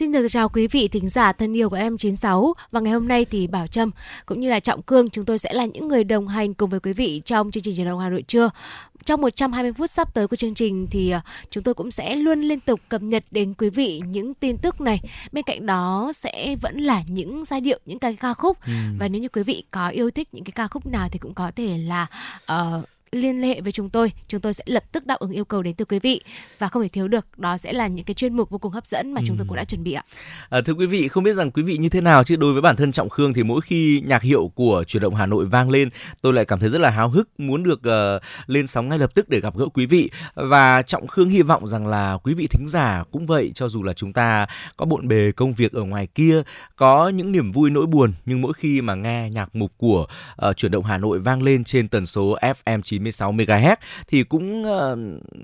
Xin 0.00 0.12
được 0.12 0.26
chào 0.30 0.48
quý 0.48 0.66
vị 0.66 0.88
thính 0.88 1.08
giả 1.08 1.32
thân 1.32 1.56
yêu 1.56 1.70
của 1.70 1.76
em 1.76 1.98
96 1.98 2.54
và 2.70 2.80
ngày 2.80 2.92
hôm 2.92 3.08
nay 3.08 3.24
thì 3.24 3.46
Bảo 3.46 3.66
Trâm 3.66 3.90
cũng 4.26 4.40
như 4.40 4.50
là 4.50 4.60
Trọng 4.60 4.82
Cương 4.82 5.10
chúng 5.10 5.24
tôi 5.24 5.38
sẽ 5.38 5.52
là 5.52 5.64
những 5.64 5.88
người 5.88 6.04
đồng 6.04 6.28
hành 6.28 6.54
cùng 6.54 6.70
với 6.70 6.80
quý 6.80 6.92
vị 6.92 7.22
trong 7.24 7.50
chương 7.50 7.62
trình 7.62 7.76
truyền 7.76 7.86
động 7.86 8.00
Hà 8.00 8.08
Nội 8.08 8.22
trưa. 8.22 8.50
Trong 9.04 9.20
120 9.20 9.72
phút 9.72 9.90
sắp 9.90 10.14
tới 10.14 10.28
của 10.28 10.36
chương 10.36 10.54
trình 10.54 10.86
thì 10.90 11.10
ờ, 11.10 11.20
chúng 11.50 11.62
tôi 11.62 11.74
cũng 11.74 11.90
sẽ 11.90 12.16
luôn 12.16 12.40
liên 12.40 12.60
tục 12.60 12.80
cập 12.88 13.02
nhật 13.02 13.24
đến 13.30 13.54
quý 13.58 13.70
vị 13.70 14.00
những 14.06 14.34
tin 14.34 14.58
tức 14.58 14.80
này. 14.80 15.00
Bên 15.32 15.44
cạnh 15.44 15.66
đó 15.66 16.12
sẽ 16.16 16.56
vẫn 16.62 16.78
là 16.78 17.02
những 17.08 17.44
giai 17.44 17.60
điệu, 17.60 17.78
những 17.86 17.98
cái 17.98 18.16
ca 18.16 18.34
khúc 18.34 18.58
ừ. 18.66 18.72
và 18.98 19.08
nếu 19.08 19.22
như 19.22 19.28
quý 19.28 19.42
vị 19.42 19.64
có 19.70 19.88
yêu 19.88 20.10
thích 20.10 20.28
những 20.32 20.44
cái 20.44 20.52
ca 20.52 20.68
khúc 20.68 20.86
nào 20.86 21.08
thì 21.12 21.18
cũng 21.18 21.34
có 21.34 21.52
thể 21.56 21.78
là 21.78 22.06
uh, 22.52 22.84
liên 23.16 23.42
hệ 23.42 23.60
với 23.60 23.72
chúng 23.72 23.90
tôi 23.90 24.12
chúng 24.28 24.40
tôi 24.40 24.54
sẽ 24.54 24.64
lập 24.66 24.84
tức 24.92 25.06
đáp 25.06 25.18
ứng 25.18 25.30
yêu 25.30 25.44
cầu 25.44 25.62
đến 25.62 25.74
từ 25.74 25.84
quý 25.84 25.98
vị. 25.98 26.20
Và 26.58 26.68
không 26.68 26.82
thể 26.82 26.88
thiếu 26.88 27.08
được 27.08 27.38
đó 27.38 27.56
sẽ 27.56 27.72
là 27.72 27.86
những 27.86 28.04
cái 28.04 28.14
chuyên 28.14 28.36
mục 28.36 28.50
vô 28.50 28.58
cùng 28.58 28.72
hấp 28.72 28.86
dẫn 28.86 29.12
mà 29.12 29.20
ừ. 29.20 29.24
chúng 29.26 29.36
tôi 29.36 29.46
cũng 29.48 29.56
đã 29.56 29.64
chuẩn 29.64 29.82
bị 29.82 29.92
ạ. 29.92 30.04
À, 30.48 30.60
thưa 30.60 30.72
quý 30.72 30.86
vị 30.86 31.08
không 31.08 31.24
biết 31.24 31.34
rằng 31.34 31.50
quý 31.50 31.62
vị 31.62 31.76
như 31.76 31.88
thế 31.88 32.00
nào 32.00 32.24
chứ? 32.24 32.36
Đối 32.36 32.52
với 32.52 32.62
bản 32.62 32.76
thân 32.76 32.92
trọng 32.92 33.08
khương 33.08 33.34
thì 33.34 33.42
mỗi 33.42 33.60
khi 33.60 34.02
nhạc 34.06 34.22
hiệu 34.22 34.52
của 34.54 34.84
chuyển 34.86 35.02
động 35.02 35.14
hà 35.14 35.26
nội 35.26 35.46
vang 35.46 35.70
lên 35.70 35.90
tôi 36.22 36.32
lại 36.32 36.44
cảm 36.44 36.58
thấy 36.58 36.68
rất 36.68 36.80
là 36.80 36.90
háo 36.90 37.08
hức 37.08 37.28
muốn 37.38 37.62
được 37.62 37.80
uh, 38.16 38.22
lên 38.46 38.66
sóng 38.66 38.88
ngay 38.88 38.98
lập 38.98 39.14
tức 39.14 39.28
để 39.28 39.40
gặp 39.40 39.56
gỡ 39.56 39.66
quý 39.74 39.86
vị. 39.86 40.10
Và 40.34 40.82
trọng 40.82 41.06
khương 41.06 41.30
hy 41.30 41.42
vọng 41.42 41.66
rằng 41.66 41.86
là 41.86 42.18
quý 42.22 42.34
vị 42.34 42.46
thính 42.46 42.68
giả 42.68 43.04
cũng 43.10 43.26
vậy 43.26 43.52
cho 43.54 43.68
dù 43.68 43.82
là 43.82 43.92
chúng 43.92 44.12
ta 44.12 44.46
có 44.76 44.86
bộn 44.86 45.08
bề 45.08 45.32
công 45.36 45.52
việc 45.52 45.72
ở 45.72 45.82
ngoài 45.82 46.06
kia 46.06 46.42
có 46.76 47.08
những 47.08 47.32
niềm 47.32 47.52
vui 47.52 47.70
nỗi 47.70 47.86
buồn 47.86 48.12
nhưng 48.26 48.40
mỗi 48.40 48.52
khi 48.52 48.80
mà 48.80 48.94
nghe 48.94 49.30
nhạc 49.30 49.54
mục 49.54 49.72
của 49.76 50.06
uh, 50.48 50.56
chuyển 50.56 50.72
động 50.72 50.84
hà 50.84 50.98
nội 50.98 51.18
vang 51.18 51.42
lên 51.42 51.64
trên 51.64 51.88
tần 51.88 52.06
số 52.06 52.36
fm 52.40 52.82
9 52.82 52.99
96 53.00 53.32
MHz 53.32 53.76
thì 54.08 54.22
cũng 54.22 54.64
uh, 54.64 54.98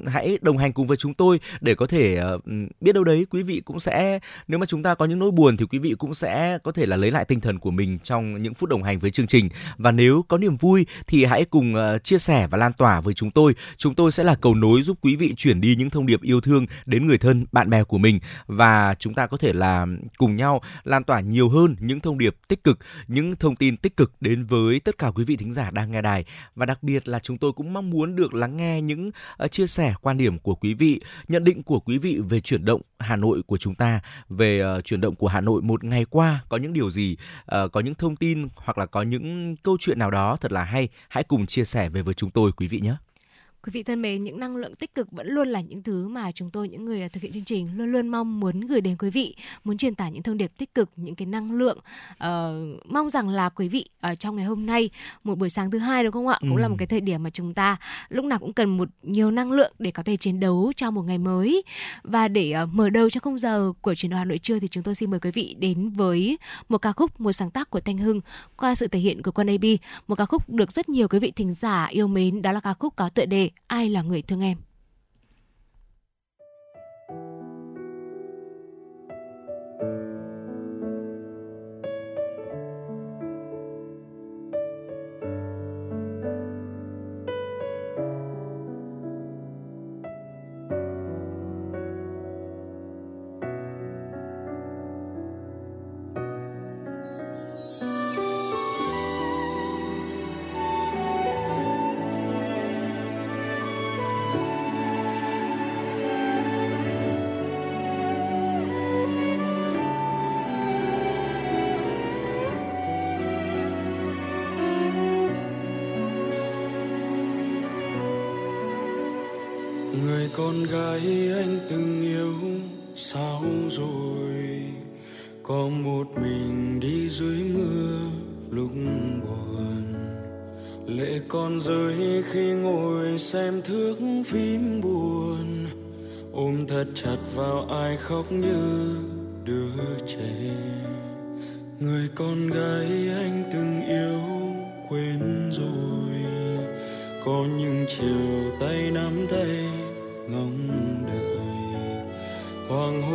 hãy 0.06 0.38
đồng 0.42 0.58
hành 0.58 0.72
cùng 0.72 0.86
với 0.86 0.96
chúng 0.96 1.14
tôi 1.14 1.40
để 1.60 1.74
có 1.74 1.86
thể 1.86 2.20
uh, 2.34 2.44
biết 2.80 2.92
đâu 2.92 3.04
đấy 3.04 3.26
quý 3.30 3.42
vị 3.42 3.62
cũng 3.64 3.80
sẽ 3.80 4.18
nếu 4.48 4.58
mà 4.58 4.66
chúng 4.66 4.82
ta 4.82 4.94
có 4.94 5.04
những 5.04 5.18
nỗi 5.18 5.30
buồn 5.30 5.56
thì 5.56 5.66
quý 5.70 5.78
vị 5.78 5.94
cũng 5.98 6.14
sẽ 6.14 6.58
có 6.62 6.72
thể 6.72 6.86
là 6.86 6.96
lấy 6.96 7.10
lại 7.10 7.24
tinh 7.24 7.40
thần 7.40 7.58
của 7.58 7.70
mình 7.70 7.98
trong 7.98 8.42
những 8.42 8.54
phút 8.54 8.70
đồng 8.70 8.82
hành 8.82 8.98
với 8.98 9.10
chương 9.10 9.26
trình. 9.26 9.48
Và 9.76 9.90
nếu 9.90 10.24
có 10.28 10.38
niềm 10.38 10.56
vui 10.56 10.86
thì 11.06 11.24
hãy 11.24 11.44
cùng 11.44 11.74
uh, 11.74 12.04
chia 12.04 12.18
sẻ 12.18 12.46
và 12.50 12.58
lan 12.58 12.72
tỏa 12.72 13.00
với 13.00 13.14
chúng 13.14 13.30
tôi. 13.30 13.54
Chúng 13.76 13.94
tôi 13.94 14.12
sẽ 14.12 14.24
là 14.24 14.34
cầu 14.34 14.54
nối 14.54 14.82
giúp 14.82 14.98
quý 15.00 15.16
vị 15.16 15.34
chuyển 15.36 15.60
đi 15.60 15.76
những 15.76 15.90
thông 15.90 16.06
điệp 16.06 16.22
yêu 16.22 16.40
thương 16.40 16.66
đến 16.86 17.06
người 17.06 17.18
thân, 17.18 17.46
bạn 17.52 17.70
bè 17.70 17.84
của 17.84 17.98
mình. 17.98 18.20
Và 18.46 18.94
chúng 18.98 19.14
ta 19.14 19.26
có 19.26 19.36
thể 19.36 19.52
là 19.52 19.86
cùng 20.18 20.36
nhau 20.36 20.60
lan 20.84 21.04
tỏa 21.04 21.20
nhiều 21.20 21.48
hơn 21.48 21.76
những 21.80 22.00
thông 22.00 22.18
điệp 22.18 22.36
tích 22.48 22.64
cực, 22.64 22.78
những 23.08 23.36
thông 23.36 23.56
tin 23.56 23.76
tích 23.76 23.96
cực 23.96 24.12
đến 24.20 24.42
với 24.42 24.80
tất 24.80 24.98
cả 24.98 25.10
quý 25.14 25.24
vị 25.24 25.36
thính 25.36 25.52
giả 25.52 25.70
đang 25.70 25.92
nghe 25.92 26.02
đài. 26.02 26.24
Và 26.54 26.66
đặc 26.66 26.82
biệt 26.82 27.08
là 27.08 27.18
chúng 27.18 27.38
tôi 27.38 27.45
tôi 27.46 27.52
cũng 27.52 27.72
mong 27.72 27.90
muốn 27.90 28.16
được 28.16 28.34
lắng 28.34 28.56
nghe 28.56 28.82
những 28.82 29.10
ờ, 29.36 29.48
chia 29.48 29.66
sẻ 29.66 29.94
quan 30.02 30.16
điểm 30.16 30.38
của 30.38 30.54
quý 30.54 30.74
vị, 30.74 31.00
nhận 31.28 31.44
định 31.44 31.62
của 31.62 31.80
quý 31.80 31.98
vị 31.98 32.20
về 32.28 32.40
chuyển 32.40 32.64
động 32.64 32.80
Hà 32.98 33.16
Nội 33.16 33.42
của 33.46 33.58
chúng 33.58 33.74
ta, 33.74 34.00
về 34.28 34.60
ờ, 34.60 34.80
chuyển 34.80 35.00
động 35.00 35.14
của 35.14 35.28
Hà 35.28 35.40
Nội 35.40 35.62
một 35.62 35.84
ngày 35.84 36.04
qua 36.10 36.44
có 36.48 36.56
những 36.56 36.72
điều 36.72 36.90
gì, 36.90 37.16
ờ, 37.44 37.68
có 37.68 37.80
những 37.80 37.94
thông 37.94 38.16
tin 38.16 38.48
hoặc 38.56 38.78
là 38.78 38.86
có 38.86 39.02
những 39.02 39.56
câu 39.56 39.76
chuyện 39.80 39.98
nào 39.98 40.10
đó 40.10 40.36
thật 40.40 40.52
là 40.52 40.64
hay, 40.64 40.88
hãy 41.08 41.24
cùng 41.24 41.46
chia 41.46 41.64
sẻ 41.64 41.88
về 41.88 42.02
với 42.02 42.14
chúng 42.14 42.30
tôi 42.30 42.52
quý 42.52 42.68
vị 42.68 42.80
nhé. 42.80 42.94
Quý 43.66 43.70
vị 43.70 43.82
thân 43.82 44.02
mến, 44.02 44.22
những 44.22 44.40
năng 44.40 44.56
lượng 44.56 44.74
tích 44.74 44.94
cực 44.94 45.12
vẫn 45.12 45.28
luôn 45.28 45.48
là 45.48 45.60
những 45.60 45.82
thứ 45.82 46.08
mà 46.08 46.32
chúng 46.32 46.50
tôi 46.50 46.68
những 46.68 46.84
người 46.84 47.08
thực 47.08 47.22
hiện 47.22 47.32
chương 47.32 47.44
trình 47.44 47.68
luôn 47.76 47.92
luôn 47.92 48.08
mong 48.08 48.40
muốn 48.40 48.60
gửi 48.60 48.80
đến 48.80 48.96
quý 48.98 49.10
vị, 49.10 49.36
muốn 49.64 49.76
truyền 49.76 49.94
tải 49.94 50.12
những 50.12 50.22
thông 50.22 50.36
điệp 50.36 50.52
tích 50.58 50.74
cực, 50.74 50.90
những 50.96 51.14
cái 51.14 51.26
năng 51.26 51.52
lượng. 51.52 51.78
Uh, 52.10 52.86
mong 52.86 53.10
rằng 53.10 53.28
là 53.28 53.48
quý 53.48 53.68
vị 53.68 53.84
ở 54.00 54.14
trong 54.14 54.36
ngày 54.36 54.44
hôm 54.44 54.66
nay, 54.66 54.90
một 55.24 55.38
buổi 55.38 55.50
sáng 55.50 55.70
thứ 55.70 55.78
hai 55.78 56.04
đúng 56.04 56.12
không 56.12 56.28
ạ? 56.28 56.38
Ừ. 56.40 56.46
Cũng 56.48 56.56
là 56.56 56.68
một 56.68 56.74
cái 56.78 56.86
thời 56.86 57.00
điểm 57.00 57.22
mà 57.22 57.30
chúng 57.30 57.54
ta 57.54 57.76
lúc 58.08 58.24
nào 58.24 58.38
cũng 58.38 58.52
cần 58.52 58.76
một 58.76 58.88
nhiều 59.02 59.30
năng 59.30 59.52
lượng 59.52 59.72
để 59.78 59.90
có 59.90 60.02
thể 60.02 60.16
chiến 60.16 60.40
đấu 60.40 60.72
cho 60.76 60.90
một 60.90 61.02
ngày 61.02 61.18
mới. 61.18 61.62
Và 62.02 62.28
để 62.28 62.54
uh, 62.62 62.68
mở 62.72 62.90
đầu 62.90 63.10
cho 63.10 63.20
khung 63.20 63.38
giờ 63.38 63.72
của 63.80 63.94
truyền 63.94 64.10
đoàn 64.10 64.18
Hà 64.18 64.24
Nội 64.24 64.38
trưa 64.38 64.58
thì 64.58 64.68
chúng 64.68 64.82
tôi 64.82 64.94
xin 64.94 65.10
mời 65.10 65.20
quý 65.20 65.30
vị 65.30 65.56
đến 65.58 65.90
với 65.90 66.38
một 66.68 66.78
ca 66.78 66.92
khúc, 66.92 67.20
một 67.20 67.32
sáng 67.32 67.50
tác 67.50 67.70
của 67.70 67.80
Thanh 67.80 67.98
Hưng 67.98 68.20
qua 68.56 68.74
sự 68.74 68.88
thể 68.88 68.98
hiện 68.98 69.22
của 69.22 69.30
Quân 69.30 69.46
AB, 69.46 69.64
một 70.08 70.14
ca 70.14 70.26
khúc 70.26 70.50
được 70.50 70.72
rất 70.72 70.88
nhiều 70.88 71.08
quý 71.08 71.18
vị 71.18 71.30
thính 71.30 71.54
giả 71.54 71.86
yêu 71.86 72.06
mến, 72.06 72.42
đó 72.42 72.52
là 72.52 72.60
ca 72.60 72.74
khúc 72.74 72.96
có 72.96 73.08
tựa 73.08 73.26
đề 73.26 73.50
ai 73.66 73.88
là 73.88 74.02
người 74.02 74.22
thương 74.22 74.40
em? 74.40 74.58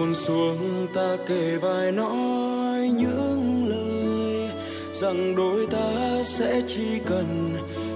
Hoàng 0.02 0.08
hôn 0.08 0.14
xuống, 0.14 0.88
ta 0.94 1.18
kề 1.28 1.58
vai 1.58 1.92
nói 1.92 2.90
những 2.90 3.68
lời 3.68 4.50
rằng 4.94 5.36
đôi 5.36 5.68
ta 5.72 6.24
sẽ 6.24 6.62
chỉ 6.68 7.00
cần 7.06 7.54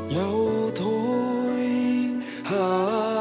nhau 0.09 0.49
thôi. 0.75 1.69
Hà 2.43 3.14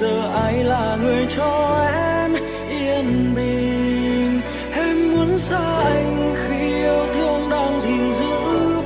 giờ 0.00 0.30
ai 0.34 0.64
là 0.64 0.96
người 1.02 1.26
cho 1.30 1.86
em 1.92 2.34
yên 2.70 3.34
bình? 3.34 4.40
Em 4.72 5.12
muốn 5.12 5.38
xa 5.38 5.82
anh 5.84 6.34
khi 6.48 6.74
yêu 6.74 7.06
thương 7.14 7.50
đang 7.50 7.80
gìn 7.80 8.12
giữ 8.12 8.36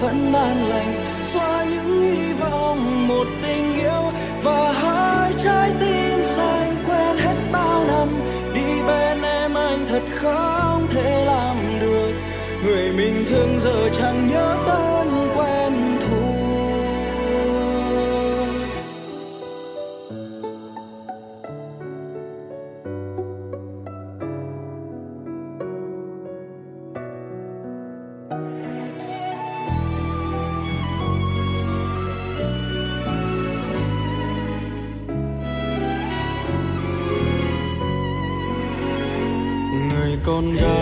vẫn 0.00 0.32
an 0.32 0.68
lành. 0.68 0.94
Xóa 1.22 1.64
những 1.70 2.00
hy 2.00 2.32
vọng, 2.32 3.08
một 3.08 3.26
tình 3.42 3.80
yêu 3.80 4.12
và 4.42 4.72
hai 4.72 5.32
trái 5.38 5.70
tim 5.80 6.22
xanh 6.22 6.76
quen 6.88 7.16
hết 7.16 7.36
bao 7.52 7.84
năm. 7.88 8.08
Đi 8.54 8.82
bên 8.86 9.22
em 9.22 9.54
anh 9.54 9.86
thật 9.88 10.02
không 10.16 10.86
thể 10.90 11.24
làm 11.24 11.56
được. 11.80 12.12
Người 12.64 12.92
mình 12.92 13.24
thương 13.28 13.60
giờ 13.60 13.88
chẳng 13.98 14.28
nhớ 14.30 14.56
tên 14.66 14.89
con 40.40 40.52
gái 40.56 40.79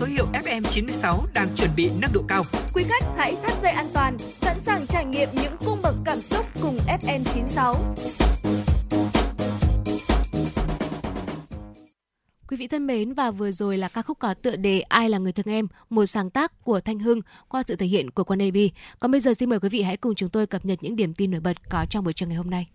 số 0.00 0.06
hiệu 0.06 0.26
FM96 0.32 1.26
đang 1.34 1.48
chuẩn 1.56 1.70
bị 1.76 1.90
nâng 2.00 2.10
độ 2.14 2.22
cao. 2.28 2.42
Quý 2.74 2.84
khách 2.88 3.04
hãy 3.16 3.36
thắt 3.42 3.62
dây 3.62 3.72
an 3.72 3.86
toàn, 3.94 4.18
sẵn 4.18 4.56
sàng 4.56 4.86
trải 4.86 5.04
nghiệm 5.04 5.28
những 5.42 5.56
cung 5.66 5.78
bậc 5.82 5.94
cảm 6.04 6.20
xúc 6.20 6.46
cùng 6.62 6.76
FN96. 6.86 7.74
Quý 12.48 12.56
vị 12.56 12.68
thân 12.68 12.86
mến 12.86 13.12
và 13.12 13.30
vừa 13.30 13.50
rồi 13.50 13.78
là 13.78 13.88
ca 13.88 14.02
khúc 14.02 14.18
có 14.18 14.34
tựa 14.34 14.56
đề 14.56 14.80
Ai 14.80 15.10
là 15.10 15.18
người 15.18 15.32
thương 15.32 15.54
em, 15.54 15.66
một 15.90 16.06
sáng 16.06 16.30
tác 16.30 16.64
của 16.64 16.80
Thanh 16.80 16.98
Hưng 16.98 17.20
qua 17.48 17.62
sự 17.66 17.76
thể 17.76 17.86
hiện 17.86 18.10
của 18.10 18.24
Quân 18.24 18.38
AB. 18.38 18.56
Còn 19.00 19.10
bây 19.10 19.20
giờ 19.20 19.34
xin 19.34 19.50
mời 19.50 19.60
quý 19.60 19.68
vị 19.68 19.82
hãy 19.82 19.96
cùng 19.96 20.14
chúng 20.14 20.30
tôi 20.30 20.46
cập 20.46 20.64
nhật 20.64 20.78
những 20.82 20.96
điểm 20.96 21.14
tin 21.14 21.30
nổi 21.30 21.40
bật 21.40 21.70
có 21.70 21.86
trong 21.90 22.04
buổi 22.04 22.12
trưa 22.12 22.26
ngày 22.26 22.36
hôm 22.36 22.50
nay. 22.50 22.66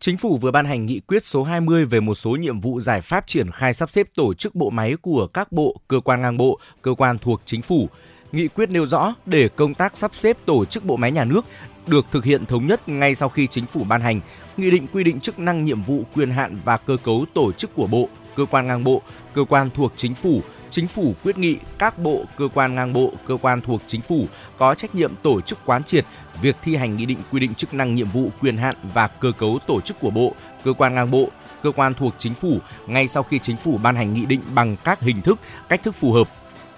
Chính 0.00 0.16
phủ 0.16 0.36
vừa 0.36 0.50
ban 0.50 0.66
hành 0.66 0.86
nghị 0.86 1.00
quyết 1.00 1.24
số 1.24 1.44
20 1.44 1.84
về 1.84 2.00
một 2.00 2.14
số 2.14 2.30
nhiệm 2.30 2.60
vụ 2.60 2.80
giải 2.80 3.00
pháp 3.00 3.26
triển 3.26 3.50
khai 3.50 3.74
sắp 3.74 3.90
xếp 3.90 4.06
tổ 4.14 4.34
chức 4.34 4.54
bộ 4.54 4.70
máy 4.70 4.96
của 5.02 5.26
các 5.26 5.52
bộ, 5.52 5.80
cơ 5.88 6.00
quan 6.00 6.22
ngang 6.22 6.36
bộ, 6.36 6.58
cơ 6.82 6.94
quan 6.94 7.18
thuộc 7.18 7.42
chính 7.44 7.62
phủ. 7.62 7.88
Nghị 8.32 8.48
quyết 8.48 8.70
nêu 8.70 8.86
rõ 8.86 9.14
để 9.26 9.48
công 9.48 9.74
tác 9.74 9.96
sắp 9.96 10.14
xếp 10.14 10.36
tổ 10.44 10.64
chức 10.64 10.84
bộ 10.84 10.96
máy 10.96 11.12
nhà 11.12 11.24
nước 11.24 11.44
được 11.86 12.06
thực 12.12 12.24
hiện 12.24 12.46
thống 12.46 12.66
nhất 12.66 12.88
ngay 12.88 13.14
sau 13.14 13.28
khi 13.28 13.46
chính 13.46 13.66
phủ 13.66 13.84
ban 13.88 14.00
hành 14.00 14.20
nghị 14.56 14.70
định 14.70 14.86
quy 14.92 15.04
định 15.04 15.20
chức 15.20 15.38
năng 15.38 15.64
nhiệm 15.64 15.82
vụ 15.82 16.02
quyền 16.14 16.30
hạn 16.30 16.56
và 16.64 16.76
cơ 16.76 16.96
cấu 17.04 17.24
tổ 17.34 17.52
chức 17.52 17.74
của 17.74 17.86
bộ, 17.86 18.08
cơ 18.36 18.44
quan 18.44 18.66
ngang 18.66 18.84
bộ, 18.84 19.02
cơ 19.34 19.44
quan 19.44 19.70
thuộc 19.74 19.92
chính 19.96 20.14
phủ, 20.14 20.42
chính 20.70 20.86
phủ 20.86 21.14
quyết 21.24 21.38
nghị 21.38 21.56
các 21.78 21.98
bộ, 21.98 22.24
cơ 22.36 22.48
quan 22.54 22.74
ngang 22.74 22.92
bộ, 22.92 23.12
cơ 23.26 23.36
quan 23.42 23.60
thuộc 23.60 23.82
chính 23.86 24.00
phủ 24.00 24.26
có 24.58 24.74
trách 24.74 24.94
nhiệm 24.94 25.12
tổ 25.22 25.40
chức 25.40 25.58
quán 25.64 25.84
triệt 25.84 26.04
việc 26.42 26.56
thi 26.62 26.76
hành 26.76 26.96
nghị 26.96 27.06
định 27.06 27.18
quy 27.32 27.40
định 27.40 27.54
chức 27.54 27.74
năng 27.74 27.94
nhiệm 27.94 28.08
vụ 28.08 28.30
quyền 28.40 28.56
hạn 28.56 28.74
và 28.94 29.06
cơ 29.06 29.32
cấu 29.38 29.58
tổ 29.66 29.80
chức 29.80 30.00
của 30.00 30.10
bộ, 30.10 30.34
cơ 30.64 30.72
quan 30.72 30.94
ngang 30.94 31.10
bộ, 31.10 31.28
cơ 31.62 31.70
quan 31.70 31.94
thuộc 31.94 32.14
chính 32.18 32.34
phủ 32.34 32.58
ngay 32.86 33.08
sau 33.08 33.22
khi 33.22 33.38
chính 33.38 33.56
phủ 33.56 33.78
ban 33.82 33.96
hành 33.96 34.14
nghị 34.14 34.26
định 34.26 34.42
bằng 34.54 34.76
các 34.84 35.00
hình 35.00 35.22
thức, 35.22 35.40
cách 35.68 35.82
thức 35.82 35.94
phù 35.94 36.12
hợp. 36.12 36.28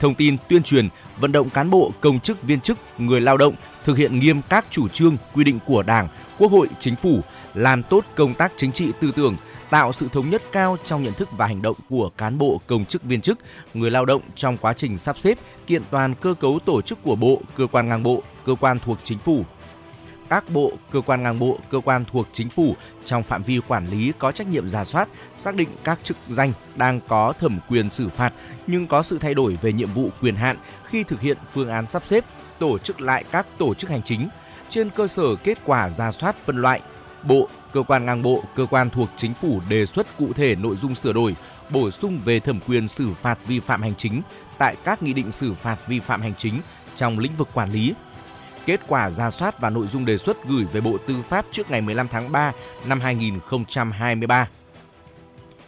Thông 0.00 0.14
tin, 0.14 0.36
tuyên 0.48 0.62
truyền, 0.62 0.88
vận 1.18 1.32
động 1.32 1.50
cán 1.50 1.70
bộ, 1.70 1.92
công 2.00 2.20
chức, 2.20 2.42
viên 2.42 2.60
chức, 2.60 2.78
người 2.98 3.20
lao 3.20 3.36
động 3.36 3.54
thực 3.84 3.98
hiện 3.98 4.18
nghiêm 4.18 4.42
các 4.48 4.64
chủ 4.70 4.88
trương, 4.88 5.16
quy 5.34 5.44
định 5.44 5.58
của 5.66 5.82
Đảng, 5.82 6.08
Quốc 6.38 6.52
hội, 6.52 6.68
Chính 6.78 6.96
phủ, 6.96 7.20
làm 7.54 7.82
tốt 7.82 8.04
công 8.14 8.34
tác 8.34 8.52
chính 8.56 8.72
trị 8.72 8.92
tư 9.00 9.12
tưởng, 9.16 9.36
tạo 9.70 9.92
sự 9.92 10.08
thống 10.12 10.30
nhất 10.30 10.42
cao 10.52 10.76
trong 10.84 11.02
nhận 11.02 11.12
thức 11.12 11.28
và 11.36 11.46
hành 11.46 11.62
động 11.62 11.76
của 11.88 12.10
cán 12.16 12.38
bộ, 12.38 12.60
công 12.66 12.84
chức, 12.84 13.02
viên 13.02 13.20
chức, 13.20 13.38
người 13.74 13.90
lao 13.90 14.04
động 14.04 14.22
trong 14.34 14.56
quá 14.56 14.74
trình 14.74 14.98
sắp 14.98 15.18
xếp, 15.18 15.38
kiện 15.66 15.82
toàn 15.90 16.14
cơ 16.14 16.34
cấu 16.40 16.58
tổ 16.58 16.82
chức 16.82 17.02
của 17.02 17.16
bộ, 17.16 17.42
cơ 17.56 17.66
quan 17.66 17.88
ngang 17.88 18.02
bộ, 18.02 18.22
cơ 18.46 18.54
quan 18.60 18.78
thuộc 18.78 18.98
chính 19.04 19.18
phủ. 19.18 19.44
Các 20.28 20.44
bộ, 20.50 20.72
cơ 20.90 21.00
quan 21.00 21.22
ngang 21.22 21.38
bộ, 21.38 21.58
cơ 21.70 21.80
quan 21.80 22.04
thuộc 22.12 22.26
chính 22.32 22.50
phủ 22.50 22.76
trong 23.04 23.22
phạm 23.22 23.42
vi 23.42 23.60
quản 23.68 23.86
lý 23.86 24.12
có 24.18 24.32
trách 24.32 24.46
nhiệm 24.46 24.68
giả 24.68 24.84
soát, 24.84 25.08
xác 25.38 25.54
định 25.54 25.68
các 25.84 25.98
chức 26.02 26.16
danh 26.28 26.52
đang 26.76 27.00
có 27.08 27.32
thẩm 27.32 27.58
quyền 27.68 27.90
xử 27.90 28.08
phạt 28.08 28.32
nhưng 28.66 28.86
có 28.86 29.02
sự 29.02 29.18
thay 29.18 29.34
đổi 29.34 29.58
về 29.62 29.72
nhiệm 29.72 29.92
vụ 29.92 30.08
quyền 30.20 30.36
hạn 30.36 30.56
khi 30.84 31.04
thực 31.04 31.20
hiện 31.20 31.36
phương 31.52 31.68
án 31.68 31.86
sắp 31.86 32.02
xếp, 32.06 32.24
tổ 32.58 32.78
chức 32.78 33.00
lại 33.00 33.24
các 33.32 33.46
tổ 33.58 33.74
chức 33.74 33.90
hành 33.90 34.02
chính 34.02 34.28
trên 34.68 34.90
cơ 34.90 35.06
sở 35.06 35.36
kết 35.44 35.58
quả 35.64 35.90
giả 35.90 36.12
soát 36.12 36.36
phân 36.44 36.56
loại 36.56 36.80
Bộ, 37.22 37.48
cơ 37.72 37.82
quan 37.82 38.06
ngang 38.06 38.22
bộ, 38.22 38.42
cơ 38.56 38.66
quan 38.70 38.90
thuộc 38.90 39.08
chính 39.16 39.34
phủ 39.34 39.60
đề 39.68 39.86
xuất 39.86 40.06
cụ 40.18 40.32
thể 40.32 40.54
nội 40.54 40.76
dung 40.82 40.94
sửa 40.94 41.12
đổi, 41.12 41.36
bổ 41.70 41.90
sung 41.90 42.20
về 42.24 42.40
thẩm 42.40 42.60
quyền 42.68 42.88
xử 42.88 43.12
phạt 43.14 43.38
vi 43.46 43.60
phạm 43.60 43.82
hành 43.82 43.94
chính 43.94 44.22
tại 44.58 44.76
các 44.84 45.02
nghị 45.02 45.12
định 45.12 45.32
xử 45.32 45.54
phạt 45.54 45.76
vi 45.86 46.00
phạm 46.00 46.20
hành 46.20 46.34
chính 46.38 46.54
trong 46.96 47.18
lĩnh 47.18 47.36
vực 47.36 47.48
quản 47.54 47.70
lý. 47.70 47.94
Kết 48.66 48.80
quả 48.88 49.10
ra 49.10 49.30
soát 49.30 49.60
và 49.60 49.70
nội 49.70 49.86
dung 49.86 50.04
đề 50.04 50.16
xuất 50.16 50.44
gửi 50.48 50.64
về 50.72 50.80
Bộ 50.80 50.96
Tư 51.06 51.14
pháp 51.28 51.46
trước 51.52 51.70
ngày 51.70 51.80
15 51.80 52.08
tháng 52.08 52.32
3 52.32 52.52
năm 52.86 53.00
2023. 53.00 54.48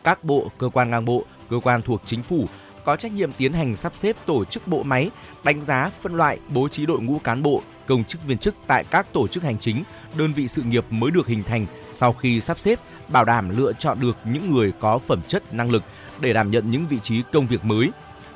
Các 0.05 0.25
bộ, 0.25 0.51
cơ 0.59 0.69
quan 0.69 0.91
ngang 0.91 1.05
bộ, 1.05 1.25
cơ 1.51 1.61
quan 1.63 1.83
thuộc 1.83 2.03
chính 2.05 2.23
phủ 2.23 2.47
có 2.85 2.97
trách 2.97 3.13
nhiệm 3.13 3.33
tiến 3.33 3.53
hành 3.53 3.77
sắp 3.77 3.93
xếp 3.95 4.17
tổ 4.27 4.45
chức 4.45 4.69
bộ 4.69 4.83
máy, 4.83 5.11
đánh 5.45 5.65
giá, 5.65 5.91
phân 6.01 6.15
loại, 6.15 6.39
bố 6.49 6.69
trí 6.69 6.87
đội 6.87 7.01
ngũ 7.01 7.19
cán 7.19 7.43
bộ, 7.43 7.63
công 7.87 8.05
chức 8.05 8.25
viên 8.25 8.39
chức 8.39 8.55
tại 8.67 8.85
các 8.91 9.13
tổ 9.13 9.29
chức 9.29 9.43
hành 9.43 9.59
chính, 9.59 9.83
đơn 10.17 10.33
vị 10.33 10.49
sự 10.49 10.63
nghiệp 10.63 10.85
mới 10.91 11.11
được 11.11 11.27
hình 11.27 11.43
thành 11.43 11.67
sau 11.93 12.13
khi 12.13 12.41
sắp 12.41 12.61
xếp, 12.61 12.79
bảo 13.09 13.25
đảm 13.25 13.49
lựa 13.59 13.73
chọn 13.73 14.01
được 14.01 14.17
những 14.25 14.51
người 14.51 14.73
có 14.81 14.99
phẩm 14.99 15.21
chất 15.29 15.55
năng 15.55 15.71
lực 15.71 15.83
để 16.21 16.33
đảm 16.33 16.51
nhận 16.51 16.71
những 16.71 16.87
vị 16.87 16.99
trí 17.03 17.23
công 17.33 17.47
việc 17.47 17.65
mới, 17.65 17.91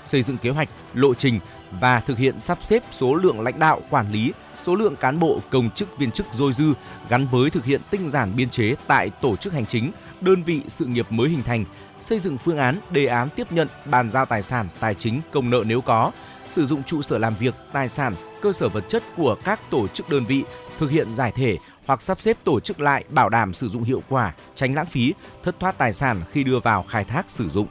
xây 0.05 0.23
dựng 0.23 0.39
kế 0.39 0.51
hoạch, 0.51 0.69
lộ 0.95 1.15
trình 1.15 1.41
và 1.81 2.01
thực 2.01 2.19
hiện 2.19 2.41
sắp 2.41 2.59
xếp 2.63 2.83
số 2.91 3.15
lượng 3.15 3.41
lãnh 3.41 3.59
đạo 3.59 3.81
quản 3.91 4.11
lý, 4.11 4.33
số 4.59 4.75
lượng 4.75 4.97
cán 4.97 5.19
bộ 5.19 5.41
công 5.51 5.71
chức 5.71 5.99
viên 5.99 6.11
chức 6.11 6.27
dôi 6.33 6.53
dư 6.53 6.73
gắn 7.09 7.27
với 7.31 7.51
thực 7.51 7.65
hiện 7.65 7.81
tinh 7.91 8.11
giản 8.11 8.37
biên 8.37 8.51
chế 8.51 8.75
tại 8.87 9.11
tổ 9.11 9.37
chức 9.37 9.53
hành 9.53 9.67
chính, 9.67 9.93
đơn 10.21 10.43
vị 10.43 10.61
sự 10.69 10.85
nghiệp 10.85 11.07
mới 11.11 11.29
hình 11.29 11.43
thành, 11.43 11.65
xây 12.03 12.19
dựng 12.19 12.39
phương 12.39 12.59
án, 12.59 12.77
đề 12.91 13.07
án 13.07 13.29
tiếp 13.37 13.53
nhận, 13.53 13.69
bàn 13.85 14.11
giao 14.11 14.27
tài 14.27 14.43
sản, 14.43 14.69
tài 14.81 14.95
chính, 14.95 15.21
công 15.33 15.51
nợ 15.51 15.63
nếu 15.67 15.81
có, 15.81 16.13
sử 16.49 16.67
dụng 16.67 16.83
trụ 16.83 17.03
sở 17.03 17.19
làm 17.19 17.35
việc, 17.39 17.55
tài 17.73 17.89
sản, 17.89 18.15
cơ 18.43 18.53
sở 18.53 18.69
vật 18.69 18.85
chất 18.89 19.03
của 19.17 19.37
các 19.45 19.61
tổ 19.71 19.89
chức 19.89 20.09
đơn 20.09 20.25
vị, 20.25 20.45
thực 20.79 20.91
hiện 20.91 21.15
giải 21.15 21.33
thể 21.35 21.59
hoặc 21.87 22.03
sắp 22.03 22.21
xếp 22.21 22.37
tổ 22.45 22.61
chức 22.61 22.81
lại 22.81 23.05
bảo 23.09 23.29
đảm 23.29 23.55
sử 23.55 23.69
dụng 23.69 23.83
hiệu 23.83 24.03
quả, 24.09 24.33
tránh 24.55 24.75
lãng 24.75 24.87
phí, 24.87 25.15
thất 25.43 25.61
thoát 25.61 25.79
tài 25.79 25.93
sản 25.93 26.23
khi 26.33 26.45
đưa 26.45 26.59
vào 26.59 26.85
khai 26.89 27.05
thác 27.05 27.31
sử 27.31 27.49
dụng. 27.49 27.67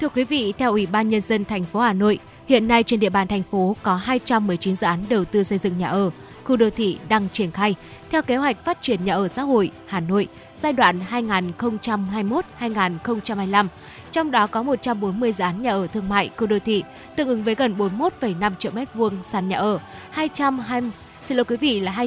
Thưa 0.00 0.08
quý 0.08 0.24
vị, 0.24 0.52
theo 0.58 0.70
Ủy 0.70 0.86
ban 0.86 1.08
Nhân 1.08 1.20
dân 1.20 1.44
thành 1.44 1.64
phố 1.64 1.80
Hà 1.80 1.92
Nội, 1.92 2.18
hiện 2.48 2.68
nay 2.68 2.82
trên 2.82 3.00
địa 3.00 3.10
bàn 3.10 3.28
thành 3.28 3.42
phố 3.50 3.76
có 3.82 3.96
219 3.96 4.76
dự 4.76 4.86
án 4.86 5.04
đầu 5.08 5.24
tư 5.24 5.44
xây 5.44 5.58
dựng 5.58 5.78
nhà 5.78 5.88
ở, 5.88 6.10
khu 6.44 6.56
đô 6.56 6.70
thị 6.70 6.98
đang 7.08 7.28
triển 7.32 7.50
khai 7.50 7.74
theo 8.10 8.22
kế 8.22 8.36
hoạch 8.36 8.64
phát 8.64 8.82
triển 8.82 9.04
nhà 9.04 9.14
ở 9.14 9.28
xã 9.28 9.42
hội 9.42 9.70
Hà 9.86 10.00
Nội 10.00 10.28
giai 10.62 10.72
đoạn 10.72 11.00
2021-2025. 11.10 13.66
Trong 14.12 14.30
đó 14.30 14.46
có 14.46 14.62
140 14.62 15.32
dự 15.32 15.44
án 15.44 15.62
nhà 15.62 15.70
ở 15.70 15.86
thương 15.86 16.08
mại, 16.08 16.30
khu 16.36 16.46
đô 16.46 16.58
thị, 16.58 16.84
tương 17.16 17.28
ứng 17.28 17.44
với 17.44 17.54
gần 17.54 17.74
41,5 17.78 18.52
triệu 18.58 18.72
m2 18.72 19.22
sàn 19.22 19.48
nhà 19.48 19.58
ở, 19.58 19.78
220 20.10 20.90
xin 21.28 21.36
lỗi 21.36 21.44
quý 21.44 21.56
vị 21.56 21.80
là 21.80 22.06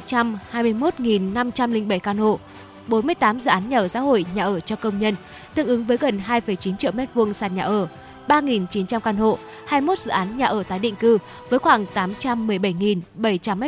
221.507 0.52 2.00
căn 2.00 2.18
hộ, 2.18 2.40
48 2.88 3.40
dự 3.40 3.50
án 3.50 3.70
nhà 3.70 3.78
ở 3.78 3.88
xã 3.88 4.00
hội, 4.00 4.26
nhà 4.36 4.44
ở 4.44 4.60
cho 4.60 4.76
công 4.76 5.00
nhân, 5.00 5.16
tương 5.56 5.68
ứng 5.68 5.84
với 5.84 5.98
gần 5.98 6.22
2,9 6.28 6.76
triệu 6.76 6.92
m2 6.92 7.34
sàn 7.34 7.56
nhà 7.56 7.64
ở, 7.64 7.88
3.900 8.28 9.00
căn 9.00 9.16
hộ, 9.16 9.38
21 9.68 10.00
dự 10.00 10.12
án 10.12 10.38
nhà 10.38 10.46
ở 10.46 10.64
tái 10.64 10.80
định 10.80 10.96
cư 10.96 11.18
với 11.50 11.60
khoảng 11.60 11.86
817.700 11.94 13.02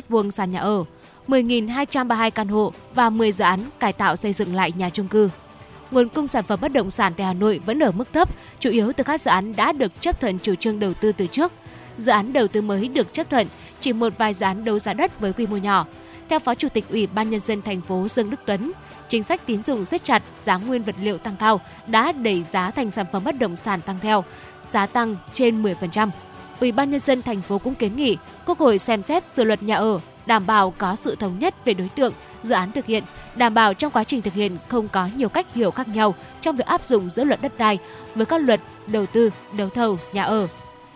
m2 0.09 0.29
sàn 0.29 0.51
nhà 0.51 0.59
ở, 0.59 0.83
10.232 1.27 2.31
căn 2.31 2.47
hộ 2.47 2.73
và 2.95 3.09
10 3.09 3.31
dự 3.31 3.43
án 3.43 3.59
cải 3.79 3.93
tạo 3.93 4.15
xây 4.15 4.33
dựng 4.33 4.55
lại 4.55 4.71
nhà 4.77 4.89
chung 4.89 5.07
cư. 5.07 5.29
Nguồn 5.91 6.09
cung 6.09 6.27
sản 6.27 6.43
phẩm 6.43 6.59
bất 6.61 6.73
động 6.73 6.91
sản 6.91 7.13
tại 7.17 7.27
Hà 7.27 7.33
Nội 7.33 7.59
vẫn 7.65 7.83
ở 7.83 7.91
mức 7.91 8.13
thấp, 8.13 8.29
chủ 8.59 8.69
yếu 8.69 8.93
từ 8.93 9.03
các 9.03 9.21
dự 9.21 9.29
án 9.29 9.55
đã 9.55 9.71
được 9.71 10.01
chấp 10.01 10.21
thuận 10.21 10.39
chủ 10.39 10.55
trương 10.55 10.79
đầu 10.79 10.93
tư 10.93 11.11
từ 11.11 11.27
trước. 11.27 11.51
Dự 11.97 12.11
án 12.11 12.33
đầu 12.33 12.47
tư 12.47 12.61
mới 12.61 12.87
được 12.87 13.13
chấp 13.13 13.29
thuận, 13.29 13.47
chỉ 13.79 13.93
một 13.93 14.13
vài 14.17 14.33
dự 14.33 14.45
án 14.45 14.65
đấu 14.65 14.79
giá 14.79 14.93
đất 14.93 15.19
với 15.19 15.33
quy 15.33 15.47
mô 15.47 15.57
nhỏ. 15.57 15.85
Theo 16.29 16.39
Phó 16.39 16.55
Chủ 16.55 16.69
tịch 16.69 16.85
Ủy 16.89 17.07
ban 17.07 17.29
nhân 17.29 17.39
dân 17.39 17.61
thành 17.61 17.81
phố 17.81 18.07
Dương 18.07 18.29
Đức 18.29 18.39
Tuấn, 18.45 18.71
chính 19.09 19.23
sách 19.23 19.41
tín 19.45 19.63
dụng 19.63 19.85
siết 19.85 20.03
chặt, 20.03 20.23
giá 20.43 20.57
nguyên 20.57 20.83
vật 20.83 20.95
liệu 21.01 21.17
tăng 21.17 21.35
cao 21.39 21.61
đã 21.87 22.11
đẩy 22.11 22.45
giá 22.51 22.71
thành 22.71 22.91
sản 22.91 23.05
phẩm 23.11 23.23
bất 23.23 23.39
động 23.39 23.57
sản 23.57 23.81
tăng 23.81 23.99
theo, 24.01 24.23
giá 24.69 24.85
tăng 24.85 25.15
trên 25.33 25.63
10%. 25.63 26.09
Ủy 26.59 26.71
ban 26.71 26.91
nhân 26.91 26.99
dân 26.99 27.21
thành 27.21 27.41
phố 27.41 27.57
cũng 27.57 27.75
kiến 27.75 27.95
nghị 27.95 28.17
Quốc 28.45 28.59
hội 28.59 28.77
xem 28.79 29.03
xét 29.03 29.23
dự 29.35 29.43
luật 29.43 29.63
nhà 29.63 29.75
ở 29.75 29.99
đảm 30.25 30.45
bảo 30.45 30.73
có 30.77 30.95
sự 30.95 31.15
thống 31.15 31.39
nhất 31.39 31.65
về 31.65 31.73
đối 31.73 31.89
tượng, 31.89 32.13
dự 32.43 32.53
án 32.53 32.71
thực 32.71 32.85
hiện, 32.85 33.03
đảm 33.35 33.53
bảo 33.53 33.73
trong 33.73 33.91
quá 33.91 34.03
trình 34.03 34.21
thực 34.21 34.33
hiện 34.33 34.57
không 34.67 34.87
có 34.87 35.09
nhiều 35.15 35.29
cách 35.29 35.53
hiểu 35.53 35.71
khác 35.71 35.87
nhau 35.87 36.15
trong 36.41 36.55
việc 36.55 36.65
áp 36.65 36.85
dụng 36.85 37.09
giữa 37.09 37.23
luật 37.23 37.41
đất 37.41 37.57
đai 37.57 37.79
với 38.15 38.25
các 38.25 38.41
luật 38.41 38.59
đầu 38.87 39.05
tư, 39.05 39.29
đấu 39.57 39.69
thầu, 39.69 39.99
nhà 40.13 40.23
ở. 40.23 40.47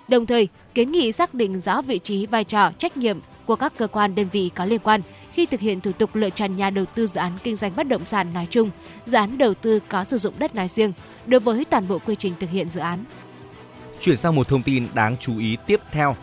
Đồng 0.07 0.25
thời, 0.25 0.47
kiến 0.75 0.91
nghị 0.91 1.11
xác 1.11 1.33
định 1.33 1.59
rõ 1.59 1.81
vị 1.81 1.99
trí, 1.99 2.25
vai 2.25 2.43
trò, 2.43 2.71
trách 2.77 2.97
nhiệm 2.97 3.19
của 3.45 3.55
các 3.55 3.73
cơ 3.77 3.87
quan 3.87 4.15
đơn 4.15 4.27
vị 4.31 4.51
có 4.55 4.65
liên 4.65 4.79
quan 4.79 5.01
khi 5.31 5.45
thực 5.45 5.59
hiện 5.59 5.81
thủ 5.81 5.91
tục 5.91 6.15
lựa 6.15 6.29
chọn 6.29 6.57
nhà 6.57 6.69
đầu 6.69 6.85
tư 6.95 7.07
dự 7.07 7.19
án 7.19 7.31
kinh 7.43 7.55
doanh 7.55 7.75
bất 7.75 7.87
động 7.87 8.05
sản 8.05 8.33
nói 8.33 8.47
chung, 8.49 8.69
dự 9.05 9.17
án 9.17 9.37
đầu 9.37 9.53
tư 9.53 9.79
có 9.89 10.03
sử 10.03 10.17
dụng 10.17 10.33
đất 10.39 10.55
nói 10.55 10.67
riêng 10.67 10.93
đối 11.25 11.39
với 11.39 11.65
toàn 11.65 11.87
bộ 11.87 11.99
quy 11.99 12.15
trình 12.15 12.33
thực 12.39 12.49
hiện 12.49 12.69
dự 12.69 12.79
án. 12.79 13.03
Chuyển 13.99 14.17
sang 14.17 14.35
một 14.35 14.47
thông 14.47 14.61
tin 14.61 14.87
đáng 14.93 15.15
chú 15.19 15.39
ý 15.39 15.57
tiếp 15.67 15.81
theo 15.91 16.15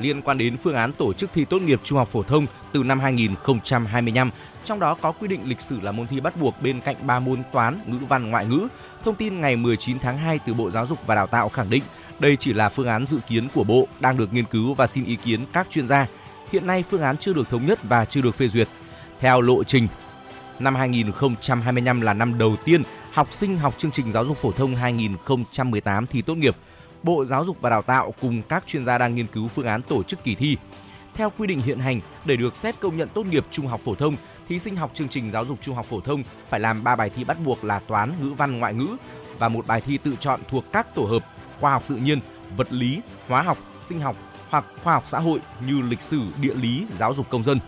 liên 0.00 0.22
quan 0.22 0.38
đến 0.38 0.56
phương 0.56 0.74
án 0.74 0.92
tổ 0.92 1.12
chức 1.12 1.30
thi 1.34 1.44
tốt 1.44 1.62
nghiệp 1.62 1.80
trung 1.84 1.98
học 1.98 2.08
phổ 2.08 2.22
thông 2.22 2.46
từ 2.72 2.82
năm 2.82 3.00
2025, 3.00 4.30
trong 4.64 4.80
đó 4.80 4.96
có 5.00 5.12
quy 5.12 5.28
định 5.28 5.40
lịch 5.44 5.60
sử 5.60 5.80
là 5.80 5.92
môn 5.92 6.06
thi 6.06 6.20
bắt 6.20 6.40
buộc 6.40 6.62
bên 6.62 6.80
cạnh 6.80 6.96
3 7.06 7.20
môn 7.20 7.42
toán, 7.52 7.80
ngữ 7.86 7.98
văn, 8.08 8.30
ngoại 8.30 8.46
ngữ. 8.46 8.68
Thông 9.04 9.14
tin 9.14 9.40
ngày 9.40 9.56
19 9.56 9.98
tháng 9.98 10.18
2 10.18 10.38
từ 10.46 10.54
Bộ 10.54 10.70
Giáo 10.70 10.86
dục 10.86 10.98
và 11.06 11.14
Đào 11.14 11.26
tạo 11.26 11.48
khẳng 11.48 11.70
định 11.70 11.82
đây 12.20 12.36
chỉ 12.36 12.52
là 12.52 12.68
phương 12.68 12.88
án 12.88 13.06
dự 13.06 13.18
kiến 13.28 13.48
của 13.54 13.64
Bộ 13.64 13.88
đang 14.00 14.16
được 14.16 14.32
nghiên 14.32 14.44
cứu 14.44 14.74
và 14.74 14.86
xin 14.86 15.04
ý 15.04 15.16
kiến 15.16 15.40
các 15.52 15.66
chuyên 15.70 15.86
gia. 15.86 16.06
Hiện 16.52 16.66
nay 16.66 16.84
phương 16.90 17.02
án 17.02 17.16
chưa 17.16 17.32
được 17.32 17.48
thống 17.48 17.66
nhất 17.66 17.78
và 17.82 18.04
chưa 18.04 18.20
được 18.20 18.34
phê 18.34 18.48
duyệt. 18.48 18.68
Theo 19.20 19.40
lộ 19.40 19.64
trình, 19.64 19.88
năm 20.58 20.74
2025 20.74 22.00
là 22.00 22.14
năm 22.14 22.38
đầu 22.38 22.56
tiên 22.64 22.82
học 23.12 23.28
sinh 23.32 23.58
học 23.58 23.74
chương 23.78 23.90
trình 23.90 24.12
giáo 24.12 24.24
dục 24.24 24.36
phổ 24.36 24.52
thông 24.52 24.74
2018 24.74 26.06
thi 26.06 26.22
tốt 26.22 26.34
nghiệp– 26.34 26.56
Bộ 27.02 27.24
Giáo 27.24 27.44
dục 27.44 27.56
và 27.60 27.70
Đào 27.70 27.82
tạo 27.82 28.14
cùng 28.20 28.42
các 28.42 28.64
chuyên 28.66 28.84
gia 28.84 28.98
đang 28.98 29.14
nghiên 29.14 29.26
cứu 29.26 29.48
phương 29.48 29.66
án 29.66 29.82
tổ 29.82 30.02
chức 30.02 30.24
kỳ 30.24 30.34
thi. 30.34 30.56
Theo 31.14 31.32
quy 31.38 31.46
định 31.46 31.60
hiện 31.60 31.78
hành, 31.78 32.00
để 32.24 32.36
được 32.36 32.56
xét 32.56 32.80
công 32.80 32.96
nhận 32.96 33.08
tốt 33.08 33.26
nghiệp 33.26 33.44
trung 33.50 33.66
học 33.66 33.80
phổ 33.84 33.94
thông, 33.94 34.16
thí 34.48 34.58
sinh 34.58 34.76
học 34.76 34.90
chương 34.94 35.08
trình 35.08 35.30
giáo 35.30 35.44
dục 35.44 35.58
trung 35.60 35.74
học 35.74 35.86
phổ 35.86 36.00
thông 36.00 36.22
phải 36.48 36.60
làm 36.60 36.84
3 36.84 36.96
bài 36.96 37.10
thi 37.16 37.24
bắt 37.24 37.36
buộc 37.44 37.64
là 37.64 37.78
toán, 37.78 38.12
ngữ 38.20 38.32
văn, 38.32 38.58
ngoại 38.58 38.74
ngữ 38.74 38.96
và 39.38 39.48
một 39.48 39.66
bài 39.66 39.80
thi 39.80 39.98
tự 39.98 40.16
chọn 40.20 40.40
thuộc 40.48 40.64
các 40.72 40.94
tổ 40.94 41.02
hợp 41.02 41.24
khoa 41.60 41.70
học 41.70 41.82
tự 41.88 41.96
nhiên, 41.96 42.20
vật 42.56 42.72
lý, 42.72 43.00
hóa 43.28 43.42
học, 43.42 43.58
sinh 43.82 44.00
học 44.00 44.16
hoặc 44.50 44.64
khoa 44.82 44.92
học 44.94 45.02
xã 45.06 45.18
hội 45.18 45.40
như 45.66 45.82
lịch 45.82 46.00
sử, 46.00 46.22
địa 46.40 46.54
lý, 46.54 46.86
giáo 46.96 47.14
dục 47.14 47.26
công 47.30 47.44
dân. 47.44 47.58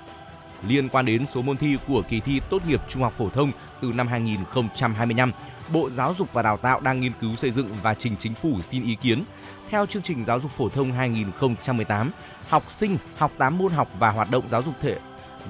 Liên 0.67 0.89
quan 0.89 1.07
đến 1.07 1.27
số 1.27 1.43
môn 1.43 1.57
thi 1.57 1.77
của 1.89 2.03
kỳ 2.09 2.21
thi 2.21 2.41
tốt 2.51 2.63
nghiệp 2.69 2.81
trung 2.89 3.03
học 3.03 3.13
phổ 3.19 3.29
thông 3.29 3.53
từ 3.81 3.93
năm 3.93 4.09
2025, 4.09 5.33
Bộ 5.73 5.91
Giáo 5.91 6.15
dục 6.19 6.33
và 6.33 6.43
Đào 6.43 6.57
tạo 6.57 6.81
đang 6.81 7.01
nghiên 7.01 7.13
cứu 7.21 7.37
xây 7.37 7.51
dựng 7.51 7.69
và 7.83 7.95
trình 7.95 8.17
chính 8.19 8.35
phủ 8.35 8.63
xin 8.63 8.85
ý 8.85 8.95
kiến. 8.95 9.23
Theo 9.71 9.87
chương 9.87 10.03
trình 10.03 10.25
giáo 10.25 10.41
dục 10.41 10.51
phổ 10.51 10.69
thông 10.69 10.93
2018, 10.93 12.11
học 12.49 12.71
sinh 12.71 12.99
học 13.17 13.33
8 13.39 13.59
môn 13.59 13.73
học 13.73 13.89
và 13.99 14.11
hoạt 14.11 14.31
động 14.31 14.49
giáo 14.49 14.63
dục 14.63 14.75
thể 14.81 14.99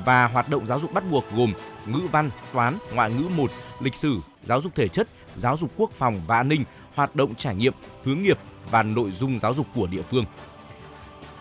và 0.05 0.27
hoạt 0.27 0.49
động 0.49 0.67
giáo 0.67 0.81
dục 0.81 0.93
bắt 0.93 1.05
buộc 1.11 1.25
gồm 1.37 1.53
ngữ 1.87 2.01
văn, 2.13 2.31
toán, 2.53 2.79
ngoại 2.95 3.13
ngữ 3.13 3.29
1, 3.37 3.51
lịch 3.81 3.95
sử, 3.95 4.19
giáo 4.45 4.61
dục 4.61 4.75
thể 4.75 4.89
chất, 4.89 5.09
giáo 5.37 5.57
dục 5.57 5.71
quốc 5.77 5.91
phòng 5.93 6.21
và 6.27 6.37
an 6.37 6.49
ninh, 6.49 6.65
hoạt 6.95 7.17
động 7.17 7.35
trải 7.35 7.55
nghiệm, 7.55 7.73
hướng 8.05 8.23
nghiệp 8.23 8.39
và 8.71 8.83
nội 8.83 9.13
dung 9.21 9.39
giáo 9.39 9.55
dục 9.55 9.67
của 9.75 9.87
địa 9.87 10.03
phương. 10.03 10.25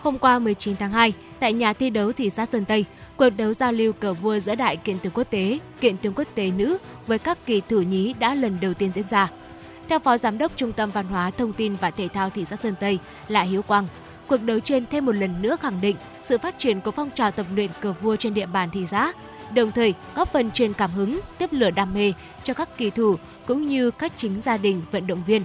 Hôm 0.02 0.18
qua 0.18 0.38
19 0.38 0.76
tháng 0.76 0.92
2, 0.92 1.12
tại 1.40 1.52
nhà 1.52 1.72
thi 1.72 1.90
đấu 1.90 2.12
thị 2.12 2.30
xã 2.30 2.46
Sơn 2.46 2.64
Tây, 2.64 2.84
cuộc 3.16 3.30
đấu 3.36 3.52
giao 3.52 3.72
lưu 3.72 3.92
cờ 3.92 4.12
vua 4.12 4.38
giữa 4.38 4.54
đại 4.54 4.76
kiện 4.76 4.98
tướng 4.98 5.12
quốc 5.12 5.26
tế, 5.30 5.58
kiện 5.80 5.96
tướng 5.96 6.14
quốc 6.16 6.28
tế 6.34 6.50
nữ 6.50 6.78
với 7.06 7.18
các 7.18 7.38
kỳ 7.46 7.62
thủ 7.68 7.82
nhí 7.82 8.14
đã 8.18 8.34
lần 8.34 8.58
đầu 8.60 8.74
tiên 8.74 8.90
diễn 8.94 9.04
ra. 9.10 9.30
Theo 9.88 9.98
Phó 9.98 10.16
Giám 10.16 10.38
đốc 10.38 10.52
Trung 10.56 10.72
tâm 10.72 10.90
Văn 10.90 11.06
hóa, 11.06 11.30
Thông 11.30 11.52
tin 11.52 11.74
và 11.74 11.90
Thể 11.90 12.08
thao 12.08 12.30
thị 12.30 12.44
xã 12.44 12.56
Sơn 12.56 12.74
Tây, 12.80 12.98
là 13.28 13.42
Hiếu 13.42 13.62
Quang, 13.62 13.86
cuộc 14.26 14.42
đấu 14.42 14.60
trên 14.60 14.84
thêm 14.90 15.06
một 15.06 15.12
lần 15.12 15.42
nữa 15.42 15.56
khẳng 15.60 15.80
định 15.80 15.96
sự 16.22 16.38
phát 16.38 16.58
triển 16.58 16.80
của 16.80 16.90
phong 16.90 17.10
trào 17.10 17.30
tập 17.30 17.46
luyện 17.54 17.70
cờ 17.80 17.92
vua 17.92 18.16
trên 18.16 18.34
địa 18.34 18.46
bàn 18.46 18.68
thị 18.72 18.86
xã, 18.86 19.12
đồng 19.54 19.72
thời 19.72 19.94
góp 20.14 20.32
phần 20.32 20.50
truyền 20.50 20.72
cảm 20.72 20.90
hứng, 20.90 21.20
tiếp 21.38 21.52
lửa 21.52 21.70
đam 21.70 21.94
mê 21.94 22.12
cho 22.44 22.54
các 22.54 22.76
kỳ 22.76 22.90
thủ 22.90 23.16
cũng 23.46 23.66
như 23.66 23.90
các 23.90 24.12
chính 24.16 24.40
gia 24.40 24.56
đình 24.56 24.82
vận 24.92 25.06
động 25.06 25.22
viên. 25.26 25.42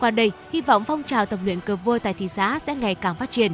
Qua 0.00 0.10
đây, 0.10 0.32
hy 0.52 0.60
vọng 0.60 0.84
phong 0.84 1.02
trào 1.02 1.26
tập 1.26 1.40
luyện 1.44 1.60
cờ 1.60 1.76
vua 1.76 1.98
tại 1.98 2.14
thị 2.14 2.28
xã 2.28 2.58
sẽ 2.58 2.74
ngày 2.74 2.94
càng 2.94 3.14
phát 3.14 3.30
triển, 3.30 3.52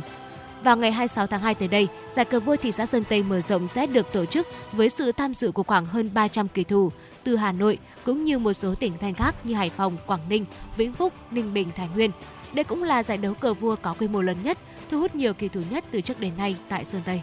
vào 0.62 0.76
ngày 0.76 0.92
26 0.92 1.26
tháng 1.26 1.40
2 1.40 1.54
tới 1.54 1.68
đây, 1.68 1.88
giải 2.10 2.24
cờ 2.24 2.40
vua 2.40 2.56
thị 2.56 2.72
xã 2.72 2.86
Sơn 2.86 3.04
Tây 3.08 3.22
mở 3.22 3.40
rộng 3.40 3.68
sẽ 3.68 3.86
được 3.86 4.12
tổ 4.12 4.24
chức 4.24 4.46
với 4.72 4.88
sự 4.88 5.12
tham 5.12 5.34
dự 5.34 5.50
của 5.50 5.62
khoảng 5.62 5.86
hơn 5.86 6.10
300 6.14 6.48
kỳ 6.48 6.64
thủ 6.64 6.90
từ 7.24 7.36
Hà 7.36 7.52
Nội 7.52 7.78
cũng 8.04 8.24
như 8.24 8.38
một 8.38 8.52
số 8.52 8.74
tỉnh 8.74 8.92
thành 9.00 9.14
khác 9.14 9.34
như 9.44 9.54
Hải 9.54 9.70
Phòng, 9.70 9.96
Quảng 10.06 10.28
Ninh, 10.28 10.44
Vĩnh 10.76 10.92
Phúc, 10.92 11.12
Ninh 11.30 11.54
Bình, 11.54 11.68
Thái 11.76 11.88
Nguyên. 11.94 12.10
Đây 12.52 12.64
cũng 12.64 12.82
là 12.82 13.02
giải 13.02 13.18
đấu 13.18 13.34
cờ 13.34 13.54
vua 13.54 13.76
có 13.82 13.94
quy 13.98 14.08
mô 14.08 14.22
lớn 14.22 14.36
nhất, 14.42 14.58
thu 14.90 15.00
hút 15.00 15.14
nhiều 15.14 15.34
kỳ 15.34 15.48
thủ 15.48 15.60
nhất 15.70 15.84
từ 15.90 16.00
trước 16.00 16.20
đến 16.20 16.32
nay 16.36 16.56
tại 16.68 16.84
Sơn 16.84 17.02
Tây. 17.04 17.20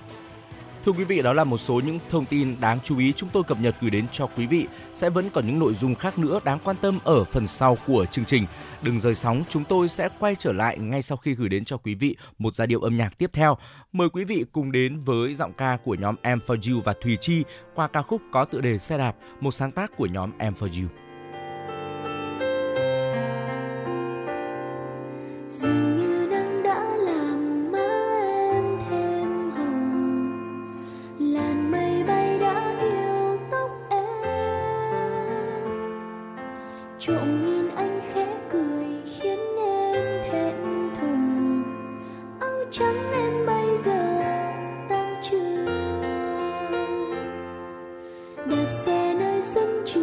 Thưa 0.86 0.92
quý 0.92 1.04
vị, 1.04 1.22
đó 1.22 1.34
là 1.34 1.44
một 1.44 1.58
số 1.58 1.82
những 1.86 2.00
thông 2.10 2.26
tin 2.26 2.56
đáng 2.62 2.80
chú 2.84 2.98
ý 2.98 3.14
chúng 3.14 3.30
tôi 3.34 3.44
cập 3.44 3.58
nhật 3.62 3.76
gửi 3.82 3.92
đến 3.92 4.06
cho 4.12 4.28
quý 4.28 4.48
vị. 4.48 4.68
Sẽ 4.94 5.10
vẫn 5.10 5.30
còn 5.34 5.48
những 5.48 5.60
nội 5.60 5.74
dung 5.74 5.96
khác 5.96 6.18
nữa 6.18 6.40
đáng 6.44 6.60
quan 6.64 6.76
tâm 6.82 7.00
ở 7.04 7.24
phần 7.24 7.48
sau 7.48 7.78
của 7.88 8.06
chương 8.06 8.26
trình. 8.26 8.46
Đừng 8.82 9.00
rời 9.00 9.16
sóng, 9.16 9.44
chúng 9.50 9.64
tôi 9.64 9.90
sẽ 9.90 10.10
quay 10.20 10.36
trở 10.36 10.52
lại 10.52 10.78
ngay 10.78 11.02
sau 11.02 11.18
khi 11.18 11.36
gửi 11.36 11.50
đến 11.50 11.66
cho 11.66 11.78
quý 11.78 11.96
vị 11.96 12.16
một 12.38 12.56
giai 12.56 12.68
điệu 12.68 12.82
âm 12.82 12.98
nhạc 12.98 13.18
tiếp 13.18 13.30
theo. 13.34 13.58
Mời 13.94 14.10
quý 14.10 14.24
vị 14.24 14.46
cùng 14.52 14.72
đến 14.72 15.00
với 15.00 15.36
giọng 15.36 15.54
ca 15.54 15.78
của 15.84 15.96
nhóm 15.96 16.16
Em 16.22 16.40
For 16.48 16.74
You 16.74 16.82
và 16.82 16.94
Thùy 17.02 17.18
Chi 17.22 17.44
qua 17.76 17.88
ca 17.88 18.02
khúc 18.02 18.22
có 18.32 18.46
tựa 18.46 18.62
đề 18.62 18.78
Xe 18.78 18.98
đạp, 18.98 19.16
một 19.40 19.52
sáng 19.52 19.72
tác 19.72 19.92
của 19.98 20.06
nhóm 20.06 20.32
Em 20.38 20.54
For 20.54 20.82
You. 20.82 20.90
Trộm 37.08 37.44
nhìn 37.44 37.70
anh 37.76 38.02
khẽ 38.14 38.26
cười, 38.52 38.86
khiến 39.06 39.40
em 39.58 40.24
thẹn 40.24 40.56
thùng. 40.96 41.64
Áo 42.40 42.60
trắng 42.72 43.12
em 43.14 43.46
bây 43.46 43.78
giờ 43.78 44.22
tan 44.90 45.22
trường 45.22 45.66
đẹp 48.46 48.68
xe 48.72 49.16
nơi 49.20 49.42
sân 49.42 49.84
trường. 49.86 50.03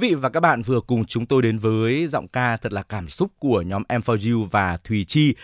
vị 0.00 0.14
và 0.14 0.28
các 0.28 0.40
bạn 0.40 0.62
vừa 0.62 0.80
cùng 0.80 1.04
chúng 1.04 1.26
tôi 1.26 1.42
đến 1.42 1.58
với 1.58 2.06
giọng 2.06 2.28
ca 2.28 2.56
thật 2.56 2.72
là 2.72 2.82
cảm 2.82 3.08
xúc 3.08 3.30
của 3.38 3.62
nhóm 3.62 3.82
M4U 3.88 4.44
và 4.44 4.76
Thùy 4.76 5.04
Chi. 5.04 5.34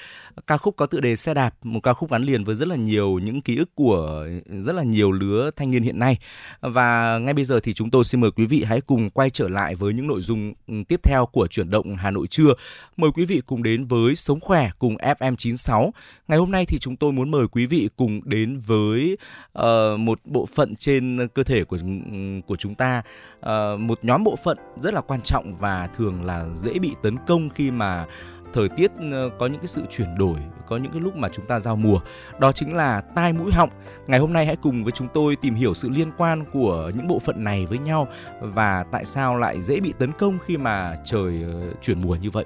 Ca 0.47 0.57
khúc 0.57 0.77
có 0.77 0.87
tựa 0.87 1.01
đề 1.01 1.17
Xe 1.17 1.35
đạp, 1.35 1.55
một 1.63 1.81
ca 1.83 1.93
khúc 1.93 2.11
gắn 2.11 2.23
liền 2.23 2.45
với 2.45 2.57
rất 2.57 2.69
là 2.69 2.77
nhiều 2.77 3.19
những 3.19 3.41
ký 3.41 3.57
ức 3.57 3.75
của 3.75 4.27
rất 4.63 4.75
là 4.75 4.83
nhiều 4.83 5.13
lứa 5.13 5.51
thanh 5.57 5.71
niên 5.71 5.83
hiện 5.83 5.99
nay. 5.99 6.19
Và 6.61 7.19
ngay 7.19 7.35
bây 7.35 7.45
giờ 7.45 7.61
thì 7.61 7.75
chúng 7.75 7.91
tôi 7.91 8.05
xin 8.05 8.21
mời 8.21 8.31
quý 8.31 8.47
vị 8.47 8.65
hãy 8.65 8.81
cùng 8.81 9.11
quay 9.11 9.31
trở 9.31 9.49
lại 9.49 9.75
với 9.75 9.93
những 9.93 10.07
nội 10.07 10.23
dung 10.23 10.53
ừ, 10.67 10.75
tiếp 10.89 11.01
theo 11.03 11.27
của 11.27 11.47
chuyển 11.47 11.71
động 11.71 11.97
Hà 11.97 12.11
Nội 12.11 12.27
trưa. 12.27 12.51
Mời 12.97 13.11
quý 13.15 13.25
vị 13.25 13.43
cùng 13.47 13.63
đến 13.63 13.85
với 13.85 14.17
Sống 14.17 14.41
khỏe 14.41 14.71
cùng 14.79 14.97
FM96. 14.97 15.91
Ngày 16.29 16.39
hôm 16.39 16.51
nay 16.51 16.67
thì 16.67 16.79
chúng 16.79 16.97
tôi 16.97 17.13
muốn 17.13 17.31
mời 17.31 17.49
quý 17.49 17.67
vị 17.67 17.89
cùng 17.97 18.21
đến 18.25 18.61
với 18.67 19.17
uh, 19.59 19.65
một 19.99 20.21
bộ 20.25 20.47
phận 20.47 20.77
trên 20.77 21.29
cơ 21.35 21.43
thể 21.43 21.65
của 21.65 21.79
ừ, 22.11 22.41
của 22.47 22.57
chúng 22.57 22.75
ta, 22.75 23.03
uh, 23.41 23.81
một 23.81 23.99
nhóm 24.03 24.25
bộ 24.25 24.37
phận 24.37 24.46
phận 24.47 24.59
rất 24.83 24.95
là 24.95 25.01
quan 25.01 25.23
trọng 25.23 25.55
và 25.55 25.89
thường 25.97 26.25
là 26.25 26.47
dễ 26.57 26.79
bị 26.79 26.95
tấn 27.03 27.17
công 27.27 27.51
khi 27.51 27.71
mà 27.71 28.07
thời 28.53 28.69
tiết 28.69 28.91
ờ, 29.13 29.31
có 29.39 29.47
những 29.47 29.61
cái 29.61 29.69
sự 29.69 29.83
chuyển 29.91 30.19
đổi, 30.19 30.37
có 30.67 30.77
những 30.77 30.93
cái 30.93 31.01
lúc 31.01 31.17
mà 31.17 31.29
chúng 31.29 31.47
ta 31.47 31.61
giao 31.61 31.77
mùa. 31.77 32.01
Đó 32.39 32.53
chính 32.53 32.75
là 32.75 33.01
tai 33.01 33.33
mũi 33.33 33.53
họng. 33.53 33.71
Ngày 34.07 34.21
hôm 34.21 34.33
nay 34.33 34.47
hãy 34.47 34.57
cùng 34.57 34.85
với 34.85 34.93
chúng 34.93 35.09
tôi 35.15 35.37
tìm 35.37 35.55
hiểu 35.55 35.75
sự 35.75 35.89
liên 35.89 36.13
quan 36.19 36.45
của 36.53 36.93
những 36.97 37.09
bộ 37.09 37.19
phận 37.19 37.45
này 37.45 37.67
với 37.67 37.79
nhau 37.79 38.09
và 38.41 38.85
tại 38.93 39.05
sao 39.05 39.37
lại 39.37 39.61
dễ 39.61 39.81
bị 39.81 39.95
tấn 39.99 40.13
công 40.13 40.39
khi 40.47 40.57
mà 40.57 40.97
trời 41.05 41.45
ờ, 41.53 41.73
chuyển 41.83 42.01
mùa 42.01 42.17
như 42.17 42.31
vậy. 42.31 42.45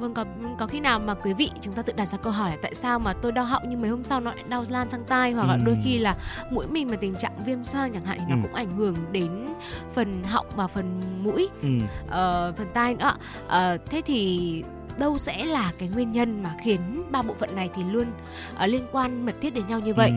Vâng 0.00 0.14
có 0.14 0.24
có 0.58 0.66
khi 0.66 0.80
nào 0.80 0.98
mà 1.00 1.14
quý 1.14 1.32
vị 1.34 1.50
chúng 1.60 1.74
ta 1.74 1.82
tự 1.82 1.92
đặt 1.96 2.06
ra 2.06 2.18
câu 2.18 2.32
hỏi 2.32 2.50
là 2.50 2.56
tại 2.62 2.74
sao 2.74 2.98
mà 2.98 3.12
tôi 3.12 3.32
đau 3.32 3.44
họng 3.44 3.62
nhưng 3.68 3.80
mấy 3.80 3.90
hôm 3.90 4.04
sau 4.04 4.20
nó 4.20 4.34
lại 4.34 4.44
đau 4.48 4.64
lan 4.68 4.90
sang 4.90 5.04
tai 5.04 5.32
hoặc 5.32 5.46
là 5.46 5.52
Ừ. 5.54 5.60
đôi 5.64 5.76
khi 5.84 5.98
là 5.98 6.14
mũi 6.52 6.66
mình 6.70 6.88
mà 6.90 6.96
tình 6.96 7.14
trạng 7.16 7.32
viêm 7.46 7.64
xoang 7.64 7.92
chẳng 7.92 8.04
hạn 8.04 8.18
thì 8.18 8.24
nó 8.28 8.36
Ừ. 8.36 8.40
cũng 8.42 8.54
ảnh 8.54 8.70
hưởng 8.76 8.96
đến 9.12 9.46
phần 9.94 10.22
họng 10.24 10.46
và 10.56 10.66
phần 10.66 11.00
mũi 11.22 11.48
Ừ. 11.62 11.68
ờ, 12.08 12.52
phần 12.56 12.66
tai 12.74 12.94
nữa 12.94 13.12
Ờ, 13.48 13.76
thế 13.86 14.02
thì 14.06 14.62
đâu 15.00 15.18
sẽ 15.18 15.44
là 15.44 15.72
cái 15.78 15.88
nguyên 15.88 16.12
nhân 16.12 16.42
mà 16.42 16.54
khiến 16.64 16.80
ba 17.10 17.22
bộ 17.22 17.34
phận 17.40 17.56
này 17.56 17.70
thì 17.74 17.82
luôn 17.84 18.06
uh, 18.54 18.68
liên 18.68 18.86
quan 18.92 19.26
mật 19.26 19.34
thiết 19.40 19.54
đến 19.54 19.66
nhau 19.68 19.80
như 19.80 19.94
vậy 19.94 20.10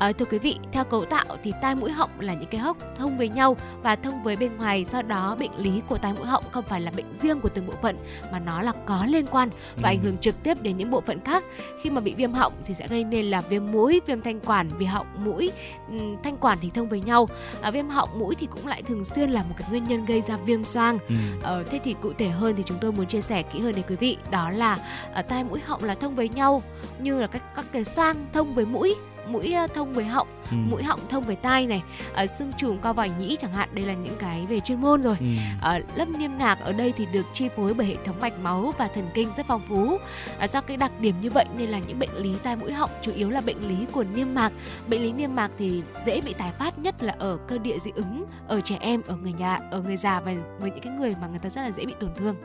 Ừ. 0.00 0.08
uh, 0.10 0.18
thưa 0.18 0.24
quý 0.24 0.38
vị 0.38 0.56
theo 0.72 0.84
cấu 0.84 1.04
tạo 1.04 1.24
thì 1.42 1.52
tai 1.62 1.74
mũi 1.74 1.90
họng 1.90 2.10
là 2.20 2.34
những 2.34 2.48
cái 2.50 2.60
hốc 2.60 2.76
thông 2.98 3.18
với 3.18 3.28
nhau 3.28 3.56
và 3.82 3.96
thông 3.96 4.22
với 4.22 4.36
bên 4.36 4.56
ngoài 4.56 4.86
do 4.92 5.02
đó 5.02 5.36
bệnh 5.40 5.50
lý 5.58 5.82
của 5.88 5.98
tai 5.98 6.12
mũi 6.12 6.26
họng 6.26 6.44
không 6.50 6.64
phải 6.68 6.80
là 6.80 6.90
bệnh 6.96 7.14
riêng 7.22 7.40
của 7.40 7.48
từng 7.48 7.66
bộ 7.66 7.72
phận 7.82 7.96
mà 8.32 8.38
nó 8.38 8.62
là 8.62 8.72
có 8.86 9.06
liên 9.06 9.26
quan 9.26 9.48
và 9.76 9.88
Ừ. 9.88 9.92
ảnh 9.92 10.02
hưởng 10.02 10.18
trực 10.18 10.42
tiếp 10.42 10.62
đến 10.62 10.76
những 10.76 10.90
bộ 10.90 11.00
phận 11.00 11.20
khác 11.24 11.44
khi 11.82 11.90
mà 11.90 12.00
bị 12.00 12.14
viêm 12.14 12.32
họng 12.32 12.52
thì 12.64 12.74
sẽ 12.74 12.86
gây 12.88 13.04
nên 13.04 13.24
là 13.26 13.40
viêm 13.40 13.72
mũi 13.72 14.00
viêm 14.06 14.20
thanh 14.20 14.40
quản 14.40 14.68
vì 14.78 14.86
họng 14.86 15.06
mũi 15.24 15.50
ừm, 15.88 16.16
thanh 16.22 16.36
quản 16.36 16.58
thì 16.60 16.70
thông 16.74 16.88
với 16.88 17.00
nhau 17.00 17.28
à, 17.62 17.70
viêm 17.70 17.88
họng 17.88 18.18
mũi 18.18 18.34
thì 18.34 18.46
cũng 18.46 18.66
lại 18.66 18.82
thường 18.82 19.04
xuyên 19.04 19.30
là 19.30 19.42
một 19.42 19.54
cái 19.58 19.68
nguyên 19.70 19.84
nhân 19.84 20.04
gây 20.04 20.20
ra 20.22 20.36
viêm 20.36 20.64
xoang 20.64 20.98
Ừ. 21.08 21.14
Ờ, 21.42 21.64
thế 21.70 21.80
thì 21.84 21.94
cụ 22.02 22.12
thể 22.18 22.28
hơn 22.28 22.54
thì 22.56 22.62
chúng 22.66 22.76
tôi 22.80 22.92
muốn 22.92 23.06
chia 23.06 23.20
sẻ 23.20 23.42
kỹ 23.42 23.60
hơn 23.60 23.74
đến 23.74 23.84
quý 23.88 23.96
vị 23.96 24.16
đó 24.30 24.50
là 24.50 24.78
ở 25.14 25.22
tai 25.22 25.44
mũi 25.44 25.60
họng 25.60 25.84
là 25.84 25.94
thông 25.94 26.14
với 26.14 26.28
nhau 26.28 26.62
như 26.98 27.20
là 27.20 27.26
các 27.26 27.42
các 27.56 27.64
cái 27.72 27.84
xoang 27.84 28.26
thông 28.32 28.54
với 28.54 28.66
mũi 28.66 28.94
mũi 29.28 29.52
ờ, 29.52 29.66
thông 29.66 29.92
với 29.92 30.04
họng 30.04 30.28
Ừ. 30.50 30.56
mũi 30.70 30.82
họng 30.82 31.00
thông 31.08 31.22
với 31.24 31.36
tai 31.36 31.66
này 31.66 31.82
ở 32.14 32.26
xương 32.26 32.52
chùm 32.58 32.78
co 32.78 32.92
vòi 32.92 33.10
nhĩ 33.18 33.36
chẳng 33.40 33.52
hạn 33.52 33.68
đây 33.72 33.84
là 33.84 33.94
những 33.94 34.16
cái 34.18 34.46
về 34.48 34.60
chuyên 34.60 34.80
môn 34.80 35.02
rồi 35.02 35.16
Ừ. 35.20 35.26
ở 35.60 35.78
lớp 35.94 36.08
niêm 36.08 36.38
mạc 36.38 36.58
ở 36.60 36.72
đây 36.72 36.92
thì 36.96 37.06
được 37.12 37.26
chi 37.32 37.48
phối 37.56 37.74
bởi 37.74 37.86
hệ 37.86 37.96
thống 38.04 38.16
mạch 38.20 38.38
máu 38.42 38.72
và 38.78 38.88
thần 38.94 39.08
kinh 39.14 39.28
rất 39.36 39.46
phong 39.48 39.62
phú. 39.68 39.98
À, 40.38 40.48
do 40.48 40.60
cái 40.60 40.76
đặc 40.76 41.00
điểm 41.00 41.14
như 41.20 41.30
vậy 41.30 41.44
nên 41.56 41.68
là 41.70 41.78
những 41.78 41.98
bệnh 41.98 42.14
lý 42.16 42.34
tai 42.42 42.56
mũi 42.56 42.72
họng 42.72 42.90
chủ 43.02 43.12
yếu 43.12 43.30
là 43.30 43.40
bệnh 43.40 43.68
lý 43.68 43.86
của 43.92 44.04
niêm 44.14 44.34
mạc. 44.34 44.52
Bệnh 44.88 45.02
lý 45.02 45.12
niêm 45.12 45.34
mạc 45.34 45.50
thì 45.58 45.82
dễ 46.06 46.20
bị 46.20 46.32
tái 46.38 46.50
phát 46.58 46.78
nhất 46.78 47.02
là 47.02 47.14
ở 47.18 47.38
cơ 47.48 47.58
địa 47.58 47.78
dị 47.78 47.90
ứng, 47.94 48.24
ở 48.48 48.60
trẻ 48.60 48.76
em, 48.80 49.02
ở 49.06 49.16
người 49.16 49.32
nhà, 49.32 49.58
ở 49.70 49.80
người 49.80 49.96
già 49.96 50.20
và 50.20 50.32
với 50.58 50.70
những 50.70 50.80
cái 50.80 50.92
người 50.92 51.14
mà 51.20 51.26
người 51.26 51.38
ta 51.38 51.48
rất 51.48 51.60
là 51.62 51.70
dễ 51.70 51.84
bị 51.86 51.94
tổn 52.00 52.10
thương. 52.16 52.36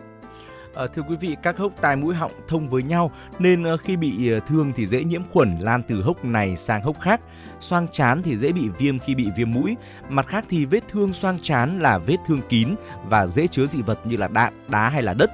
Ờ, 0.73 0.87
thưa 0.87 1.01
quý 1.01 1.15
vị, 1.15 1.35
các 1.43 1.57
hốc 1.57 1.71
tai 1.81 1.95
mũi 1.95 2.15
họng 2.15 2.31
thông 2.47 2.67
với 2.67 2.83
nhau 2.83 3.11
nên 3.39 3.63
ờ, 3.63 3.77
khi 3.77 3.95
bị 3.95 4.29
ờ, 4.31 4.39
thương 4.39 4.73
thì 4.75 4.85
dễ 4.85 5.03
nhiễm 5.03 5.21
khuẩn 5.33 5.57
lan 5.59 5.83
từ 5.87 6.01
hốc 6.01 6.25
này 6.25 6.57
sang 6.57 6.83
hốc 6.83 6.99
khác. 6.99 7.21
Xoang 7.59 7.87
chán 7.87 8.21
thì 8.23 8.37
dễ 8.37 8.51
bị 8.51 8.69
viêm 8.77 8.99
khi 8.99 9.15
bị 9.15 9.27
viêm 9.35 9.51
mũi. 9.51 9.75
Mặt 10.09 10.27
khác 10.27 10.45
thì 10.49 10.65
vết 10.65 10.87
thương 10.87 11.13
xoang 11.13 11.39
chán 11.39 11.79
là 11.79 11.97
vết 11.97 12.17
thương 12.27 12.41
kín 12.49 12.75
và 13.09 13.27
dễ 13.27 13.47
chứa 13.47 13.65
dị 13.65 13.81
vật 13.81 13.99
như 14.05 14.17
là 14.17 14.27
đạn, 14.27 14.53
đá 14.67 14.89
hay 14.89 15.03
là 15.03 15.13
đất. 15.13 15.31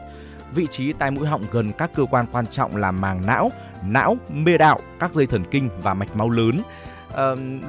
Vị 0.55 0.67
trí 0.71 0.93
tai 0.93 1.11
mũi 1.11 1.27
họng 1.27 1.43
gần 1.51 1.71
các 1.77 1.91
cơ 1.95 2.05
quan 2.11 2.25
quan 2.31 2.47
trọng 2.47 2.75
là 2.75 2.91
màng 2.91 3.21
não, 3.25 3.51
não, 3.83 4.17
mê 4.29 4.57
đạo, 4.57 4.79
các 4.99 5.13
dây 5.13 5.25
thần 5.25 5.43
kinh 5.51 5.69
và 5.81 5.93
mạch 5.93 6.15
máu 6.15 6.29
lớn. 6.29 6.59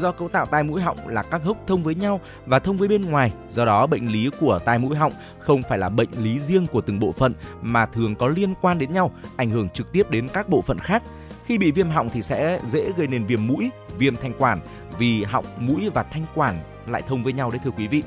Do 0.01 0.13
cấu 0.19 0.29
tạo 0.29 0.47
tai 0.47 0.63
mũi 0.63 0.81
họng 0.81 1.09
là 1.09 1.23
các 1.23 1.45
hốc 1.45 1.57
thông 1.67 1.83
với 1.83 1.95
nhau 1.95 2.21
và 2.47 2.59
thông 2.59 2.77
với 2.77 2.89
bên 2.89 3.03
ngoài, 3.03 3.33
do 3.51 3.65
đó 3.65 3.87
bệnh 3.87 4.13
lý 4.13 4.31
của 4.41 4.59
tai 4.65 4.79
mũi 4.79 4.97
họng 4.97 5.13
không 5.39 5.63
phải 5.63 5.79
là 5.79 5.89
bệnh 5.89 6.09
lý 6.23 6.39
riêng 6.39 6.67
của 6.67 6.81
từng 6.81 7.01
bộ 7.01 7.13
phận 7.13 7.35
mà 7.63 7.87
thường 7.87 8.15
có 8.15 8.29
liên 8.29 8.55
quan 8.61 8.79
đến 8.79 8.93
nhau, 8.93 9.13
ảnh 9.37 9.51
hưởng 9.51 9.69
trực 9.69 9.93
tiếp 9.93 10.11
đến 10.11 10.29
các 10.33 10.49
bộ 10.49 10.63
phận 10.63 10.79
khác. 10.79 11.03
Khi 11.45 11.59
bị 11.59 11.73
viêm 11.73 11.91
họng 11.91 12.11
thì 12.11 12.23
sẽ 12.23 12.61
dễ 12.65 12.93
gây 12.97 13.07
nên 13.07 13.27
viêm 13.27 13.47
mũi, 13.47 13.71
viêm 13.99 14.17
thanh 14.17 14.33
quản 14.39 14.61
vì 14.99 15.25
họng, 15.25 15.45
mũi 15.59 15.91
và 15.95 16.03
thanh 16.03 16.27
quản 16.35 16.55
lại 16.87 17.03
thông 17.09 17.25
với 17.25 17.33
nhau 17.33 17.51
đấy 17.51 17.61
thưa 17.65 17.71
quý 17.71 17.89
vị. 17.89 18.03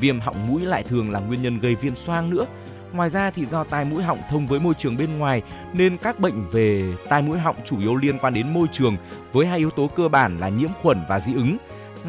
Viêm 0.00 0.20
họng 0.20 0.46
mũi 0.46 0.62
lại 0.62 0.82
thường 0.82 1.10
là 1.10 1.20
nguyên 1.20 1.42
nhân 1.42 1.58
gây 1.58 1.74
viêm 1.74 1.96
xoang 1.96 2.30
nữa. 2.30 2.46
Ngoài 2.92 3.10
ra 3.10 3.30
thì 3.30 3.46
do 3.46 3.64
tai 3.64 3.84
mũi 3.84 4.02
họng 4.02 4.18
thông 4.30 4.46
với 4.46 4.60
môi 4.60 4.74
trường 4.74 4.96
bên 4.96 5.18
ngoài 5.18 5.42
nên 5.72 5.98
các 5.98 6.20
bệnh 6.20 6.46
về 6.52 6.94
tai 7.08 7.22
mũi 7.22 7.38
họng 7.38 7.56
chủ 7.64 7.80
yếu 7.80 7.96
liên 7.96 8.18
quan 8.18 8.34
đến 8.34 8.54
môi 8.54 8.66
trường 8.72 8.96
với 9.32 9.46
hai 9.46 9.58
yếu 9.58 9.70
tố 9.70 9.86
cơ 9.86 10.08
bản 10.08 10.38
là 10.38 10.48
nhiễm 10.48 10.70
khuẩn 10.82 10.98
và 11.08 11.20
dị 11.20 11.34
ứng. 11.34 11.56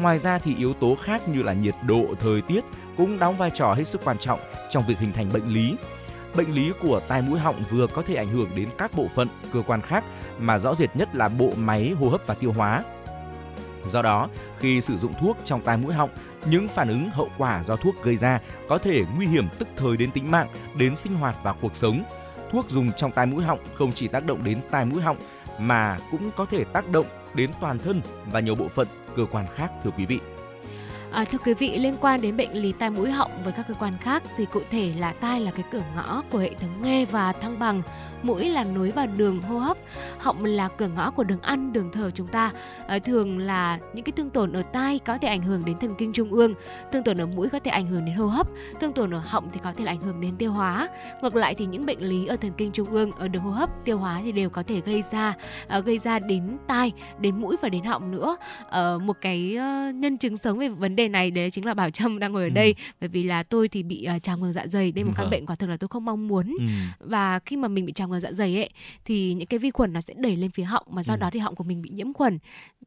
Ngoài 0.00 0.18
ra 0.18 0.38
thì 0.38 0.56
yếu 0.56 0.74
tố 0.74 0.96
khác 1.02 1.28
như 1.28 1.42
là 1.42 1.52
nhiệt 1.52 1.74
độ, 1.86 2.04
thời 2.20 2.40
tiết 2.40 2.64
cũng 2.96 3.18
đóng 3.18 3.36
vai 3.36 3.50
trò 3.54 3.74
hết 3.74 3.84
sức 3.84 4.00
quan 4.04 4.18
trọng 4.18 4.40
trong 4.70 4.84
việc 4.86 4.98
hình 4.98 5.12
thành 5.12 5.32
bệnh 5.32 5.48
lý. 5.48 5.76
Bệnh 6.36 6.54
lý 6.54 6.72
của 6.82 7.00
tai 7.08 7.22
mũi 7.22 7.38
họng 7.38 7.62
vừa 7.70 7.86
có 7.86 8.02
thể 8.02 8.14
ảnh 8.14 8.28
hưởng 8.28 8.48
đến 8.54 8.68
các 8.78 8.90
bộ 8.96 9.06
phận, 9.14 9.28
cơ 9.52 9.62
quan 9.66 9.80
khác 9.80 10.04
mà 10.38 10.58
rõ 10.58 10.74
rệt 10.74 10.96
nhất 10.96 11.14
là 11.14 11.28
bộ 11.28 11.52
máy 11.56 11.90
hô 12.00 12.08
hấp 12.08 12.20
và 12.26 12.34
tiêu 12.34 12.52
hóa. 12.52 12.84
Do 13.90 14.02
đó, 14.02 14.28
khi 14.58 14.80
sử 14.80 14.98
dụng 14.98 15.12
thuốc 15.20 15.36
trong 15.44 15.62
tai 15.62 15.76
mũi 15.76 15.94
họng, 15.94 16.10
những 16.46 16.68
phản 16.68 16.88
ứng 16.88 17.10
hậu 17.10 17.28
quả 17.38 17.62
do 17.64 17.76
thuốc 17.76 18.04
gây 18.04 18.16
ra 18.16 18.40
có 18.68 18.78
thể 18.78 19.04
nguy 19.16 19.26
hiểm 19.26 19.48
tức 19.58 19.68
thời 19.76 19.96
đến 19.96 20.10
tính 20.10 20.30
mạng, 20.30 20.48
đến 20.74 20.96
sinh 20.96 21.14
hoạt 21.14 21.36
và 21.42 21.52
cuộc 21.52 21.76
sống. 21.76 22.02
Thuốc 22.52 22.70
dùng 22.70 22.92
trong 22.96 23.12
tai 23.12 23.26
mũi 23.26 23.42
họng 23.44 23.60
không 23.74 23.92
chỉ 23.92 24.08
tác 24.08 24.26
động 24.26 24.44
đến 24.44 24.58
tai 24.70 24.84
mũi 24.84 25.02
họng 25.02 25.16
mà 25.58 25.98
cũng 26.10 26.30
có 26.36 26.46
thể 26.46 26.64
tác 26.64 26.88
động 26.88 27.06
đến 27.34 27.50
toàn 27.60 27.78
thân 27.78 28.02
và 28.32 28.40
nhiều 28.40 28.54
bộ 28.54 28.68
phận 28.68 28.86
cơ 29.16 29.26
quan 29.30 29.46
khác 29.54 29.70
thưa 29.84 29.90
quý 29.90 30.06
vị. 30.06 30.20
À, 31.12 31.24
thưa 31.24 31.38
quý 31.38 31.54
vị, 31.54 31.78
liên 31.78 31.96
quan 32.00 32.20
đến 32.20 32.36
bệnh 32.36 32.52
lý 32.52 32.72
tai 32.72 32.90
mũi 32.90 33.10
họng 33.10 33.42
với 33.44 33.52
các 33.52 33.66
cơ 33.68 33.74
quan 33.74 33.98
khác 34.00 34.22
thì 34.36 34.46
cụ 34.52 34.60
thể 34.70 34.92
là 34.98 35.12
tai 35.12 35.40
là 35.40 35.50
cái 35.50 35.64
cửa 35.70 35.82
ngõ 35.96 36.22
của 36.30 36.38
hệ 36.38 36.54
thống 36.54 36.82
nghe 36.82 37.04
và 37.04 37.32
thăng 37.32 37.58
bằng, 37.58 37.82
mũi 38.22 38.48
là 38.48 38.64
nối 38.64 38.90
vào 38.90 39.06
đường 39.16 39.42
hô 39.42 39.58
hấp, 39.58 39.76
họng 40.18 40.44
là 40.44 40.68
cửa 40.68 40.88
ngõ 40.88 41.10
của 41.10 41.24
đường 41.24 41.40
ăn, 41.42 41.72
đường 41.72 41.90
thở 41.92 42.10
chúng 42.14 42.26
ta. 42.28 42.50
À, 42.86 42.98
thường 42.98 43.38
là 43.38 43.78
những 43.94 44.04
cái 44.04 44.12
thương 44.12 44.30
tổn 44.30 44.52
ở 44.52 44.62
tai 44.62 44.98
có 44.98 45.18
thể 45.18 45.28
ảnh 45.28 45.42
hưởng 45.42 45.64
đến 45.64 45.78
thần 45.78 45.94
kinh 45.98 46.12
trung 46.12 46.32
ương, 46.32 46.54
thương 46.92 47.02
tổn 47.02 47.16
ở 47.20 47.26
mũi 47.26 47.48
có 47.48 47.58
thể 47.58 47.70
ảnh 47.70 47.86
hưởng 47.86 48.04
đến 48.04 48.14
hô 48.14 48.26
hấp, 48.26 48.46
thương 48.80 48.92
tổn 48.92 49.14
ở 49.14 49.18
họng 49.24 49.48
thì 49.52 49.60
có 49.64 49.72
thể 49.72 49.84
là 49.84 49.92
ảnh 49.92 50.00
hưởng 50.00 50.20
đến 50.20 50.36
tiêu 50.36 50.52
hóa. 50.52 50.88
Ngược 51.22 51.36
lại 51.36 51.54
thì 51.54 51.66
những 51.66 51.86
bệnh 51.86 52.00
lý 52.08 52.26
ở 52.26 52.36
thần 52.36 52.52
kinh 52.56 52.72
trung 52.72 52.88
ương, 52.90 53.12
ở 53.12 53.28
đường 53.28 53.42
hô 53.42 53.50
hấp, 53.50 53.70
tiêu 53.84 53.98
hóa 53.98 54.20
thì 54.24 54.32
đều 54.32 54.50
có 54.50 54.62
thể 54.62 54.80
gây 54.86 55.02
ra 55.12 55.34
à, 55.68 55.80
gây 55.80 55.98
ra 55.98 56.18
đến 56.18 56.58
tai, 56.66 56.92
đến 57.20 57.40
mũi 57.40 57.56
và 57.62 57.68
đến 57.68 57.84
họng 57.84 58.10
nữa. 58.10 58.36
Ờ, 58.68 58.98
một 58.98 59.16
cái 59.20 59.56
ờ, 59.56 59.90
nhân 59.94 60.18
chứng 60.18 60.36
sống 60.36 60.58
về 60.58 60.68
vấn 60.68 60.96
đề 60.96 61.08
này 61.08 61.30
đấy 61.30 61.50
chính 61.50 61.64
là 61.66 61.74
Bảo 61.74 61.90
Trâm 61.90 62.18
đang 62.18 62.32
ngồi 62.32 62.42
ở 62.42 62.46
Ừ. 62.50 62.54
đây 62.54 62.74
bởi 63.00 63.08
vì 63.08 63.22
là 63.22 63.42
tôi 63.42 63.68
thì 63.68 63.82
bị 63.82 64.08
uh, 64.16 64.22
trào 64.22 64.38
ngược 64.38 64.52
dạ 64.52 64.66
dày 64.66 64.92
đây 64.92 65.04
là 65.04 65.08
một 65.10 65.14
căn 65.18 65.30
bệnh 65.30 65.46
quả 65.46 65.56
thực 65.56 65.66
là 65.70 65.76
tôi 65.76 65.88
không 65.88 66.04
mong 66.04 66.28
muốn 66.28 66.46
Ừ. 66.58 66.64
và 67.00 67.38
khi 67.38 67.56
mà 67.56 67.68
mình 67.68 67.86
bị 67.86 67.92
trào 67.92 68.08
ngược 68.10 68.18
dạ 68.20 68.32
dày 68.32 68.56
ấy 68.56 68.70
thì 69.04 69.34
những 69.34 69.46
cái 69.46 69.58
vi 69.58 69.70
khuẩn 69.70 69.92
nó 69.92 70.00
sẽ 70.00 70.14
đẩy 70.16 70.36
lên 70.36 70.50
phía 70.50 70.62
họng 70.64 70.86
mà 70.90 71.02
do 71.02 71.14
Ừ. 71.14 71.18
đó 71.18 71.30
thì 71.32 71.40
họng 71.40 71.54
của 71.54 71.64
mình 71.64 71.82
bị 71.82 71.90
nhiễm 71.90 72.12
khuẩn 72.12 72.38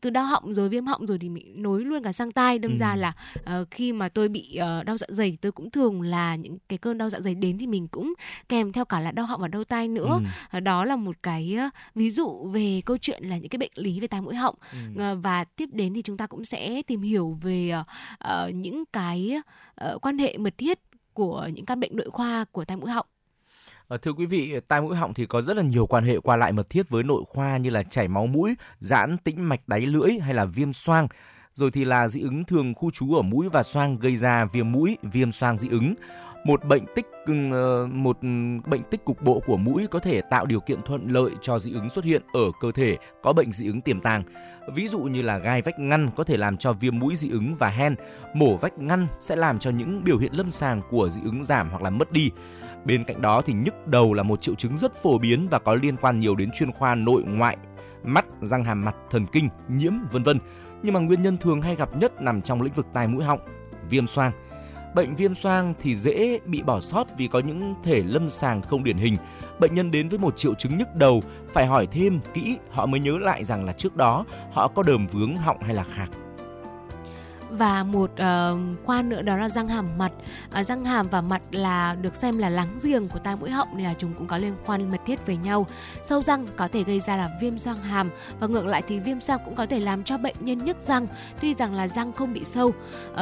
từ 0.01 0.09
đau 0.09 0.25
họng 0.25 0.53
rồi 0.53 0.69
viêm 0.69 0.85
họng 0.85 1.07
rồi 1.07 1.17
thì 1.19 1.29
mình 1.29 1.61
nối 1.63 1.81
luôn 1.85 2.03
cả 2.03 2.11
sang 2.13 2.31
tai 2.31 2.59
đâm 2.59 2.71
Ừ. 2.71 2.77
ra 2.77 2.95
là 2.95 3.13
ờ, 3.43 3.65
khi 3.71 3.93
mà 3.93 4.09
tôi 4.09 4.27
bị 4.29 4.55
ờ, 4.55 4.83
đau 4.83 4.97
dạ 4.97 5.07
dày 5.09 5.31
thì 5.31 5.37
tôi 5.37 5.51
cũng 5.51 5.71
thường 5.71 6.01
là 6.01 6.35
những 6.35 6.57
cái 6.69 6.77
cơn 6.77 6.97
đau 6.97 7.09
dạ 7.09 7.19
dày 7.19 7.35
đến 7.35 7.57
thì 7.57 7.67
mình 7.67 7.87
cũng 7.87 8.13
kèm 8.49 8.71
theo 8.71 8.85
cả 8.85 8.99
là 8.99 9.11
đau 9.11 9.25
họng 9.25 9.41
và 9.41 9.47
đau 9.47 9.63
tai 9.63 9.87
nữa 9.87 10.19
Ừ. 10.23 10.29
Ờ, 10.49 10.59
đó 10.59 10.85
là 10.85 10.95
một 10.95 11.15
cái 11.23 11.55
ờ, 11.55 11.69
ví 11.95 12.09
dụ 12.11 12.47
về 12.53 12.81
câu 12.85 12.97
chuyện 12.97 13.23
là 13.23 13.37
những 13.37 13.49
cái 13.49 13.57
bệnh 13.57 13.71
lý 13.75 13.99
về 13.99 14.07
tai 14.07 14.21
mũi 14.21 14.35
họng 14.35 14.55
Ừ. 14.71 14.77
Ờ, 15.01 15.15
và 15.15 15.43
tiếp 15.43 15.69
đến 15.73 15.93
thì 15.93 16.01
chúng 16.01 16.17
ta 16.17 16.27
cũng 16.27 16.45
sẽ 16.45 16.81
tìm 16.87 17.01
hiểu 17.01 17.37
về 17.41 17.71
ờ, 18.17 18.49
những 18.55 18.83
cái 18.93 19.35
ờ, 19.75 19.97
quan 20.01 20.17
hệ 20.17 20.37
mật 20.37 20.57
thiết 20.57 20.79
của 21.13 21.49
những 21.53 21.65
căn 21.65 21.79
bệnh 21.79 21.95
nội 21.95 22.09
khoa 22.09 22.45
của 22.51 22.65
tai 22.65 22.77
mũi 22.77 22.89
họng. 22.91 23.05
Ờ, 23.93 23.97
thưa 23.97 24.13
quý 24.13 24.25
vị, 24.25 24.59
tai 24.67 24.81
mũi 24.81 24.95
họng 24.95 25.13
thì 25.13 25.25
có 25.25 25.41
rất 25.41 25.57
là 25.57 25.63
nhiều 25.63 25.85
quan 25.85 26.03
hệ 26.03 26.19
qua 26.19 26.35
lại 26.35 26.51
mật 26.51 26.69
thiết 26.69 26.89
với 26.89 27.03
nội 27.03 27.23
khoa 27.27 27.57
như 27.57 27.69
là 27.69 27.83
chảy 27.83 28.07
máu 28.07 28.27
mũi, 28.27 28.55
giãn 28.79 29.17
tĩnh 29.17 29.49
mạch 29.49 29.67
đáy 29.67 29.81
lưỡi 29.81 30.11
hay 30.21 30.33
là 30.33 30.45
viêm 30.45 30.73
xoang. 30.73 31.07
Rồi 31.53 31.71
thì 31.71 31.85
là 31.85 32.07
dị 32.07 32.21
ứng 32.21 32.43
thường 32.43 32.73
khu 32.73 32.91
trú 32.91 33.15
ở 33.15 33.21
mũi 33.21 33.49
và 33.49 33.63
xoang 33.63 33.99
gây 33.99 34.17
ra 34.17 34.45
viêm 34.45 34.71
mũi, 34.71 34.97
viêm 35.03 35.31
xoang 35.31 35.57
dị 35.57 35.69
ứng. 35.69 35.93
Một 36.45 36.65
bệnh 36.65 36.83
tích 36.95 37.05
ừ, 37.25 37.33
ờ, 37.51 37.87
một 37.87 38.17
bệnh 38.65 38.83
tích 38.91 39.05
cục 39.05 39.21
bộ 39.21 39.41
của 39.45 39.57
mũi 39.57 39.87
có 39.91 39.99
thể 39.99 40.21
tạo 40.21 40.45
điều 40.45 40.59
kiện 40.59 40.81
thuận 40.81 41.07
lợi 41.07 41.31
cho 41.41 41.59
dị 41.59 41.73
ứng 41.73 41.89
xuất 41.89 42.05
hiện 42.05 42.21
ở 42.33 42.51
cơ 42.61 42.71
thể 42.71 42.97
có 43.23 43.33
bệnh 43.33 43.51
dị 43.51 43.67
ứng 43.67 43.81
tiềm 43.81 44.01
tàng. 44.01 44.23
Ví 44.75 44.87
dụ 44.87 44.99
như 44.99 45.21
là 45.21 45.37
gai 45.37 45.61
vách 45.61 45.79
ngăn 45.79 46.09
có 46.15 46.23
thể 46.23 46.37
làm 46.37 46.57
cho 46.57 46.73
viêm 46.73 46.99
mũi 46.99 47.15
dị 47.15 47.29
ứng 47.29 47.55
và 47.55 47.69
hen, 47.69 47.95
mổ 48.33 48.57
vách 48.57 48.79
ngăn 48.79 49.07
sẽ 49.19 49.35
làm 49.35 49.59
cho 49.59 49.71
những 49.71 50.01
biểu 50.05 50.17
hiện 50.17 50.33
lâm 50.33 50.51
sàng 50.51 50.81
của 50.89 51.09
dị 51.09 51.21
ứng 51.23 51.43
giảm 51.43 51.69
hoặc 51.69 51.81
là 51.81 51.89
mất 51.89 52.11
đi. 52.11 52.31
Bên 52.85 53.03
cạnh 53.03 53.21
đó 53.21 53.41
thì 53.41 53.53
nhức 53.53 53.87
đầu 53.87 54.13
là 54.13 54.23
một 54.23 54.41
triệu 54.41 54.55
chứng 54.55 54.77
rất 54.77 54.95
phổ 54.95 55.17
biến 55.17 55.47
và 55.51 55.59
có 55.59 55.73
liên 55.73 55.97
quan 55.97 56.19
nhiều 56.19 56.35
đến 56.35 56.49
chuyên 56.53 56.71
khoa 56.71 56.95
nội 56.95 57.23
ngoại, 57.23 57.57
mắt, 58.03 58.25
răng 58.41 58.63
hàm 58.63 58.85
mặt, 58.85 58.95
thần 59.11 59.25
kinh, 59.25 59.49
nhiễm 59.67 59.93
vân 60.11 60.23
vân. 60.23 60.39
Nhưng 60.83 60.93
mà 60.93 60.99
nguyên 60.99 61.21
nhân 61.21 61.37
thường 61.37 61.61
hay 61.61 61.75
gặp 61.75 61.97
nhất 61.97 62.21
nằm 62.21 62.41
trong 62.41 62.61
lĩnh 62.61 62.73
vực 62.73 62.87
tai 62.93 63.07
mũi 63.07 63.23
họng, 63.23 63.39
viêm 63.89 64.07
xoang. 64.07 64.31
Bệnh 64.95 65.15
viêm 65.15 65.33
xoang 65.33 65.73
thì 65.81 65.95
dễ 65.95 66.39
bị 66.45 66.61
bỏ 66.63 66.79
sót 66.79 67.07
vì 67.17 67.27
có 67.27 67.39
những 67.39 67.75
thể 67.83 68.03
lâm 68.03 68.29
sàng 68.29 68.61
không 68.61 68.83
điển 68.83 68.97
hình. 68.97 69.15
Bệnh 69.59 69.75
nhân 69.75 69.91
đến 69.91 70.07
với 70.07 70.19
một 70.19 70.37
triệu 70.37 70.53
chứng 70.53 70.77
nhức 70.77 70.95
đầu 70.95 71.21
phải 71.53 71.65
hỏi 71.65 71.87
thêm 71.87 72.19
kỹ 72.33 72.57
họ 72.71 72.85
mới 72.85 72.99
nhớ 72.99 73.17
lại 73.17 73.43
rằng 73.43 73.65
là 73.65 73.73
trước 73.73 73.95
đó 73.95 74.25
họ 74.51 74.67
có 74.67 74.83
đờm 74.83 75.07
vướng 75.07 75.35
họng 75.35 75.61
hay 75.61 75.75
là 75.75 75.83
khạc. 75.83 76.09
Và 77.57 77.83
một 77.83 78.11
uh, 78.13 78.85
khoa 78.85 79.01
nữa 79.01 79.21
đó 79.21 79.37
là 79.37 79.49
răng 79.49 79.67
hàm 79.67 79.97
mặt. 79.97 80.11
uh, 80.59 80.65
răng 80.65 80.85
hàm 80.85 81.07
và 81.07 81.21
mặt 81.21 81.41
là 81.51 81.95
được 82.01 82.15
xem 82.15 82.37
là 82.37 82.49
láng 82.49 82.79
giềng 82.83 83.07
của 83.07 83.19
tai 83.19 83.35
mũi 83.35 83.49
họng 83.49 83.67
nên 83.73 83.83
là 83.83 83.93
chúng 83.97 84.13
cũng 84.13 84.27
có 84.27 84.37
liên 84.37 84.55
quan 84.65 84.91
mật 84.91 85.01
thiết 85.05 85.25
với 85.25 85.37
nhau. 85.37 85.67
Sâu 86.05 86.21
răng 86.21 86.47
có 86.55 86.67
thể 86.67 86.83
gây 86.83 86.99
ra 86.99 87.17
là 87.17 87.29
viêm 87.41 87.59
xoang 87.59 87.77
hàm 87.77 88.09
và 88.39 88.47
ngược 88.47 88.65
lại 88.65 88.83
thì 88.87 88.99
viêm 88.99 89.21
xoang 89.21 89.39
cũng 89.45 89.55
có 89.55 89.65
thể 89.65 89.79
làm 89.79 90.03
cho 90.03 90.17
bệnh 90.17 90.35
nhân 90.39 90.57
nhức 90.57 90.77
răng 90.81 91.07
tuy 91.41 91.53
rằng 91.53 91.73
là 91.73 91.87
răng 91.87 92.13
không 92.13 92.33
bị 92.33 92.43
sâu. 92.43 92.73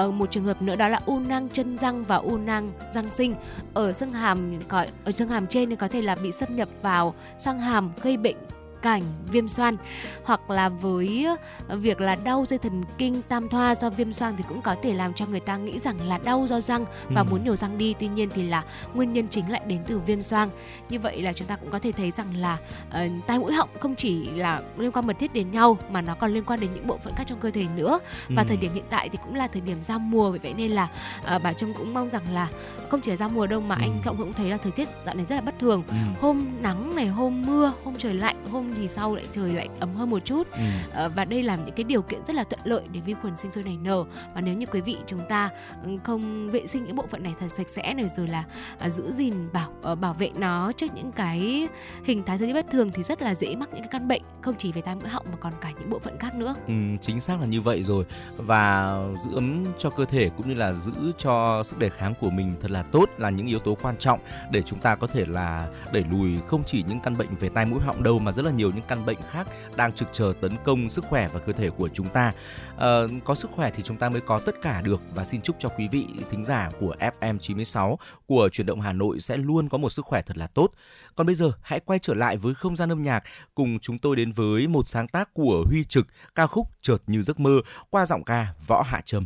uh, 0.05 0.13
một 0.13 0.31
trường 0.31 0.45
hợp 0.45 0.61
nữa 0.61 0.75
đó 0.75 0.87
là 0.87 1.01
u 1.05 1.19
nang 1.19 1.49
chân 1.49 1.77
răng 1.77 2.03
và 2.03 2.15
u 2.15 2.37
nang 2.37 2.71
răng 2.93 3.09
sinh 3.09 3.35
ở 3.73 3.93
xương 3.93 4.11
hàm 4.11 4.59
có 4.67 4.85
ở 5.05 5.11
xương 5.11 5.29
hàm 5.29 5.47
trên 5.47 5.69
thì 5.69 5.75
có 5.75 5.87
thể 5.87 6.01
là 6.01 6.15
bị 6.23 6.31
xâm 6.31 6.55
nhập 6.55 6.69
vào 6.81 7.13
xoang 7.37 7.59
hàm 7.59 7.91
gây 8.01 8.17
bệnh 8.17 8.37
cảnh 8.81 9.01
viêm 9.31 9.47
xoang 9.49 9.77
hoặc 10.23 10.49
là 10.49 10.69
với 10.69 11.27
ờ, 11.67 11.77
việc 11.77 12.01
là 12.01 12.15
đau 12.15 12.45
dây 12.47 12.59
thần 12.59 12.83
kinh 12.97 13.21
tam 13.29 13.49
thoa 13.49 13.75
do 13.75 13.89
viêm 13.89 14.13
xoang 14.13 14.37
thì 14.37 14.43
cũng 14.49 14.61
có 14.61 14.75
thể 14.83 14.93
làm 14.93 15.13
cho 15.13 15.25
người 15.25 15.39
ta 15.39 15.57
nghĩ 15.57 15.79
rằng 15.79 16.01
là 16.07 16.17
đau 16.17 16.45
do 16.49 16.61
răng 16.61 16.85
và 17.09 17.21
Ừ. 17.21 17.27
muốn 17.31 17.43
nhổ 17.45 17.55
răng 17.55 17.77
đi 17.77 17.95
tuy 17.99 18.07
nhiên 18.07 18.29
thì 18.33 18.43
là 18.43 18.63
nguyên 18.93 19.13
nhân 19.13 19.27
chính 19.29 19.49
lại 19.51 19.61
đến 19.67 19.81
từ 19.87 19.99
viêm 19.99 20.21
xoang 20.21 20.49
như 20.89 20.99
vậy 20.99 21.21
là 21.21 21.33
chúng 21.33 21.47
ta 21.47 21.55
cũng 21.55 21.69
có 21.71 21.79
thể 21.79 21.91
thấy 21.91 22.11
rằng 22.11 22.35
là 22.37 22.57
ờ, 22.91 23.07
tai 23.27 23.39
mũi 23.39 23.53
họng 23.53 23.69
không 23.79 23.95
chỉ 23.95 24.29
là 24.29 24.61
liên 24.77 24.91
quan 24.91 25.07
mật 25.07 25.15
thiết 25.19 25.33
đến 25.33 25.51
nhau 25.51 25.77
mà 25.91 26.01
nó 26.01 26.15
còn 26.15 26.33
liên 26.33 26.43
quan 26.43 26.59
đến 26.59 26.69
những 26.73 26.87
bộ 26.87 26.97
phận 27.03 27.13
khác 27.15 27.23
trong 27.27 27.39
cơ 27.39 27.51
thể 27.51 27.65
nữa 27.75 27.99
và 28.29 28.41
Ừ. 28.41 28.45
thời 28.47 28.57
điểm 28.57 28.71
hiện 28.73 28.83
tại 28.89 29.09
thì 29.09 29.17
cũng 29.23 29.35
là 29.35 29.47
thời 29.47 29.61
điểm 29.61 29.77
giao 29.83 29.99
mùa 29.99 30.31
vì 30.31 30.39
vậy 30.43 30.53
nên 30.53 30.71
là 30.71 30.87
ờ, 31.23 31.39
bảo 31.39 31.53
trâm 31.53 31.73
cũng 31.73 31.93
mong 31.93 32.09
rằng 32.09 32.33
là 32.33 32.47
không 32.89 33.01
chỉ 33.01 33.11
là 33.11 33.17
giao 33.17 33.29
mùa 33.29 33.47
đâu 33.47 33.61
mà 33.61 33.75
Ừ. 33.75 33.81
anh 33.81 33.99
cộng 34.05 34.17
cũng 34.17 34.33
thấy 34.33 34.49
là 34.49 34.57
thời 34.57 34.71
tiết 34.71 34.87
dạo 35.05 35.15
này 35.15 35.25
rất 35.25 35.35
là 35.35 35.41
bất 35.41 35.55
thường 35.59 35.83
Ừ. 35.87 35.93
hôm 36.21 36.45
nắng 36.61 36.95
này 36.95 37.07
hôm 37.07 37.41
mưa 37.45 37.73
hôm 37.85 37.93
trời 37.97 38.13
lạnh 38.13 38.35
hôm 38.51 38.70
thì 38.77 38.87
sau 38.87 39.15
lại 39.15 39.25
trời 39.31 39.51
lại 39.51 39.69
ấm 39.79 39.95
hơn 39.95 40.09
một 40.09 40.25
chút. 40.25 40.51
Ừ. 40.51 40.59
Ờ, 40.93 41.09
và 41.15 41.25
đây 41.25 41.43
là 41.43 41.55
những 41.55 41.75
cái 41.75 41.83
điều 41.83 42.01
kiện 42.01 42.25
rất 42.27 42.35
là 42.35 42.43
thuận 42.43 42.61
lợi 42.63 42.81
để 42.91 42.99
vi 42.99 43.13
khuẩn 43.13 43.37
sinh 43.37 43.51
sôi 43.51 43.63
nảy 43.63 43.77
nở. 43.77 44.03
Và 44.35 44.41
nếu 44.41 44.55
như 44.55 44.65
quý 44.65 44.81
vị 44.81 44.97
chúng 45.07 45.19
ta 45.29 45.49
ừ, 45.83 45.91
không 46.03 46.49
vệ 46.51 46.67
sinh 46.67 46.83
những 46.83 46.95
bộ 46.95 47.05
phận 47.11 47.23
này 47.23 47.33
thật 47.39 47.47
sạch 47.57 47.69
sẽ 47.69 47.93
này 47.93 48.07
rồi 48.09 48.27
là 48.27 48.43
à, 48.79 48.89
giữ 48.89 49.11
gìn 49.11 49.33
bảo 49.53 49.69
ờ, 49.81 49.95
bảo 49.95 50.13
vệ 50.13 50.31
nó 50.37 50.71
trước 50.71 50.87
những 50.95 51.11
cái 51.11 51.67
hình 52.03 52.23
thái 52.23 52.37
thời 52.37 52.47
tiết 52.47 52.53
bất 52.53 52.71
thường 52.71 52.91
thì 52.93 53.03
rất 53.03 53.21
là 53.21 53.35
dễ 53.35 53.55
mắc 53.55 53.69
những 53.73 53.81
cái 53.81 53.89
căn 53.91 54.07
bệnh 54.07 54.21
không 54.41 54.55
chỉ 54.57 54.71
về 54.71 54.81
tai 54.81 54.95
mũi 54.95 55.09
họng 55.09 55.25
mà 55.31 55.37
còn 55.39 55.53
cả 55.61 55.71
những 55.79 55.89
bộ 55.89 55.99
phận 55.99 56.17
khác 56.19 56.35
nữa. 56.35 56.55
Ừ, 56.67 56.73
chính 57.01 57.21
xác 57.21 57.39
là 57.39 57.45
như 57.45 57.61
vậy 57.61 57.83
rồi. 57.83 58.05
Và 58.37 58.95
giữ 59.19 59.35
ấm 59.35 59.63
cho 59.77 59.89
cơ 59.89 60.05
thể 60.05 60.29
cũng 60.37 60.49
như 60.49 60.55
là 60.55 60.73
giữ 60.73 60.91
cho 61.17 61.63
sức 61.63 61.79
đề 61.79 61.89
kháng 61.89 62.13
của 62.19 62.29
mình 62.29 62.53
thật 62.61 62.71
là 62.71 62.83
tốt 62.83 63.09
là 63.17 63.29
những 63.29 63.47
yếu 63.47 63.59
tố 63.59 63.77
quan 63.81 63.97
trọng 63.97 64.19
để 64.51 64.61
chúng 64.61 64.79
ta 64.79 64.95
có 64.95 65.07
thể 65.07 65.25
là 65.25 65.67
đẩy 65.91 66.05
lùi 66.11 66.37
không 66.47 66.63
chỉ 66.63 66.83
những 66.87 66.99
căn 66.99 67.17
bệnh 67.17 67.35
về 67.35 67.49
tai 67.49 67.65
mũi 67.65 67.79
họng 67.79 68.03
đâu 68.03 68.19
mà 68.19 68.31
rất 68.31 68.45
là 68.45 68.51
nhiều 68.51 68.60
nhiều 68.61 68.71
những 68.75 68.85
căn 68.87 69.05
bệnh 69.05 69.17
khác 69.29 69.47
đang 69.75 69.93
trực 69.93 70.07
chờ 70.11 70.33
tấn 70.41 70.51
công 70.63 70.89
sức 70.89 71.05
khỏe 71.09 71.27
và 71.33 71.39
cơ 71.39 71.53
thể 71.53 71.69
của 71.69 71.89
chúng 71.93 72.09
ta. 72.09 72.33
À, 72.77 72.99
có 73.25 73.35
sức 73.35 73.51
khỏe 73.51 73.71
thì 73.75 73.83
chúng 73.83 73.97
ta 73.97 74.09
mới 74.09 74.21
có 74.21 74.39
tất 74.39 74.55
cả 74.61 74.81
được. 74.81 75.01
Và 75.15 75.25
xin 75.25 75.41
chúc 75.41 75.55
cho 75.59 75.69
quý 75.69 75.87
vị 75.87 76.07
thính 76.31 76.45
giả 76.45 76.69
của 76.79 76.95
FM 76.99 77.37
96 77.37 77.99
của 78.25 78.49
chuyển 78.51 78.67
động 78.67 78.81
Hà 78.81 78.93
Nội 78.93 79.19
sẽ 79.19 79.37
luôn 79.37 79.69
có 79.69 79.77
một 79.77 79.89
sức 79.89 80.05
khỏe 80.05 80.21
thật 80.21 80.37
là 80.37 80.47
tốt. 80.47 80.69
Còn 81.15 81.27
bây 81.27 81.35
giờ 81.35 81.51
hãy 81.61 81.79
quay 81.79 81.99
trở 81.99 82.13
lại 82.13 82.37
với 82.37 82.53
không 82.53 82.75
gian 82.75 82.91
âm 82.91 83.03
nhạc. 83.03 83.23
Cùng 83.55 83.79
chúng 83.79 83.99
tôi 83.99 84.15
đến 84.15 84.31
với 84.31 84.67
một 84.67 84.87
sáng 84.87 85.07
tác 85.07 85.33
của 85.33 85.63
Huy 85.67 85.83
Trực 85.83 86.07
ca 86.35 86.47
khúc 86.47 86.67
Chợt 86.81 86.97
như 87.07 87.21
giấc 87.21 87.39
mơ 87.39 87.61
qua 87.89 88.05
giọng 88.05 88.23
ca 88.23 88.53
Võ 88.67 88.81
Hạ 88.81 89.01
Trâm. 89.05 89.25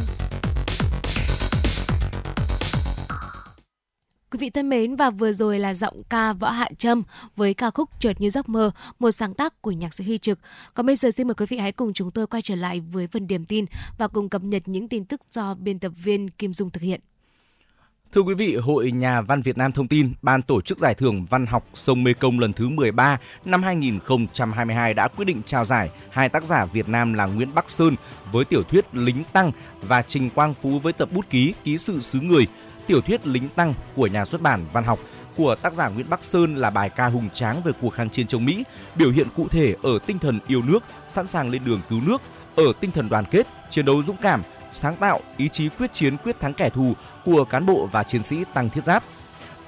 Thân 4.61 4.69
mến 4.69 4.95
và 4.95 5.09
vừa 5.09 5.31
rồi 5.31 5.59
là 5.59 5.73
giọng 5.73 6.03
ca 6.09 6.33
Võ 6.33 6.49
Hạ 6.49 6.69
Trâm 6.77 7.03
với 7.35 7.53
ca 7.53 7.71
khúc 7.71 7.89
Chợt 7.99 8.21
như 8.21 8.29
giấc 8.29 8.49
mơ, 8.49 8.71
một 8.99 9.11
sáng 9.11 9.33
tác 9.33 9.61
của 9.61 9.71
nhạc 9.71 9.93
sĩ 9.93 10.03
Huy 10.03 10.17
Trực. 10.17 10.39
Còn 10.73 10.85
bây 10.85 10.95
giờ 10.95 11.11
xin 11.11 11.27
mời 11.27 11.35
quý 11.35 11.45
vị 11.49 11.57
hãy 11.57 11.71
cùng 11.71 11.93
chúng 11.93 12.11
tôi 12.11 12.27
quay 12.27 12.41
trở 12.41 12.55
lại 12.55 12.79
với 12.79 13.07
phần 13.07 13.27
điểm 13.27 13.45
tin 13.45 13.65
và 13.97 14.07
cùng 14.07 14.29
cập 14.29 14.43
nhật 14.43 14.63
những 14.65 14.87
tin 14.87 15.05
tức 15.05 15.21
do 15.31 15.53
biên 15.55 15.79
tập 15.79 15.91
viên 16.03 16.29
Kim 16.29 16.53
Dung 16.53 16.69
thực 16.69 16.83
hiện. 16.83 17.01
Thưa 18.13 18.21
quý 18.21 18.33
vị, 18.33 18.55
Hội 18.55 18.91
Nhà 18.91 19.21
văn 19.21 19.41
Việt 19.41 19.57
Nam 19.57 19.71
thông 19.71 19.87
tin, 19.87 20.13
ban 20.21 20.41
tổ 20.41 20.61
chức 20.61 20.79
giải 20.79 20.95
thưởng 20.95 21.25
văn 21.29 21.45
học 21.45 21.67
sông 21.73 22.03
Mê 22.03 22.13
Công 22.13 22.39
lần 22.39 22.53
thứ 22.53 22.69
13 22.69 23.19
năm 23.45 23.63
2022 23.63 24.93
đã 24.93 25.07
quyết 25.07 25.25
định 25.25 25.41
trao 25.45 25.65
giải 25.65 25.89
hai 26.09 26.29
tác 26.29 26.43
giả 26.43 26.65
Việt 26.65 26.89
Nam 26.89 27.13
là 27.13 27.25
Nguyễn 27.25 27.49
Bắc 27.55 27.69
Sơn 27.69 27.95
với 28.31 28.45
tiểu 28.45 28.63
thuyết 28.63 28.85
Lính 28.93 29.23
Tăng 29.33 29.51
và 29.81 30.01
Trình 30.01 30.29
Quang 30.29 30.53
Phú 30.53 30.79
với 30.79 30.93
tập 30.93 31.09
bút 31.11 31.29
ký 31.29 31.53
Ký 31.63 31.77
sự 31.77 32.01
xứ 32.01 32.19
người 32.21 32.47
tiểu 32.87 33.01
thuyết 33.01 33.27
Lính 33.27 33.49
Tăng 33.49 33.73
của 33.95 34.07
nhà 34.07 34.25
xuất 34.25 34.41
bản 34.41 34.65
Văn 34.73 34.83
học 34.83 34.99
của 35.35 35.55
tác 35.55 35.73
giả 35.73 35.89
Nguyễn 35.89 36.09
Bắc 36.09 36.23
Sơn 36.23 36.55
là 36.55 36.69
bài 36.69 36.89
ca 36.89 37.07
hùng 37.07 37.29
tráng 37.33 37.61
về 37.63 37.71
cuộc 37.81 37.89
kháng 37.89 38.09
chiến 38.09 38.27
chống 38.27 38.45
Mỹ, 38.45 38.63
biểu 38.95 39.11
hiện 39.11 39.27
cụ 39.35 39.47
thể 39.47 39.75
ở 39.83 39.99
tinh 40.05 40.19
thần 40.19 40.39
yêu 40.47 40.61
nước, 40.61 40.83
sẵn 41.09 41.27
sàng 41.27 41.49
lên 41.49 41.65
đường 41.65 41.81
cứu 41.89 42.01
nước, 42.05 42.21
ở 42.55 42.63
tinh 42.79 42.91
thần 42.91 43.09
đoàn 43.09 43.25
kết, 43.31 43.47
chiến 43.69 43.85
đấu 43.85 44.03
dũng 44.03 44.17
cảm, 44.21 44.43
sáng 44.73 44.95
tạo, 44.95 45.19
ý 45.37 45.49
chí 45.49 45.69
quyết 45.69 45.93
chiến 45.93 46.17
quyết 46.17 46.39
thắng 46.39 46.53
kẻ 46.53 46.69
thù 46.69 46.93
của 47.25 47.45
cán 47.45 47.65
bộ 47.65 47.89
và 47.91 48.03
chiến 48.03 48.23
sĩ 48.23 48.43
Tăng 48.53 48.69
Thiết 48.69 48.83
Giáp. 48.83 49.03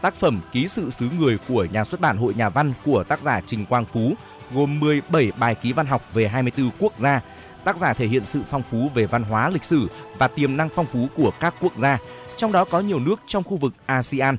Tác 0.02 0.16
phẩm 0.16 0.40
Ký 0.52 0.68
sự 0.68 0.90
xứ 0.90 1.10
người 1.20 1.38
của 1.48 1.68
nhà 1.72 1.84
xuất 1.84 2.02
bản 2.02 2.18
Hội 2.18 2.34
Nhà 2.34 2.50
văn 2.50 2.74
của 2.86 3.04
tác 3.04 3.22
giả 3.22 3.42
Trình 3.48 3.66
Quang 3.66 3.86
Phú 3.86 4.14
gồm 4.54 4.80
17 4.80 5.32
bài 5.40 5.56
ký 5.56 5.74
văn 5.74 5.86
học 5.86 6.14
về 6.14 6.28
24 6.28 6.70
quốc 6.80 6.94
gia. 6.98 7.22
Tác 7.64 7.78
giả 7.78 7.94
thể 7.94 8.08
hiện 8.08 8.26
sự 8.26 8.42
phong 8.50 8.64
phú 8.64 8.90
về 8.94 9.06
văn 9.06 9.24
hóa 9.24 9.50
lịch 9.50 9.64
sử 9.64 9.88
và 10.18 10.28
tiềm 10.28 10.58
năng 10.58 10.70
phong 10.70 10.86
phú 10.86 11.08
của 11.16 11.32
các 11.40 11.54
quốc 11.62 11.78
gia, 11.78 11.98
trong 12.44 12.52
đó 12.52 12.66
có 12.66 12.80
nhiều 12.80 13.00
nước 13.00 13.22
trong 13.28 13.44
khu 13.44 13.58
vực 13.58 13.74
ASEAN. 13.86 14.38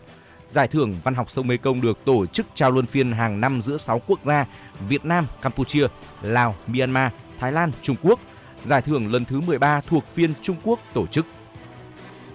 Giải 0.50 0.68
thưởng 0.68 0.94
Văn 1.04 1.14
học 1.14 1.30
sông 1.30 1.46
Mekong 1.46 1.80
được 1.80 2.04
tổ 2.04 2.26
chức 2.26 2.46
trao 2.54 2.70
luân 2.70 2.86
phiên 2.86 3.12
hàng 3.12 3.40
năm 3.40 3.60
giữa 3.60 3.76
6 3.76 4.02
quốc 4.06 4.24
gia 4.24 4.46
Việt 4.88 5.04
Nam, 5.04 5.26
Campuchia, 5.42 5.86
Lào, 6.22 6.54
Myanmar, 6.66 7.12
Thái 7.38 7.52
Lan, 7.52 7.72
Trung 7.82 7.96
Quốc. 8.02 8.20
Giải 8.64 8.82
thưởng 8.82 9.12
lần 9.12 9.24
thứ 9.24 9.40
13 9.40 9.80
thuộc 9.80 10.04
phiên 10.14 10.32
Trung 10.42 10.56
Quốc 10.64 10.78
tổ 10.94 11.06
chức. 11.06 11.26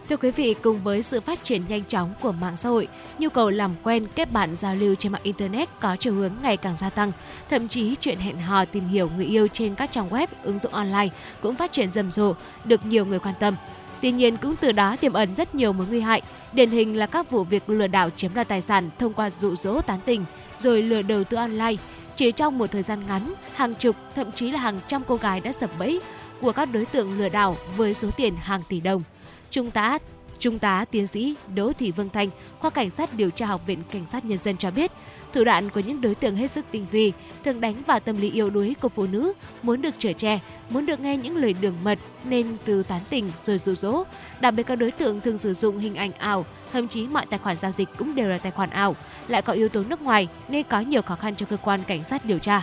Thưa 0.10 0.18
quý 0.18 0.32
vị, 0.32 0.56
cùng 0.62 0.84
với 0.84 1.02
sự 1.02 1.22
phát 1.22 1.44
triển 1.44 1.64
nhanh 1.68 1.84
chóng 1.86 2.14
của 2.22 2.32
mạng 2.32 2.58
xã 2.58 2.70
hội, 2.70 2.88
nhu 3.20 3.30
cầu 3.30 3.50
làm 3.50 3.72
quen, 3.84 4.08
kết 4.16 4.32
bạn 4.32 4.56
giao 4.56 4.76
lưu 4.76 4.96
trên 4.96 5.12
mạng 5.12 5.22
Internet 5.24 5.70
có 5.80 5.96
chiều 6.00 6.14
hướng 6.14 6.34
ngày 6.42 6.58
càng 6.58 6.78
gia 6.78 6.90
tăng. 6.90 7.12
Thậm 7.50 7.68
chí 7.68 7.96
chuyện 7.96 8.18
hẹn 8.18 8.38
hò 8.38 8.66
tìm 8.66 8.88
hiểu 8.88 9.10
người 9.16 9.26
yêu 9.26 9.48
trên 9.54 9.76
các 9.76 9.92
trang 9.92 10.10
web, 10.10 10.28
ứng 10.44 10.60
dụng 10.60 10.74
online 10.74 11.08
cũng 11.42 11.56
phát 11.56 11.72
triển 11.72 11.92
rầm 11.92 12.12
rộ, 12.12 12.34
được 12.66 12.86
nhiều 12.86 13.06
người 13.06 13.20
quan 13.20 13.36
tâm. 13.40 13.56
Tuy 14.02 14.12
nhiên 14.12 14.38
cũng 14.38 14.56
từ 14.56 14.72
đó 14.72 14.96
tiềm 14.96 15.14
ẩn 15.14 15.36
rất 15.36 15.56
nhiều 15.56 15.74
mối 15.74 15.88
nguy 15.90 16.02
hại, 16.02 16.22
điển 16.54 16.70
hình 16.70 16.98
là 16.98 17.06
các 17.06 17.32
vụ 17.32 17.44
việc 17.44 17.70
lừa 17.70 17.88
đảo 17.88 18.10
chiếm 18.10 18.34
đoạt 18.34 18.48
tài 18.48 18.62
sản 18.62 18.90
thông 19.00 19.14
qua 19.14 19.30
dụ 19.30 19.56
dỗ 19.56 19.82
tán 19.82 20.00
tình, 20.06 20.26
rồi 20.60 20.82
lừa 20.82 21.02
đầu 21.02 21.24
tư 21.24 21.38
online. 21.38 21.76
Chỉ 22.16 22.32
trong 22.32 22.58
một 22.58 22.72
thời 22.72 22.84
gian 22.84 23.08
ngắn, 23.08 23.34
hàng 23.54 23.76
chục, 23.76 23.96
thậm 24.16 24.32
chí 24.32 24.52
là 24.52 24.60
hàng 24.60 24.80
trăm 24.88 25.04
cô 25.08 25.16
gái 25.16 25.40
đã 25.40 25.52
sập 25.52 25.70
bẫy 25.80 26.02
của 26.42 26.52
các 26.52 26.66
đối 26.66 26.86
tượng 26.86 27.20
lừa 27.20 27.30
đảo 27.30 27.58
với 27.78 27.94
số 27.94 28.10
tiền 28.18 28.36
hàng 28.36 28.62
tỷ 28.70 28.80
đồng. 28.80 29.04
Trung 29.52 29.72
tá 29.72 30.00
Trung 30.40 30.60
tá 30.60 30.86
tiến 30.92 31.08
sĩ 31.08 31.36
Đỗ 31.56 31.74
Thị 31.74 31.92
Vương 31.92 32.10
Thanh, 32.10 32.30
khoa 32.60 32.70
cảnh 32.70 32.90
sát 32.90 33.14
điều 33.14 33.30
tra 33.30 33.46
học 33.46 33.62
viện 33.66 33.84
cảnh 33.92 34.06
sát 34.06 34.26
nhân 34.26 34.38
dân 34.38 34.58
cho 34.58 34.72
biết, 34.72 34.92
thủ 35.34 35.44
đoạn 35.44 35.70
của 35.70 35.80
những 35.80 36.02
đối 36.02 36.16
tượng 36.16 36.36
hết 36.36 36.52
sức 36.52 36.66
tinh 36.72 36.86
vi, 36.92 37.14
thường 37.44 37.62
đánh 37.62 37.76
vào 37.88 38.00
tâm 38.00 38.18
lý 38.18 38.32
yếu 38.32 38.50
đuối 38.50 38.76
của 38.82 38.90
phụ 38.90 39.08
nữ, 39.08 39.34
muốn 39.64 39.82
được 39.82 39.96
trở 40.00 40.14
che, 40.14 40.40
muốn 40.70 40.86
được 40.86 41.00
nghe 41.00 41.18
những 41.18 41.38
lời 41.38 41.56
đường 41.62 41.78
mật 41.84 42.00
nên 42.24 42.58
từ 42.66 42.84
tán 42.84 43.02
tình 43.10 43.32
rồi 43.44 43.58
dụ 43.58 43.76
dỗ. 43.76 44.04
Đặc 44.42 44.54
biệt 44.54 44.64
các 44.64 44.76
đối 44.76 44.92
tượng 44.92 45.22
thường 45.22 45.38
sử 45.38 45.54
dụng 45.54 45.78
hình 45.78 45.96
ảnh 45.96 46.12
ảo, 46.12 46.46
thậm 46.74 46.88
chí 46.88 47.08
mọi 47.08 47.26
tài 47.26 47.40
khoản 47.40 47.58
giao 47.58 47.72
dịch 47.72 47.90
cũng 47.98 48.16
đều 48.16 48.28
là 48.30 48.38
tài 48.38 48.52
khoản 48.52 48.70
ảo, 48.70 48.96
lại 49.28 49.42
có 49.42 49.54
yếu 49.54 49.70
tố 49.70 49.84
nước 49.90 50.02
ngoài 50.02 50.28
nên 50.48 50.64
có 50.70 50.80
nhiều 50.80 51.02
khó 51.02 51.16
khăn 51.16 51.36
cho 51.36 51.46
cơ 51.46 51.58
quan 51.58 51.80
cảnh 51.88 52.04
sát 52.04 52.26
điều 52.26 52.40
tra. 52.40 52.62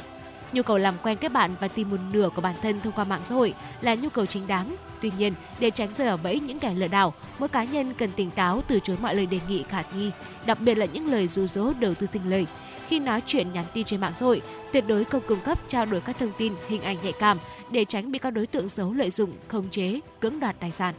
Nhu 0.57 0.63
cầu 0.63 0.79
làm 0.79 0.95
quen 1.03 1.19
kết 1.21 1.33
bạn 1.33 1.55
và 1.61 1.69
tìm 1.69 1.91
một 1.91 1.97
nửa 2.13 2.29
của 2.35 2.41
bản 2.43 2.55
thân 2.63 2.81
thông 2.81 2.93
qua 2.93 3.05
mạng 3.05 3.21
xã 3.25 3.35
hội 3.35 3.55
là 3.81 3.95
nhu 3.95 4.09
cầu 4.09 4.27
chính 4.27 4.47
đáng. 4.47 4.77
Tuy 5.01 5.11
nhiên, 5.19 5.35
để 5.59 5.71
tránh 5.71 5.95
rơi 5.95 6.07
vào 6.07 6.17
bẫy 6.17 6.41
những 6.41 6.59
kẻ 6.59 6.75
lừa 6.75 6.89
đảo, 6.89 7.15
mỗi 7.39 7.49
cá 7.49 7.65
nhân 7.65 7.95
cần 7.95 8.11
tỉnh 8.17 8.31
táo 8.31 8.63
từ 8.69 8.81
chối 8.81 8.97
mọi 9.03 9.15
lời 9.15 9.27
đề 9.27 9.41
nghị 9.49 9.63
khả 9.63 9.83
nghi, 9.95 10.11
đặc 10.47 10.59
biệt 10.61 10.75
là 10.75 10.87
những 10.87 11.07
lời 11.07 11.29
rụ 11.29 11.47
rỗ 11.47 11.73
đầu 11.73 11.95
tư 11.95 12.07
sinh 12.07 12.31
lời. 12.31 12.47
Khi 12.89 12.99
nói 12.99 13.23
chuyện 13.27 13.53
nhắn 13.53 13.65
tin 13.75 13.85
trên 13.85 14.01
mạng 14.01 14.13
xã 14.15 14.27
hội, 14.27 14.43
tuyệt 14.73 14.85
đối 14.87 15.05
không 15.05 15.23
cung 15.29 15.41
cấp 15.41 15.59
trao 15.69 15.87
đổi 15.87 16.01
các 16.01 16.19
thông 16.19 16.33
tin, 16.39 16.53
hình 16.69 16.83
ảnh 16.83 16.97
nhạy 17.03 17.13
cảm 17.13 17.39
để 17.71 17.85
tránh 17.85 18.13
bị 18.13 18.19
các 18.19 18.31
đối 18.31 18.47
tượng 18.47 18.69
xấu 18.69 18.93
lợi 18.93 19.11
dụng, 19.11 19.33
khống 19.49 19.71
chế, 19.71 20.01
cưỡng 20.21 20.41
đoạt 20.41 20.61
tài 20.61 20.71
sản. 20.71 20.95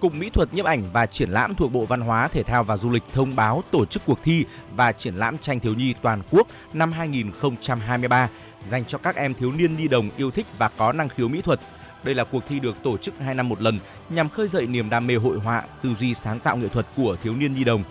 Cục 0.00 0.14
Mỹ 0.14 0.30
thuật 0.30 0.54
nhiếp 0.54 0.64
ảnh 0.64 0.90
và 0.92 1.06
triển 1.06 1.30
lãm 1.30 1.54
thuộc 1.54 1.72
Bộ 1.72 1.86
Văn 1.86 2.00
hóa, 2.00 2.28
Thể 2.28 2.42
thao 2.42 2.64
và 2.64 2.76
Du 2.76 2.90
lịch 2.90 3.02
thông 3.12 3.36
báo 3.36 3.62
tổ 3.70 3.86
chức 3.86 4.02
cuộc 4.06 4.18
thi 4.22 4.44
và 4.76 4.92
triển 4.92 5.14
lãm 5.14 5.38
tranh 5.38 5.60
thiếu 5.60 5.74
nhi 5.74 5.94
toàn 6.02 6.22
quốc 6.30 6.48
năm 6.72 6.92
2023 6.92 8.28
dành 8.66 8.84
cho 8.84 8.98
các 8.98 9.16
em 9.16 9.34
thiếu 9.34 9.52
niên 9.52 9.76
nhi 9.76 9.88
đồng 9.88 10.08
yêu 10.16 10.30
thích 10.30 10.46
và 10.58 10.70
có 10.76 10.92
năng 10.92 11.08
khiếu 11.08 11.28
mỹ 11.28 11.42
thuật. 11.42 11.60
Đây 12.02 12.14
là 12.14 12.24
cuộc 12.24 12.42
thi 12.48 12.60
được 12.60 12.82
tổ 12.82 12.96
chức 12.96 13.18
2 13.18 13.34
năm 13.34 13.48
một 13.48 13.62
lần 13.62 13.78
nhằm 14.10 14.28
khơi 14.28 14.48
dậy 14.48 14.66
niềm 14.66 14.90
đam 14.90 15.06
mê 15.06 15.14
hội 15.14 15.38
họa, 15.38 15.62
tư 15.82 15.94
duy 15.94 16.14
sáng 16.14 16.40
tạo 16.40 16.56
nghệ 16.56 16.68
thuật 16.68 16.86
của 16.96 17.16
thiếu 17.22 17.34
niên 17.34 17.54
nhi 17.54 17.64
đồng. 17.64 17.84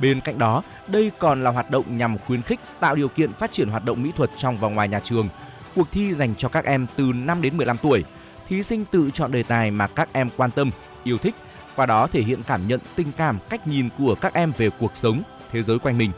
Bên 0.00 0.20
cạnh 0.20 0.38
đó, 0.38 0.62
đây 0.86 1.10
còn 1.18 1.44
là 1.44 1.50
hoạt 1.50 1.70
động 1.70 1.96
nhằm 1.96 2.18
khuyến 2.18 2.42
khích 2.42 2.60
tạo 2.80 2.94
điều 2.94 3.08
kiện 3.08 3.32
phát 3.32 3.52
triển 3.52 3.68
hoạt 3.68 3.84
động 3.84 4.02
mỹ 4.02 4.10
thuật 4.16 4.30
trong 4.38 4.56
và 4.56 4.68
ngoài 4.68 4.88
nhà 4.88 5.00
trường. 5.00 5.28
Cuộc 5.74 5.90
thi 5.92 6.14
dành 6.14 6.34
cho 6.34 6.48
các 6.48 6.64
em 6.64 6.86
từ 6.96 7.12
5 7.14 7.42
đến 7.42 7.56
15 7.56 7.76
tuổi. 7.78 8.04
Thí 8.48 8.62
sinh 8.62 8.84
tự 8.84 9.10
chọn 9.14 9.32
đề 9.32 9.42
tài 9.42 9.70
mà 9.70 9.86
các 9.86 10.08
em 10.12 10.28
quan 10.36 10.50
tâm, 10.50 10.70
yêu 11.04 11.18
thích, 11.18 11.34
qua 11.76 11.86
đó 11.86 12.06
thể 12.06 12.22
hiện 12.22 12.42
cảm 12.42 12.68
nhận, 12.68 12.80
tình 12.96 13.12
cảm, 13.16 13.38
cách 13.48 13.66
nhìn 13.66 13.88
của 13.98 14.14
các 14.14 14.34
em 14.34 14.52
về 14.58 14.70
cuộc 14.70 14.96
sống, 14.96 15.22
thế 15.52 15.62
giới 15.62 15.78
quanh 15.78 15.98
mình. 15.98 16.12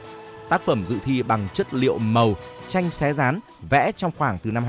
Tác 0.49 0.63
phẩm 0.63 0.87
dự 0.87 0.99
thi 1.05 1.23
bằng 1.23 1.49
chất 1.55 1.75
liệu 1.75 1.99
màu, 1.99 2.37
tranh 2.69 2.91
xé 2.91 3.13
dán, 3.13 3.39
vẽ 3.71 3.93
trong 3.97 4.13
khoảng 4.19 4.39
từ 4.39 4.51
năm 4.51 4.65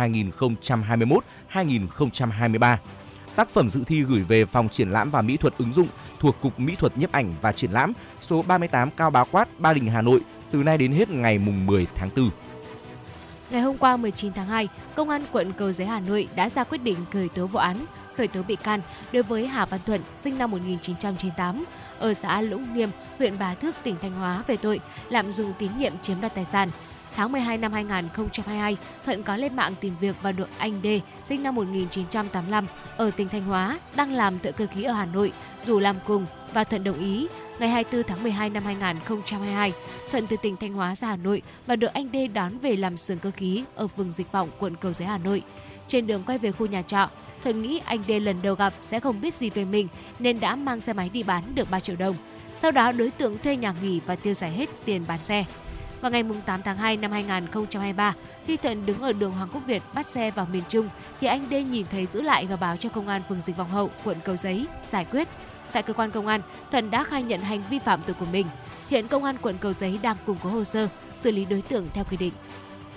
2021-2023. 1.54 2.78
Tác 3.36 3.50
phẩm 3.50 3.70
dự 3.70 3.84
thi 3.84 4.04
gửi 4.04 4.24
về 4.24 4.46
Phòng 4.46 4.70
Triển 4.70 4.90
lãm 4.90 5.12
và 5.12 5.22
Mỹ 5.22 5.38
thuật 5.38 5.58
ứng 5.58 5.74
dụng 5.74 5.88
thuộc 6.20 6.36
Cục 6.42 6.60
Mỹ 6.60 6.76
thuật 6.76 6.98
nhiếp 6.98 7.12
ảnh 7.12 7.34
và 7.42 7.52
Triển 7.52 7.72
lãm 7.72 7.94
số 8.22 8.42
38 8.48 8.92
Cao 8.92 9.10
Bá 9.10 9.24
Quát, 9.24 9.60
Ba 9.60 9.74
Đình, 9.74 9.88
Hà 9.88 10.02
Nội 10.02 10.22
từ 10.52 10.64
nay 10.64 10.78
đến 10.78 10.92
hết 10.92 11.10
ngày 11.10 11.38
mùng 11.38 11.66
10 11.66 11.88
tháng 11.96 12.10
4. 12.16 12.30
Ngày 13.50 13.62
hôm 13.62 13.78
qua 13.78 13.98
19 13.98 14.34
tháng 14.34 14.48
2, 14.48 14.68
Công 14.96 15.10
an 15.10 15.24
quận 15.32 15.54
Cầu 15.54 15.72
Giấy 15.72 15.88
Hà 15.88 16.00
Nội 16.00 16.28
đã 16.36 16.50
ra 16.50 16.64
quyết 16.64 16.78
định 16.78 16.98
khởi 17.14 17.30
tố 17.30 17.48
vụ 17.48 17.60
án, 17.60 17.86
khởi 18.18 18.28
tố 18.28 18.44
bị 18.44 18.56
can 18.56 18.82
đối 19.12 19.24
với 19.24 19.48
Hà 19.48 19.66
Văn 19.66 19.80
Thuận, 19.86 20.02
sinh 20.24 20.38
năm 20.38 20.52
1998, 20.52 21.66
ở 22.00 22.14
xã 22.14 22.42
Lũng 22.42 22.74
Niêm, 22.74 22.90
huyện 23.18 23.40
Bá 23.40 23.54
Thước, 23.54 23.76
tỉnh 23.84 23.96
Thanh 24.02 24.12
Hóa 24.12 24.44
về 24.48 24.58
tội 24.58 24.80
lạm 25.10 25.32
dụng 25.32 25.54
tín 25.60 25.72
nhiệm 25.78 25.98
chiếm 25.98 26.22
đoạt 26.22 26.36
tài 26.36 26.46
sản. 26.52 26.70
Tháng 27.16 27.32
12 27.32 27.58
năm 27.58 27.74
2022, 27.74 28.78
Thuận 29.06 29.24
có 29.24 29.36
lên 29.36 29.56
mạng 29.56 29.74
tìm 29.82 29.94
việc 30.00 30.16
và 30.22 30.32
được 30.32 30.50
anh 30.58 30.82
D, 30.84 30.88
sinh 31.24 31.44
năm 31.44 31.56
1985, 31.56 32.66
ở 32.98 33.12
tỉnh 33.12 33.30
Thanh 33.30 33.44
Hóa, 33.44 33.80
đang 33.96 34.14
làm 34.14 34.40
thợ 34.40 34.52
cơ 34.52 34.68
khí 34.74 34.84
ở 34.84 34.94
Hà 34.94 35.06
Nội, 35.06 35.32
dù 35.64 35.80
làm 35.80 35.96
cùng 36.06 36.26
và 36.54 36.64
Thuận 36.64 36.84
đồng 36.84 37.00
ý. 37.00 37.28
Ngày 37.60 37.70
24 37.70 38.04
tháng 38.08 38.24
12 38.24 38.50
năm 38.50 38.64
2022, 38.64 39.74
Thuận 40.12 40.28
từ 40.28 40.36
tỉnh 40.42 40.56
Thanh 40.56 40.74
Hóa 40.74 40.96
ra 40.96 41.08
Hà 41.08 41.16
Nội 41.16 41.42
và 41.68 41.76
được 41.76 41.94
anh 41.94 42.10
D 42.14 42.16
đón 42.34 42.60
về 42.60 42.76
làm 42.76 42.98
xưởng 42.98 43.20
cơ 43.20 43.32
khí 43.32 43.64
ở 43.76 43.88
phường 43.88 44.12
Dịch 44.12 44.32
Vọng, 44.32 44.50
quận 44.60 44.76
Cầu 44.76 44.94
Giấy, 44.94 45.08
Hà 45.08 45.18
Nội. 45.18 45.44
Trên 45.88 46.08
đường 46.08 46.24
quay 46.24 46.38
về 46.38 46.52
khu 46.52 46.66
nhà 46.66 46.82
trọ, 46.82 47.10
Thuận 47.44 47.62
nghĩ 47.62 47.82
anh 47.86 48.04
D 48.08 48.12
lần 48.22 48.36
đầu 48.42 48.56
gặp 48.56 48.74
sẽ 48.82 49.00
không 49.00 49.22
biết 49.22 49.34
gì 49.34 49.50
về 49.50 49.66
mình 49.66 49.88
nên 50.20 50.40
đã 50.40 50.56
mang 50.56 50.82
xe 50.82 50.94
máy 50.94 51.10
đi 51.14 51.24
bán 51.24 51.56
được 51.56 51.72
3 51.72 51.80
triệu 51.80 51.96
đồng. 51.96 52.16
Sau 52.56 52.72
đó 52.72 52.92
đối 52.92 53.12
tượng 53.12 53.38
thuê 53.38 53.56
nhà 53.58 53.74
nghỉ 53.82 54.02
và 54.06 54.16
tiêu 54.16 54.34
xài 54.34 54.52
hết 54.52 54.70
tiền 54.86 55.06
bán 55.08 55.20
xe. 55.24 55.46
Vào 56.02 56.12
ngày 56.12 56.24
8 56.46 56.62
tháng 56.64 56.78
2 56.78 56.98
năm 56.98 57.12
2023, 57.12 58.14
khi 58.46 58.58
Thuận 58.58 58.86
đứng 58.86 59.02
ở 59.02 59.14
đường 59.14 59.32
Hoàng 59.32 59.50
Quốc 59.54 59.62
Việt 59.68 59.84
bắt 59.94 60.08
xe 60.08 60.32
vào 60.32 60.48
miền 60.52 60.64
Trung, 60.70 60.90
thì 61.22 61.28
anh 61.28 61.46
D 61.50 61.54
nhìn 61.54 61.86
thấy 61.92 62.06
giữ 62.06 62.22
lại 62.22 62.46
và 62.46 62.56
báo 62.56 62.78
cho 62.78 62.90
công 62.90 63.08
an 63.08 63.22
phường 63.30 63.42
Dịch 63.42 63.58
Vọng 63.58 63.70
Hậu, 63.70 63.90
quận 64.04 64.18
Cầu 64.24 64.36
Giấy 64.38 64.68
giải 64.92 65.06
quyết. 65.06 65.28
Tại 65.72 65.84
cơ 65.84 65.94
quan 65.94 66.12
công 66.12 66.28
an, 66.28 66.42
Thuận 66.72 66.92
đã 66.92 67.04
khai 67.04 67.24
nhận 67.24 67.42
hành 67.42 67.62
vi 67.70 67.80
phạm 67.80 68.02
tội 68.02 68.16
của 68.20 68.26
mình. 68.32 68.46
Hiện 68.90 69.08
công 69.08 69.24
an 69.24 69.36
quận 69.42 69.58
Cầu 69.58 69.74
Giấy 69.74 70.00
đang 70.02 70.18
củng 70.26 70.38
cố 70.44 70.50
hồ 70.50 70.64
sơ, 70.64 70.88
xử 71.16 71.32
lý 71.32 71.46
đối 71.46 71.62
tượng 71.62 71.88
theo 71.94 72.04
quy 72.04 72.18
định. 72.18 72.34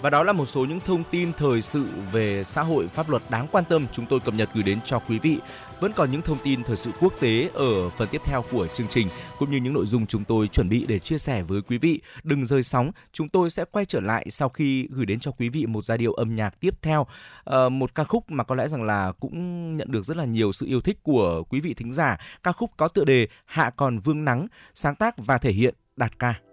Và 0.03 0.11
đó 0.11 0.23
là 0.23 0.33
một 0.33 0.47
số 0.47 0.65
những 0.65 0.81
thông 0.81 1.05
tin 1.11 1.33
thời 1.33 1.63
sự 1.63 1.87
về 2.13 2.45
xã 2.45 2.63
hội 2.63 2.89
pháp 2.89 3.11
luật 3.11 3.23
đáng 3.31 3.47
quan 3.53 3.65
tâm 3.65 3.87
chúng 3.93 4.07
tôi 4.07 4.21
cập 4.21 4.35
nhật 4.35 4.49
gửi 4.55 4.63
đến 4.63 4.79
cho 4.85 4.99
quý 4.99 5.19
vị. 5.19 5.39
Vẫn 5.81 5.93
còn 5.93 6.11
những 6.11 6.23
thông 6.23 6.39
tin 6.45 6.65
thời 6.65 6.77
sự 6.77 6.91
quốc 7.01 7.13
tế 7.21 7.51
ở 7.55 7.89
phần 7.89 8.09
tiếp 8.11 8.21
theo 8.25 8.45
của 8.51 8.67
chương 8.67 8.89
trình 8.89 9.09
cũng 9.39 9.51
như 9.51 9.57
những 9.57 9.73
nội 9.73 9.87
dung 9.87 10.07
chúng 10.07 10.25
tôi 10.25 10.49
chuẩn 10.49 10.69
bị 10.69 10.87
để 10.87 10.99
chia 10.99 11.19
sẻ 11.19 11.43
với 11.43 11.63
quý 11.63 11.79
vị. 11.79 12.01
Đừng 12.23 12.47
rời 12.47 12.63
sóng, 12.63 12.91
chúng 13.13 13.29
tôi 13.29 13.51
sẽ 13.51 13.65
quay 13.73 13.85
trở 13.85 14.01
lại 14.01 14.27
sau 14.31 14.49
khi 14.49 14.89
gửi 14.91 15.07
đến 15.07 15.21
cho 15.21 15.31
quý 15.31 15.49
vị 15.49 15.67
một 15.67 15.85
giai 15.85 15.99
điệu 15.99 16.13
âm 16.13 16.35
nhạc 16.37 16.61
tiếp 16.61 16.75
theo, 16.83 17.07
à, 17.45 17.69
một 17.69 17.95
ca 17.95 18.05
khúc 18.05 18.31
mà 18.31 18.45
có 18.45 18.55
lẽ 18.55 18.69
rằng 18.69 18.83
là 18.83 19.13
cũng 19.21 19.77
nhận 19.77 19.93
được 19.93 20.05
rất 20.05 20.17
là 20.17 20.25
nhiều 20.25 20.53
sự 20.53 20.67
yêu 20.67 20.81
thích 20.81 20.99
của 21.03 21.43
quý 21.49 21.61
vị 21.61 21.75
thính 21.75 21.93
giả. 21.93 22.19
Ca 22.43 22.53
khúc 22.53 22.71
có 22.77 22.89
tựa 22.89 23.05
đề 23.05 23.29
Hạ 23.45 23.71
còn 23.77 23.99
vương 23.99 24.25
nắng, 24.25 24.47
sáng 24.75 24.95
tác 24.95 25.15
và 25.19 25.39
thể 25.39 25.53
hiện 25.53 25.75
Đạt 25.97 26.19
ca. 26.19 26.52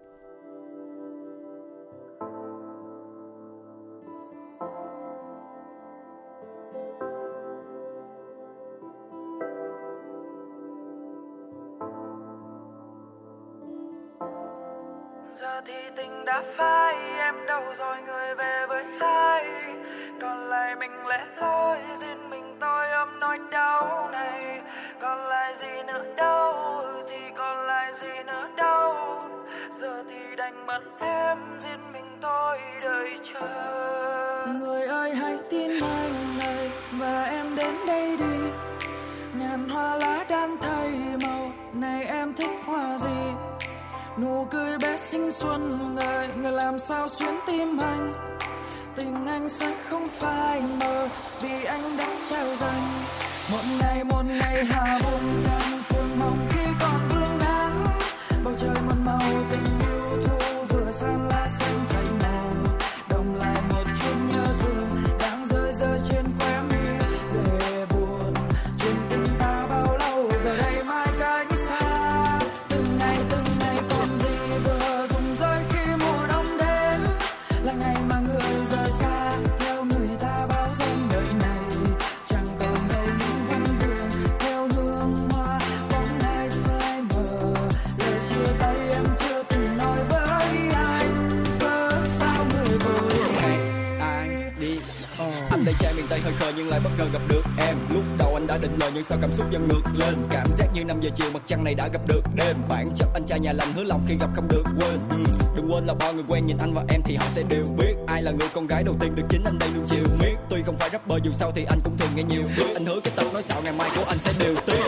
đã 16.40 16.46
phai, 16.56 16.94
em 17.20 17.46
đâu 17.46 17.62
rồi 17.78 17.96
người 18.06 18.34
về 18.34 18.66
với 18.68 18.84
ai? 19.00 19.44
Còn 20.20 20.48
lại 20.48 20.74
mình 20.80 21.06
lẽ 21.06 21.26
loi, 21.40 21.78
riêng 22.00 22.30
mình 22.30 22.56
tôi 22.60 22.90
ôm 22.90 23.08
nỗi 23.20 23.38
đau 23.50 24.08
này. 24.12 24.60
Còn 25.02 25.18
lại 25.18 25.54
gì 25.58 25.82
nữa 25.86 26.04
đâu, 26.16 26.78
thì 27.08 27.16
còn 27.36 27.66
lại 27.66 27.92
gì 28.00 28.22
nữa 28.26 28.48
đâu. 28.56 29.18
Giờ 29.80 30.02
thì 30.08 30.36
đành 30.36 30.66
mất 30.66 30.80
em, 31.00 31.38
riêng 31.58 31.92
mình 31.92 32.18
tôi 32.22 32.58
đợi 32.82 33.18
chờ. 33.34 34.46
Người 34.60 34.82
ơi, 34.86 35.14
hãy 35.14 35.38
tin 35.50 35.70
anh 35.70 36.38
này 36.38 36.70
và 36.92 37.24
em 37.24 37.46
đến 37.56 37.74
đây 37.86 38.16
đi. 38.16 38.50
Ngàn 39.38 39.68
hoa 39.68 39.94
lá 39.94 40.24
đan 40.28 40.50
thay 40.60 40.90
màu, 41.22 41.50
này 41.72 42.04
em 42.04 42.34
thích 42.34 42.50
hoa 42.66 42.98
gì? 42.98 43.49
Nụ 44.20 44.46
cười 44.50 44.78
bé 44.78 44.98
xinh 45.10 45.32
xuân 45.32 45.94
người 45.94 46.26
người 46.42 46.52
làm 46.52 46.78
sao 46.78 47.08
xuyến 47.08 47.34
tim 47.46 47.78
anh? 47.78 48.12
Tình 48.96 49.26
anh 49.26 49.48
sẽ 49.48 49.74
không 49.88 50.08
phai 50.08 50.60
mờ 50.60 51.08
vì 51.40 51.64
anh 51.64 51.96
đã 51.96 52.08
trao 52.30 52.46
dành. 52.56 52.82
Một 53.52 53.62
ngày 53.80 54.04
một 54.04 54.22
ngày 54.26 54.64
hà 54.64 54.98
bông 55.02 55.44
đăng 55.44 55.79
sao 99.10 99.18
cảm 99.22 99.32
xúc 99.32 99.46
dần 99.50 99.68
ngược 99.68 99.82
lên? 99.94 100.14
Cảm 100.30 100.48
giác 100.58 100.66
như 100.74 100.84
5 100.84 101.00
giờ 101.00 101.10
chiều 101.14 101.26
mặt 101.34 101.42
trăng 101.46 101.64
này 101.64 101.74
đã 101.74 101.88
gặp 101.88 102.00
được 102.06 102.22
đêm. 102.34 102.56
Bạn 102.68 102.86
chấp 102.96 103.08
anh 103.14 103.26
trai 103.26 103.40
nhà 103.40 103.52
lành 103.52 103.72
hứa 103.72 103.82
lòng 103.82 104.04
khi 104.08 104.14
gặp 104.20 104.30
không 104.34 104.48
được 104.48 104.62
quên. 104.64 104.98
Ừ, 105.10 105.16
đừng 105.56 105.72
quên 105.72 105.86
là 105.86 105.94
bao 105.94 106.12
người 106.12 106.24
quen 106.28 106.46
nhìn 106.46 106.58
anh 106.58 106.74
và 106.74 106.84
em 106.88 107.00
thì 107.04 107.16
họ 107.16 107.26
sẽ 107.34 107.42
đều 107.42 107.64
biết. 107.78 107.94
Ai 108.06 108.22
là 108.22 108.30
người 108.30 108.48
con 108.54 108.66
gái 108.66 108.82
đầu 108.82 108.96
tiên 109.00 109.14
được 109.14 109.22
chính 109.28 109.44
anh 109.44 109.58
đây 109.58 109.68
luôn 109.74 109.86
chiều 109.88 110.04
miết. 110.20 110.34
Tuy 110.50 110.62
không 110.62 110.78
phải 110.78 110.90
rapper 110.90 111.22
dù 111.22 111.32
sao 111.32 111.52
thì 111.54 111.64
anh 111.64 111.78
cũng 111.84 111.96
thường 111.98 112.08
nghe 112.14 112.22
nhiều 112.22 112.42
biết. 112.56 112.74
Anh 112.74 112.84
hứa 112.84 113.00
cái 113.04 113.12
tập 113.16 113.26
nói 113.32 113.42
xạo 113.42 113.62
ngày 113.62 113.72
mai 113.78 113.90
của 113.96 114.04
anh 114.08 114.18
sẽ 114.24 114.32
đều 114.38 114.54
tiếc. 114.66 114.84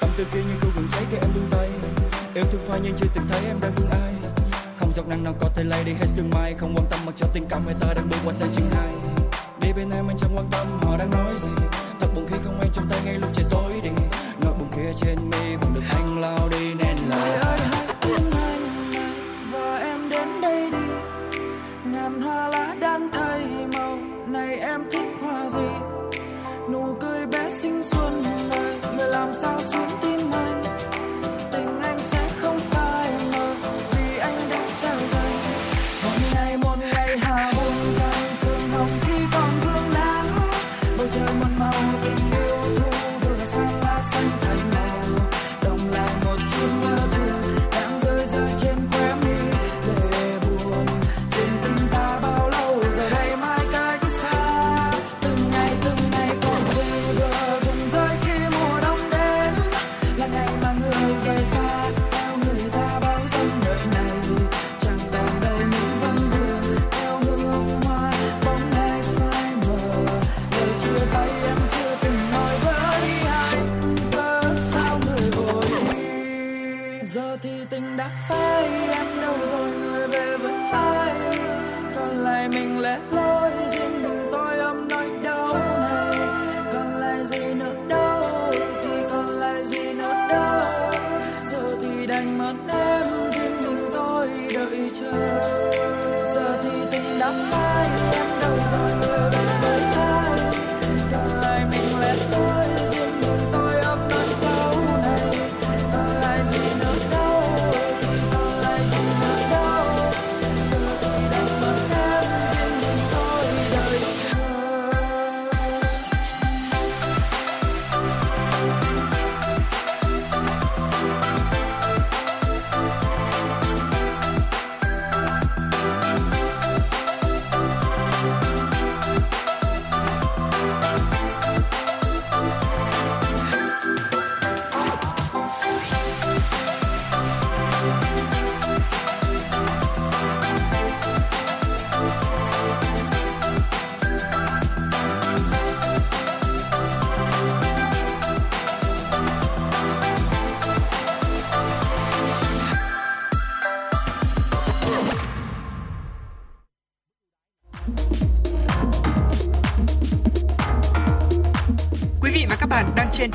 Tâm 0.00 0.10
tư 0.16 0.24
kia 0.32 0.40
như 0.40 0.54
khu 0.60 0.68
rừng 0.76 0.88
cháy 0.92 1.02
khi 1.10 1.16
em 1.16 1.30
buông 1.34 1.50
tay. 1.50 1.68
Yêu 2.34 2.44
thương 2.52 2.60
phai 2.68 2.80
nhưng 2.82 2.94
chưa 2.96 3.08
từng 3.14 3.24
thấy 3.28 3.40
em 3.46 3.56
đang 3.62 3.72
thương 3.76 3.90
ai. 3.90 4.12
Không 4.78 4.92
giọt 4.92 5.08
nắng 5.08 5.24
nào 5.24 5.34
có 5.40 5.48
thể 5.54 5.64
lay 5.64 5.84
đi 5.84 5.92
hết 5.92 6.06
sương 6.06 6.30
mai. 6.30 6.54
Không 6.58 6.74
quan 6.76 6.86
tâm 6.90 7.00
mặc 7.06 7.14
cho 7.16 7.26
tình 7.34 7.46
cảm 7.48 7.64
người 7.64 7.76
ta 7.80 7.94
đang 7.94 8.08
bước 8.10 8.16
qua 8.24 8.32
sang 8.32 8.48
chương 8.56 8.68
hai 8.70 8.92
đi 9.60 9.72
bên 9.72 9.90
em 9.90 10.08
anh 10.08 10.16
chẳng 10.18 10.36
quan 10.36 10.46
tâm 10.50 10.66
họ 10.82 10.96
đang 10.96 11.10
nói 11.10 11.34
gì. 11.42 11.71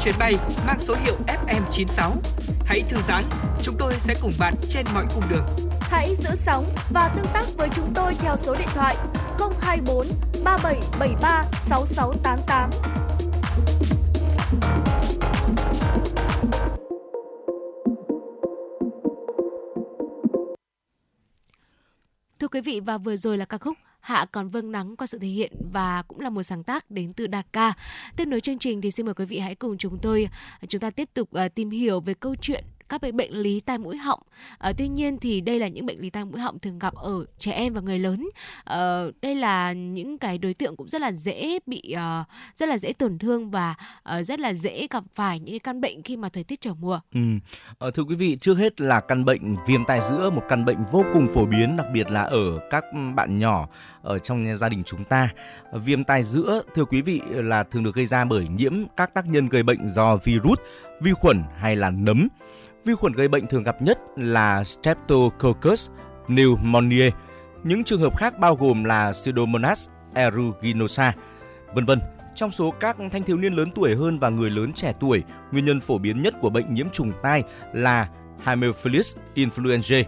Chuyến 0.08 0.20
bay 0.20 0.36
mang 0.66 0.80
số 0.80 0.95
hiệu 1.03 1.16
FM96. 1.28 2.12
Hãy 2.66 2.84
thư 2.88 2.97
giãn, 3.08 3.24
chúng 3.64 3.76
tôi 3.80 3.93
sẽ 3.99 4.16
cùng 4.22 4.32
bạn 4.39 4.53
trên 4.70 4.86
mọi 4.93 5.05
cung 5.16 5.24
đường. 5.30 5.45
Hãy 5.82 6.16
giữ 6.16 6.30
sóng 6.36 6.68
và 6.89 7.12
tương 7.16 7.26
tác 7.34 7.43
với 7.58 7.70
chúng 7.76 7.93
tôi 7.93 8.14
theo 8.20 8.38
số 8.38 8.55
điện 8.55 8.68
thoại 8.74 8.95
024 9.62 10.05
3773 10.43 11.45
6688. 11.62 12.70
Thưa 22.39 22.47
quý 22.47 22.62
vị 22.62 22.80
và 22.80 22.97
vừa 22.97 23.16
rồi 23.16 23.38
là 23.38 23.45
ca 23.45 23.58
khúc 23.58 23.78
Hạ 24.00 24.26
còn 24.32 24.50
vâng 24.50 24.72
nắng 24.72 24.95
qua 24.95 25.08
sự 25.08 25.20
thể 25.20 25.28
hiện 25.28 25.52
và 25.74 26.04
cũng 26.08 26.20
là 26.20 26.30
một 26.30 26.43
sáng 26.43 26.64
tác 26.64 26.91
đến 26.91 27.14
từ 27.14 27.28
Đạt 27.28 27.45
Ca. 27.54 27.74
Tiếp 28.16 28.26
nối 28.26 28.41
chương 28.41 28.60
trình 28.60 28.82
thì 28.82 28.91
xin 28.91 29.06
mời 29.06 29.16
quý 29.16 29.26
vị 29.26 29.39
hãy 29.39 29.56
cùng 29.56 29.78
chúng 29.78 29.98
tôi 30.02 30.30
chúng 30.68 30.82
ta 30.82 30.89
tiếp 30.89 31.10
tục 31.14 31.30
uh, 31.45 31.56
tìm 31.56 31.70
hiểu 31.70 32.00
về 32.00 32.14
câu 32.14 32.36
chuyện 32.41 32.64
các 32.89 33.01
bệnh 33.01 33.17
bệnh 33.17 33.33
lý 33.33 33.59
tai 33.59 33.77
mũi 33.77 33.97
họng. 33.97 34.19
À, 34.57 34.71
tuy 34.77 34.88
nhiên 34.88 35.17
thì 35.19 35.41
đây 35.41 35.59
là 35.59 35.67
những 35.67 35.85
bệnh 35.85 35.99
lý 35.99 36.09
tai 36.09 36.25
mũi 36.25 36.41
họng 36.41 36.59
thường 36.59 36.79
gặp 36.79 36.95
ở 36.95 37.25
trẻ 37.38 37.51
em 37.51 37.73
và 37.73 37.81
người 37.81 37.99
lớn. 37.99 38.29
À, 38.63 39.03
đây 39.21 39.35
là 39.35 39.73
những 39.73 40.17
cái 40.17 40.38
đối 40.38 40.53
tượng 40.53 40.75
cũng 40.75 40.88
rất 40.88 41.01
là 41.01 41.11
dễ 41.11 41.59
bị 41.65 41.81
à, 41.91 42.23
rất 42.55 42.69
là 42.69 42.77
dễ 42.77 42.93
tổn 42.93 43.17
thương 43.17 43.51
và 43.51 43.75
à, 44.03 44.23
rất 44.23 44.39
là 44.39 44.53
dễ 44.53 44.88
gặp 44.89 45.03
phải 45.13 45.39
những 45.39 45.53
cái 45.53 45.59
căn 45.59 45.81
bệnh 45.81 46.03
khi 46.03 46.17
mà 46.17 46.29
thời 46.29 46.43
tiết 46.43 46.61
trở 46.61 46.73
mùa. 46.73 46.99
Ừ. 47.13 47.19
À, 47.79 47.88
thưa 47.93 48.03
quý 48.03 48.15
vị, 48.15 48.38
trước 48.41 48.53
hết 48.53 48.81
là 48.81 48.99
căn 48.99 49.25
bệnh 49.25 49.55
viêm 49.67 49.85
tai 49.85 50.01
giữa, 50.01 50.29
một 50.29 50.43
căn 50.49 50.65
bệnh 50.65 50.77
vô 50.91 51.03
cùng 51.13 51.27
phổ 51.33 51.45
biến, 51.45 51.77
đặc 51.77 51.88
biệt 51.93 52.11
là 52.11 52.21
ở 52.21 52.59
các 52.69 52.83
ừ, 52.93 52.99
bạn 53.15 53.38
nhỏ 53.39 53.67
ở 54.08 54.20
trong 54.20 54.58
gia 54.58 54.70
đình 54.70 54.84
chúng 54.86 55.03
ta. 55.03 55.30
Viêm 55.74 56.03
tai 56.03 56.24
giữa, 56.24 56.62
thưa 56.76 56.86
quý 56.86 57.01
vị, 57.01 57.22
là 57.30 57.64
thường 57.64 57.84
được 57.84 57.95
gây 57.95 58.05
ra 58.05 58.26
bởi 58.26 58.47
nhiễm 58.47 58.74
các 58.97 59.14
tác 59.14 59.28
nhân 59.28 59.49
gây 59.49 59.64
bệnh 59.64 59.88
do 59.88 60.18
virus, 60.18 60.60
vi 61.01 61.14
khuẩn 61.14 61.43
hay 61.58 61.76
là 61.76 61.89
nấm. 61.89 62.28
Vi 62.86 62.93
khuẩn 62.95 63.14
gây 63.14 63.28
bệnh 63.28 63.47
thường 63.47 63.64
gặp 63.64 63.82
nhất 63.82 63.99
là 64.16 64.64
Streptococcus 64.64 65.89
pneumoniae. 66.28 67.10
Những 67.64 67.84
trường 67.84 68.01
hợp 68.01 68.18
khác 68.18 68.39
bao 68.39 68.55
gồm 68.55 68.84
là 68.84 69.12
Pseudomonas 69.12 69.89
aeruginosa, 70.14 71.14
vân 71.74 71.86
vân. 71.86 71.99
Trong 72.36 72.51
số 72.51 72.74
các 72.80 72.97
thanh 73.12 73.24
thiếu 73.24 73.38
niên 73.38 73.53
lớn 73.53 73.72
tuổi 73.76 73.95
hơn 73.95 74.20
và 74.20 74.30
người 74.30 74.49
lớn 74.49 74.74
trẻ 74.74 74.93
tuổi, 74.99 75.24
nguyên 75.51 75.66
nhân 75.66 75.80
phổ 75.80 75.97
biến 75.97 76.22
nhất 76.22 76.34
của 76.41 76.49
bệnh 76.49 76.74
nhiễm 76.74 76.89
trùng 76.89 77.12
tai 77.22 77.43
là 77.74 78.10
Haemophilus 78.43 79.16
influenzae. 79.36 80.03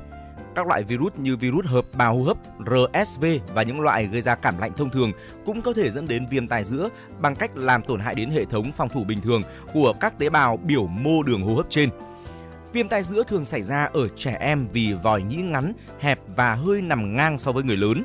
Các 0.60 0.68
loại 0.68 0.84
virus 0.84 1.14
như 1.18 1.38
virus 1.38 1.66
hợp 1.66 1.86
bào 1.98 2.16
hô 2.16 2.24
hấp, 2.24 2.38
RSV 2.66 3.26
và 3.54 3.64
những 3.64 3.82
loại 3.82 4.08
gây 4.08 4.22
ra 4.22 4.36
cảm 4.36 4.58
lạnh 4.58 4.72
thông 4.78 4.90
thường 4.90 5.12
cũng 5.46 5.62
có 5.62 5.74
thể 5.74 5.92
dẫn 5.92 6.08
đến 6.08 6.28
viêm 6.30 6.48
tai 6.48 6.64
giữa 6.64 6.90
bằng 7.20 7.36
cách 7.36 7.52
làm 7.56 7.84
tổn 7.84 8.00
hại 8.00 8.16
đến 8.16 8.30
hệ 8.30 8.46
thống 8.46 8.72
phòng 8.72 8.90
thủ 8.90 9.04
bình 9.04 9.22
thường 9.22 9.42
của 9.74 9.94
các 10.00 10.20
tế 10.20 10.30
bào 10.30 10.58
biểu 10.58 10.88
mô 10.88 11.24
đường 11.24 11.42
hô 11.42 11.56
hấp 11.56 11.66
trên. 11.70 11.90
Viêm 12.74 12.88
tai 12.88 13.04
giữa 13.04 13.24
thường 13.24 13.46
xảy 13.46 13.64
ra 13.64 13.90
ở 13.94 14.08
trẻ 14.08 14.38
em 14.40 14.68
vì 14.74 14.94
vòi 14.94 15.22
nhĩ 15.22 15.36
ngắn, 15.36 15.74
hẹp 16.00 16.20
và 16.36 16.56
hơi 16.56 16.82
nằm 16.82 17.16
ngang 17.16 17.38
so 17.38 17.52
với 17.52 17.64
người 17.64 17.78
lớn. 17.78 18.04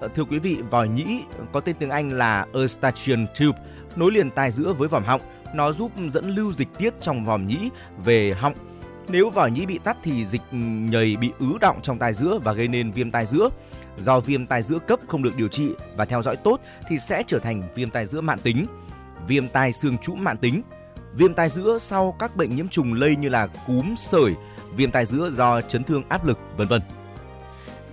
Ờ, 0.00 0.08
thưa 0.08 0.24
quý 0.24 0.38
vị, 0.38 0.56
vòi 0.70 0.88
nhĩ 0.88 1.22
có 1.52 1.60
tên 1.60 1.76
tiếng 1.78 1.90
Anh 1.90 2.08
là 2.08 2.46
Eustachian 2.54 3.26
tube, 3.40 3.58
nối 3.96 4.12
liền 4.12 4.30
tai 4.30 4.50
giữa 4.50 4.72
với 4.72 4.88
vòm 4.88 5.04
họng. 5.04 5.20
Nó 5.54 5.72
giúp 5.72 5.92
dẫn 6.08 6.30
lưu 6.30 6.52
dịch 6.52 6.68
tiết 6.78 6.94
trong 7.00 7.24
vòm 7.24 7.46
nhĩ 7.46 7.70
về 8.04 8.34
họng. 8.34 8.54
Nếu 9.10 9.30
vòi 9.30 9.50
nhĩ 9.50 9.66
bị 9.66 9.78
tắt 9.78 9.96
thì 10.02 10.24
dịch 10.24 10.42
nhầy 10.90 11.16
bị 11.16 11.30
ứ 11.38 11.58
động 11.60 11.80
trong 11.82 11.98
tai 11.98 12.14
giữa 12.14 12.38
và 12.44 12.52
gây 12.52 12.68
nên 12.68 12.90
viêm 12.90 13.10
tai 13.10 13.26
giữa. 13.26 13.48
Do 13.98 14.20
viêm 14.20 14.46
tai 14.46 14.62
giữa 14.62 14.78
cấp 14.78 15.00
không 15.08 15.22
được 15.22 15.36
điều 15.36 15.48
trị 15.48 15.70
và 15.96 16.04
theo 16.04 16.22
dõi 16.22 16.36
tốt 16.36 16.60
thì 16.88 16.98
sẽ 16.98 17.22
trở 17.26 17.38
thành 17.38 17.62
viêm 17.74 17.90
tai 17.90 18.06
giữa 18.06 18.20
mãn 18.20 18.38
tính. 18.38 18.64
Viêm 19.26 19.48
tai 19.48 19.72
xương 19.72 19.98
trũng 19.98 20.24
mãn 20.24 20.36
tính 20.36 20.62
viêm 21.14 21.34
tai 21.34 21.48
giữa 21.48 21.78
sau 21.80 22.16
các 22.18 22.36
bệnh 22.36 22.56
nhiễm 22.56 22.68
trùng 22.68 22.92
lây 22.92 23.16
như 23.16 23.28
là 23.28 23.46
cúm, 23.46 23.94
sởi, 23.94 24.34
viêm 24.76 24.90
tai 24.90 25.06
giữa 25.06 25.30
do 25.30 25.60
chấn 25.60 25.84
thương 25.84 26.02
áp 26.08 26.24
lực, 26.24 26.38
vân 26.56 26.68
vân. 26.68 26.82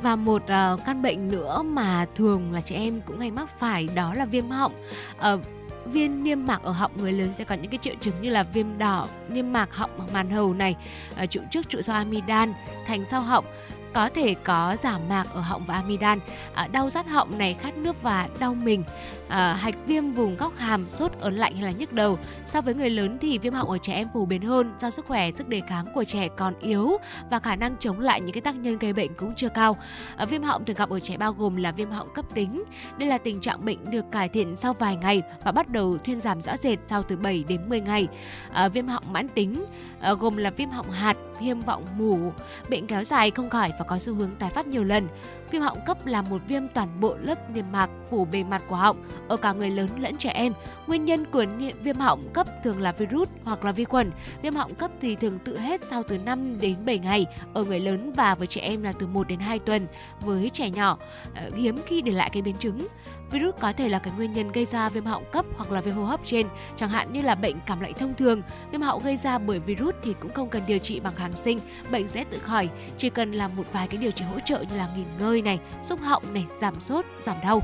Và 0.02 0.16
một 0.16 0.44
uh, 0.44 0.80
căn 0.86 1.02
bệnh 1.02 1.30
nữa 1.30 1.62
mà 1.66 2.06
thường 2.16 2.52
là 2.52 2.62
trẻ 2.62 2.76
em 2.76 3.02
cũng 3.06 3.20
hay 3.20 3.32
mắc 3.32 3.60
phải 3.60 3.90
đó 3.96 4.14
là 4.14 4.26
viêm 4.26 4.50
họng. 4.50 4.74
Uh, 5.18 5.42
viêm 5.86 6.24
niêm 6.24 6.46
mạc 6.46 6.64
ở 6.64 6.72
họng 6.72 6.92
người 6.98 7.12
lớn 7.12 7.34
sẽ 7.34 7.44
có 7.44 7.56
những 7.56 7.72
cái 7.72 7.80
triệu 7.82 7.94
chứng 8.02 8.22
như 8.22 8.30
là 8.30 8.44
viêm 8.44 8.78
đỏ, 8.78 9.08
niêm 9.30 9.54
mạc 9.54 9.76
họng 9.76 10.08
màn 10.14 10.30
hầu 10.30 10.54
này, 10.54 10.76
ờ, 11.16 11.26
trụ 11.26 11.42
trước 11.52 11.70
trụ 11.70 11.82
sau 11.82 11.96
amidan, 11.96 12.54
thành 12.88 13.06
sau 13.06 13.22
họng 13.22 13.46
có 13.94 14.10
thể 14.16 14.36
có 14.44 14.78
giảm 14.84 15.02
mạc 15.10 15.26
ở 15.34 15.42
họng 15.42 15.66
và 15.66 15.74
amidan, 15.74 16.20
ờ, 16.54 16.68
đau 16.68 16.90
rát 16.90 17.08
họng 17.08 17.38
này, 17.38 17.56
khát 17.62 17.78
nước 17.78 18.02
và 18.02 18.28
đau 18.40 18.54
mình, 18.54 18.84
à, 19.28 19.54
hạch 19.54 19.76
viêm 19.86 20.12
vùng 20.12 20.38
góc 20.38 20.58
hàm, 20.58 20.88
sốt 20.88 21.12
ớn 21.20 21.36
lạnh 21.36 21.54
hay 21.56 21.64
là 21.64 21.72
nhức 21.72 21.94
đầu. 21.94 22.20
So 22.46 22.62
với 22.62 22.74
người 22.74 22.90
lớn 22.90 23.18
thì 23.22 23.38
viêm 23.38 23.54
họng 23.54 23.70
ở 23.70 23.78
trẻ 23.78 23.94
em 23.94 24.08
phổ 24.14 24.26
biến 24.26 24.42
hơn 24.42 24.74
do 24.82 24.90
sức 24.90 25.06
khỏe, 25.06 25.32
sức 25.32 25.48
đề 25.48 25.62
kháng 25.68 25.86
của 25.94 26.04
trẻ 26.04 26.28
còn 26.38 26.54
yếu 26.60 26.98
và 27.32 27.40
khả 27.40 27.56
năng 27.56 27.76
chống 27.80 28.00
lại 28.00 28.22
những 28.22 28.34
cái 28.34 28.42
tác 28.42 28.56
nhân 28.56 28.78
gây 28.78 28.94
bệnh 28.94 29.14
cũng 29.14 29.36
chưa 29.36 29.50
cao. 29.50 29.78
À, 30.18 30.26
viêm 30.26 30.44
họng 30.44 30.66
thường 30.66 30.76
gặp 30.76 30.90
ở 30.90 31.00
trẻ 31.00 31.18
bao 31.18 31.34
gồm 31.34 31.56
là 31.56 31.72
viêm 31.72 31.92
họng 31.92 32.14
cấp 32.14 32.26
tính. 32.34 32.64
Đây 32.98 33.10
là 33.10 33.18
tình 33.18 33.42
trạng 33.42 33.66
bệnh 33.66 33.92
được 33.92 34.06
cải 34.12 34.30
thiện 34.30 34.56
sau 34.56 34.74
vài 34.74 34.96
ngày 34.96 35.22
và 35.44 35.52
bắt 35.52 35.70
đầu 35.70 35.98
thuyên 35.98 36.22
giảm 36.22 36.42
rõ 36.42 36.58
rệt 36.58 36.80
sau 36.90 37.04
từ 37.04 37.18
7 37.18 37.44
đến 37.48 37.70
10 37.70 37.82
ngày. 37.82 38.08
À, 38.52 38.68
viêm 38.68 38.88
họng 38.88 39.14
mãn 39.14 39.28
tính 39.28 39.66
à, 40.00 40.14
gồm 40.14 40.38
là 40.38 40.50
viêm 40.50 40.70
họng 40.70 40.92
hạt, 40.92 41.18
viêm 41.40 41.60
vọng 41.60 41.84
mủ, 41.98 42.32
bệnh 42.70 42.88
kéo 42.88 43.04
dài 43.04 43.32
không 43.32 43.50
khỏi 43.50 43.72
và 43.80 43.86
có 43.86 44.00
xu 44.00 44.14
hướng 44.14 44.36
tái 44.36 44.50
phát 44.50 44.68
nhiều 44.68 44.84
lần. 44.84 45.08
Viêm 45.56 45.62
họng 45.62 45.86
cấp 45.86 46.06
là 46.06 46.22
một 46.22 46.42
viêm 46.48 46.68
toàn 46.68 47.00
bộ 47.00 47.16
lớp 47.22 47.50
niêm 47.50 47.66
mạc 47.72 47.90
phủ 48.10 48.26
bề 48.26 48.44
mặt 48.44 48.62
của 48.70 48.76
họng 48.76 49.04
ở 49.28 49.38
cả 49.38 49.54
người 49.54 49.70
lớn 49.70 49.90
lẫn 50.00 50.18
trẻ 50.18 50.30
em. 50.30 50.54
Nguyên 50.88 51.06
nhân 51.06 51.26
của 51.32 51.46
viêm 51.84 51.96
họng 51.96 52.30
cấp 52.34 52.48
thường 52.64 52.82
là 52.82 52.92
virus 52.92 53.30
hoặc 53.44 53.66
là 53.66 53.72
vi 53.72 53.84
khuẩn. 53.84 54.12
Viêm 54.42 54.56
họng 54.56 54.76
cấp 54.76 54.92
thì 55.02 55.16
thường 55.16 55.40
tự 55.40 55.60
hết 55.60 55.82
sau 55.90 56.04
từ 56.04 56.18
5 56.18 56.58
đến 56.62 56.86
7 56.86 57.00
ngày, 57.00 57.26
ở 57.54 57.64
người 57.64 57.80
lớn 57.80 58.14
và 58.14 58.36
với 58.36 58.48
trẻ 58.48 58.62
em 58.62 58.84
là 58.84 58.94
từ 59.00 59.08
1 59.08 59.28
đến 59.28 59.40
2 59.40 59.60
tuần. 59.60 59.88
Với 60.22 60.50
trẻ 60.50 60.70
nhỏ 60.70 60.98
ờ, 61.36 61.50
hiếm 61.56 61.78
khi 61.86 62.02
để 62.02 62.12
lại 62.12 62.30
cái 62.34 62.42
biến 62.42 62.56
chứng 62.60 62.88
virus 63.32 63.56
có 63.60 63.74
thể 63.74 63.90
là 63.90 64.00
cái 64.00 64.14
nguyên 64.18 64.34
nhân 64.34 64.52
gây 64.52 64.66
ra 64.66 64.90
viêm 64.90 65.06
họng 65.06 65.24
cấp 65.32 65.46
hoặc 65.58 65.72
là 65.72 65.82
viêm 65.82 65.94
hô 65.94 66.04
hấp 66.06 66.20
trên, 66.26 66.48
chẳng 66.78 66.90
hạn 66.90 67.14
như 67.14 67.22
là 67.22 67.36
bệnh 67.36 67.56
cảm 67.66 67.82
lạnh 67.82 67.94
thông 67.94 68.14
thường. 68.16 68.42
Viêm 68.72 68.82
họng 68.82 69.04
gây 69.04 69.18
ra 69.18 69.38
bởi 69.38 69.60
virus 69.60 69.96
thì 70.04 70.16
cũng 70.20 70.34
không 70.34 70.50
cần 70.50 70.64
điều 70.68 70.80
trị 70.80 71.00
bằng 71.00 71.14
kháng 71.16 71.34
sinh, 71.34 71.60
bệnh 71.92 72.08
sẽ 72.08 72.24
tự 72.24 72.40
khỏi, 72.40 72.70
chỉ 72.98 73.10
cần 73.10 73.32
làm 73.32 73.56
một 73.56 73.64
vài 73.74 73.88
cái 73.88 73.98
điều 73.98 74.12
trị 74.12 74.26
hỗ 74.34 74.40
trợ 74.40 74.64
như 74.70 74.76
là 74.76 74.88
nghỉ 74.96 75.04
ngơi 75.20 75.42
này, 75.42 75.60
xúc 75.84 76.00
họng 76.02 76.34
này, 76.34 76.46
giảm 76.62 76.80
sốt, 76.80 77.06
giảm 77.26 77.36
đau. 77.44 77.62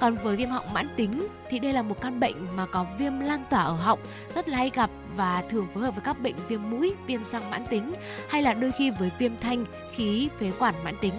Còn 0.00 0.14
với 0.14 0.36
viêm 0.36 0.48
họng 0.48 0.72
mãn 0.72 0.88
tính 0.96 1.28
thì 1.50 1.58
đây 1.58 1.72
là 1.72 1.82
một 1.82 2.00
căn 2.00 2.20
bệnh 2.20 2.56
mà 2.56 2.66
có 2.66 2.86
viêm 2.98 3.20
lan 3.20 3.44
tỏa 3.50 3.62
ở 3.62 3.72
họng 3.72 3.98
rất 4.34 4.48
là 4.48 4.58
hay 4.58 4.70
gặp 4.74 4.90
và 5.16 5.42
thường 5.48 5.66
phối 5.74 5.82
hợp 5.82 5.94
với 5.94 6.02
các 6.04 6.20
bệnh 6.20 6.34
viêm 6.48 6.70
mũi, 6.70 6.94
viêm 7.06 7.24
xoang 7.24 7.50
mãn 7.50 7.66
tính 7.66 7.92
hay 8.28 8.42
là 8.42 8.54
đôi 8.54 8.72
khi 8.72 8.90
với 8.90 9.10
viêm 9.18 9.32
thanh, 9.40 9.64
khí, 9.92 10.28
phế 10.38 10.52
quản 10.58 10.84
mãn 10.84 10.94
tính. 11.00 11.14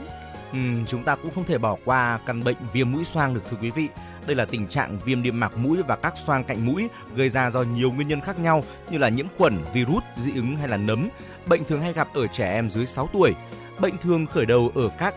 Ừ, 0.54 0.60
chúng 0.88 1.04
ta 1.04 1.16
cũng 1.16 1.32
không 1.36 1.46
thể 1.46 1.58
bỏ 1.58 1.78
qua 1.86 2.20
căn 2.26 2.44
bệnh 2.44 2.58
viêm 2.74 2.92
mũi 2.92 3.06
xoang 3.06 3.34
được 3.34 3.42
thưa 3.50 3.58
quý 3.62 3.70
vị. 3.70 3.90
Đây 4.28 4.36
là 4.36 4.46
tình 4.46 4.68
trạng 4.68 5.00
viêm 5.06 5.22
niêm 5.22 5.40
mạc 5.40 5.58
mũi 5.58 5.84
và 5.88 5.96
các 5.96 6.14
xoang 6.26 6.44
cạnh 6.44 6.66
mũi 6.66 6.90
gây 7.16 7.30
ra 7.30 7.50
do 7.50 7.62
nhiều 7.62 7.92
nguyên 7.92 8.08
nhân 8.08 8.22
khác 8.22 8.40
nhau 8.40 8.64
như 8.90 8.98
là 8.98 9.10
nhiễm 9.10 9.26
khuẩn, 9.38 9.58
virus, 9.74 10.04
dị 10.16 10.32
ứng 10.36 10.56
hay 10.58 10.68
là 10.68 10.78
nấm. 10.78 11.10
Bệnh 11.46 11.66
thường 11.66 11.82
hay 11.82 11.94
gặp 11.94 12.08
ở 12.14 12.28
trẻ 12.28 12.54
em 12.54 12.70
dưới 12.70 12.86
6 12.86 13.10
tuổi. 13.14 13.34
Bệnh 13.80 13.98
thường 13.98 14.26
khởi 14.26 14.46
đầu 14.46 14.72
ở 14.76 14.90
các 15.00 15.16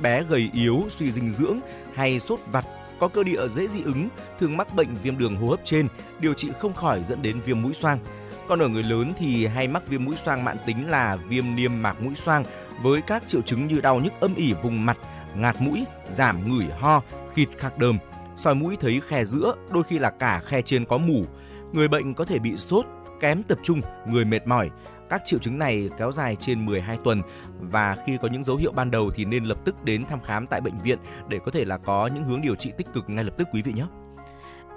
bé 0.00 0.24
gầy 0.28 0.50
yếu, 0.54 0.82
suy 0.90 1.10
dinh 1.10 1.30
dưỡng 1.30 1.58
hay 1.94 2.20
sốt 2.20 2.40
vặt 2.52 2.66
có 2.98 3.08
cơ 3.08 3.22
địa 3.22 3.48
dễ 3.48 3.66
dị 3.66 3.82
ứng, 3.82 4.08
thường 4.40 4.56
mắc 4.56 4.74
bệnh 4.74 4.94
viêm 5.02 5.18
đường 5.18 5.36
hô 5.36 5.48
hấp 5.48 5.60
trên, 5.64 5.88
điều 6.20 6.34
trị 6.34 6.48
không 6.60 6.74
khỏi 6.74 7.02
dẫn 7.02 7.22
đến 7.22 7.40
viêm 7.44 7.62
mũi 7.62 7.74
xoang. 7.74 7.98
Còn 8.52 8.62
ở 8.62 8.68
người 8.68 8.82
lớn 8.82 9.12
thì 9.18 9.46
hay 9.46 9.68
mắc 9.68 9.88
viêm 9.88 10.04
mũi 10.04 10.16
xoang 10.16 10.44
mãn 10.44 10.56
tính 10.66 10.90
là 10.90 11.16
viêm 11.16 11.56
niêm 11.56 11.82
mạc 11.82 12.02
mũi 12.02 12.14
xoang 12.14 12.44
với 12.82 13.02
các 13.02 13.22
triệu 13.28 13.42
chứng 13.42 13.66
như 13.66 13.80
đau 13.80 14.00
nhức 14.00 14.12
âm 14.20 14.34
ỉ 14.34 14.52
vùng 14.62 14.86
mặt, 14.86 14.98
ngạt 15.34 15.56
mũi, 15.60 15.84
giảm 16.10 16.48
ngửi 16.48 16.66
ho, 16.80 17.02
khịt 17.34 17.48
khạc 17.58 17.78
đờm, 17.78 17.98
soi 18.36 18.54
mũi 18.54 18.76
thấy 18.80 19.00
khe 19.08 19.24
giữa, 19.24 19.54
đôi 19.70 19.82
khi 19.82 19.98
là 19.98 20.10
cả 20.10 20.40
khe 20.44 20.62
trên 20.62 20.84
có 20.84 20.98
mủ. 20.98 21.24
Người 21.72 21.88
bệnh 21.88 22.14
có 22.14 22.24
thể 22.24 22.38
bị 22.38 22.56
sốt, 22.56 22.86
kém 23.20 23.42
tập 23.42 23.58
trung, 23.62 23.80
người 24.06 24.24
mệt 24.24 24.46
mỏi. 24.46 24.70
Các 25.10 25.22
triệu 25.24 25.38
chứng 25.38 25.58
này 25.58 25.90
kéo 25.98 26.12
dài 26.12 26.36
trên 26.36 26.66
12 26.66 26.98
tuần 27.04 27.22
và 27.60 27.96
khi 28.06 28.18
có 28.22 28.28
những 28.28 28.44
dấu 28.44 28.56
hiệu 28.56 28.72
ban 28.72 28.90
đầu 28.90 29.10
thì 29.14 29.24
nên 29.24 29.44
lập 29.44 29.58
tức 29.64 29.84
đến 29.84 30.04
thăm 30.04 30.20
khám 30.20 30.46
tại 30.46 30.60
bệnh 30.60 30.78
viện 30.78 30.98
để 31.28 31.38
có 31.44 31.50
thể 31.50 31.64
là 31.64 31.78
có 31.78 32.06
những 32.14 32.24
hướng 32.24 32.42
điều 32.42 32.54
trị 32.54 32.72
tích 32.76 32.86
cực 32.94 33.10
ngay 33.10 33.24
lập 33.24 33.34
tức 33.38 33.48
quý 33.52 33.62
vị 33.62 33.72
nhé. 33.72 33.86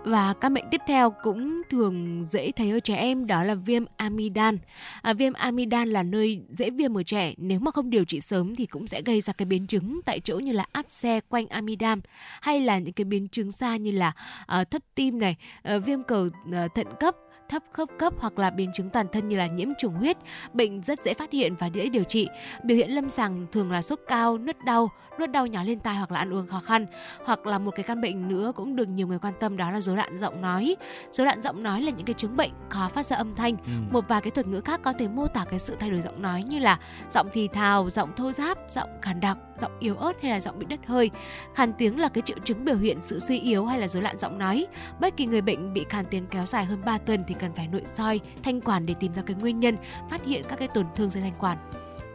Và 0.06 0.34
các 0.41 0.51
bệnh 0.51 0.66
tiếp 0.72 0.82
theo 0.88 1.14
cũng 1.24 1.62
thường 1.70 2.24
dễ 2.24 2.51
thấy 2.51 2.72
ở 2.72 2.80
trẻ 2.80 2.95
em 2.95 3.28
đó 3.28 3.43
là 3.43 3.56
viêm 3.56 3.84
amidan. 3.97 4.58
À, 5.01 5.14
viêm 5.14 5.34
amidan 5.34 5.89
là 5.89 6.03
nơi 6.03 6.41
dễ 6.49 6.70
viêm 6.70 6.97
ở 6.97 7.03
trẻ. 7.03 7.34
Nếu 7.38 7.60
mà 7.60 7.72
không 7.72 7.89
điều 7.89 8.06
trị 8.06 8.22
sớm 8.22 8.56
thì 8.56 8.66
cũng 8.66 8.88
sẽ 8.88 9.01
gây 9.01 9.22
ra 9.22 9.34
cái 9.34 9.45
biến 9.45 9.68
chứng 9.68 10.01
tại 10.06 10.20
chỗ 10.20 10.39
như 10.39 10.51
là 10.51 10.66
áp 10.72 10.86
xe 10.89 11.20
quanh 11.30 11.47
amidan 11.47 12.01
hay 12.41 12.60
là 12.60 12.78
những 12.78 12.93
cái 12.93 13.06
biến 13.06 13.28
chứng 13.28 13.51
xa 13.51 13.78
như 13.78 13.91
là 13.91 14.12
ờ, 14.45 14.60
à, 14.60 14.64
thấp 14.64 14.82
tim 14.95 15.20
này, 15.20 15.36
à, 15.64 15.78
viêm 15.78 16.03
cầu 16.03 16.30
à, 16.53 16.68
thận 16.76 16.88
cấp 16.99 17.16
thấp 17.50 17.64
khớp 17.72 17.89
cấp 18.00 18.14
hoặc 18.20 18.39
là 18.39 18.50
biến 18.50 18.72
chứng 18.74 18.89
toàn 18.89 19.08
thân 19.12 19.28
như 19.28 19.38
là 19.38 19.48
nhiễm 19.48 19.70
trùng 19.78 19.93
huyết, 19.93 20.18
bệnh 20.54 20.82
rất 20.82 21.04
dễ 21.04 21.14
phát 21.14 21.32
hiện 21.32 21.56
và 21.60 21.68
dễ 21.68 21.89
điều 21.89 22.04
trị. 22.04 22.28
Biểu 22.64 22.78
hiện 22.78 22.91
lâm 22.91 23.10
sàng 23.10 23.46
thường 23.52 23.72
là 23.72 23.82
sốt 23.82 24.00
cao, 24.08 24.38
nứt 24.38 24.58
đau, 24.66 24.89
nuốt 25.20 25.30
đau 25.30 25.48
nhỏ 25.48 25.64
lên 25.64 25.80
tai 25.80 25.96
hoặc 25.96 26.12
là 26.12 26.20
ăn 26.20 26.34
uống 26.34 26.48
khó 26.48 26.60
khăn. 26.60 26.86
Hoặc 27.26 27.48
là 27.48 27.60
một 27.60 27.72
cái 27.76 27.84
căn 27.84 28.02
bệnh 28.02 28.28
nữa 28.28 28.52
cũng 28.56 28.76
được 28.76 28.88
nhiều 28.88 29.08
người 29.08 29.20
quan 29.20 29.34
tâm 29.39 29.58
đó 29.58 29.72
là 29.72 29.82
rối 29.82 29.96
loạn 29.96 30.18
giọng 30.18 30.41
nói. 30.41 30.76
Rối 31.12 31.26
loạn 31.26 31.41
giọng 31.41 31.64
nói 31.64 31.82
là 31.82 31.91
những 31.91 32.06
cái 32.06 32.14
chứng 32.14 32.38
bệnh 32.38 32.52
khó 32.70 32.89
phát 32.89 33.06
ra 33.06 33.16
âm 33.16 33.36
thanh. 33.36 33.58
Ừ. 33.66 33.72
Một 33.91 34.08
vài 34.08 34.22
cái 34.22 34.32
thuật 34.32 34.48
ngữ 34.48 34.62
khác 34.62 34.80
có 34.84 34.93
thể 34.93 35.08
mô 35.08 35.28
tả 35.28 35.46
cái 35.50 35.60
sự 35.60 35.76
thay 35.80 35.89
đổi 35.89 36.02
giọng 36.02 36.22
nói 36.22 36.43
như 36.43 36.60
là 36.60 36.80
giọng 37.12 37.28
thì 37.34 37.48
thào, 37.48 37.89
giọng 37.89 38.16
thô 38.16 38.32
ráp, 38.32 38.58
giọng 38.70 38.89
khàn 39.02 39.20
đặc, 39.20 39.38
giọng 39.60 39.72
yếu 39.80 39.96
ớt 39.96 40.22
hay 40.22 40.32
là 40.32 40.39
giọng 40.39 40.60
bị 40.60 40.66
đứt 40.66 40.80
hơi. 40.86 41.10
Khàn 41.56 41.74
tiếng 41.74 42.00
là 42.00 42.10
cái 42.10 42.22
triệu 42.22 42.38
chứng 42.43 42.66
biểu 42.66 42.78
hiện 42.78 42.98
sự 43.02 43.20
suy 43.20 43.39
yếu 43.39 43.66
hay 43.66 43.80
là 43.80 43.88
rối 43.88 44.04
loạn 44.04 44.18
giọng 44.18 44.38
nói. 44.38 44.68
Bất 45.00 45.18
kỳ 45.18 45.26
người 45.26 45.41
bệnh 45.41 45.74
bị 45.74 45.86
khàn 45.89 46.06
tiếng 46.06 46.28
kéo 46.28 46.46
dài 46.46 46.66
hơn 46.66 46.82
3 46.86 46.98
tuần 46.98 47.24
thì 47.28 47.35
cần 47.40 47.54
phải 47.54 47.68
nội 47.68 47.82
soi, 47.86 48.20
thanh 48.44 48.62
quản 48.62 48.86
để 48.86 48.94
tìm 49.00 49.14
ra 49.14 49.22
cái 49.26 49.36
nguyên 49.36 49.60
nhân, 49.60 49.78
phát 50.10 50.26
hiện 50.26 50.44
các 50.50 50.60
cái 50.60 50.68
tổn 50.68 50.86
thương 50.96 51.10
dây 51.10 51.24
thanh 51.24 51.36
quản. 51.40 51.58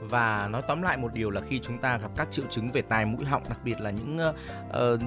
và 0.00 0.48
nói 0.52 0.62
tóm 0.68 0.82
lại 0.82 0.96
một 0.96 1.14
điều 1.14 1.30
là 1.30 1.40
khi 1.48 1.58
chúng 1.58 1.78
ta 1.78 1.98
gặp 1.98 2.10
các 2.16 2.28
triệu 2.30 2.44
chứng 2.50 2.70
về 2.70 2.82
tai 2.82 3.04
mũi 3.04 3.24
họng 3.24 3.42
đặc 3.48 3.58
biệt 3.64 3.80
là 3.80 3.90
những 3.90 4.18
uh, 4.68 5.02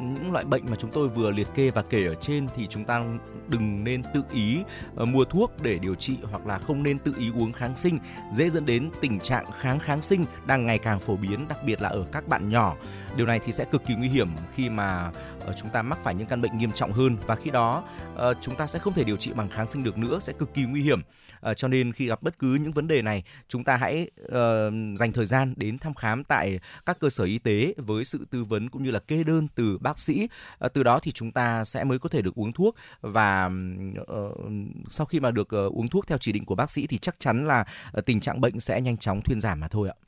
những 0.00 0.32
loại 0.32 0.44
bệnh 0.44 0.62
mà 0.70 0.76
chúng 0.76 0.90
tôi 0.90 1.08
vừa 1.08 1.30
liệt 1.30 1.48
kê 1.54 1.70
và 1.70 1.82
kể 1.82 2.06
ở 2.06 2.14
trên 2.14 2.46
thì 2.56 2.66
chúng 2.66 2.84
ta 2.84 3.04
đừng 3.48 3.84
nên 3.84 4.02
tự 4.14 4.22
ý 4.32 4.58
uh, 5.02 5.08
mua 5.08 5.24
thuốc 5.24 5.52
để 5.62 5.78
điều 5.78 5.94
trị 5.94 6.18
hoặc 6.22 6.46
là 6.46 6.58
không 6.58 6.82
nên 6.82 6.98
tự 6.98 7.14
ý 7.18 7.30
uống 7.34 7.52
kháng 7.52 7.76
sinh 7.76 7.98
dễ 8.32 8.50
dẫn 8.50 8.66
đến 8.66 8.90
tình 9.00 9.20
trạng 9.20 9.44
kháng 9.60 9.78
kháng 9.78 10.02
sinh 10.02 10.24
đang 10.46 10.66
ngày 10.66 10.78
càng 10.78 11.00
phổ 11.00 11.16
biến 11.16 11.48
đặc 11.48 11.58
biệt 11.64 11.82
là 11.82 11.88
ở 11.88 12.04
các 12.12 12.28
bạn 12.28 12.48
nhỏ 12.48 12.76
điều 13.16 13.26
này 13.26 13.40
thì 13.44 13.52
sẽ 13.52 13.64
cực 13.64 13.84
kỳ 13.86 13.94
nguy 13.94 14.08
hiểm 14.08 14.28
khi 14.54 14.70
mà 14.70 15.10
Ờ, 15.48 15.54
chúng 15.56 15.70
ta 15.70 15.82
mắc 15.82 15.98
phải 16.02 16.14
những 16.14 16.26
căn 16.26 16.42
bệnh 16.42 16.58
nghiêm 16.58 16.72
trọng 16.72 16.92
hơn. 16.92 17.16
Và 17.26 17.34
khi 17.34 17.50
đó 17.50 17.84
ờ, 18.14 18.34
chúng 18.40 18.54
ta 18.54 18.66
sẽ 18.66 18.78
không 18.78 18.94
thể 18.94 19.04
điều 19.04 19.16
trị 19.16 19.32
bằng 19.32 19.48
kháng 19.48 19.68
sinh 19.68 19.84
được 19.84 19.98
nữa, 19.98 20.18
sẽ 20.20 20.32
cực 20.32 20.54
kỳ 20.54 20.62
nguy 20.62 20.82
hiểm. 20.82 21.00
Ờ, 21.40 21.54
cho 21.54 21.68
nên 21.68 21.92
khi 21.92 22.06
gặp 22.06 22.22
bất 22.22 22.38
cứ 22.38 22.54
những 22.54 22.72
vấn 22.72 22.88
đề 22.88 23.02
này, 23.02 23.22
chúng 23.48 23.64
ta 23.64 23.76
hãy 23.76 24.10
dành 24.96 25.12
thời 25.14 25.26
gian 25.26 25.54
đến 25.56 25.78
thăm 25.78 25.94
khám 25.94 26.24
tại 26.24 26.60
các 26.86 26.98
cơ 27.00 27.10
sở 27.10 27.24
y 27.24 27.38
tế 27.38 27.74
với 27.76 28.04
sự 28.04 28.26
tư 28.30 28.44
vấn 28.44 28.68
cũng 28.68 28.82
như 28.82 28.90
là 28.90 28.98
kê 28.98 29.24
đơn 29.24 29.48
từ 29.54 29.78
bác 29.78 29.98
sĩ. 29.98 30.28
Từ 30.72 30.82
đó 30.82 30.98
thì 31.02 31.12
chúng 31.12 31.32
ta 31.32 31.64
sẽ 31.64 31.84
mới 31.84 31.98
có 31.98 32.08
thể 32.08 32.22
được 32.22 32.34
uống 32.34 32.52
thuốc. 32.52 32.76
Và 33.00 33.50
sau 34.90 35.06
khi 35.06 35.20
mà 35.20 35.30
được 35.30 35.48
uống 35.50 35.88
thuốc 35.88 36.06
theo 36.06 36.18
chỉ 36.18 36.32
định 36.32 36.44
của 36.44 36.54
bác 36.54 36.70
sĩ 36.70 36.86
thì 36.86 36.98
chắc 36.98 37.20
chắn 37.20 37.46
là 37.46 37.64
tình 38.06 38.20
trạng 38.20 38.40
bệnh 38.40 38.60
sẽ 38.60 38.80
nhanh 38.80 38.96
chóng 38.96 39.22
thuyên 39.22 39.40
giảm 39.40 39.60
mà 39.60 39.68
thôi 39.68 39.88
ạ. 39.88 40.07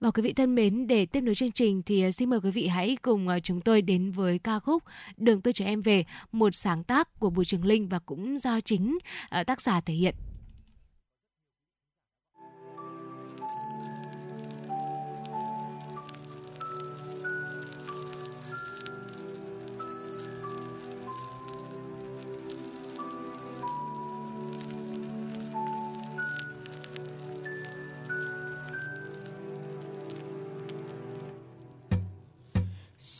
Và 0.00 0.10
quý 0.10 0.22
vị 0.22 0.32
thân 0.32 0.54
mến, 0.54 0.86
để 0.86 1.06
tiếp 1.06 1.20
nối 1.20 1.34
chương 1.34 1.52
trình 1.52 1.82
thì 1.82 2.02
à, 2.02 2.10
xin 2.10 2.30
mời 2.30 2.40
quý 2.40 2.50
vị 2.50 2.66
hãy 2.66 2.96
cùng 3.02 3.28
à, 3.28 3.40
chúng 3.40 3.60
tôi 3.60 3.82
đến 3.82 4.10
với 4.10 4.38
ca 4.38 4.58
khúc 4.60 4.82
Đường 5.16 5.40
tôi 5.40 5.52
chở 5.52 5.64
em 5.64 5.82
về, 5.82 6.04
một 6.32 6.54
sáng 6.54 6.84
tác 6.84 7.18
của 7.18 7.30
Bùi 7.30 7.44
Trường 7.44 7.64
Linh 7.64 7.88
và 7.88 7.98
cũng 7.98 8.38
do 8.38 8.60
chính 8.60 8.98
à, 9.28 9.44
tác 9.44 9.60
giả 9.60 9.80
thể 9.80 9.94
hiện. 9.94 10.14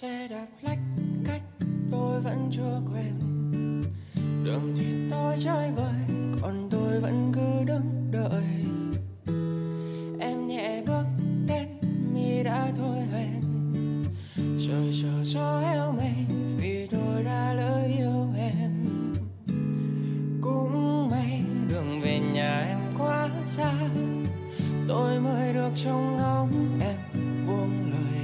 Xe 0.01 0.29
đạp 0.29 0.47
lách 0.63 0.79
cách 1.25 1.43
tôi 1.91 2.21
vẫn 2.21 2.51
chưa 2.53 2.81
quen. 2.93 3.15
Đường 4.45 4.75
thì 4.77 4.85
tôi 5.11 5.37
chơi 5.41 5.71
vơi 5.71 6.17
còn 6.43 6.69
tôi 6.71 7.01
vẫn 7.01 7.33
cứ 7.35 7.65
đứng 7.67 8.11
đợi. 8.11 8.65
Em 10.21 10.47
nhẹ 10.47 10.83
bước 10.87 11.05
đến, 11.47 11.69
mi 12.15 12.43
đã 12.43 12.73
thôi 12.77 12.99
hẹn. 13.13 13.43
Trời 14.37 14.93
chờ 15.03 15.23
gió 15.23 15.61
heo 15.61 15.93
mây 15.93 16.15
vì 16.61 16.87
tôi 16.87 17.25
đã 17.25 17.55
lỡ 17.55 17.83
yêu 17.97 18.27
em. 18.39 18.85
Cũng 20.41 21.09
may 21.11 21.43
đường 21.71 22.01
về 22.01 22.21
nhà 22.21 22.61
em 22.69 22.79
quá 22.99 23.29
xa, 23.45 23.73
tôi 24.89 25.21
mới 25.21 25.53
được 25.53 25.71
trông 25.75 26.17
ngóng 26.17 26.51
em 26.81 26.99
buông 27.47 27.91
lời 27.91 28.20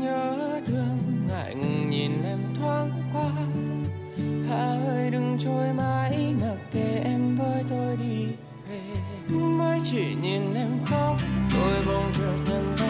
nhớ 0.00 0.60
thương, 0.66 0.98
ngại 1.28 1.54
nhìn 1.90 2.12
em 2.24 2.38
thoáng 2.60 2.90
qua. 3.12 3.30
Hà 4.48 4.78
ơi 4.86 5.10
đừng 5.10 5.38
trôi 5.40 5.72
mãi 5.72 6.34
mặc 6.40 6.56
kệ 6.72 7.00
em 7.04 7.36
với 7.36 7.64
tôi 7.70 7.96
đi 7.96 8.26
về. 8.70 8.80
Mới 9.38 9.78
chỉ 9.84 10.14
nhìn 10.22 10.54
em 10.54 10.70
khóc, 10.84 11.16
tôi 11.50 11.72
bỗng 11.86 12.12
chợt 12.18 12.36
nhận 12.46 12.76
ra 12.76 12.87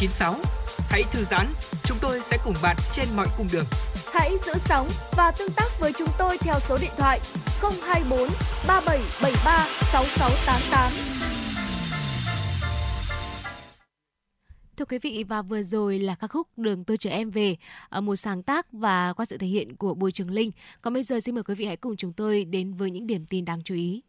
FM96. 0.00 0.34
Hãy 0.88 1.02
thư 1.12 1.24
giãn, 1.24 1.46
chúng 1.84 1.98
tôi 2.00 2.20
sẽ 2.20 2.38
cùng 2.44 2.54
bạn 2.62 2.76
trên 2.92 3.08
mọi 3.16 3.26
cung 3.38 3.46
đường. 3.52 3.64
Hãy 4.12 4.38
giữ 4.46 4.52
sóng 4.64 4.88
và 5.16 5.32
tương 5.38 5.52
tác 5.56 5.80
với 5.80 5.92
chúng 5.98 6.08
tôi 6.18 6.38
theo 6.38 6.54
số 6.60 6.78
điện 6.80 6.90
thoại 6.98 7.20
024 7.60 8.28
3773 8.66 9.66
6688. 9.92 10.92
Thưa 14.76 14.84
quý 14.84 14.98
vị 14.98 15.24
và 15.28 15.42
vừa 15.42 15.62
rồi 15.62 15.98
là 15.98 16.14
ca 16.14 16.26
khúc 16.26 16.48
Đường 16.56 16.84
tôi 16.84 16.96
chở 16.96 17.10
em 17.10 17.30
về, 17.30 17.56
ở 17.88 18.00
một 18.00 18.16
sáng 18.16 18.42
tác 18.42 18.72
và 18.72 19.12
qua 19.12 19.24
sự 19.24 19.38
thể 19.38 19.46
hiện 19.46 19.76
của 19.76 19.94
Bùi 19.94 20.12
Trường 20.12 20.30
Linh. 20.30 20.50
Còn 20.82 20.94
bây 20.94 21.02
giờ 21.02 21.20
xin 21.20 21.34
mời 21.34 21.44
quý 21.44 21.54
vị 21.54 21.64
hãy 21.64 21.76
cùng 21.76 21.96
chúng 21.96 22.12
tôi 22.12 22.44
đến 22.44 22.74
với 22.74 22.90
những 22.90 23.06
điểm 23.06 23.26
tin 23.26 23.44
đáng 23.44 23.62
chú 23.64 23.74
ý. 23.74 24.02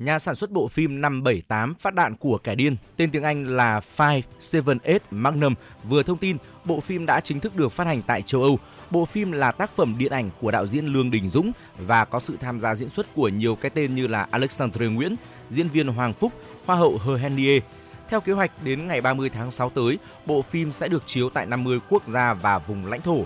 Nhà 0.00 0.18
sản 0.18 0.34
xuất 0.34 0.50
bộ 0.50 0.68
phim 0.68 1.00
578 1.00 1.74
Phát 1.74 1.94
đạn 1.94 2.16
của 2.16 2.38
kẻ 2.38 2.54
điên, 2.54 2.76
tên 2.96 3.10
tiếng 3.10 3.22
Anh 3.22 3.44
là 3.44 3.80
578 3.98 4.98
Magnum, 5.10 5.54
vừa 5.88 6.02
thông 6.02 6.18
tin 6.18 6.36
bộ 6.64 6.80
phim 6.80 7.06
đã 7.06 7.20
chính 7.20 7.40
thức 7.40 7.56
được 7.56 7.72
phát 7.72 7.86
hành 7.86 8.02
tại 8.02 8.22
châu 8.22 8.42
Âu. 8.42 8.58
Bộ 8.90 9.04
phim 9.04 9.32
là 9.32 9.52
tác 9.52 9.76
phẩm 9.76 9.94
điện 9.98 10.12
ảnh 10.12 10.30
của 10.40 10.50
đạo 10.50 10.66
diễn 10.66 10.86
Lương 10.86 11.10
Đình 11.10 11.28
Dũng 11.28 11.52
và 11.78 12.04
có 12.04 12.20
sự 12.20 12.36
tham 12.40 12.60
gia 12.60 12.74
diễn 12.74 12.90
xuất 12.90 13.06
của 13.14 13.28
nhiều 13.28 13.54
cái 13.54 13.70
tên 13.70 13.94
như 13.94 14.06
là 14.06 14.26
Alexandre 14.30 14.86
Nguyễn, 14.86 15.16
diễn 15.50 15.68
viên 15.68 15.88
Hoàng 15.88 16.14
Phúc, 16.14 16.32
Hoa 16.66 16.76
hậu 16.76 16.98
Hờ 16.98 17.16
Henie. 17.16 17.60
Theo 18.08 18.20
kế 18.20 18.32
hoạch, 18.32 18.64
đến 18.64 18.88
ngày 18.88 19.00
30 19.00 19.30
tháng 19.30 19.50
6 19.50 19.70
tới, 19.70 19.98
bộ 20.26 20.42
phim 20.42 20.72
sẽ 20.72 20.88
được 20.88 21.02
chiếu 21.06 21.30
tại 21.30 21.46
50 21.46 21.80
quốc 21.88 22.06
gia 22.06 22.34
và 22.34 22.58
vùng 22.58 22.86
lãnh 22.86 23.02
thổ. 23.02 23.24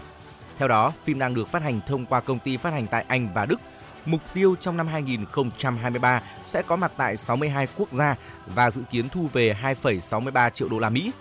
Theo 0.59 0.69
đó, 0.69 0.93
phim 1.05 1.19
đang 1.19 1.35
được 1.35 1.49
phát 1.49 1.63
hành 1.63 1.81
thông 1.87 2.07
qua 2.07 2.21
công 2.21 2.39
ty 2.39 2.57
phát 2.57 2.73
hành 2.73 2.87
tại 2.87 3.05
Anh 3.09 3.29
và 3.35 3.47
Đức. 3.47 3.61
Mục 4.07 4.21
tiêu 4.35 4.57
trong 4.61 4.77
năm 4.77 4.87
2023 4.87 6.23
sẽ 6.47 6.63
có 6.63 6.77
mặt 6.77 6.93
tại 6.97 7.17
62 7.17 7.67
quốc 7.77 7.93
gia 7.93 8.17
và 8.47 8.71
dự 8.71 8.83
kiến 8.91 9.09
thu 9.09 9.29
về 9.33 9.57
2,63 9.63 10.51
triệu 10.51 10.69
đô 10.69 10.79
la 10.79 10.91
Mỹ. 10.91 11.13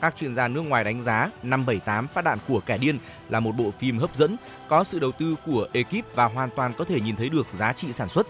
Các 0.00 0.14
chuyên 0.20 0.34
gia 0.34 0.48
nước 0.48 0.62
ngoài 0.62 0.84
đánh 0.84 1.02
giá 1.02 1.30
578 1.42 2.06
Phát 2.08 2.24
đạn 2.24 2.38
của 2.48 2.60
kẻ 2.66 2.78
điên 2.78 2.98
là 3.28 3.40
một 3.40 3.52
bộ 3.52 3.70
phim 3.78 3.98
hấp 3.98 4.16
dẫn, 4.16 4.36
có 4.68 4.84
sự 4.84 4.98
đầu 4.98 5.12
tư 5.12 5.36
của 5.46 5.68
ekip 5.72 6.14
và 6.14 6.24
hoàn 6.24 6.50
toàn 6.56 6.72
có 6.78 6.84
thể 6.84 7.00
nhìn 7.00 7.16
thấy 7.16 7.28
được 7.28 7.46
giá 7.52 7.72
trị 7.72 7.92
sản 7.92 8.08
xuất. 8.08 8.26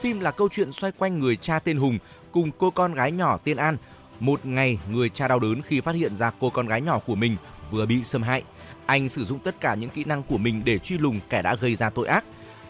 Phim 0.00 0.20
là 0.20 0.30
câu 0.30 0.48
chuyện 0.52 0.72
xoay 0.72 0.92
quanh 0.92 1.20
người 1.20 1.36
cha 1.36 1.58
tên 1.58 1.76
Hùng 1.76 1.98
cùng 2.32 2.50
cô 2.58 2.70
con 2.70 2.94
gái 2.94 3.12
nhỏ 3.12 3.38
tên 3.44 3.56
An. 3.56 3.76
Một 4.20 4.46
ngày, 4.46 4.78
người 4.90 5.08
cha 5.08 5.28
đau 5.28 5.38
đớn 5.38 5.62
khi 5.62 5.80
phát 5.80 5.94
hiện 5.94 6.16
ra 6.16 6.32
cô 6.40 6.50
con 6.50 6.66
gái 6.66 6.80
nhỏ 6.80 6.98
của 6.98 7.14
mình 7.14 7.36
vừa 7.70 7.86
bị 7.86 8.04
xâm 8.04 8.22
hại. 8.22 8.42
Anh 8.86 9.08
sử 9.08 9.24
dụng 9.24 9.38
tất 9.38 9.60
cả 9.60 9.74
những 9.74 9.90
kỹ 9.90 10.04
năng 10.04 10.22
của 10.22 10.38
mình 10.38 10.62
để 10.64 10.78
truy 10.78 10.98
lùng 10.98 11.20
kẻ 11.28 11.42
đã 11.42 11.54
gây 11.54 11.74
ra 11.74 11.90
tội 11.90 12.06
ác. 12.06 12.24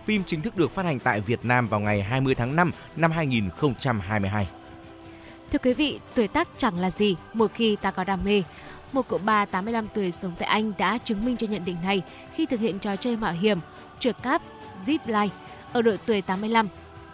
Phim 0.04 0.24
chính 0.24 0.42
thức 0.42 0.56
được 0.56 0.70
phát 0.70 0.84
hành 0.84 0.98
tại 0.98 1.20
Việt 1.20 1.44
Nam 1.44 1.68
vào 1.68 1.80
ngày 1.80 2.02
20 2.02 2.34
tháng 2.34 2.56
5 2.56 2.72
năm 2.96 3.12
2022. 3.12 4.48
Thưa 5.52 5.58
quý 5.58 5.74
vị, 5.74 6.00
tuổi 6.14 6.28
tác 6.28 6.48
chẳng 6.56 6.78
là 6.78 6.90
gì 6.90 7.16
một 7.32 7.50
khi 7.54 7.76
ta 7.76 7.90
có 7.90 8.04
đam 8.04 8.24
mê. 8.24 8.42
Một 8.92 9.08
cụ 9.08 9.18
bà 9.24 9.44
85 9.44 9.88
tuổi 9.94 10.12
sống 10.12 10.32
tại 10.38 10.48
Anh 10.48 10.72
đã 10.78 10.98
chứng 10.98 11.24
minh 11.24 11.36
cho 11.36 11.46
nhận 11.46 11.64
định 11.64 11.76
này 11.82 12.02
khi 12.34 12.46
thực 12.46 12.60
hiện 12.60 12.78
trò 12.78 12.96
chơi 12.96 13.16
mạo 13.16 13.32
hiểm 13.32 13.58
trượt 14.00 14.16
cáp 14.22 14.42
zip 14.86 14.98
line 15.06 15.34
ở 15.72 15.82
độ 15.82 15.96
tuổi 16.06 16.22
85. 16.22 16.68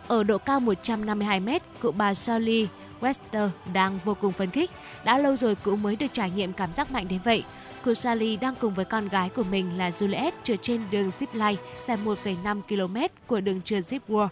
Ở 0.09 0.23
độ 0.23 0.39
cao 0.39 0.61
152 0.61 1.41
mét, 1.41 1.63
cụ 1.81 1.93
bà 1.93 2.15
Sally 2.15 2.69
Wester 3.01 3.49
đang 3.73 3.99
vô 4.05 4.15
cùng 4.15 4.33
phấn 4.33 4.51
khích. 4.51 4.71
Đã 5.05 5.19
lâu 5.19 5.37
rồi 5.37 5.55
cụ 5.55 5.77
mới 5.77 5.97
được 5.97 6.07
trải 6.13 6.31
nghiệm 6.31 6.53
cảm 6.53 6.73
giác 6.73 6.91
mạnh 6.91 7.09
đến 7.09 7.21
vậy. 7.25 7.45
Cô 7.85 7.95
Sally 7.95 8.37
đang 8.37 8.55
cùng 8.61 8.75
với 8.75 8.85
con 8.85 9.09
gái 9.09 9.29
của 9.29 9.43
mình 9.43 9.79
là 9.79 9.91
Juliet 9.91 10.31
trượt 10.45 10.59
trên 10.63 10.81
đường 10.91 11.11
zip 11.21 11.27
line 11.33 11.63
dài 11.87 11.99
1,5 12.05 12.63
km 12.63 12.97
của 13.27 13.41
đường 13.41 13.61
trượt 13.63 13.85
Zip 13.85 14.01
World, 14.09 14.29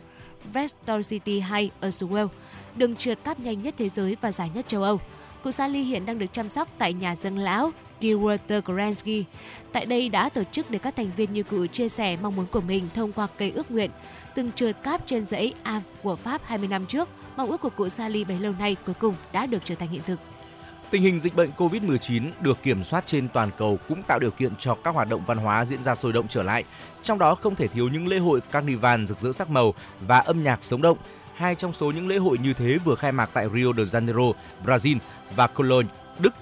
Bristol 0.52 1.00
City 1.08 1.40
hay 1.40 1.70
ở 1.80 1.88
Swell, 1.88 2.28
đường 2.76 2.96
trượt 2.96 3.18
cáp 3.24 3.40
nhanh 3.40 3.62
nhất 3.62 3.74
thế 3.78 3.88
giới 3.88 4.16
và 4.20 4.32
dài 4.32 4.50
nhất 4.54 4.68
châu 4.68 4.82
Âu. 4.82 5.00
Cụ 5.44 5.50
Sally 5.50 5.82
hiện 5.82 6.06
đang 6.06 6.18
được 6.18 6.32
chăm 6.32 6.48
sóc 6.48 6.68
tại 6.78 6.92
nhà 6.92 7.16
dân 7.16 7.36
lão 7.36 7.72
Dewater 8.00 8.60
Gransky. 8.64 9.24
Tại 9.72 9.86
đây 9.86 10.08
đã 10.08 10.28
tổ 10.28 10.42
chức 10.52 10.70
để 10.70 10.78
các 10.78 10.96
thành 10.96 11.10
viên 11.16 11.32
như 11.32 11.42
cụ 11.42 11.66
chia 11.66 11.88
sẻ 11.88 12.16
mong 12.22 12.36
muốn 12.36 12.46
của 12.52 12.60
mình 12.60 12.88
thông 12.94 13.12
qua 13.12 13.26
cây 13.38 13.50
ước 13.50 13.70
nguyện. 13.70 13.90
Từng 14.34 14.52
trượt 14.52 14.82
cáp 14.82 15.06
trên 15.06 15.26
dãy 15.26 15.54
A 15.62 15.82
của 16.02 16.16
Pháp 16.16 16.40
20 16.44 16.68
năm 16.68 16.86
trước, 16.86 17.08
mong 17.36 17.50
ước 17.50 17.60
của 17.60 17.70
cụ 17.70 17.88
Sally 17.88 18.24
bấy 18.24 18.38
lâu 18.38 18.52
nay 18.58 18.76
cuối 18.86 18.94
cùng 18.94 19.14
đã 19.32 19.46
được 19.46 19.64
trở 19.64 19.74
thành 19.74 19.88
hiện 19.88 20.02
thực. 20.06 20.20
Tình 20.90 21.02
hình 21.02 21.18
dịch 21.18 21.36
bệnh 21.36 21.50
COVID-19 21.56 22.30
được 22.40 22.62
kiểm 22.62 22.84
soát 22.84 23.06
trên 23.06 23.28
toàn 23.28 23.50
cầu 23.58 23.78
cũng 23.88 24.02
tạo 24.02 24.18
điều 24.18 24.30
kiện 24.30 24.56
cho 24.56 24.74
các 24.74 24.94
hoạt 24.94 25.08
động 25.08 25.22
văn 25.26 25.38
hóa 25.38 25.64
diễn 25.64 25.82
ra 25.82 25.94
sôi 25.94 26.12
động 26.12 26.26
trở 26.28 26.42
lại. 26.42 26.64
Trong 27.02 27.18
đó 27.18 27.34
không 27.34 27.54
thể 27.54 27.68
thiếu 27.68 27.88
những 27.88 28.08
lễ 28.08 28.18
hội 28.18 28.40
carnival 28.40 29.04
rực 29.04 29.20
rỡ 29.20 29.32
sắc 29.32 29.50
màu 29.50 29.74
và 30.06 30.18
âm 30.18 30.44
nhạc 30.44 30.64
sống 30.64 30.82
động. 30.82 30.98
Hai 31.34 31.54
trong 31.54 31.72
số 31.72 31.90
những 31.90 32.08
lễ 32.08 32.16
hội 32.16 32.38
như 32.38 32.52
thế 32.52 32.78
vừa 32.84 32.94
khai 32.94 33.12
mạc 33.12 33.30
tại 33.32 33.48
Rio 33.54 33.72
de 33.76 33.82
Janeiro, 33.82 34.32
Brazil 34.64 34.96
và 35.36 35.46
Cologne, 35.46 35.88
Đức. 36.18 36.34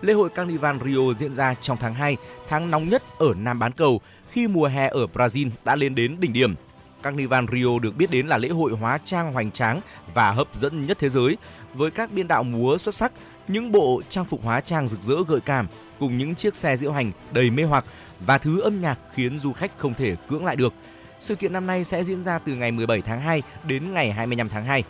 Lễ 0.00 0.12
hội 0.12 0.28
Carnival 0.28 0.76
Rio 0.84 1.14
diễn 1.18 1.34
ra 1.34 1.54
trong 1.54 1.76
tháng 1.76 1.94
2, 1.94 2.16
tháng 2.48 2.70
nóng 2.70 2.88
nhất 2.88 3.02
ở 3.18 3.34
Nam 3.34 3.58
bán 3.58 3.72
cầu, 3.72 4.00
khi 4.30 4.48
mùa 4.48 4.66
hè 4.66 4.88
ở 4.88 5.06
Brazil 5.14 5.50
đã 5.64 5.76
lên 5.76 5.94
đến 5.94 6.16
đỉnh 6.20 6.32
điểm. 6.32 6.54
Carnival 7.02 7.44
Rio 7.52 7.78
được 7.82 7.96
biết 7.96 8.10
đến 8.10 8.26
là 8.26 8.38
lễ 8.38 8.48
hội 8.48 8.72
hóa 8.72 8.98
trang 9.04 9.32
hoành 9.32 9.50
tráng 9.50 9.80
và 10.14 10.30
hấp 10.30 10.54
dẫn 10.54 10.86
nhất 10.86 10.98
thế 11.00 11.08
giới, 11.08 11.36
với 11.74 11.90
các 11.90 12.12
biên 12.12 12.28
đạo 12.28 12.42
múa 12.42 12.78
xuất 12.78 12.94
sắc, 12.94 13.12
những 13.48 13.72
bộ 13.72 14.02
trang 14.08 14.24
phục 14.24 14.44
hóa 14.44 14.60
trang 14.60 14.88
rực 14.88 15.02
rỡ 15.02 15.14
gợi 15.28 15.40
cảm 15.40 15.66
cùng 15.98 16.18
những 16.18 16.34
chiếc 16.34 16.54
xe 16.54 16.76
diễu 16.76 16.92
hành 16.92 17.12
đầy 17.32 17.50
mê 17.50 17.62
hoặc 17.62 17.84
và 18.20 18.38
thứ 18.38 18.60
âm 18.60 18.80
nhạc 18.80 18.98
khiến 19.14 19.38
du 19.38 19.52
khách 19.52 19.78
không 19.78 19.94
thể 19.94 20.16
cưỡng 20.28 20.44
lại 20.44 20.56
được. 20.56 20.74
Sự 21.20 21.34
kiện 21.34 21.52
năm 21.52 21.66
nay 21.66 21.84
sẽ 21.84 22.04
diễn 22.04 22.24
ra 22.24 22.38
từ 22.38 22.54
ngày 22.54 22.72
17 22.72 23.02
tháng 23.02 23.20
2 23.20 23.42
đến 23.64 23.94
ngày 23.94 24.12
25 24.12 24.48
tháng 24.48 24.64
2. 24.64 24.84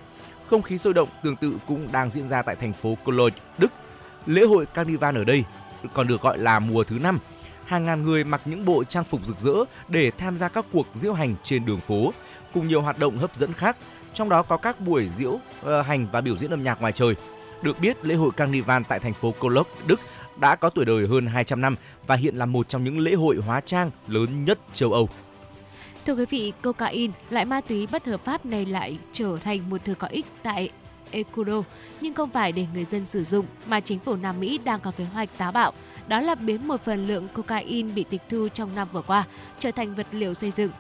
Không 0.51 0.62
khí 0.62 0.78
sôi 0.78 0.94
động 0.94 1.09
tương 1.22 1.36
tự 1.36 1.57
cũng 1.66 1.88
đang 1.92 2.11
diễn 2.11 2.28
ra 2.28 2.42
tại 2.42 2.57
thành 2.57 2.72
phố 2.72 2.96
Cologne, 3.05 3.36
Đức. 3.59 3.72
Lễ 4.26 4.42
hội 4.42 4.66
Carnival 4.66 5.16
ở 5.16 5.24
đây 5.24 5.44
còn 5.94 6.09
được 6.09 6.22
gọi 6.22 6.38
là 6.38 6.59
mùa 6.59 6.84
thứ 6.84 6.98
năm. 6.98 7.18
Hàng 7.64 7.84
ngàn 7.84 8.03
người 8.03 8.24
mặc 8.24 8.40
những 8.44 8.64
bộ 8.64 8.84
trang 8.84 9.05
phục 9.05 9.24
rực 9.24 9.38
rỡ 9.38 9.55
để 9.88 10.11
tham 10.11 10.36
gia 10.36 10.48
các 10.48 10.64
cuộc 10.72 10.86
diễu 10.94 11.12
hành 11.12 11.34
trên 11.42 11.66
đường 11.66 11.80
phố, 11.80 12.12
cùng 12.55 12.68
nhiều 12.68 12.82
hoạt 12.82 12.98
động 12.98 13.16
hấp 13.16 13.36
dẫn 13.36 13.53
khác, 13.53 13.76
trong 14.14 14.28
đó 14.28 14.42
có 14.42 14.57
các 14.57 14.80
buổi 14.80 15.09
diễu 15.09 15.30
uh, 15.30 15.40
hành 15.86 16.07
và 16.12 16.20
biểu 16.20 16.36
diễn 16.36 16.51
âm 16.51 16.64
nhạc 16.64 16.80
ngoài 16.80 16.92
trời. 16.92 17.14
Được 17.63 17.81
biết, 17.81 18.05
lễ 18.05 18.15
hội 18.15 18.31
Carnival 18.37 18.83
tại 18.89 18.99
thành 18.99 19.15
phố 19.15 19.35
Cologne, 19.39 19.71
Đức 19.87 20.01
đã 20.41 20.57
có 20.57 20.71
tuổi 20.71 20.85
đời 20.85 21.07
hơn 21.07 21.27
200 21.27 21.61
năm 21.61 21.77
và 22.07 22.17
hiện 22.17 22.37
là 22.37 22.47
một 22.47 22.69
trong 22.69 22.85
những 22.85 22.99
lễ 22.99 23.15
hội 23.15 23.37
hóa 23.37 23.61
trang 23.61 23.91
lớn 24.07 24.45
nhất 24.45 24.59
châu 24.75 24.93
Âu. 24.93 25.09
Thưa 26.07 26.15
quý 26.15 26.25
vị, 26.31 26.53
cocaine, 26.63 27.13
loại 27.31 27.45
ma 27.45 27.61
túy 27.61 27.87
bất 27.87 28.07
hợp 28.07 28.21
pháp 28.25 28.47
này 28.47 28.67
lại 28.67 28.99
trở 29.13 29.39
thành 29.45 29.71
một 29.71 29.81
thứ 29.85 29.95
có 29.95 30.07
ích 30.07 30.27
tại 30.43 30.71
Ecuador, 31.11 31.65
nhưng 32.01 32.15
không 32.15 32.31
phải 32.31 32.53
để 32.53 32.67
người 32.75 32.85
dân 32.85 33.07
sử 33.07 33.25
dụng 33.25 33.47
mà 33.67 33.81
chính 33.81 33.99
phủ 33.99 34.17
Nam 34.17 34.41
Mỹ 34.41 34.59
đang 34.59 34.81
có 34.81 34.93
kế 34.97 35.05
hoạch 35.05 35.29
táo 35.39 35.53
bạo, 35.53 35.73
đó 36.09 36.21
là 36.21 36.35
biến 36.35 36.69
một 36.69 36.81
phần 36.85 37.07
lượng 37.07 37.29
cocaine 37.29 37.93
bị 37.93 38.05
tịch 38.11 38.23
thu 38.29 38.49
trong 38.55 38.75
năm 38.75 38.89
vừa 38.93 39.03
qua 39.03 39.25
trở 39.59 39.71
thành 39.71 39.95
vật 39.95 40.07
liệu 40.13 40.35
xây 40.35 40.51
dựng. 40.51 40.71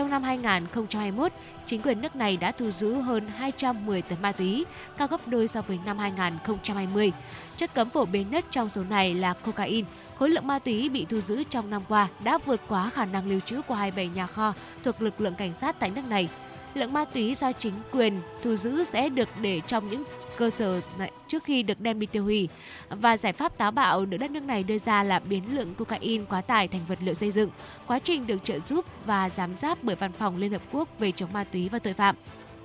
Trong 0.00 0.10
năm 0.10 0.22
2021, 0.22 1.32
chính 1.66 1.82
quyền 1.82 2.00
nước 2.00 2.16
này 2.16 2.36
đã 2.36 2.52
thu 2.52 2.70
giữ 2.70 2.94
hơn 2.94 3.26
210 3.26 4.02
tấn 4.02 4.22
ma 4.22 4.32
túy, 4.32 4.64
cao 4.98 5.08
gấp 5.08 5.28
đôi 5.28 5.48
so 5.48 5.62
với 5.62 5.78
năm 5.84 5.98
2020. 5.98 7.12
Chất 7.56 7.74
cấm 7.74 7.90
phổ 7.90 8.04
biến 8.04 8.30
nhất 8.30 8.44
trong 8.50 8.68
số 8.68 8.82
này 8.84 9.14
là 9.14 9.32
cocaine. 9.32 9.88
Khối 10.18 10.30
lượng 10.30 10.46
ma 10.46 10.58
túy 10.58 10.88
bị 10.88 11.06
thu 11.08 11.20
giữ 11.20 11.44
trong 11.50 11.70
năm 11.70 11.82
qua 11.88 12.08
đã 12.24 12.38
vượt 12.46 12.60
quá 12.68 12.90
khả 12.90 13.04
năng 13.04 13.30
lưu 13.30 13.40
trữ 13.40 13.62
của 13.62 13.74
27 13.74 14.08
nhà 14.14 14.26
kho 14.26 14.54
thuộc 14.84 15.02
lực 15.02 15.20
lượng 15.20 15.34
cảnh 15.34 15.54
sát 15.54 15.76
tại 15.78 15.90
nước 15.90 16.04
này. 16.08 16.28
Lượng 16.74 16.92
ma 16.92 17.04
túy 17.04 17.34
do 17.34 17.52
chính 17.52 17.74
quyền 17.92 18.20
thu 18.42 18.56
giữ 18.56 18.84
sẽ 18.84 19.08
được 19.08 19.28
để 19.40 19.60
trong 19.66 19.88
những 19.88 20.04
cơ 20.36 20.50
sở 20.50 20.80
này 20.98 21.10
trước 21.28 21.44
khi 21.44 21.62
được 21.62 21.80
đem 21.80 22.00
đi 22.00 22.06
tiêu 22.06 22.24
hủy. 22.24 22.48
Và 22.88 23.16
giải 23.16 23.32
pháp 23.32 23.58
táo 23.58 23.70
bạo 23.70 24.06
được 24.06 24.16
đất 24.16 24.30
nước 24.30 24.42
này 24.42 24.62
đưa 24.62 24.78
ra 24.78 25.02
là 25.02 25.18
biến 25.18 25.56
lượng 25.56 25.74
cocaine 25.74 26.24
quá 26.28 26.40
tải 26.40 26.68
thành 26.68 26.80
vật 26.88 26.98
liệu 27.02 27.14
xây 27.14 27.30
dựng. 27.30 27.50
Quá 27.86 27.98
trình 27.98 28.26
được 28.26 28.44
trợ 28.44 28.58
giúp 28.58 28.84
và 29.06 29.30
giám 29.30 29.56
sát 29.56 29.78
bởi 29.82 29.96
Văn 29.96 30.12
phòng 30.12 30.36
Liên 30.36 30.52
Hợp 30.52 30.62
Quốc 30.72 30.88
về 30.98 31.12
chống 31.12 31.32
ma 31.32 31.44
túy 31.44 31.68
và 31.68 31.78
tội 31.78 31.94
phạm. 31.94 32.16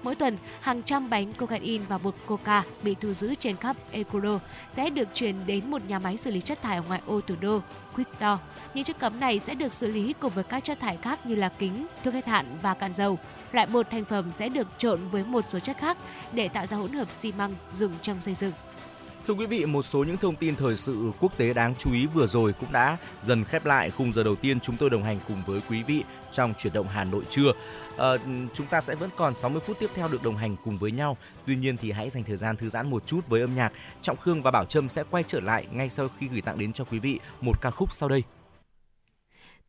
Mỗi 0.05 0.15
tuần, 0.15 0.37
hàng 0.61 0.83
trăm 0.83 1.09
bánh 1.09 1.33
cocaine 1.33 1.85
và 1.89 1.97
bột 1.97 2.15
coca 2.25 2.63
bị 2.81 2.95
thu 3.01 3.13
giữ 3.13 3.35
trên 3.35 3.55
khắp 3.55 3.77
Ecuador 3.91 4.41
sẽ 4.69 4.89
được 4.89 5.07
chuyển 5.13 5.35
đến 5.45 5.71
một 5.71 5.81
nhà 5.87 5.99
máy 5.99 6.17
xử 6.17 6.31
lý 6.31 6.41
chất 6.41 6.61
thải 6.61 6.77
ở 6.77 6.83
ngoại 6.87 7.01
ô 7.05 7.21
thủ 7.21 7.35
đô 7.41 7.59
Quito. 7.95 8.39
Những 8.73 8.83
chất 8.83 8.99
cấm 8.99 9.19
này 9.19 9.41
sẽ 9.47 9.55
được 9.55 9.73
xử 9.73 9.91
lý 9.91 10.13
cùng 10.19 10.33
với 10.35 10.43
các 10.43 10.63
chất 10.63 10.79
thải 10.79 10.97
khác 10.97 11.25
như 11.25 11.35
là 11.35 11.49
kính, 11.49 11.87
thuốc 12.03 12.13
hết 12.13 12.25
hạn 12.25 12.57
và 12.61 12.73
cạn 12.73 12.93
dầu. 12.93 13.19
Loại 13.51 13.67
bột 13.67 13.89
thành 13.91 14.05
phẩm 14.05 14.31
sẽ 14.37 14.49
được 14.49 14.67
trộn 14.77 15.09
với 15.09 15.23
một 15.23 15.45
số 15.47 15.59
chất 15.59 15.77
khác 15.77 15.97
để 16.31 16.47
tạo 16.47 16.65
ra 16.65 16.77
hỗn 16.77 16.91
hợp 16.91 17.11
xi 17.11 17.31
măng 17.31 17.55
dùng 17.73 17.91
trong 18.01 18.21
xây 18.21 18.35
dựng. 18.35 18.53
Thưa 19.27 19.33
quý 19.33 19.45
vị, 19.45 19.65
một 19.65 19.83
số 19.83 20.03
những 20.03 20.17
thông 20.17 20.35
tin 20.35 20.55
thời 20.55 20.75
sự 20.75 21.11
quốc 21.19 21.37
tế 21.37 21.53
đáng 21.53 21.75
chú 21.75 21.93
ý 21.93 22.05
vừa 22.05 22.27
rồi 22.27 22.53
cũng 22.59 22.71
đã 22.71 22.97
dần 23.21 23.43
khép 23.43 23.65
lại 23.65 23.91
khung 23.91 24.13
giờ 24.13 24.23
đầu 24.23 24.35
tiên 24.35 24.59
chúng 24.59 24.77
tôi 24.77 24.89
đồng 24.89 25.03
hành 25.03 25.19
cùng 25.27 25.41
với 25.45 25.61
quý 25.69 25.83
vị 25.83 26.03
trong 26.31 26.53
chuyển 26.57 26.73
động 26.73 26.87
Hà 26.87 27.03
Nội 27.03 27.23
trưa. 27.29 27.51
À, 27.97 28.07
chúng 28.53 28.67
ta 28.67 28.81
sẽ 28.81 28.95
vẫn 28.95 29.09
còn 29.15 29.35
60 29.35 29.61
phút 29.65 29.79
tiếp 29.79 29.89
theo 29.95 30.07
được 30.07 30.23
đồng 30.23 30.37
hành 30.37 30.55
cùng 30.63 30.77
với 30.77 30.91
nhau. 30.91 31.17
Tuy 31.45 31.55
nhiên 31.55 31.77
thì 31.77 31.91
hãy 31.91 32.09
dành 32.09 32.23
thời 32.23 32.37
gian 32.37 32.57
thư 32.57 32.69
giãn 32.69 32.89
một 32.89 33.07
chút 33.07 33.27
với 33.27 33.41
âm 33.41 33.55
nhạc. 33.55 33.71
Trọng 34.01 34.17
Khương 34.17 34.41
và 34.41 34.51
Bảo 34.51 34.65
Trâm 34.65 34.89
sẽ 34.89 35.03
quay 35.11 35.23
trở 35.27 35.39
lại 35.39 35.67
ngay 35.71 35.89
sau 35.89 36.07
khi 36.19 36.27
gửi 36.27 36.41
tặng 36.41 36.57
đến 36.57 36.73
cho 36.73 36.83
quý 36.83 36.99
vị 36.99 37.19
một 37.41 37.61
ca 37.61 37.71
khúc 37.71 37.93
sau 37.93 38.09
đây. 38.09 38.23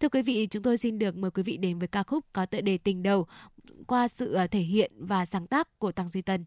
Thưa 0.00 0.08
quý 0.08 0.22
vị, 0.22 0.46
chúng 0.50 0.62
tôi 0.62 0.78
xin 0.78 0.98
được 0.98 1.16
mời 1.16 1.30
quý 1.30 1.42
vị 1.42 1.56
đến 1.56 1.78
với 1.78 1.88
ca 1.88 2.02
khúc 2.02 2.24
có 2.32 2.46
tựa 2.46 2.60
đề 2.60 2.78
Tình 2.78 3.02
đầu 3.02 3.26
qua 3.86 4.08
sự 4.08 4.32
ờ, 4.32 4.46
thể 4.46 4.60
hiện 4.60 4.92
và 4.98 5.26
sáng 5.26 5.46
tác 5.46 5.78
của 5.78 5.92
Tăng 5.92 6.08
Duy 6.08 6.22
Tân. 6.22 6.44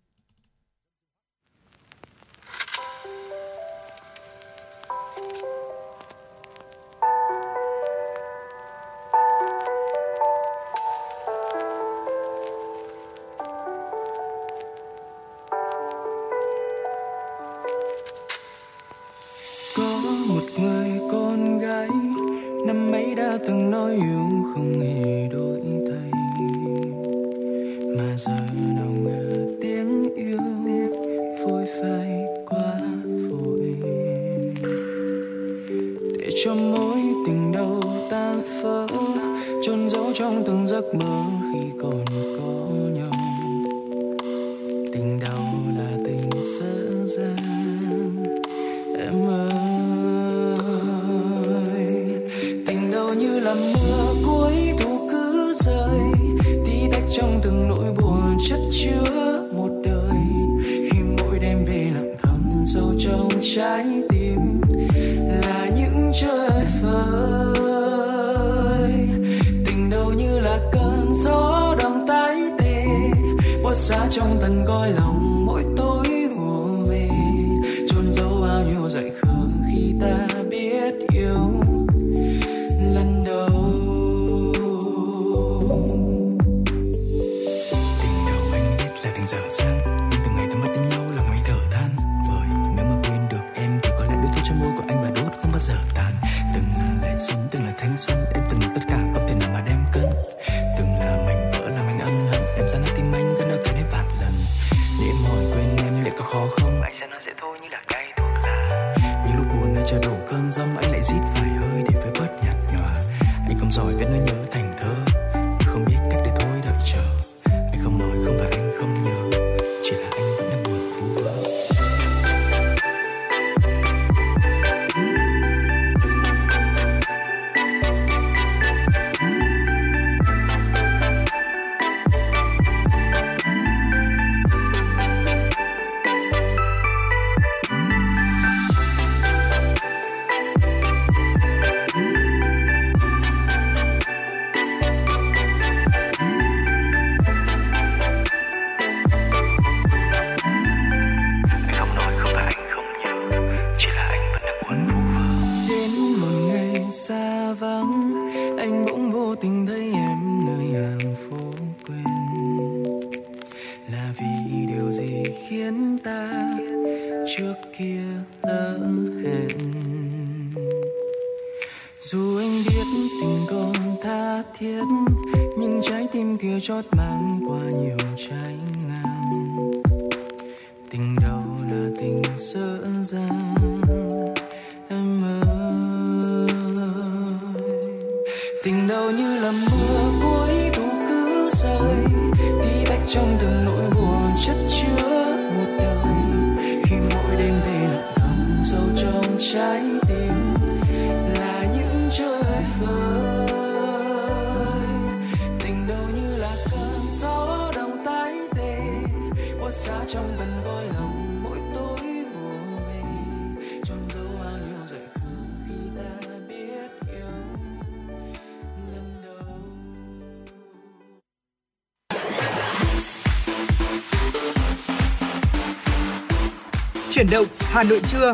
Hà 227.71 227.83
Nội 227.83 228.01
trưa. 228.11 228.33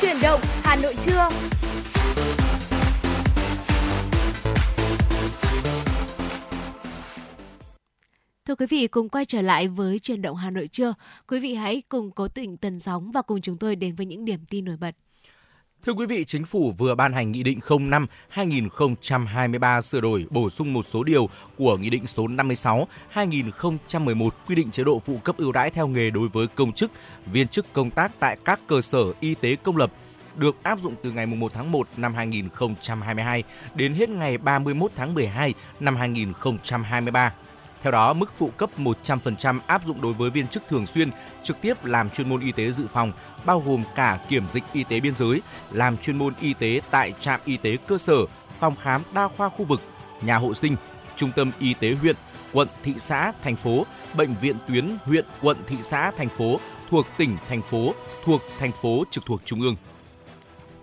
Chuyển 0.00 0.16
động 0.22 0.40
Hà 0.62 0.76
Nội 0.76 0.94
trưa. 1.04 1.28
Thưa 8.44 8.54
quý 8.54 8.66
vị, 8.66 8.86
cùng 8.86 9.08
quay 9.08 9.24
trở 9.24 9.42
lại 9.42 9.68
với 9.68 9.98
truyền 9.98 10.22
động 10.22 10.36
Hà 10.36 10.50
Nội 10.50 10.68
trưa. 10.68 10.94
Quý 11.28 11.40
vị 11.40 11.54
hãy 11.54 11.82
cùng 11.88 12.10
cố 12.10 12.28
tình 12.28 12.56
tần 12.56 12.80
sóng 12.80 13.12
và 13.12 13.22
cùng 13.22 13.40
chúng 13.40 13.56
tôi 13.56 13.76
đến 13.76 13.94
với 13.94 14.06
những 14.06 14.24
điểm 14.24 14.40
tin 14.50 14.64
nổi 14.64 14.76
bật. 14.76 14.94
Thưa 15.86 15.92
quý 15.92 16.06
vị, 16.06 16.24
Chính 16.24 16.44
phủ 16.44 16.74
vừa 16.78 16.94
ban 16.94 17.12
hành 17.12 17.32
Nghị 17.32 17.42
định 17.42 17.60
05-2023 18.34 19.80
sửa 19.80 20.00
đổi 20.00 20.26
bổ 20.30 20.50
sung 20.50 20.72
một 20.72 20.86
số 20.90 21.04
điều 21.04 21.28
của 21.56 21.76
Nghị 21.76 21.90
định 21.90 22.06
số 22.06 22.26
56-2011 23.14 24.28
quy 24.48 24.54
định 24.54 24.70
chế 24.70 24.84
độ 24.84 24.98
phụ 24.98 25.18
cấp 25.24 25.36
ưu 25.38 25.52
đãi 25.52 25.70
theo 25.70 25.86
nghề 25.86 26.10
đối 26.10 26.28
với 26.28 26.46
công 26.46 26.72
chức, 26.72 26.90
viên 27.32 27.48
chức 27.48 27.72
công 27.72 27.90
tác 27.90 28.12
tại 28.20 28.36
các 28.44 28.60
cơ 28.66 28.80
sở 28.80 29.12
y 29.20 29.34
tế 29.34 29.56
công 29.56 29.76
lập 29.76 29.92
được 30.36 30.56
áp 30.62 30.80
dụng 30.80 30.94
từ 31.02 31.10
ngày 31.10 31.26
1 31.26 31.52
tháng 31.54 31.72
1 31.72 31.88
năm 31.96 32.14
2022 32.14 33.42
đến 33.74 33.94
hết 33.94 34.08
ngày 34.08 34.38
31 34.38 34.90
tháng 34.96 35.14
12 35.14 35.54
năm 35.80 35.96
2023. 35.96 37.32
Theo 37.86 37.92
đó, 37.92 38.12
mức 38.12 38.32
phụ 38.38 38.50
cấp 38.56 38.70
100% 38.78 39.58
áp 39.66 39.86
dụng 39.86 40.00
đối 40.00 40.12
với 40.12 40.30
viên 40.30 40.48
chức 40.48 40.62
thường 40.68 40.86
xuyên 40.86 41.10
trực 41.42 41.60
tiếp 41.60 41.84
làm 41.84 42.10
chuyên 42.10 42.28
môn 42.28 42.40
y 42.40 42.52
tế 42.52 42.72
dự 42.72 42.86
phòng, 42.86 43.12
bao 43.44 43.62
gồm 43.66 43.82
cả 43.94 44.18
kiểm 44.28 44.48
dịch 44.52 44.64
y 44.72 44.84
tế 44.84 45.00
biên 45.00 45.14
giới, 45.14 45.42
làm 45.72 45.98
chuyên 45.98 46.16
môn 46.16 46.34
y 46.40 46.54
tế 46.54 46.80
tại 46.90 47.12
trạm 47.20 47.40
y 47.44 47.56
tế 47.56 47.76
cơ 47.86 47.98
sở, 47.98 48.16
phòng 48.60 48.74
khám 48.82 49.02
đa 49.14 49.28
khoa 49.28 49.48
khu 49.48 49.64
vực, 49.64 49.80
nhà 50.22 50.36
hộ 50.36 50.54
sinh, 50.54 50.76
trung 51.16 51.30
tâm 51.36 51.50
y 51.58 51.74
tế 51.74 51.94
huyện, 51.94 52.16
quận, 52.52 52.68
thị 52.82 52.94
xã, 52.98 53.32
thành 53.42 53.56
phố, 53.56 53.86
bệnh 54.16 54.34
viện 54.40 54.56
tuyến 54.68 54.96
huyện, 55.04 55.24
quận, 55.42 55.56
thị 55.66 55.76
xã, 55.82 56.10
thành 56.10 56.28
phố 56.28 56.60
thuộc 56.90 57.06
tỉnh, 57.16 57.36
thành 57.48 57.62
phố, 57.62 57.94
thuộc 58.24 58.42
thành 58.58 58.72
phố 58.82 59.04
trực 59.10 59.26
thuộc 59.26 59.40
trung 59.44 59.60
ương. 59.60 59.76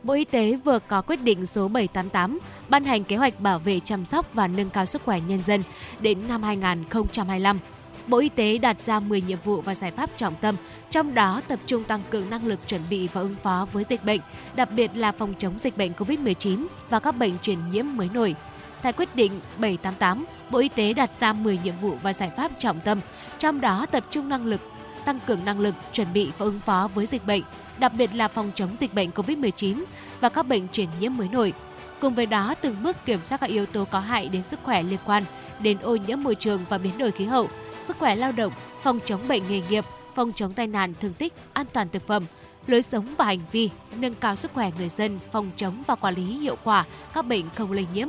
Bộ 0.04 0.14
Y 0.14 0.26
tế 0.26 0.56
vừa 0.56 0.80
có 0.80 1.02
quyết 1.02 1.24
định 1.24 1.46
số 1.46 1.68
788 1.68 2.40
ban 2.70 2.84
hành 2.84 3.04
kế 3.04 3.16
hoạch 3.16 3.40
bảo 3.40 3.60
vệ 3.60 3.80
chăm 3.80 4.06
sóc 4.06 4.34
và 4.34 4.48
nâng 4.48 4.70
cao 4.70 4.86
sức 4.86 5.02
khỏe 5.06 5.20
nhân 5.28 5.42
dân 5.48 5.64
đến 6.00 6.28
năm 6.28 6.44
2025. 6.44 7.60
Bộ 8.08 8.18
Y 8.18 8.30
tế 8.30 8.58
đặt 8.58 8.82
ra 8.82 9.00
10 9.00 9.22
nhiệm 9.22 9.40
vụ 9.44 9.62
và 9.62 9.76
giải 9.76 9.92
pháp 9.92 10.10
trọng 10.18 10.36
tâm, 10.42 10.56
trong 10.92 11.14
đó 11.14 11.42
tập 11.48 11.60
trung 11.66 11.84
tăng 11.84 12.02
cường 12.10 12.30
năng 12.30 12.46
lực 12.46 12.60
chuẩn 12.68 12.82
bị 12.90 13.10
và 13.14 13.22
ứng 13.22 13.36
phó 13.44 13.68
với 13.72 13.86
dịch 13.90 14.06
bệnh, 14.06 14.22
đặc 14.56 14.70
biệt 14.76 14.92
là 14.96 15.12
phòng 15.12 15.34
chống 15.40 15.58
dịch 15.58 15.78
bệnh 15.78 15.92
COVID-19 15.94 16.66
và 16.90 17.00
các 17.00 17.12
bệnh 17.12 17.40
truyền 17.42 17.58
nhiễm 17.72 17.86
mới 17.96 18.10
nổi. 18.14 18.36
Tại 18.82 18.94
quyết 18.94 19.16
định 19.16 19.32
788, 19.58 20.26
Bộ 20.50 20.60
Y 20.60 20.70
tế 20.70 20.94
đặt 20.94 21.10
ra 21.20 21.34
10 21.34 21.60
nhiệm 21.64 21.76
vụ 21.82 21.98
và 22.04 22.14
giải 22.14 22.32
pháp 22.38 22.52
trọng 22.60 22.80
tâm, 22.80 23.00
trong 23.40 23.62
đó 23.62 23.86
tập 23.92 24.04
trung 24.12 24.30
năng 24.30 24.46
lực 24.46 24.62
tăng 25.06 25.20
cường 25.28 25.46
năng 25.46 25.60
lực 25.60 25.76
chuẩn 25.92 26.14
bị 26.14 26.32
và 26.38 26.44
ứng 26.46 26.60
phó 26.60 26.90
với 26.96 27.06
dịch 27.06 27.26
bệnh, 27.26 27.44
đặc 27.78 27.92
biệt 27.98 28.10
là 28.16 28.28
phòng 28.28 28.52
chống 28.56 28.76
dịch 28.80 28.94
bệnh 28.94 29.10
COVID-19 29.10 29.84
và 30.22 30.30
các 30.30 30.44
bệnh 30.44 30.68
truyền 30.68 30.90
nhiễm 31.00 31.18
mới 31.18 31.28
nổi. 31.28 31.54
Cùng 32.00 32.16
với 32.16 32.26
đó, 32.26 32.56
từng 32.62 32.76
bước 32.84 33.06
kiểm 33.06 33.20
soát 33.26 33.38
các 33.38 33.50
yếu 33.50 33.66
tố 33.66 33.86
có 33.86 34.00
hại 34.00 34.30
đến 34.30 34.44
sức 34.44 34.60
khỏe 34.64 34.84
liên 34.84 35.00
quan 35.06 35.24
đến 35.60 35.78
ô 35.82 35.96
nhiễm 35.96 36.24
môi 36.24 36.36
trường 36.36 36.62
và 36.70 36.78
biến 36.78 36.98
đổi 36.98 37.12
khí 37.12 37.26
hậu, 37.26 37.50
sức 37.82 37.98
khỏe 38.00 38.16
lao 38.16 38.32
động, 38.32 38.52
phòng 38.82 39.00
chống 39.06 39.28
bệnh 39.28 39.44
nghề 39.50 39.62
nghiệp, 39.70 39.86
phòng 40.16 40.32
chống 40.32 40.54
tai 40.54 40.68
nạn 40.68 40.94
thương 41.02 41.14
tích, 41.14 41.34
an 41.54 41.66
toàn 41.74 41.90
thực 41.90 42.08
phẩm, 42.08 42.24
lối 42.68 42.82
sống 42.82 43.06
và 43.18 43.26
hành 43.26 43.40
vi, 43.52 43.70
nâng 43.98 44.14
cao 44.14 44.36
sức 44.36 44.52
khỏe 44.54 44.72
người 44.78 44.90
dân, 44.90 45.20
phòng 45.32 45.52
chống 45.56 45.84
và 45.88 45.96
quản 45.96 46.16
lý 46.16 46.24
hiệu 46.24 46.58
quả 46.64 46.86
các 47.14 47.26
bệnh 47.26 47.50
không 47.56 47.72
lây 47.72 47.88
nhiễm. 47.94 48.08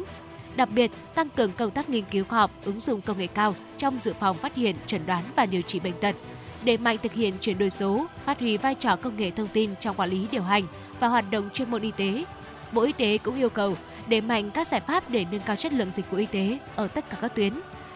Đặc 0.56 0.68
biệt, 0.74 0.90
tăng 1.14 1.30
cường 1.30 1.52
công 1.52 1.70
tác 1.70 1.88
nghiên 1.88 2.04
cứu 2.10 2.24
khoa 2.24 2.38
học, 2.38 2.50
ứng 2.64 2.80
dụng 2.80 3.00
công 3.00 3.18
nghệ 3.18 3.26
cao 3.26 3.54
trong 3.78 3.98
dự 3.98 4.14
phòng 4.20 4.36
phát 4.36 4.54
hiện, 4.54 4.76
chẩn 4.86 5.06
đoán 5.06 5.24
và 5.36 5.46
điều 5.46 5.62
trị 5.62 5.80
bệnh 5.80 5.92
tật, 6.00 6.16
để 6.64 6.76
mạnh 6.76 6.96
thực 7.02 7.12
hiện 7.12 7.34
chuyển 7.40 7.58
đổi 7.58 7.70
số, 7.70 8.06
phát 8.24 8.40
huy 8.40 8.56
vai 8.56 8.74
trò 8.74 8.96
công 8.96 9.16
nghệ 9.16 9.30
thông 9.30 9.48
tin 9.48 9.74
trong 9.80 9.96
quản 9.96 10.10
lý 10.10 10.26
điều 10.30 10.42
hành 10.42 10.66
và 11.00 11.08
hoạt 11.08 11.24
động 11.30 11.50
chuyên 11.54 11.70
môn 11.70 11.82
y 11.82 11.90
tế. 11.90 12.24
Bộ 12.72 12.82
Y 12.82 12.92
tế 12.92 13.18
cũng 13.18 13.36
yêu 13.36 13.48
cầu 13.48 13.76
đẩy 14.06 14.20
mạnh 14.20 14.50
các 14.50 14.68
giải 14.68 14.80
pháp 14.80 15.10
để 15.10 15.26
nâng 15.30 15.40
cao 15.40 15.56
chất 15.56 15.72
lượng 15.72 15.90
dịch 15.90 16.10
vụ 16.10 16.18
y 16.18 16.26
tế 16.26 16.58
ở 16.76 16.88
tất 16.88 17.10
cả 17.10 17.16
các 17.20 17.34
tuyến, 17.34 17.52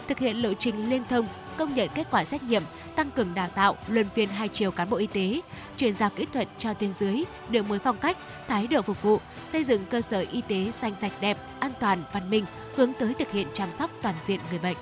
thực 0.08 0.18
hiện 0.18 0.42
lộ 0.42 0.54
trình 0.54 0.90
liên 0.90 1.02
thông, 1.10 1.26
công 1.56 1.74
nhận 1.74 1.88
kết 1.94 2.06
quả 2.10 2.24
xét 2.24 2.42
nghiệm, 2.42 2.62
tăng 2.96 3.10
cường 3.10 3.34
đào 3.34 3.48
tạo, 3.54 3.76
luân 3.88 4.06
phiên 4.14 4.28
hai 4.28 4.48
chiều 4.48 4.70
cán 4.70 4.90
bộ 4.90 4.96
y 4.96 5.06
tế, 5.06 5.40
chuyển 5.76 5.96
giao 5.96 6.10
kỹ 6.10 6.26
thuật 6.32 6.48
cho 6.58 6.74
tuyến 6.74 6.90
dưới, 6.98 7.24
đổi 7.50 7.62
mới 7.62 7.78
phong 7.78 7.96
cách, 7.96 8.16
thái 8.48 8.66
độ 8.66 8.82
phục 8.82 9.02
vụ, 9.02 9.20
xây 9.52 9.64
dựng 9.64 9.84
cơ 9.90 10.00
sở 10.00 10.24
y 10.30 10.40
tế 10.40 10.72
xanh 10.80 10.92
sạch 11.00 11.12
đẹp, 11.20 11.38
an 11.60 11.72
toàn, 11.80 11.98
văn 12.12 12.30
minh, 12.30 12.44
hướng 12.76 12.92
tới 12.92 13.14
thực 13.18 13.32
hiện 13.32 13.48
chăm 13.52 13.68
sóc 13.72 13.90
toàn 14.02 14.14
diện 14.26 14.40
người 14.50 14.58
bệnh. 14.58 14.76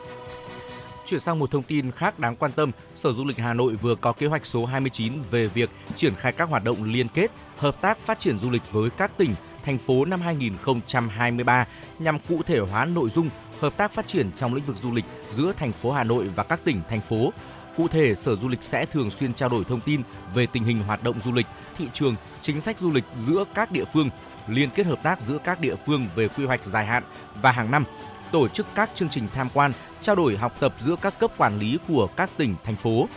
Chuyển 1.06 1.20
sang 1.20 1.38
một 1.38 1.50
thông 1.50 1.62
tin 1.62 1.90
khác 1.90 2.18
đáng 2.18 2.36
quan 2.36 2.52
tâm, 2.52 2.70
Sở 2.94 3.12
Du 3.12 3.24
lịch 3.24 3.38
Hà 3.38 3.54
Nội 3.54 3.74
vừa 3.74 3.94
có 3.94 4.12
kế 4.12 4.26
hoạch 4.26 4.46
số 4.46 4.66
29 4.66 5.12
về 5.30 5.46
việc 5.46 5.70
triển 5.96 6.14
khai 6.14 6.32
các 6.32 6.48
hoạt 6.48 6.64
động 6.64 6.84
liên 6.84 7.08
kết, 7.08 7.30
hợp 7.56 7.80
tác 7.80 7.98
phát 7.98 8.18
triển 8.18 8.38
du 8.38 8.50
lịch 8.50 8.62
với 8.72 8.90
các 8.90 9.10
tỉnh, 9.16 9.34
thành 9.64 9.78
phố 9.78 10.04
năm 10.04 10.20
2023 10.20 11.66
nhằm 11.98 12.18
cụ 12.28 12.42
thể 12.42 12.58
hóa 12.58 12.84
nội 12.84 13.10
dung 13.10 13.30
hợp 13.60 13.76
tác 13.76 13.92
phát 13.92 14.08
triển 14.08 14.32
trong 14.32 14.54
lĩnh 14.54 14.64
vực 14.64 14.76
du 14.82 14.94
lịch 14.94 15.04
giữa 15.30 15.52
thành 15.56 15.72
phố 15.72 15.92
Hà 15.92 16.04
Nội 16.04 16.28
và 16.36 16.42
các 16.42 16.60
tỉnh, 16.64 16.80
thành 16.88 17.00
phố. 17.00 17.32
Cụ 17.76 17.88
thể, 17.88 18.14
Sở 18.14 18.36
Du 18.36 18.48
lịch 18.48 18.62
sẽ 18.62 18.86
thường 18.86 19.10
xuyên 19.10 19.34
trao 19.34 19.48
đổi 19.48 19.64
thông 19.64 19.80
tin 19.80 20.02
về 20.34 20.46
tình 20.46 20.64
hình 20.64 20.82
hoạt 20.82 21.02
động 21.02 21.20
du 21.24 21.32
lịch, 21.32 21.46
thị 21.78 21.88
trường, 21.92 22.14
chính 22.40 22.60
sách 22.60 22.78
du 22.78 22.92
lịch 22.92 23.04
giữa 23.16 23.44
các 23.54 23.70
địa 23.70 23.84
phương, 23.92 24.10
liên 24.48 24.70
kết 24.70 24.86
hợp 24.86 25.02
tác 25.02 25.20
giữa 25.20 25.38
các 25.44 25.60
địa 25.60 25.74
phương 25.86 26.06
về 26.14 26.28
quy 26.28 26.44
hoạch 26.44 26.64
dài 26.64 26.86
hạn 26.86 27.02
và 27.42 27.52
hàng 27.52 27.70
năm, 27.70 27.84
tổ 28.32 28.48
chức 28.48 28.66
các 28.74 28.90
chương 28.94 29.08
trình 29.08 29.28
tham 29.34 29.48
quan, 29.54 29.72
trao 30.02 30.16
đổi 30.16 30.36
học 30.36 30.52
tập 30.60 30.74
giữa 30.78 30.96
các 31.02 31.18
cấp 31.18 31.30
quản 31.36 31.58
lý 31.58 31.78
của 31.88 32.06
các 32.06 32.30
tỉnh, 32.36 32.54
thành 32.64 32.76
phố. 32.76 33.08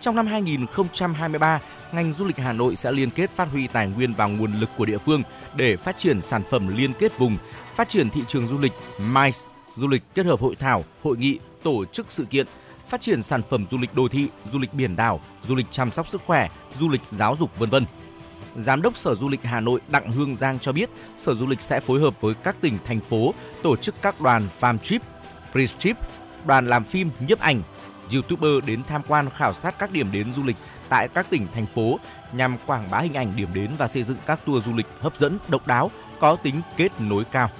Trong 0.00 0.16
năm 0.16 0.26
2023, 0.26 1.60
ngành 1.92 2.12
du 2.12 2.24
lịch 2.24 2.36
Hà 2.36 2.52
Nội 2.52 2.76
sẽ 2.76 2.92
liên 2.92 3.10
kết 3.10 3.30
phát 3.30 3.48
huy 3.50 3.66
tài 3.66 3.86
nguyên 3.86 4.14
và 4.14 4.26
nguồn 4.26 4.52
lực 4.60 4.70
của 4.76 4.84
địa 4.84 4.98
phương 4.98 5.22
để 5.54 5.76
phát 5.76 5.98
triển 5.98 6.20
sản 6.20 6.42
phẩm 6.50 6.76
liên 6.76 6.92
kết 6.98 7.18
vùng, 7.18 7.36
phát 7.74 7.88
triển 7.88 8.10
thị 8.10 8.22
trường 8.28 8.46
du 8.46 8.58
lịch, 8.58 8.72
MICE, 8.98 9.38
du 9.76 9.88
lịch 9.88 10.02
kết 10.14 10.26
hợp 10.26 10.40
hội 10.40 10.56
thảo, 10.56 10.84
hội 11.02 11.16
nghị, 11.16 11.38
tổ 11.62 11.84
chức 11.84 12.06
sự 12.08 12.24
kiện, 12.24 12.46
phát 12.88 13.00
triển 13.00 13.22
sản 13.22 13.42
phẩm 13.50 13.66
du 13.70 13.78
lịch 13.78 13.94
đô 13.94 14.08
thị, 14.08 14.28
du 14.52 14.58
lịch 14.58 14.74
biển 14.74 14.96
đảo, 14.96 15.20
du 15.48 15.54
lịch 15.54 15.66
chăm 15.70 15.90
sóc 15.90 16.08
sức 16.08 16.22
khỏe, 16.26 16.48
du 16.80 16.88
lịch 16.88 17.02
giáo 17.10 17.36
dục 17.36 17.58
vân 17.58 17.70
vân. 17.70 17.86
Giám 18.56 18.82
đốc 18.82 18.96
Sở 18.96 19.14
Du 19.14 19.28
lịch 19.28 19.42
Hà 19.42 19.60
Nội 19.60 19.80
Đặng 19.88 20.12
Hương 20.12 20.34
Giang 20.34 20.58
cho 20.58 20.72
biết, 20.72 20.90
Sở 21.18 21.34
Du 21.34 21.46
lịch 21.46 21.60
sẽ 21.60 21.80
phối 21.80 22.00
hợp 22.00 22.20
với 22.20 22.34
các 22.34 22.56
tỉnh, 22.60 22.78
thành 22.84 23.00
phố 23.00 23.34
tổ 23.62 23.76
chức 23.76 23.94
các 24.02 24.20
đoàn 24.20 24.48
farm 24.60 24.78
trip, 24.78 25.02
pre 25.52 25.66
trip, 25.66 25.96
đoàn 26.44 26.66
làm 26.66 26.84
phim, 26.84 27.10
nhiếp 27.20 27.40
ảnh, 27.40 27.62
YouTuber 28.12 28.64
đến 28.66 28.82
tham 28.88 29.02
quan 29.08 29.28
khảo 29.36 29.54
sát 29.54 29.78
các 29.78 29.92
điểm 29.92 30.12
đến 30.12 30.32
du 30.32 30.42
lịch 30.44 30.56
tại 30.88 31.08
các 31.08 31.26
tỉnh, 31.30 31.46
thành 31.54 31.66
phố 31.66 31.98
nhằm 32.32 32.56
quảng 32.66 32.90
bá 32.90 32.98
hình 32.98 33.14
ảnh 33.14 33.32
điểm 33.36 33.48
đến 33.54 33.70
và 33.78 33.88
xây 33.88 34.02
dựng 34.02 34.16
các 34.26 34.40
tour 34.46 34.66
du 34.66 34.74
lịch 34.74 34.86
hấp 35.00 35.16
dẫn, 35.16 35.38
độc 35.48 35.66
đáo, 35.66 35.90
có 36.20 36.36
tính 36.36 36.60
kết 36.76 36.92
nối 37.00 37.24
cao. 37.24 37.50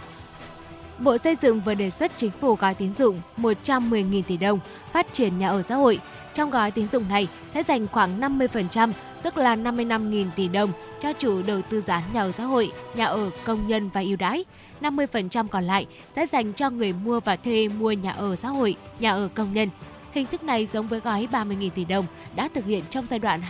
Bộ 1.01 1.19
Xây 1.19 1.37
dựng 1.43 1.61
vừa 1.61 1.75
đề 1.75 1.91
xuất 1.91 2.13
chính 2.17 2.31
phủ 2.41 2.55
gói 2.55 2.75
tín 2.75 2.93
dụng 2.95 3.21
110.000 3.37 4.23
tỷ 4.23 4.37
đồng 4.37 4.59
phát 4.93 5.13
triển 5.13 5.39
nhà 5.39 5.49
ở 5.49 5.63
xã 5.63 5.75
hội. 5.75 6.01
Trong 6.35 6.51
gói 6.51 6.71
tín 6.71 6.89
dụng 6.93 7.09
này 7.09 7.29
sẽ 7.55 7.63
dành 7.63 7.87
khoảng 7.87 8.21
50%, 8.21 8.93
tức 9.23 9.37
là 9.37 9.57
55.000 9.57 10.27
tỷ 10.37 10.49
đồng 10.49 10.73
cho 11.03 11.13
chủ 11.13 11.43
đầu 11.47 11.63
tư 11.63 11.81
dự 11.81 11.93
án 11.93 12.03
nhà 12.13 12.23
ở 12.23 12.33
xã 12.33 12.45
hội, 12.45 12.73
nhà 12.95 13.05
ở 13.05 13.31
công 13.45 13.67
nhân 13.67 13.91
và 13.93 14.01
ưu 14.01 14.17
đãi. 14.17 14.45
50% 14.81 15.49
còn 15.49 15.65
lại 15.65 15.87
sẽ 16.17 16.27
dành 16.27 16.53
cho 16.53 16.71
người 16.71 16.93
mua 16.93 17.21
và 17.21 17.37
thuê 17.37 17.69
mua 17.69 17.93
nhà 17.93 18.11
ở 18.11 18.37
xã 18.37 18.49
hội, 18.49 18.77
nhà 18.99 19.13
ở 19.13 19.29
công 19.35 19.53
nhân. 19.53 19.69
Hình 20.13 20.27
thức 20.27 20.45
này 20.45 20.67
giống 20.67 20.87
với 20.87 21.01
gói 21.01 21.29
30.000 21.33 21.71
tỷ 21.71 21.85
đồng 21.85 22.07
đã 22.35 22.49
thực 22.55 22.65
hiện 22.65 22.85
trong 22.91 23.07
giai 23.07 23.19
đoạn 23.19 23.43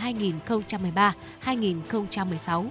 2013-2016. 1.45 2.65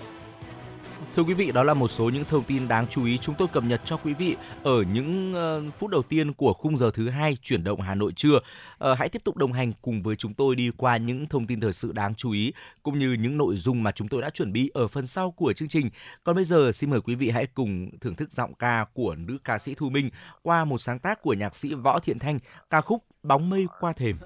Thưa 1.17 1.23
quý 1.23 1.35
vị, 1.35 1.53
đó 1.53 1.63
là 1.63 1.75
một 1.75 1.91
số 1.91 2.09
những 2.09 2.25
thông 2.25 2.45
tin 2.45 2.69
đáng 2.69 2.87
chú 2.91 3.05
ý 3.05 3.19
chúng 3.19 3.35
tôi 3.39 3.49
cập 3.49 3.65
nhật 3.65 3.81
cho 3.85 3.97
quý 3.97 4.15
vị 4.15 4.37
ở 4.63 4.83
những 4.93 5.35
uh, 5.69 5.75
phút 5.75 5.91
đầu 5.91 6.03
tiên 6.03 6.33
của 6.33 6.53
khung 6.53 6.77
giờ 6.77 6.91
thứ 6.95 7.09
hai 7.09 7.37
chuyển 7.43 7.65
động 7.65 7.81
Hà 7.81 7.95
Nội 7.95 8.13
trưa. 8.17 8.37
Uh, 8.37 8.99
hãy 8.99 9.09
tiếp 9.09 9.25
tục 9.25 9.37
đồng 9.37 9.53
hành 9.53 9.73
cùng 9.83 10.03
với 10.03 10.17
chúng 10.17 10.35
tôi 10.35 10.57
đi 10.57 10.71
qua 10.77 10.97
những 10.97 11.27
thông 11.27 11.47
tin 11.47 11.61
thời 11.61 11.73
sự 11.73 11.93
đáng 11.93 12.15
chú 12.15 12.31
ý 12.31 12.53
cũng 12.83 12.99
như 12.99 13.13
những 13.13 13.39
nội 13.39 13.57
dung 13.57 13.83
mà 13.83 13.93
chúng 13.93 14.09
tôi 14.09 14.23
đã 14.23 14.31
chuẩn 14.31 14.53
bị 14.53 14.71
ở 14.75 14.89
phần 14.89 15.07
sau 15.07 15.31
của 15.31 15.53
chương 15.53 15.69
trình. 15.69 15.91
Còn 16.25 16.37
bây 16.37 16.45
giờ 16.45 16.73
xin 16.73 16.91
mời 16.91 17.01
quý 17.01 17.15
vị 17.15 17.31
hãy 17.31 17.47
cùng 17.47 17.91
thưởng 18.01 18.15
thức 18.15 18.33
giọng 18.33 18.55
ca 18.55 18.87
của 18.95 19.15
nữ 19.15 19.39
ca 19.45 19.59
sĩ 19.59 19.75
Thu 19.75 19.89
Minh 19.89 20.11
qua 20.43 20.65
một 20.65 20.83
sáng 20.83 20.99
tác 20.99 21.23
của 21.23 21.35
nhạc 21.35 21.55
sĩ 21.55 21.75
Võ 21.75 21.99
Thiện 21.99 22.19
Thanh, 22.19 22.39
ca 22.71 22.81
khúc 22.81 23.05
Bóng 23.23 23.51
mây 23.51 23.67
qua 23.81 23.93
thềm. 23.93 24.17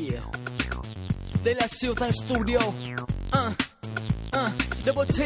Yeah. 0.00 0.22
Đây 1.44 1.54
là 1.54 1.66
siêu 1.66 1.94
thanh 1.96 2.12
studio. 2.12 2.58
Uh, 2.58 3.75
uh, 4.36 4.50
Double 4.84 5.04
T, 5.04 5.20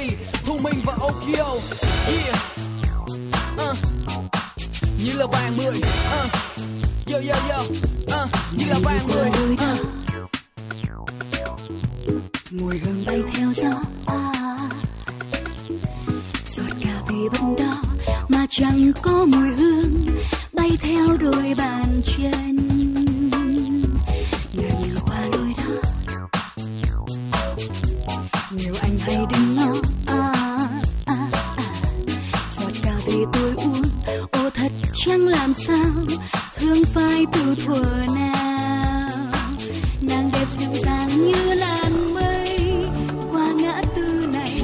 Thu 0.45 0.59
Minh 0.59 0.83
và 0.85 0.97
Okio. 1.01 1.47
Yeah. 2.07 2.37
Uh, 3.55 3.77
như 5.05 5.13
là 5.17 5.27
vàng 5.27 5.57
mười. 5.57 5.77
Uh, 5.77 6.31
yo 7.13 7.19
yo 7.19 7.35
yo. 7.49 7.59
Uh, 8.23 8.31
như 8.57 8.65
là 8.69 8.79
vàng 8.83 9.07
mười. 9.09 9.31
Uh. 9.53 10.01
mùi 12.61 12.79
hương 12.79 13.05
bay 13.07 13.23
theo 13.35 13.53
gió 13.55 13.71
à. 14.07 14.33
giọt 16.47 16.71
cà 16.85 17.03
phê 17.09 17.15
vẫn 17.33 17.57
đó 17.57 17.83
mà 18.29 18.47
chẳng 18.51 18.93
có 19.03 19.27
mùi 19.27 19.49
hương 19.49 20.07
bay 20.53 20.71
theo 20.81 21.07
đôi 21.21 21.55
bàn 21.59 22.01
chân 22.05 22.57
chẳng 35.07 35.29
làm 35.29 35.55
sao, 35.55 36.07
hương 36.57 36.85
phai 36.85 37.27
từ 37.33 37.55
thuở 37.65 37.85
nào 38.15 39.09
nàng 40.01 40.31
đẹp 40.33 40.47
dịu 40.51 40.71
dàng 40.75 41.09
như 41.09 41.55
làn 41.55 42.15
mây, 42.15 42.59
qua 43.33 43.53
ngã 43.57 43.83
tư 43.97 44.27
này, 44.33 44.63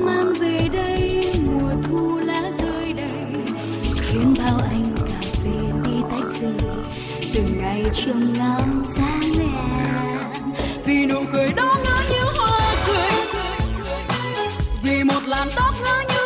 mang 0.00 0.34
về 0.40 0.68
đây 0.72 1.34
mùa 1.46 1.70
thu 1.82 2.18
lá 2.18 2.42
rơi 2.58 2.92
đầy 2.92 3.34
khiến 3.96 4.34
bao 4.38 4.60
anh 4.70 4.94
cà 4.96 5.28
phê 5.44 5.58
đi 5.84 5.96
tách 6.10 6.30
rời, 6.40 6.74
từng 7.34 7.58
ngày 7.58 7.84
trông 7.92 8.32
ngóng 8.32 8.84
xa 8.88 9.18
đèn 9.38 9.50
Vì 10.84 11.06
nụ 11.06 11.24
cười 11.32 11.52
đó 11.52 11.74
ngỡ 11.84 12.02
như 12.10 12.22
hoa 12.38 12.74
cười. 12.86 13.10
Vì 14.82 15.04
một 15.04 15.20
làn 15.26 15.48
tóc 15.56 15.74
ngỡ 15.82 16.02
như 16.08 16.25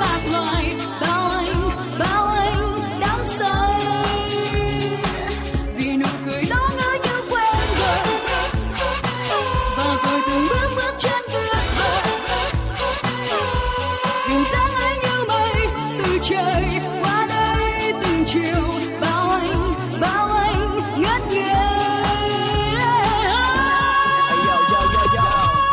lạc 0.00 0.20
loài, 0.32 0.76
bao 1.00 1.28
anh 1.28 1.70
bao 1.98 2.26
anh 2.26 2.78
đắm 3.00 3.18
say. 3.24 4.04
Vì 5.76 5.96
nụ 5.96 6.06
cười 6.26 6.44
đó 6.50 6.70
ngỡ 6.76 6.90
như 7.04 7.22
quen 7.30 7.66
rồi. 7.80 7.98
Và 9.76 9.84
rồi 10.04 10.20
từng 10.26 10.46
bước 10.48 10.70
bước 10.76 10.94
chân 10.98 11.22
tuyệt 11.28 11.64
vời 11.78 12.02
hình 14.28 14.44
dáng 14.52 14.72
ấy 14.74 14.98
như 15.02 15.24
mây, 15.28 15.68
từ 15.98 16.18
trời 16.30 16.64
qua 17.02 17.26
đây 17.28 17.92
từng 18.02 18.24
chiều, 18.26 18.64
bao 19.00 19.30
anh 19.30 19.74
bao 20.00 20.28
anh 20.28 20.78
ngất 20.96 21.22
ngây 21.28 21.54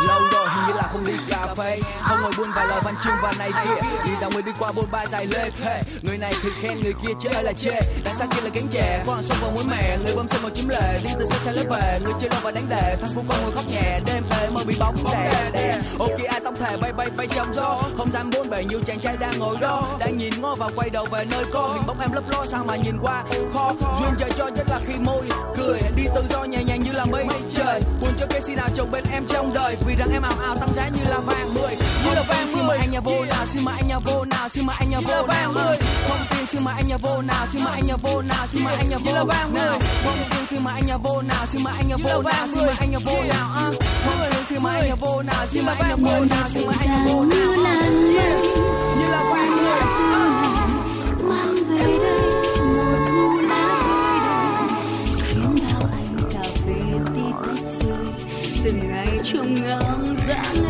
Lâu 0.08 0.22
rồi 0.32 0.48
hình 0.50 0.68
như 0.68 0.74
là 0.74 0.90
không 0.92 1.06
đi 1.06 1.14
cà 1.30 1.48
phê. 1.58 1.80
Không 2.02 2.22
ngồi 2.22 2.32
buôn 2.38 2.48
vài 2.56 2.68
lời 2.68 2.82
văn 2.84 2.96
chương 3.04 3.16
và 3.24 3.34
này 3.40 3.52
kia 3.64 3.87
dạo 4.22 4.30
người 4.34 4.42
đi 4.42 4.52
qua 4.60 4.72
bôn 4.76 4.86
ba 4.92 5.06
dài 5.06 5.26
lê 5.26 5.50
thề 5.50 5.82
Người 6.02 6.18
này 6.18 6.34
thì 6.44 6.50
khen 6.62 6.80
người 6.82 6.94
kia 6.94 7.14
chứ 7.20 7.30
ai 7.34 7.44
là 7.44 7.54
chê. 7.54 7.80
Đằng 8.04 8.16
sau 8.18 8.28
kia 8.28 8.42
là 8.42 8.50
cánh 8.54 8.68
Có 9.08 9.14
hàng 9.14 9.24
sông 9.24 9.38
vào 9.42 9.52
mũi 9.52 9.64
mè. 9.64 9.98
Người 10.06 10.16
bơm 10.16 10.28
xe 10.28 10.38
màu 10.42 10.50
chiếm 10.50 10.70
lệ 10.70 11.00
Đi 11.04 11.10
từ 11.20 11.26
xa 11.26 11.38
xa 11.44 11.52
lớp 11.52 11.64
về 11.70 12.00
Người 12.06 12.14
chơi 12.20 12.30
lâu 12.30 12.40
và 12.44 12.52
đánh 12.52 12.70
đề 12.70 12.96
Thằng 13.02 13.10
phu 13.16 13.24
con 13.28 13.38
ngồi 13.42 13.52
khóc 13.52 13.66
nhẹ 13.72 14.00
Đêm 14.06 14.24
về 14.30 14.50
mơ 14.50 14.62
bị 14.68 14.76
bóng 14.80 14.96
đè 15.14 15.50
đè. 15.54 15.80
Ok 16.00 16.24
ai 16.30 16.40
tóc 16.44 16.54
thề 16.60 16.78
bay 16.78 16.94
bay 16.94 17.08
bay 17.18 17.28
trong 17.36 17.54
gió 17.56 17.82
Không 17.98 18.12
gian 18.12 18.30
bốn 18.34 18.50
bề 18.50 18.64
nhiều 18.64 18.80
chàng 18.86 19.00
trai 19.00 19.18
đang 19.18 19.40
ngồi 19.40 19.56
đó. 19.62 19.98
Đang 20.00 20.18
nhìn 20.18 20.42
ngó 20.42 20.56
và 20.56 20.70
quay 20.76 20.90
đầu 20.90 21.06
về 21.12 21.26
nơi 21.32 21.44
có. 21.54 21.68
Hình 21.74 21.84
bóng 21.88 22.00
em 22.00 22.10
lấp 22.14 22.24
lo 22.32 22.46
sao 22.46 22.64
mà 22.68 22.76
nhìn 22.76 22.98
qua 23.02 23.24
khó. 23.54 23.72
Duyên 24.00 24.12
trời 24.20 24.32
cho 24.38 24.48
nhất 24.48 24.68
là 24.70 24.80
khi 24.88 24.94
môi 25.00 25.30
cười. 25.56 25.82
Đi 25.96 26.04
tự 26.16 26.24
do 26.30 26.44
nhẹ 26.44 26.64
nhàng 26.64 26.80
như 26.80 26.92
là 26.92 27.06
mây 27.06 27.26
trời. 27.54 27.82
Buồn 28.02 28.14
cho 28.20 28.26
cái 28.30 28.42
si 28.42 28.56
nào 28.56 28.68
chồng 28.76 28.92
bên 28.92 29.04
em 29.12 29.24
trong 29.30 29.54
đời. 29.54 29.76
Vì 29.88 29.96
rằng 29.96 30.10
em 30.14 30.22
ảo 30.22 30.34
ảo 30.42 30.58
tăng 30.58 30.74
giá 30.74 30.88
như 30.88 31.10
là 31.10 31.20
vàng 31.20 31.54
mười. 31.54 31.76
Như 32.06 32.12
là 32.16 32.24
vàng 32.28 32.48
xin 32.48 32.68
mời 32.68 32.78
anh 32.78 32.92
nhà 32.92 33.00
vô 33.00 33.26
nào 33.26 33.46
Xin 33.46 33.66
mời 33.66 33.76
anh 33.78 33.88
nhà 33.88 34.00
vô 34.08 34.26
nào 34.26 34.50
Xin 34.50 34.66
mời 34.66 34.76
anh 34.80 34.90
nhà 34.90 35.00
vô 35.08 35.28
nào 35.28 35.54
Không 36.08 36.20
tin 36.30 36.46
xin 36.46 36.64
mời 36.64 36.74
anh 36.78 36.88
nhà 36.88 36.98
vô 36.98 37.22
nào 37.22 37.48
Xin 37.48 37.64
mời 37.64 37.74
anh 37.74 37.88
nhà 37.88 37.96
vô 38.04 38.22
nào 38.22 38.48
Xin 38.48 38.64
mời 38.64 38.76
anh 38.78 38.90
nhà 38.90 38.98
vô 38.98 39.14
nào. 39.14 39.80
Không 40.04 40.18
tin 40.30 40.46
xin 40.46 40.64
mời 40.64 40.74
anh 40.74 40.88
nhà 40.88 40.98
vô 40.98 41.22
nào 41.22 41.46
Xin 41.46 41.64
mời 41.64 41.74
anh 41.78 41.88
nhà 41.90 41.96
vô 42.04 42.22
nào 42.22 42.48
Xin 42.48 42.66
mời 42.66 42.76
anh 42.80 42.92
nhà 42.92 42.98
vô 43.06 43.24
nào 43.24 43.48
à. 43.56 43.72
Không 44.06 44.32
tin 44.32 44.44
xin 44.46 44.64
mời 44.64 44.80
anh 44.80 44.88
nhà 44.90 44.96
vô 44.96 45.22
nào 45.22 45.48
Xin 45.48 45.66
mời 45.66 45.76
anh 45.80 45.90
nhà 45.90 45.96
vô 45.96 46.26
nào 46.26 46.50
Xin 46.50 46.68
mời 46.68 46.76
anh 46.80 46.90
nhà 46.90 47.06
vô 47.06 47.24
nào. 47.24 47.44
Như 49.00 49.08
là 49.12 49.24
vàng 49.32 49.58
mười 49.58 49.80
à. 49.80 50.68
mang 51.22 51.56
về 51.70 51.98
đây. 52.00 52.38
Từng 58.64 58.90
ngày 58.90 59.20
trông 59.24 59.56
ngóng 59.56 60.16
dáng 60.28 60.67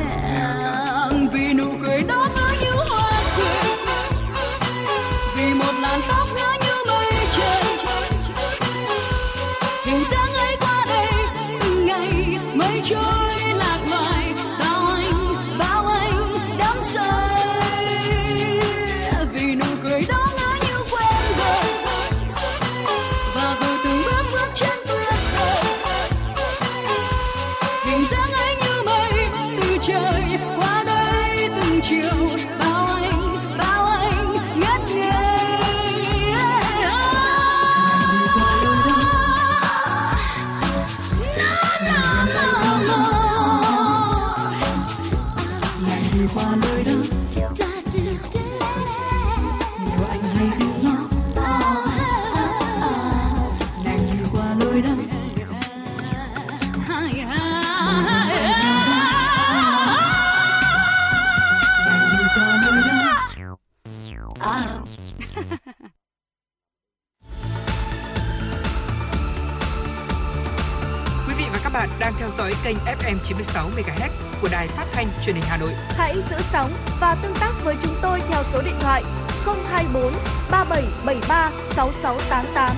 dõi 72.47 72.55
kênh 72.63 72.77
FM 72.99 73.15
96 73.23 73.69
MHz 73.69 74.09
của 74.41 74.49
đài 74.51 74.67
phát 74.67 74.85
thanh 74.91 75.07
truyền 75.25 75.35
hình 75.35 75.45
Hà 75.47 75.57
Nội. 75.57 75.71
Hãy 75.89 76.15
giữ 76.29 76.35
sóng 76.39 76.71
và 76.99 77.15
tương 77.23 77.35
tác 77.39 77.51
với 77.63 77.75
chúng 77.81 77.93
tôi 78.01 78.21
theo 78.29 78.43
số 78.43 78.61
điện 78.61 78.75
thoại 78.79 79.03
024 79.45 80.13
3773 80.51 81.51
6688. 81.69 82.71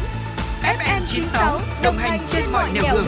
FM 0.77 1.01
96 1.07 1.59
đồng 1.83 1.95
hành 1.97 2.19
trên 2.27 2.43
mọi 2.51 2.69
nẻo 2.73 2.83
đường. 2.93 3.05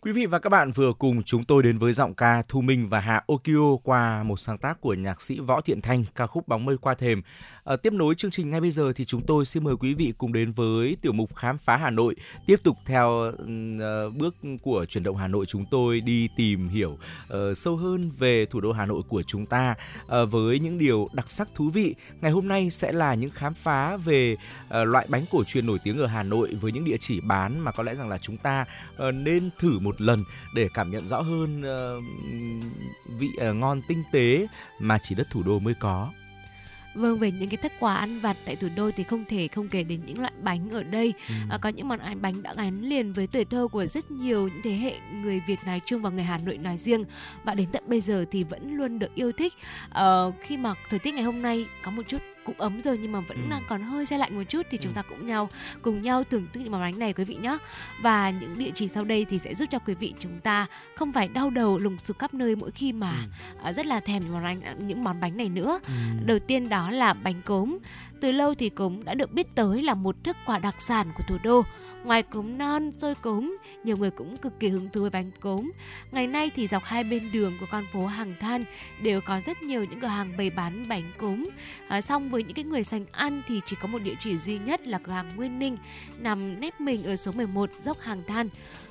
Quý 0.00 0.12
vị 0.12 0.26
và 0.26 0.38
các 0.38 0.50
bạn 0.50 0.72
vừa 0.72 0.92
cùng 0.92 1.22
chúng 1.22 1.44
tôi 1.44 1.62
đến 1.62 1.78
với 1.78 1.92
giọng 1.92 2.14
ca 2.14 2.42
Thu 2.48 2.60
Minh 2.60 2.88
và 2.88 3.00
Hạ 3.00 3.22
Okio 3.26 3.76
qua 3.82 4.22
một 4.22 4.40
sáng 4.40 4.58
tác 4.58 4.80
của 4.80 4.94
nhạc 4.94 5.22
sĩ 5.22 5.40
Võ 5.40 5.60
Thiện 5.60 5.80
Thanh, 5.80 6.04
ca 6.14 6.26
khúc 6.26 6.48
Bóng 6.48 6.64
mây 6.64 6.76
qua 6.80 6.94
thềm. 6.94 7.22
À, 7.68 7.76
tiếp 7.76 7.92
nối 7.92 8.14
chương 8.14 8.30
trình 8.30 8.50
ngay 8.50 8.60
bây 8.60 8.70
giờ 8.70 8.92
thì 8.92 9.04
chúng 9.04 9.22
tôi 9.22 9.44
xin 9.46 9.64
mời 9.64 9.76
quý 9.76 9.94
vị 9.94 10.12
cùng 10.18 10.32
đến 10.32 10.52
với 10.52 10.96
tiểu 11.02 11.12
mục 11.12 11.36
Khám 11.36 11.58
phá 11.58 11.76
Hà 11.76 11.90
Nội. 11.90 12.16
Tiếp 12.46 12.60
tục 12.62 12.76
theo 12.86 13.32
uh, 13.32 14.16
bước 14.16 14.36
của 14.62 14.84
chuyển 14.84 15.04
động 15.04 15.16
Hà 15.16 15.28
Nội 15.28 15.46
chúng 15.46 15.64
tôi 15.70 16.00
đi 16.00 16.28
tìm 16.36 16.68
hiểu 16.68 16.90
uh, 16.90 17.56
sâu 17.56 17.76
hơn 17.76 18.10
về 18.18 18.44
thủ 18.44 18.60
đô 18.60 18.72
Hà 18.72 18.86
Nội 18.86 19.02
của 19.08 19.22
chúng 19.22 19.46
ta 19.46 19.74
uh, 20.04 20.30
với 20.30 20.58
những 20.58 20.78
điều 20.78 21.08
đặc 21.12 21.30
sắc 21.30 21.48
thú 21.54 21.68
vị. 21.68 21.94
Ngày 22.20 22.30
hôm 22.30 22.48
nay 22.48 22.70
sẽ 22.70 22.92
là 22.92 23.14
những 23.14 23.30
khám 23.30 23.54
phá 23.54 23.96
về 23.96 24.36
uh, 24.66 24.88
loại 24.88 25.06
bánh 25.10 25.24
cổ 25.30 25.44
truyền 25.44 25.66
nổi 25.66 25.78
tiếng 25.84 25.98
ở 25.98 26.06
Hà 26.06 26.22
Nội 26.22 26.56
với 26.60 26.72
những 26.72 26.84
địa 26.84 26.98
chỉ 27.00 27.20
bán 27.20 27.60
mà 27.60 27.72
có 27.72 27.82
lẽ 27.82 27.94
rằng 27.94 28.08
là 28.08 28.18
chúng 28.18 28.36
ta 28.36 28.64
uh, 29.08 29.14
nên 29.14 29.50
thử 29.58 29.78
một 29.78 30.00
lần 30.00 30.24
để 30.54 30.68
cảm 30.74 30.90
nhận 30.90 31.06
rõ 31.06 31.20
hơn 31.20 31.60
uh, 31.60 32.04
vị 33.18 33.28
uh, 33.50 33.56
ngon 33.56 33.82
tinh 33.88 34.02
tế 34.12 34.46
mà 34.80 34.98
chỉ 35.02 35.14
đất 35.14 35.26
thủ 35.30 35.42
đô 35.42 35.58
mới 35.58 35.74
có. 35.80 36.10
Vâng 36.98 37.18
về 37.18 37.30
những 37.30 37.48
cái 37.48 37.56
thức 37.56 37.72
quà 37.80 37.94
ăn 37.94 38.20
vặt 38.20 38.36
tại 38.44 38.56
thủ 38.56 38.68
đô 38.76 38.90
thì 38.90 39.04
không 39.04 39.24
thể 39.28 39.48
không 39.48 39.68
kể 39.68 39.82
đến 39.82 40.00
những 40.06 40.20
loại 40.20 40.32
bánh 40.42 40.70
ở 40.70 40.82
đây. 40.82 41.14
Ừ. 41.28 41.34
À, 41.50 41.58
có 41.58 41.68
những 41.68 41.88
món 41.88 41.98
ăn 41.98 42.22
bánh 42.22 42.42
đã 42.42 42.54
gắn 42.54 42.82
liền 42.82 43.12
với 43.12 43.26
tuổi 43.26 43.44
thơ 43.44 43.68
của 43.72 43.86
rất 43.86 44.10
nhiều 44.10 44.48
những 44.48 44.60
thế 44.64 44.72
hệ 44.72 44.94
người 45.22 45.42
Việt 45.46 45.58
nói 45.66 45.80
chung 45.86 46.02
và 46.02 46.10
người 46.10 46.24
Hà 46.24 46.38
Nội 46.38 46.58
nói 46.58 46.76
riêng 46.76 47.04
và 47.44 47.54
đến 47.54 47.68
tận 47.72 47.82
bây 47.86 48.00
giờ 48.00 48.24
thì 48.30 48.44
vẫn 48.44 48.74
luôn 48.74 48.98
được 48.98 49.14
yêu 49.14 49.32
thích. 49.32 49.52
Ờ, 49.90 50.32
khi 50.40 50.56
mà 50.56 50.74
thời 50.90 50.98
tiết 50.98 51.14
ngày 51.14 51.24
hôm 51.24 51.42
nay 51.42 51.66
có 51.82 51.90
một 51.90 52.02
chút 52.08 52.18
cũng 52.48 52.60
ấm 52.60 52.80
rồi 52.80 52.98
nhưng 53.02 53.12
mà 53.12 53.20
vẫn 53.20 53.36
Ừ. 53.36 53.50
đang 53.50 53.62
còn 53.68 53.82
hơi 53.82 54.06
se 54.06 54.18
lạnh 54.18 54.36
một 54.36 54.42
chút 54.48 54.66
thì 54.70 54.78
chúng 54.78 54.92
Ừ. 54.92 54.96
ta 54.96 55.02
cũng 55.02 55.26
nhau 55.26 55.48
cùng 55.82 56.02
nhau 56.02 56.24
thưởng 56.24 56.46
thức 56.52 56.60
những 56.60 56.72
món 56.72 56.80
bánh 56.80 56.98
này 56.98 57.12
quý 57.12 57.24
vị 57.24 57.36
nhé. 57.42 57.58
Và 58.02 58.30
những 58.30 58.58
địa 58.58 58.70
chỉ 58.74 58.88
sau 58.88 59.04
đây 59.04 59.24
thì 59.30 59.38
sẽ 59.38 59.54
giúp 59.54 59.66
cho 59.70 59.78
quý 59.78 59.94
vị 59.94 60.14
chúng 60.18 60.40
ta 60.40 60.66
không 60.96 61.12
phải 61.12 61.28
đau 61.28 61.50
đầu 61.50 61.78
lùng 61.78 61.96
sục 62.04 62.18
khắp 62.18 62.34
nơi 62.34 62.56
mỗi 62.56 62.70
khi 62.70 62.92
mà 62.92 63.12
à, 63.62 63.72
rất 63.72 63.86
là 63.86 64.00
thèm 64.00 64.22
những 64.22 64.32
món 64.32 64.42
bánh 64.42 64.60
những 64.88 65.04
món 65.04 65.20
bánh 65.20 65.36
này 65.36 65.48
nữa. 65.48 65.80
Ừ. 65.86 65.92
Đầu 66.26 66.38
tiên 66.38 66.68
đó 66.68 66.90
là 66.90 67.12
bánh 67.12 67.42
cốm. 67.44 67.78
Từ 68.20 68.32
lâu 68.32 68.54
thì 68.54 68.68
cốm 68.68 69.04
đã 69.04 69.14
được 69.14 69.32
biết 69.32 69.54
tới 69.54 69.82
là 69.82 69.94
một 69.94 70.16
thức 70.24 70.36
quà 70.46 70.58
đặc 70.58 70.74
sản 70.82 71.06
của 71.14 71.22
thủ 71.28 71.36
đô. 71.42 71.62
Ngoài 72.04 72.22
cốm 72.22 72.58
non, 72.58 72.90
xôi 72.98 73.14
cốm, 73.14 73.56
nhiều 73.84 73.96
người 73.96 74.10
cũng 74.10 74.36
cực 74.36 74.60
kỳ 74.60 74.68
hứng 74.68 74.88
thú 74.90 75.00
với 75.00 75.10
bánh 75.10 75.30
cốm. 75.40 75.72
Ngày 76.12 76.26
nay 76.26 76.50
thì 76.54 76.66
dọc 76.66 76.84
hai 76.84 77.04
bên 77.04 77.22
đường 77.32 77.52
của 77.60 77.66
con 77.70 77.84
phố 77.92 78.06
Hàng 78.06 78.34
Than 78.40 78.64
đều 79.02 79.20
có 79.20 79.40
rất 79.46 79.62
nhiều 79.62 79.84
những 79.84 80.00
cửa 80.00 80.06
hàng 80.06 80.32
bày 80.38 80.50
bán 80.50 80.88
bánh 80.88 81.12
cốm. 81.18 81.48
À, 81.88 82.00
song 82.00 82.30
với 82.30 82.42
những 82.42 82.54
cái 82.54 82.64
người 82.64 82.84
sành 82.84 83.04
ăn 83.12 83.42
thì 83.48 83.60
chỉ 83.64 83.76
có 83.82 83.88
một 83.88 84.02
địa 84.02 84.14
chỉ 84.18 84.38
duy 84.38 84.58
nhất 84.58 84.86
là 84.86 84.98
cửa 84.98 85.12
hàng 85.12 85.36
Nguyên 85.36 85.58
Ninh 85.58 85.76
nằm 86.18 86.60
nép 86.60 86.80
mình 86.80 87.04
ở 87.04 87.16
số 87.16 87.32
11 87.32 87.70
dốc 87.84 88.00
Hàng 88.00 88.22
Than. 88.26 88.48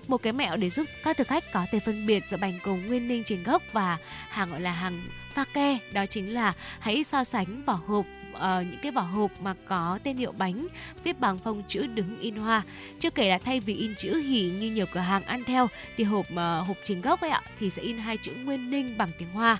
Một 0.07 0.23
cái 0.23 0.34
mẹo 0.34 0.57
để 0.57 0.69
giúp 0.69 0.88
các 1.03 1.17
thực 1.17 1.27
khách 1.27 1.43
có 1.53 1.65
thể 1.71 1.79
phân 1.79 2.05
biệt 2.05 2.23
giữa 2.29 2.38
bánh 2.38 2.59
cốm 2.63 2.88
Nguyên 2.88 3.07
Ninh 3.07 3.23
chính 3.23 3.43
gốc 3.43 3.63
và 3.71 3.97
hàng 4.29 4.49
gọi 4.49 4.61
là 4.61 4.71
hàng 4.71 5.01
pha 5.34 5.45
ke. 5.53 5.77
Đó 5.93 6.05
chính 6.05 6.34
là 6.34 6.53
hãy 6.79 7.03
so 7.03 7.23
sánh 7.23 7.65
vỏ 7.65 7.73
hộp 7.73 8.05
uh, 8.34 8.41
những 8.41 8.79
cái 8.81 8.91
vỏ 8.91 9.01
hộp 9.01 9.31
mà 9.41 9.53
có 9.67 9.99
tên 10.03 10.17
hiệu 10.17 10.31
bánh 10.31 10.67
viết 11.03 11.19
bằng 11.19 11.38
phông 11.38 11.63
chữ 11.67 11.88
đứng 11.88 12.19
in 12.19 12.35
hoa. 12.35 12.61
Chưa 12.99 13.09
kể 13.09 13.29
là 13.29 13.38
thay 13.38 13.59
vì 13.59 13.75
in 13.75 13.95
chữ 13.95 14.17
hỉ 14.17 14.49
như 14.59 14.71
nhiều 14.71 14.85
cửa 14.93 14.99
hàng 14.99 15.23
ăn 15.23 15.43
theo 15.43 15.67
thì 15.97 16.03
hộp 16.03 16.25
uh, 16.31 16.67
hộp 16.67 16.77
chính 16.84 17.01
gốc 17.01 17.21
ấy 17.21 17.29
ạ 17.29 17.41
thì 17.59 17.69
sẽ 17.69 17.81
in 17.81 17.97
hai 17.97 18.17
chữ 18.17 18.31
nguyên 18.43 18.71
ninh 18.71 18.97
bằng 18.97 19.09
tiếng 19.19 19.31
hoa. 19.31 19.57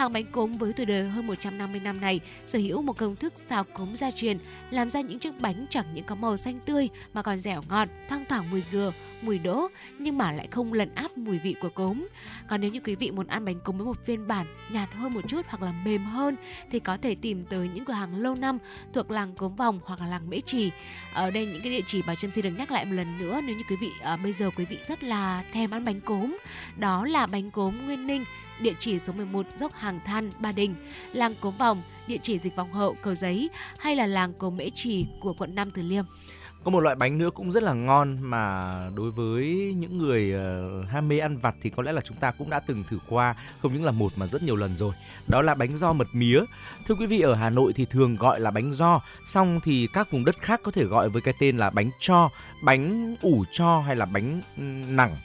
Hàng 0.00 0.12
bánh 0.12 0.26
cốm 0.32 0.52
với 0.52 0.72
tuổi 0.72 0.86
đời 0.86 1.08
hơn 1.08 1.26
150 1.26 1.80
năm 1.84 2.00
này 2.00 2.20
sở 2.46 2.58
hữu 2.58 2.82
một 2.82 2.96
công 2.96 3.16
thức 3.16 3.32
xào 3.48 3.64
cốm 3.64 3.96
gia 3.96 4.10
truyền, 4.10 4.38
làm 4.70 4.90
ra 4.90 5.00
những 5.00 5.18
chiếc 5.18 5.40
bánh 5.40 5.66
chẳng 5.70 5.86
những 5.94 6.04
có 6.04 6.14
màu 6.14 6.36
xanh 6.36 6.60
tươi 6.66 6.88
mà 7.14 7.22
còn 7.22 7.38
dẻo 7.38 7.60
ngọt, 7.68 7.88
thoang 8.08 8.24
thoảng 8.28 8.50
mùi 8.50 8.62
dừa, 8.62 8.92
mùi 9.22 9.38
đỗ 9.38 9.68
nhưng 9.98 10.18
mà 10.18 10.32
lại 10.32 10.48
không 10.50 10.72
lấn 10.72 10.94
áp 10.94 11.18
mùi 11.18 11.38
vị 11.38 11.54
của 11.60 11.68
cốm. 11.68 12.06
Còn 12.48 12.60
nếu 12.60 12.70
như 12.70 12.80
quý 12.84 12.94
vị 12.94 13.10
muốn 13.10 13.26
ăn 13.26 13.44
bánh 13.44 13.60
cốm 13.60 13.76
với 13.76 13.86
một 13.86 14.06
phiên 14.06 14.28
bản 14.28 14.46
nhạt 14.70 14.88
hơn 14.92 15.14
một 15.14 15.20
chút 15.28 15.46
hoặc 15.48 15.62
là 15.62 15.72
mềm 15.84 16.04
hơn 16.04 16.36
thì 16.70 16.78
có 16.78 16.96
thể 16.96 17.14
tìm 17.14 17.44
tới 17.44 17.70
những 17.74 17.84
cửa 17.84 17.92
hàng 17.92 18.16
lâu 18.16 18.34
năm 18.34 18.58
thuộc 18.92 19.10
làng 19.10 19.34
Cốm 19.34 19.56
Vòng 19.56 19.80
hoặc 19.84 20.00
là 20.00 20.06
làng 20.06 20.30
Mễ 20.30 20.40
Trì. 20.40 20.70
Ở 21.14 21.30
đây 21.30 21.46
những 21.46 21.62
cái 21.62 21.72
địa 21.72 21.84
chỉ 21.86 22.02
bà 22.06 22.14
Trâm 22.14 22.30
xin 22.30 22.44
được 22.44 22.54
nhắc 22.58 22.70
lại 22.70 22.84
một 22.84 22.92
lần 22.94 23.18
nữa 23.18 23.40
nếu 23.46 23.56
như 23.56 23.62
quý 23.70 23.76
vị 23.80 23.90
à, 24.02 24.16
bây 24.16 24.32
giờ 24.32 24.50
quý 24.56 24.64
vị 24.64 24.78
rất 24.88 25.02
là 25.02 25.44
thèm 25.52 25.70
ăn 25.70 25.84
bánh 25.84 26.00
cốm. 26.00 26.36
Đó 26.76 27.06
là 27.06 27.26
bánh 27.26 27.50
cốm 27.50 27.86
Nguyên 27.86 28.06
Ninh, 28.06 28.24
địa 28.60 28.74
chỉ 28.78 28.98
số 28.98 29.12
11 29.12 29.46
dốc 29.58 29.72
Hàng 29.74 30.00
Than, 30.04 30.30
Ba 30.38 30.52
Đình, 30.52 30.74
làng 31.12 31.34
Cốm 31.40 31.56
Vòng, 31.58 31.82
địa 32.06 32.18
chỉ 32.22 32.38
Dịch 32.38 32.56
Vọng 32.56 32.72
Hậu, 32.72 32.96
Cầu 33.02 33.14
Giấy 33.14 33.50
hay 33.78 33.96
là 33.96 34.06
làng 34.06 34.32
Cốm 34.32 34.56
Mễ 34.56 34.70
Trì 34.74 35.06
của 35.20 35.32
quận 35.32 35.54
Nam 35.54 35.70
Từ 35.70 35.82
Liêm. 35.82 36.04
Có 36.64 36.70
một 36.70 36.80
loại 36.80 36.96
bánh 36.96 37.18
nữa 37.18 37.30
cũng 37.34 37.52
rất 37.52 37.62
là 37.62 37.72
ngon 37.72 38.18
mà 38.20 38.74
đối 38.96 39.10
với 39.10 39.44
những 39.76 39.98
người 39.98 40.32
ờ, 40.32 40.82
ham 40.84 41.08
mê 41.08 41.18
ăn 41.18 41.36
vặt 41.36 41.54
thì 41.62 41.70
có 41.70 41.82
lẽ 41.82 41.92
là 41.92 42.00
chúng 42.00 42.16
ta 42.16 42.30
cũng 42.30 42.50
đã 42.50 42.60
từng 42.60 42.84
thử 42.90 42.98
qua 43.08 43.34
không 43.62 43.72
những 43.72 43.84
là 43.84 43.92
một 43.92 44.12
mà 44.16 44.26
rất 44.26 44.42
nhiều 44.42 44.56
lần 44.56 44.76
rồi. 44.76 44.94
Đó 45.26 45.42
là 45.42 45.54
bánh 45.54 45.78
do 45.78 45.92
mật 45.92 46.08
mía. 46.12 46.40
Thưa 46.86 46.94
quý 46.94 47.06
vị 47.06 47.20
ở 47.20 47.34
Hà 47.34 47.50
Nội 47.50 47.72
thì 47.72 47.84
thường 47.84 48.16
gọi 48.16 48.40
là 48.40 48.50
bánh 48.50 48.74
do, 48.74 49.00
xong 49.26 49.60
thì 49.64 49.88
các 49.92 50.10
vùng 50.10 50.24
đất 50.24 50.36
khác 50.40 50.60
có 50.64 50.70
thể 50.70 50.84
gọi 50.84 51.08
với 51.08 51.22
cái 51.22 51.34
tên 51.40 51.56
là 51.56 51.70
bánh 51.70 51.90
cho, 52.00 52.30
bánh 52.62 53.16
ủ 53.22 53.44
cho 53.52 53.80
hay 53.80 53.96
là 53.96 54.06
bánh 54.06 54.40
nẳng. 54.96 55.16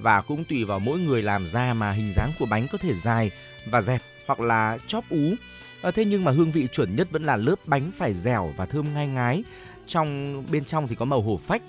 Và 0.00 0.20
cũng 0.20 0.44
tùy 0.44 0.64
vào 0.64 0.78
mỗi 0.78 0.98
người 0.98 1.22
làm 1.22 1.46
ra 1.46 1.74
mà 1.74 1.92
hình 1.92 2.12
dáng 2.16 2.30
của 2.38 2.46
bánh 2.46 2.66
có 2.72 2.78
thể 2.78 2.94
dài 2.94 3.30
và 3.66 3.80
dẹp 3.80 4.00
hoặc 4.26 4.40
là 4.40 4.78
chóp 4.86 5.04
ú. 5.10 5.34
Ờ, 5.82 5.90
thế 5.90 6.04
nhưng 6.04 6.24
mà 6.24 6.32
hương 6.32 6.50
vị 6.50 6.68
chuẩn 6.72 6.96
nhất 6.96 7.08
vẫn 7.10 7.22
là 7.22 7.36
lớp 7.36 7.56
bánh 7.66 7.90
phải 7.96 8.14
dẻo 8.14 8.54
và 8.56 8.66
thơm 8.66 8.94
ngai 8.94 9.06
ngái. 9.06 9.44
Trong, 9.86 10.42
bên 10.52 10.64
trong 10.64 10.88
thì 10.88 10.94
có 10.94 11.04
màu 11.04 11.20
hổ 11.20 11.40
phách. 11.46 11.62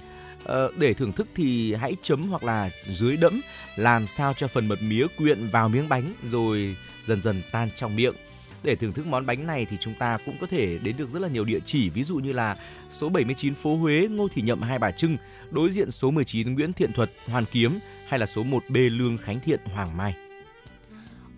Ờ, 0.43 0.71
để 0.77 0.93
thưởng 0.93 1.11
thức 1.11 1.27
thì 1.35 1.73
hãy 1.73 1.95
chấm 2.03 2.23
hoặc 2.23 2.43
là 2.43 2.69
dưới 2.87 3.17
đẫm, 3.17 3.41
làm 3.75 4.07
sao 4.07 4.33
cho 4.33 4.47
phần 4.47 4.67
mật 4.67 4.81
mía 4.81 5.07
quyện 5.17 5.47
vào 5.47 5.69
miếng 5.69 5.89
bánh 5.89 6.13
rồi 6.31 6.75
dần 7.05 7.21
dần 7.21 7.41
tan 7.51 7.69
trong 7.75 7.95
miệng. 7.95 8.13
Để 8.63 8.75
thưởng 8.75 8.91
thức 8.91 9.07
món 9.07 9.25
bánh 9.25 9.47
này 9.47 9.65
thì 9.65 9.77
chúng 9.79 9.93
ta 9.93 10.17
cũng 10.25 10.35
có 10.41 10.47
thể 10.47 10.77
đến 10.83 10.97
được 10.97 11.09
rất 11.09 11.21
là 11.21 11.27
nhiều 11.27 11.45
địa 11.45 11.59
chỉ, 11.65 11.89
ví 11.89 12.03
dụ 12.03 12.15
như 12.15 12.33
là 12.33 12.55
số 12.91 13.09
79 13.09 13.55
phố 13.55 13.75
Huế, 13.75 14.07
Ngô 14.11 14.27
Thị 14.27 14.41
Nhậm, 14.41 14.61
Hai 14.61 14.79
Bà 14.79 14.91
Trưng, 14.91 15.17
đối 15.51 15.71
diện 15.71 15.91
số 15.91 16.11
19 16.11 16.53
Nguyễn 16.53 16.73
Thiện 16.73 16.93
Thuật, 16.93 17.11
Hoàn 17.25 17.45
Kiếm 17.45 17.79
hay 18.11 18.19
là 18.19 18.25
số 18.25 18.43
1B 18.43 18.97
Lương 18.97 19.17
Khánh 19.17 19.39
Thiện, 19.39 19.59
Hoàng 19.73 19.97
Mai? 19.97 20.13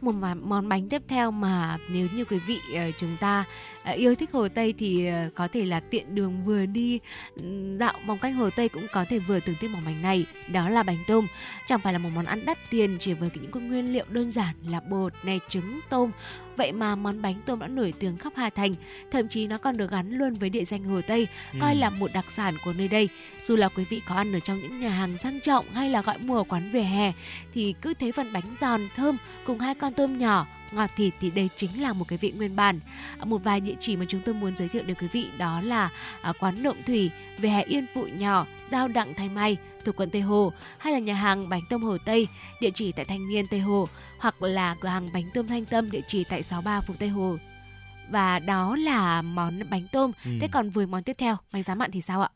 Một 0.02 0.12
món 0.42 0.70
bánh 0.70 0.90
tiếp 0.90 1.02
theo 1.08 1.32
mà 1.32 1.78
nếu 1.94 2.08
như 2.16 2.26
quý 2.26 2.40
vị 2.40 2.60
ờ, 2.76 2.92
chúng 2.98 3.18
ta 3.18 3.44
ờ, 3.84 3.92
yêu 3.92 4.16
thích 4.16 4.30
Hồ 4.34 4.48
Tây 4.48 4.74
thì 4.78 5.08
ờ, 5.08 5.30
có 5.36 5.48
thể 5.48 5.66
là 5.66 5.80
tiện 5.80 6.16
đường 6.16 6.46
vừa 6.46 6.66
đi 6.66 7.00
ừ, 7.36 7.78
dạo 7.80 7.94
vòng 8.06 8.18
quanh 8.22 8.34
Hồ 8.34 8.50
Tây 8.50 8.70
cũng 8.70 8.86
có 8.94 9.06
thể 9.10 9.20
vừa 9.20 9.40
thưởng 9.40 9.56
thức 9.62 9.72
món 9.74 9.86
bánh 9.86 10.02
này, 10.02 10.26
đó 10.52 10.70
là 10.70 10.84
bánh 10.84 10.98
tôm. 11.08 11.28
Chẳng 11.68 11.80
phải 11.80 11.94
là 11.94 12.00
một 12.00 12.10
món 12.16 12.26
ăn 12.26 12.46
đắt 12.46 12.58
tiền, 12.70 12.98
chỉ 13.00 13.14
với 13.14 13.30
những 13.34 13.68
nguyên 13.70 13.94
liệu 13.94 14.06
đơn 14.10 14.32
giản 14.32 14.56
là 14.70 14.80
bột 14.80 15.14
này, 15.24 15.40
trứng, 15.50 15.80
tôm 15.90 16.12
vậy 16.58 16.72
mà 16.72 16.96
món 16.96 17.22
bánh 17.22 17.36
tôm 17.46 17.60
đã 17.60 17.68
nổi 17.68 17.94
tiếng 18.00 18.18
khắp 18.18 18.34
Hà 18.36 18.50
Thành 18.50 18.76
thậm 19.12 19.28
chí 19.28 19.48
nó 19.48 19.58
còn 19.58 19.78
được 19.78 19.92
gắn 19.92 20.12
luôn 20.12 20.34
với 20.34 20.50
địa 20.50 20.66
danh 20.66 20.84
Hồ 20.84 21.02
Tây 21.08 21.28
coi 21.62 21.76
là 21.76 21.90
một 21.90 22.12
đặc 22.14 22.26
sản 22.32 22.54
của 22.66 22.74
nơi 22.74 22.88
đây. 22.88 23.10
Dù 23.44 23.56
là 23.56 23.70
quý 23.70 23.86
vị 23.90 24.02
có 24.10 24.16
ăn 24.16 24.34
ở 24.34 24.40
trong 24.40 24.60
những 24.60 24.80
nhà 24.80 24.90
hàng 24.90 25.18
sang 25.18 25.40
trọng 25.40 25.66
hay 25.74 25.90
là 25.90 26.02
gọi 26.02 26.18
mua 26.18 26.38
ở 26.38 26.44
quán 26.44 26.72
vỉa 26.72 26.80
hè 26.80 27.14
thì 27.54 27.76
cứ 27.82 27.94
thấy 27.94 28.12
phần 28.12 28.34
bánh 28.34 28.56
giòn 28.62 28.82
thơm 28.96 29.18
cùng 29.46 29.60
hai 29.60 29.76
con 29.76 29.94
tôm 29.94 30.18
nhỏ 30.18 30.48
ngọt 30.76 30.90
thịt 30.96 31.14
thì 31.20 31.30
đây 31.30 31.50
chính 31.56 31.82
là 31.82 31.94
một 31.94 32.08
cái 32.08 32.18
vị 32.18 32.32
nguyên 32.32 32.56
bản. 32.56 32.80
À, 33.20 33.26
một 33.26 33.44
vài 33.44 33.60
địa 33.60 33.76
chỉ 33.80 33.98
mà 33.98 34.06
chúng 34.08 34.22
tôi 34.26 34.36
muốn 34.36 34.56
giới 34.56 34.68
thiệu 34.70 34.84
đến 34.84 34.98
quý 35.02 35.08
vị 35.12 35.30
đó 35.38 35.62
là 35.62 35.90
à, 36.22 36.34
quán 36.40 36.64
Nộm 36.64 36.76
Thủy 36.86 37.12
về 37.38 37.50
hè 37.50 37.64
Yên 37.64 37.86
Phụ 37.94 38.08
nhỏ 38.08 38.46
giao 38.72 38.88
Đặng 38.88 39.14
Thanh 39.14 39.36
Mai 39.36 39.58
thuộc 39.86 39.96
quận 39.96 40.10
Tây 40.10 40.22
Hồ 40.22 40.52
hay 40.78 40.94
là 40.94 41.00
nhà 41.00 41.14
hàng 41.14 41.50
bánh 41.50 41.62
tôm 41.70 41.84
Hồ 41.84 41.98
Tây 42.06 42.28
địa 42.62 42.72
chỉ 42.74 42.92
tại 42.92 43.06
Thanh 43.06 43.30
Niên 43.30 43.48
Tây 43.48 43.60
Hồ 43.60 43.88
hoặc 44.20 44.42
là 44.42 44.76
cửa 44.80 44.90
hàng 44.90 45.10
bánh 45.14 45.26
tôm 45.34 45.48
Thanh 45.48 45.66
Tâm 45.66 45.92
địa 45.92 46.02
chỉ 46.08 46.24
tại 46.24 46.44
63 46.44 46.82
Phủ 46.82 46.94
Tây 47.00 47.10
Hồ. 47.10 47.38
Và 48.10 48.40
đó 48.40 48.76
là 48.76 49.22
món 49.22 49.70
bánh 49.70 49.88
tôm. 49.92 50.12
Ừ. 50.26 50.32
thế 50.42 50.48
còn 50.52 50.70
với 50.70 50.88
món 50.88 51.04
tiếp 51.04 51.16
theo 51.18 51.38
bánh 51.54 51.64
giá 51.64 51.76
mặn 51.76 51.92
thì 51.92 52.02
sao 52.02 52.22
ạ 52.22 52.30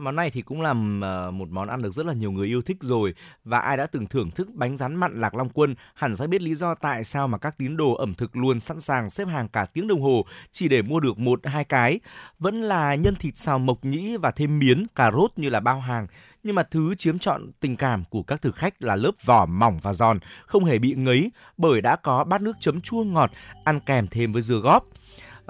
Món 0.00 0.16
này 0.16 0.30
thì 0.30 0.42
cũng 0.42 0.60
là 0.60 0.74
ờ, 1.02 1.30
một 1.30 1.48
món 1.50 1.68
ăn 1.68 1.82
được 1.82 1.94
rất 1.94 2.06
là 2.06 2.12
nhiều 2.12 2.32
người 2.32 2.46
yêu 2.46 2.62
thích 2.62 2.76
rồi 2.80 3.14
và 3.44 3.58
ai 3.58 3.76
đã 3.76 3.86
từng 3.86 4.06
thưởng 4.06 4.30
thức 4.30 4.48
bánh 4.54 4.76
rán 4.76 4.96
mặn 4.96 5.20
Lạc 5.20 5.34
Long 5.34 5.48
Quân 5.48 5.74
hẳn 5.94 6.16
sẽ 6.16 6.26
biết 6.26 6.42
lý 6.42 6.54
do 6.54 6.74
tại 6.74 7.04
sao 7.04 7.28
mà 7.28 7.38
các 7.38 7.58
tín 7.58 7.76
đồ 7.76 7.94
ẩm 7.94 8.14
thực 8.14 8.36
luôn 8.36 8.60
sẵn 8.60 8.80
sàng 8.80 9.10
xếp 9.10 9.28
hàng 9.28 9.48
cả 9.48 9.66
tiếng 9.72 9.88
đồng 9.88 10.02
hồ 10.02 10.24
chỉ 10.50 10.68
để 10.68 10.82
mua 10.82 11.00
được 11.00 11.18
một 11.18 11.40
hai 11.44 11.64
cái. 11.64 12.00
Vẫn 12.38 12.62
là 12.62 12.94
nhân 12.94 13.14
thịt 13.14 13.38
xào 13.38 13.58
mộc 13.58 13.84
nhĩ 13.84 14.16
và 14.16 14.30
thêm 14.30 14.58
miến, 14.58 14.86
cà 14.94 15.10
rốt 15.10 15.30
như 15.36 15.50
là 15.50 15.60
bao 15.60 15.80
hàng. 15.80 16.06
Nhưng 16.42 16.54
mà 16.54 16.62
thứ 16.62 16.94
chiếm 16.94 17.18
trọn 17.18 17.50
tình 17.60 17.76
cảm 17.76 18.04
của 18.04 18.22
các 18.22 18.42
thực 18.42 18.56
khách 18.56 18.82
là 18.82 18.96
lớp 18.96 19.12
vỏ 19.24 19.46
mỏng 19.46 19.78
và 19.82 19.92
giòn, 19.92 20.18
không 20.46 20.64
hề 20.64 20.78
bị 20.78 20.94
ngấy 20.94 21.30
bởi 21.56 21.80
đã 21.80 21.96
có 21.96 22.24
bát 22.24 22.40
nước 22.40 22.56
chấm 22.60 22.80
chua 22.80 23.04
ngọt 23.04 23.30
ăn 23.64 23.80
kèm 23.80 24.06
thêm 24.10 24.32
với 24.32 24.42
dưa 24.42 24.56
góp. 24.56 24.86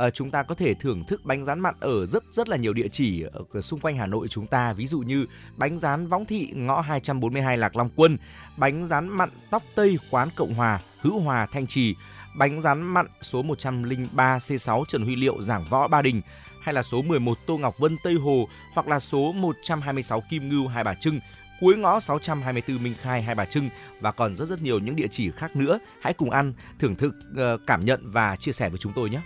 Ờ, 0.00 0.10
chúng 0.10 0.30
ta 0.30 0.42
có 0.42 0.54
thể 0.54 0.74
thưởng 0.74 1.04
thức 1.04 1.20
bánh 1.24 1.44
rán 1.44 1.60
mặn 1.60 1.74
ở 1.80 2.06
rất 2.06 2.24
rất 2.32 2.48
là 2.48 2.56
nhiều 2.56 2.72
địa 2.72 2.88
chỉ 2.88 3.24
ở 3.52 3.60
xung 3.60 3.80
quanh 3.80 3.96
Hà 3.96 4.06
Nội 4.06 4.28
chúng 4.28 4.46
ta 4.46 4.72
ví 4.72 4.86
dụ 4.86 4.98
như 4.98 5.26
bánh 5.56 5.78
rán 5.78 6.06
Võng 6.06 6.24
Thị 6.24 6.52
ngõ 6.54 6.80
242 6.80 7.56
Lạc 7.56 7.76
Long 7.76 7.90
Quân, 7.96 8.18
bánh 8.56 8.86
rán 8.86 9.08
mặn 9.08 9.28
Tóc 9.50 9.62
Tây 9.74 9.98
quán 10.10 10.28
Cộng 10.36 10.54
Hòa, 10.54 10.80
Hữu 11.00 11.20
Hòa 11.20 11.46
Thanh 11.52 11.66
Trì, 11.66 11.94
bánh 12.36 12.60
rán 12.60 12.82
mặn 12.82 13.06
số 13.22 13.42
103 13.42 14.38
C6 14.38 14.84
Trần 14.84 15.04
Huy 15.04 15.16
Liệu 15.16 15.42
Giảng 15.42 15.64
Võ 15.70 15.88
Ba 15.88 16.02
Đình 16.02 16.20
hay 16.62 16.74
là 16.74 16.82
số 16.82 17.02
11 17.02 17.38
Tô 17.46 17.58
Ngọc 17.58 17.78
Vân 17.78 17.96
Tây 18.04 18.14
Hồ 18.14 18.48
hoặc 18.74 18.88
là 18.88 18.98
số 18.98 19.32
126 19.32 20.22
Kim 20.30 20.48
Ngưu 20.48 20.68
Hai 20.68 20.84
Bà 20.84 20.94
Trưng 20.94 21.20
cuối 21.60 21.76
ngõ 21.76 22.00
624 22.00 22.82
Minh 22.82 22.94
Khai 23.02 23.22
Hai 23.22 23.34
Bà 23.34 23.44
Trưng 23.44 23.68
và 24.00 24.12
còn 24.12 24.34
rất 24.34 24.48
rất 24.48 24.62
nhiều 24.62 24.78
những 24.78 24.96
địa 24.96 25.08
chỉ 25.10 25.30
khác 25.30 25.56
nữa. 25.56 25.78
Hãy 26.00 26.12
cùng 26.12 26.30
ăn, 26.30 26.52
thưởng 26.78 26.96
thức, 26.96 27.14
ờ, 27.36 27.58
cảm 27.66 27.84
nhận 27.84 28.00
và 28.04 28.36
chia 28.36 28.52
sẻ 28.52 28.68
với 28.68 28.78
chúng 28.78 28.92
tôi 28.92 29.10
nhé. 29.10 29.20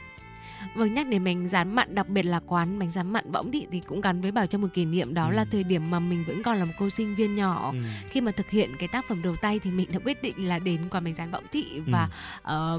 Vâng 0.74 0.94
nhắc 0.94 1.06
đến 1.08 1.24
bánh 1.24 1.48
rán 1.48 1.74
mặn 1.74 1.94
đặc 1.94 2.08
biệt 2.08 2.22
là 2.22 2.40
quán 2.46 2.78
bánh 2.78 2.90
rán 2.90 3.10
mặn 3.12 3.32
Võng 3.32 3.50
Thị 3.52 3.66
thì 3.70 3.80
cũng 3.80 4.00
gắn 4.00 4.20
với 4.20 4.30
Bảo 4.32 4.46
Trâm 4.46 4.60
một 4.60 4.68
kỷ 4.74 4.84
niệm 4.84 5.14
đó 5.14 5.26
Ừ. 5.28 5.34
là 5.34 5.44
thời 5.44 5.64
điểm 5.64 5.82
mà 5.90 5.98
mình 6.00 6.24
vẫn 6.26 6.42
còn 6.42 6.56
là 6.58 6.64
một 6.64 6.72
cô 6.78 6.90
sinh 6.90 7.14
viên 7.14 7.36
nhỏ 7.36 7.70
Ừ. 7.72 7.78
khi 8.10 8.20
mà 8.20 8.30
thực 8.32 8.50
hiện 8.50 8.70
cái 8.78 8.88
tác 8.88 9.08
phẩm 9.08 9.22
đầu 9.22 9.36
tay 9.36 9.58
thì 9.58 9.70
mình 9.70 9.88
đã 9.92 9.98
quyết 10.04 10.22
định 10.22 10.48
là 10.48 10.58
đến 10.58 10.80
quán 10.90 11.04
bánh 11.04 11.14
rán 11.14 11.30
Võng 11.30 11.44
Thị 11.52 11.80
và 11.86 12.08
ờ, 12.42 12.78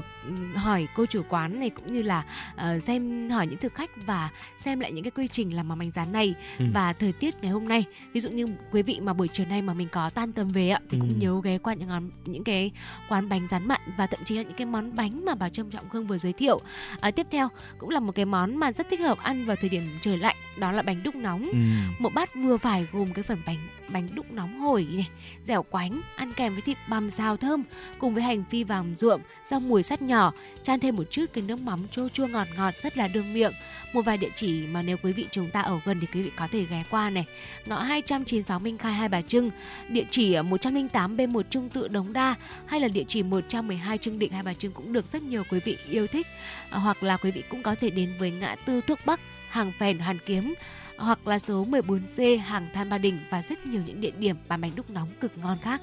hỏi 0.54 0.88
cô 0.94 1.06
chủ 1.06 1.22
quán 1.28 1.60
này 1.60 1.70
cũng 1.70 1.92
như 1.92 2.02
là 2.02 2.24
ờ, 2.56 2.78
xem 2.78 3.30
hỏi 3.30 3.46
những 3.46 3.58
thực 3.58 3.74
khách 3.74 3.90
và 4.06 4.30
xem 4.58 4.80
lại 4.80 4.92
những 4.92 5.04
cái 5.04 5.10
quy 5.10 5.28
trình 5.28 5.56
làm 5.56 5.68
món 5.68 5.78
bánh 5.78 5.90
rán 5.90 6.12
này 6.12 6.34
Ừ. 6.58 6.64
và 6.74 6.92
thời 6.92 7.12
tiết 7.12 7.42
ngày 7.42 7.50
hôm 7.52 7.68
nay 7.68 7.84
ví 8.12 8.20
dụ 8.20 8.30
như 8.30 8.46
quý 8.72 8.82
vị 8.82 9.00
mà 9.00 9.12
buổi 9.12 9.28
chiều 9.28 9.46
nay 9.46 9.62
mà 9.62 9.74
mình 9.74 9.88
có 9.88 10.10
tan 10.10 10.32
tầm 10.32 10.48
về 10.48 10.68
ạ 10.70 10.80
thì 10.90 10.98
cũng 11.00 11.08
Ừ. 11.08 11.14
nhớ 11.18 11.40
ghé 11.44 11.58
qua 11.58 11.74
những 11.74 11.88
quán 11.90 12.10
những 12.24 12.44
cái 12.44 12.70
quán 13.08 13.28
bánh 13.28 13.48
rán 13.50 13.68
mặn 13.68 13.80
và 13.98 14.06
thậm 14.06 14.20
chí 14.24 14.36
là 14.36 14.42
những 14.42 14.54
cái 14.56 14.66
món 14.66 14.96
bánh 14.96 15.24
mà 15.24 15.34
Bảo 15.34 15.48
Trâm 15.48 15.70
Trọng 15.70 15.88
Khương 15.88 16.06
vừa 16.06 16.18
giới 16.18 16.32
thiệu 16.32 16.60
à, 17.00 17.10
tiếp 17.10 17.26
theo 17.30 17.48
cũng 17.78 17.90
là 17.90 18.00
một 18.00 18.12
cái 18.14 18.24
món 18.24 18.56
mà 18.56 18.72
rất 18.72 18.86
thích 18.90 19.00
hợp 19.00 19.18
ăn 19.22 19.44
vào 19.46 19.56
thời 19.56 19.68
điểm 19.68 19.82
trời 20.00 20.16
lạnh 20.16 20.36
đó 20.58 20.72
là 20.72 20.82
bánh 20.82 21.02
đúc 21.02 21.14
nóng 21.14 21.44
Ừ. 21.52 21.58
một 21.98 22.14
bát 22.14 22.34
vừa 22.34 22.56
phải 22.56 22.86
gồm 22.92 23.12
cái 23.12 23.22
phần 23.22 23.38
bánh 23.46 23.68
bánh 23.88 24.08
đúc 24.14 24.32
nóng 24.32 24.60
hổi 24.60 24.86
này 24.92 25.08
dẻo 25.44 25.62
quánh 25.62 26.00
ăn 26.16 26.32
kèm 26.32 26.52
với 26.52 26.62
thịt 26.62 26.76
bằm 26.88 27.10
xào 27.10 27.36
thơm 27.36 27.62
cùng 27.98 28.14
với 28.14 28.22
hành 28.22 28.44
phi 28.50 28.64
vàng 28.64 28.94
ruộm 28.96 29.20
rau 29.46 29.60
mùi 29.60 29.82
sắt 29.82 30.02
nhỏ 30.02 30.32
chan 30.62 30.80
thêm 30.80 30.96
một 30.96 31.04
chút 31.10 31.26
cái 31.32 31.44
nước 31.46 31.60
mắm 31.60 31.80
chua 31.90 32.08
chua 32.08 32.26
ngọt 32.26 32.46
ngọt 32.56 32.74
rất 32.82 32.96
là 32.96 33.08
đương 33.08 33.34
miệng 33.34 33.52
một 33.96 34.02
vài 34.02 34.16
địa 34.16 34.30
chỉ 34.34 34.66
mà 34.66 34.82
nếu 34.82 34.96
quý 35.02 35.12
vị 35.12 35.26
chúng 35.30 35.50
ta 35.50 35.60
ở 35.60 35.80
gần 35.84 36.00
thì 36.00 36.06
quý 36.14 36.22
vị 36.22 36.30
có 36.36 36.48
thể 36.52 36.64
ghé 36.70 36.84
qua 36.90 37.10
này. 37.10 37.26
Ngõ 37.66 37.80
296 37.80 38.58
Minh 38.58 38.78
Khai 38.78 38.92
Hai 38.92 39.08
Bà 39.08 39.22
Trưng. 39.22 39.50
Địa 39.88 40.04
chỉ 40.10 40.42
108 40.42 41.16
B1 41.16 41.42
Trung 41.50 41.68
Tự 41.68 41.88
Đống 41.88 42.12
Đa 42.12 42.34
hay 42.66 42.80
là 42.80 42.88
địa 42.88 43.04
chỉ 43.08 43.22
112 43.22 43.98
Trưng 43.98 44.18
Định 44.18 44.32
Hai 44.32 44.42
Bà 44.42 44.54
Trưng 44.54 44.72
cũng 44.72 44.92
được 44.92 45.06
rất 45.06 45.22
nhiều 45.22 45.42
quý 45.50 45.60
vị 45.64 45.76
yêu 45.90 46.06
thích. 46.06 46.26
À, 46.70 46.78
hoặc 46.78 47.02
là 47.02 47.16
quý 47.16 47.30
vị 47.30 47.42
cũng 47.48 47.62
có 47.62 47.74
thể 47.74 47.90
đến 47.90 48.10
với 48.18 48.30
ngã 48.30 48.56
tư 48.66 48.80
Thuốc 48.80 48.98
Bắc 49.04 49.20
hàng 49.48 49.72
phèn 49.78 49.98
Hoàn 49.98 50.18
Kiếm 50.26 50.54
hoặc 50.98 51.26
là 51.26 51.38
số 51.38 51.64
14C 51.64 52.40
hàng 52.40 52.66
Than 52.74 52.90
Ba 52.90 52.98
Đình 52.98 53.18
và 53.30 53.42
rất 53.42 53.66
nhiều 53.66 53.82
những 53.86 54.00
địa 54.00 54.12
điểm 54.18 54.36
bán 54.48 54.60
bánh 54.60 54.70
đúc 54.76 54.90
nóng 54.90 55.08
cực 55.20 55.38
ngon 55.38 55.58
khác 55.62 55.80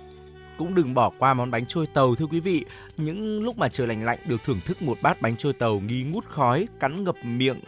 cũng 0.58 0.76
đừng 0.76 0.94
bỏ 0.94 1.12
qua 1.18 1.34
món 1.34 1.52
bánh 1.52 1.66
trôi 1.66 1.88
tàu 1.88 2.16
thưa 2.16 2.26
quý 2.26 2.40
vị. 2.40 2.66
Những 2.98 3.44
lúc 3.44 3.58
mà 3.58 3.70
trời 3.70 3.88
lạnh 3.88 4.04
lạnh 4.06 4.20
được 4.26 4.42
thưởng 4.46 4.60
thức 4.66 4.82
một 4.82 4.98
bát 5.02 5.22
bánh 5.22 5.36
trôi 5.36 5.54
tàu 5.54 5.80
nghi 5.80 6.04
ngút 6.04 6.26
khói, 6.26 6.68
cắn 6.80 7.04
ngập 7.04 7.16
miệng 7.26 7.60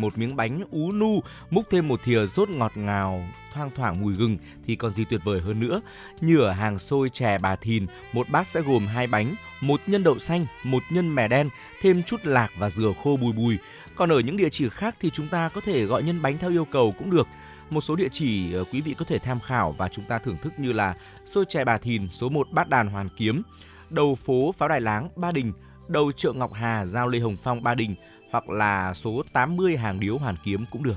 một 0.00 0.18
miếng 0.18 0.36
bánh 0.36 0.64
ú 0.70 0.92
nu, 0.92 1.22
múc 1.50 1.70
thêm 1.70 1.88
một 1.88 2.00
thìa 2.04 2.26
rốt 2.26 2.48
ngọt 2.48 2.72
ngào, 2.74 3.28
thoang 3.54 3.70
thoảng 3.74 4.02
mùi 4.02 4.14
gừng 4.14 4.38
thì 4.66 4.76
còn 4.76 4.92
gì 4.92 5.04
tuyệt 5.04 5.20
vời 5.24 5.40
hơn 5.40 5.60
nữa. 5.60 5.80
Như 6.20 6.38
ở 6.40 6.52
hàng 6.52 6.78
xôi 6.78 7.10
chè 7.10 7.38
bà 7.38 7.56
Thìn, 7.56 7.86
một 8.12 8.26
bát 8.30 8.46
sẽ 8.46 8.60
gồm 8.60 8.86
hai 8.86 9.06
bánh, 9.06 9.34
một 9.60 9.80
nhân 9.86 10.02
đậu 10.02 10.18
xanh, 10.18 10.46
một 10.64 10.82
nhân 10.90 11.14
mè 11.14 11.28
đen, 11.28 11.48
thêm 11.80 12.02
chút 12.02 12.20
lạc 12.24 12.48
và 12.58 12.70
dừa 12.70 12.92
khô 13.04 13.16
bùi 13.16 13.32
bùi. 13.32 13.58
Còn 13.94 14.12
ở 14.12 14.20
những 14.20 14.36
địa 14.36 14.50
chỉ 14.50 14.68
khác 14.68 14.96
thì 15.00 15.10
chúng 15.10 15.28
ta 15.28 15.48
có 15.48 15.60
thể 15.60 15.84
gọi 15.84 16.02
nhân 16.02 16.22
bánh 16.22 16.38
theo 16.38 16.50
yêu 16.50 16.64
cầu 16.64 16.94
cũng 16.98 17.10
được. 17.10 17.28
Một 17.70 17.80
số 17.80 17.96
địa 17.96 18.08
chỉ 18.12 18.52
ờ, 18.52 18.64
quý 18.72 18.80
vị 18.80 18.94
có 18.98 19.04
thể 19.04 19.18
tham 19.18 19.40
khảo 19.40 19.72
và 19.72 19.88
chúng 19.88 20.04
ta 20.04 20.18
thưởng 20.18 20.36
thức 20.42 20.52
như 20.58 20.72
là 20.72 20.94
xôi 21.26 21.44
chè 21.48 21.64
Bà 21.64 21.78
Thìn 21.78 22.08
số 22.08 22.28
1 22.28 22.46
Bát 22.52 22.68
Đàn 22.68 22.88
Hoàn 22.88 23.08
Kiếm, 23.16 23.42
đầu 23.90 24.14
phố 24.14 24.54
Pháo 24.58 24.68
Đài 24.68 24.80
Láng 24.80 25.08
Ba 25.16 25.32
Đình, 25.32 25.52
đầu 25.88 26.12
chợ 26.12 26.32
Ngọc 26.32 26.52
Hà 26.52 26.86
giao 26.86 27.08
Lê 27.08 27.18
Hồng 27.18 27.36
Phong 27.42 27.62
Ba 27.62 27.74
Đình 27.74 27.94
hoặc 28.32 28.48
là 28.48 28.94
số 28.94 29.22
80 29.32 29.76
Hàng 29.76 30.00
Điếu 30.00 30.18
Hoàn 30.18 30.36
Kiếm 30.44 30.64
cũng 30.70 30.82
được. 30.82 30.96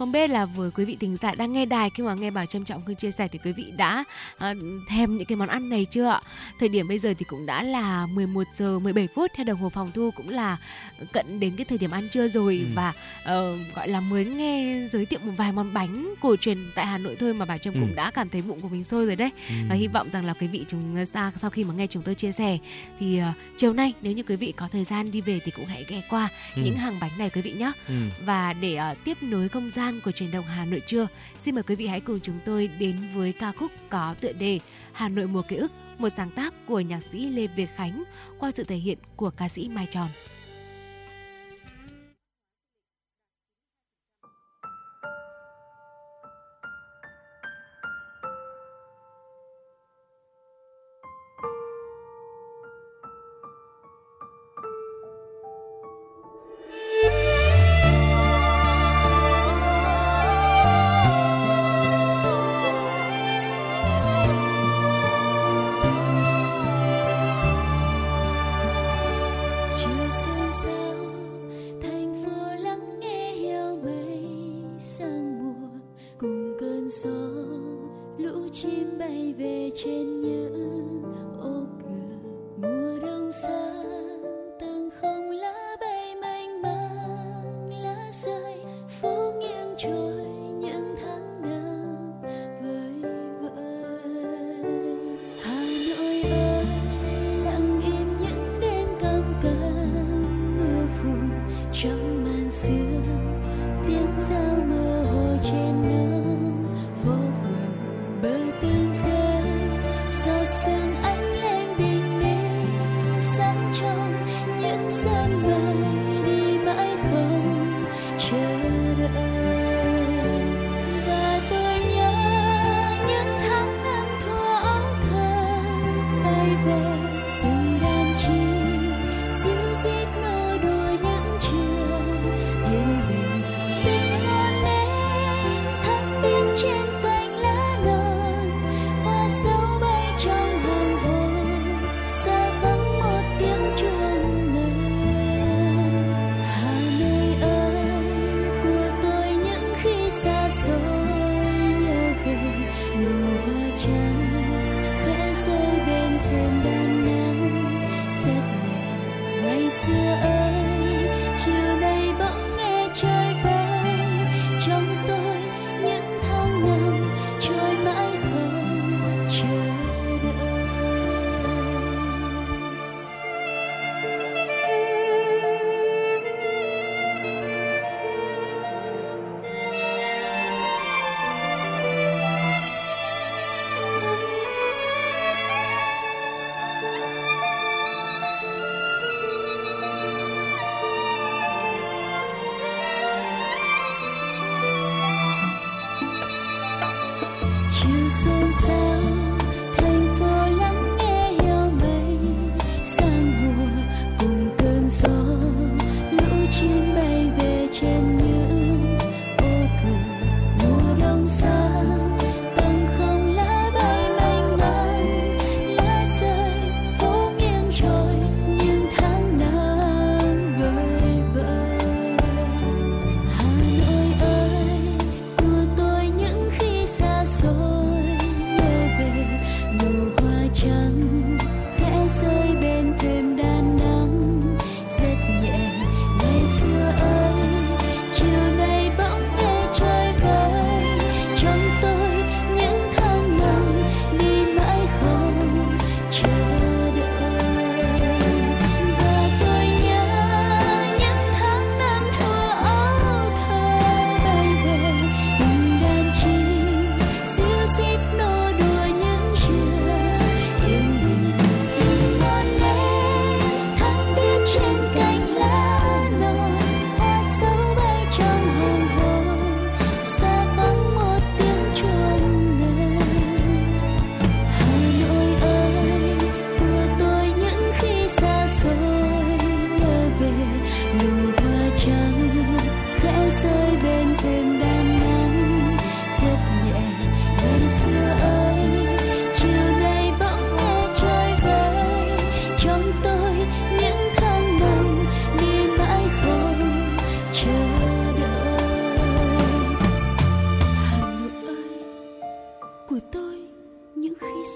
Không 0.00 0.12
biết 0.12 0.30
là 0.30 0.44
với 0.46 0.70
quý 0.70 0.84
vị 0.84 0.96
thính 1.00 1.16
giả 1.16 1.34
đang 1.34 1.52
nghe 1.52 1.66
đài 1.66 1.90
khi 1.90 2.02
mà 2.02 2.14
nghe 2.14 2.30
Bảo 2.30 2.46
Trâm 2.46 2.64
Trọng 2.64 2.82
Cương 2.82 2.96
chia 2.96 3.10
sẻ 3.10 3.28
thì 3.28 3.38
quý 3.44 3.52
vị 3.52 3.72
đã 3.76 4.04
à, 4.38 4.54
thèm 4.88 5.16
những 5.16 5.26
cái 5.26 5.36
món 5.36 5.48
ăn 5.48 5.68
này 5.68 5.84
chưa 5.90 6.06
ạ? 6.06 6.20
Thời 6.60 6.68
điểm 6.68 6.88
bây 6.88 6.98
giờ 6.98 7.14
thì 7.18 7.24
cũng 7.24 7.46
đã 7.46 7.62
là 7.62 8.06
11 8.06 8.42
giờ 8.56 8.78
17 8.78 9.08
phút 9.14 9.30
theo 9.36 9.44
đồng 9.44 9.58
hồ 9.58 9.68
phòng 9.68 9.90
thu 9.94 10.10
cũng 10.16 10.28
là 10.28 10.56
cận 11.12 11.40
đến 11.40 11.56
cái 11.56 11.64
thời 11.64 11.78
điểm 11.78 11.90
ăn 11.90 12.08
trưa 12.08 12.28
rồi 12.28 12.56
Ừ. 12.60 12.66
và 12.74 12.92
ờ, 13.24 13.56
gọi 13.74 13.88
là 13.88 14.00
mới 14.00 14.24
nghe 14.24 14.80
giới 14.90 15.06
thiệu 15.06 15.18
một 15.24 15.32
vài 15.36 15.52
món 15.52 15.74
bánh 15.74 16.14
cổ 16.20 16.36
truyền 16.36 16.58
tại 16.74 16.86
Hà 16.86 16.98
Nội 16.98 17.16
thôi 17.20 17.34
mà 17.34 17.44
Bảo 17.44 17.58
Trâm 17.58 17.74
Ừ. 17.74 17.80
cũng 17.80 17.94
đã 17.94 18.10
cảm 18.10 18.28
thấy 18.28 18.42
bụng 18.42 18.60
của 18.60 18.68
mình 18.68 18.84
sôi 18.84 19.06
rồi 19.06 19.16
đấy. 19.16 19.30
Và 19.68 19.74
hy 19.74 19.86
vọng 19.88 20.10
rằng 20.10 20.24
là 20.24 20.32
quý 20.40 20.46
vị 20.46 20.64
chúng 20.68 20.96
ta 21.12 21.32
sau 21.36 21.50
khi 21.50 21.64
mà 21.64 21.74
nghe 21.74 21.86
chúng 21.86 22.02
tôi 22.02 22.14
chia 22.14 22.32
sẻ 22.32 22.58
thì 23.00 23.18
ờ, 23.18 23.32
chiều 23.56 23.72
nay 23.72 23.92
nếu 24.02 24.12
như 24.12 24.22
quý 24.22 24.36
vị 24.36 24.52
có 24.56 24.68
thời 24.72 24.84
gian 24.84 25.10
đi 25.10 25.20
về 25.20 25.40
thì 25.44 25.50
cũng 25.50 25.66
hãy 25.66 25.84
ghé 25.88 26.02
qua 26.10 26.28
Ừ. 26.56 26.62
những 26.64 26.76
hàng 26.76 26.96
bánh 27.00 27.10
này 27.18 27.30
quý 27.30 27.42
vị 27.42 27.52
nhé. 27.52 27.72
Ừ. 27.88 27.94
Và 28.24 28.52
để 28.52 28.74
ờ, 28.74 28.94
tiếp 29.04 29.16
nối 29.22 29.48
không 29.48 29.70
gian 29.70 29.89
của 30.04 30.12
truyền 30.12 30.30
động 30.30 30.44
Hà 30.44 30.64
Nội 30.64 30.82
trưa, 30.86 31.08
xin 31.42 31.54
mời 31.54 31.62
quý 31.62 31.74
vị 31.74 31.86
hãy 31.86 32.00
cùng 32.00 32.20
chúng 32.22 32.38
tôi 32.44 32.70
đến 32.78 32.96
với 33.14 33.32
ca 33.32 33.52
khúc 33.52 33.70
có 33.88 34.14
tựa 34.20 34.32
đề 34.32 34.58
Hà 34.92 35.08
Nội 35.08 35.26
mùa 35.26 35.42
ký 35.42 35.56
ức, 35.56 35.72
một 35.98 36.08
sáng 36.08 36.30
tác 36.30 36.54
của 36.66 36.80
nhạc 36.80 37.00
sĩ 37.12 37.28
Lê 37.28 37.46
Việt 37.46 37.68
Khánh 37.76 38.02
qua 38.38 38.50
sự 38.50 38.64
thể 38.64 38.76
hiện 38.76 38.98
của 39.16 39.30
ca 39.30 39.48
sĩ 39.48 39.68
Mai 39.68 39.86
Tròn. 39.90 40.08
Về 79.32 79.70
trên 79.74 80.20
những 80.20 80.99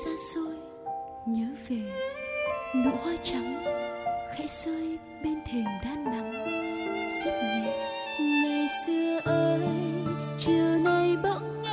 xa 0.05 0.11
xôi, 0.35 0.55
nhớ 1.27 1.47
về 1.69 1.77
nụ 2.75 2.91
hoa 3.03 3.15
trắng 3.23 3.65
khẽ 4.35 4.47
rơi 4.49 4.99
bên 5.25 5.39
thềm 5.47 5.65
đá 5.85 5.95
nắng. 5.95 6.33
Rất 7.25 7.43
nhẹ 7.43 7.89
ngày 8.19 8.67
xưa 8.87 9.21
ơi, 9.25 9.61
chiều 10.39 10.79
nay 10.79 11.17
bỗng 11.23 11.64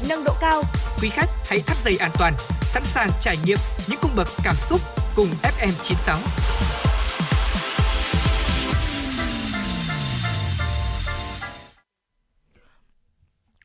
bị 0.00 0.08
nâng 0.08 0.24
độ 0.24 0.32
cao. 0.40 0.62
Quý 1.02 1.08
khách 1.08 1.28
hãy 1.46 1.60
thắt 1.60 1.76
dây 1.84 1.96
an 1.96 2.10
toàn, 2.18 2.34
sẵn 2.62 2.84
sàng 2.84 3.10
trải 3.20 3.36
nghiệm 3.44 3.58
những 3.88 3.98
cung 4.02 4.10
bậc 4.16 4.28
cảm 4.44 4.54
xúc 4.68 4.80
cùng 5.16 5.28
FM96. 5.42 6.16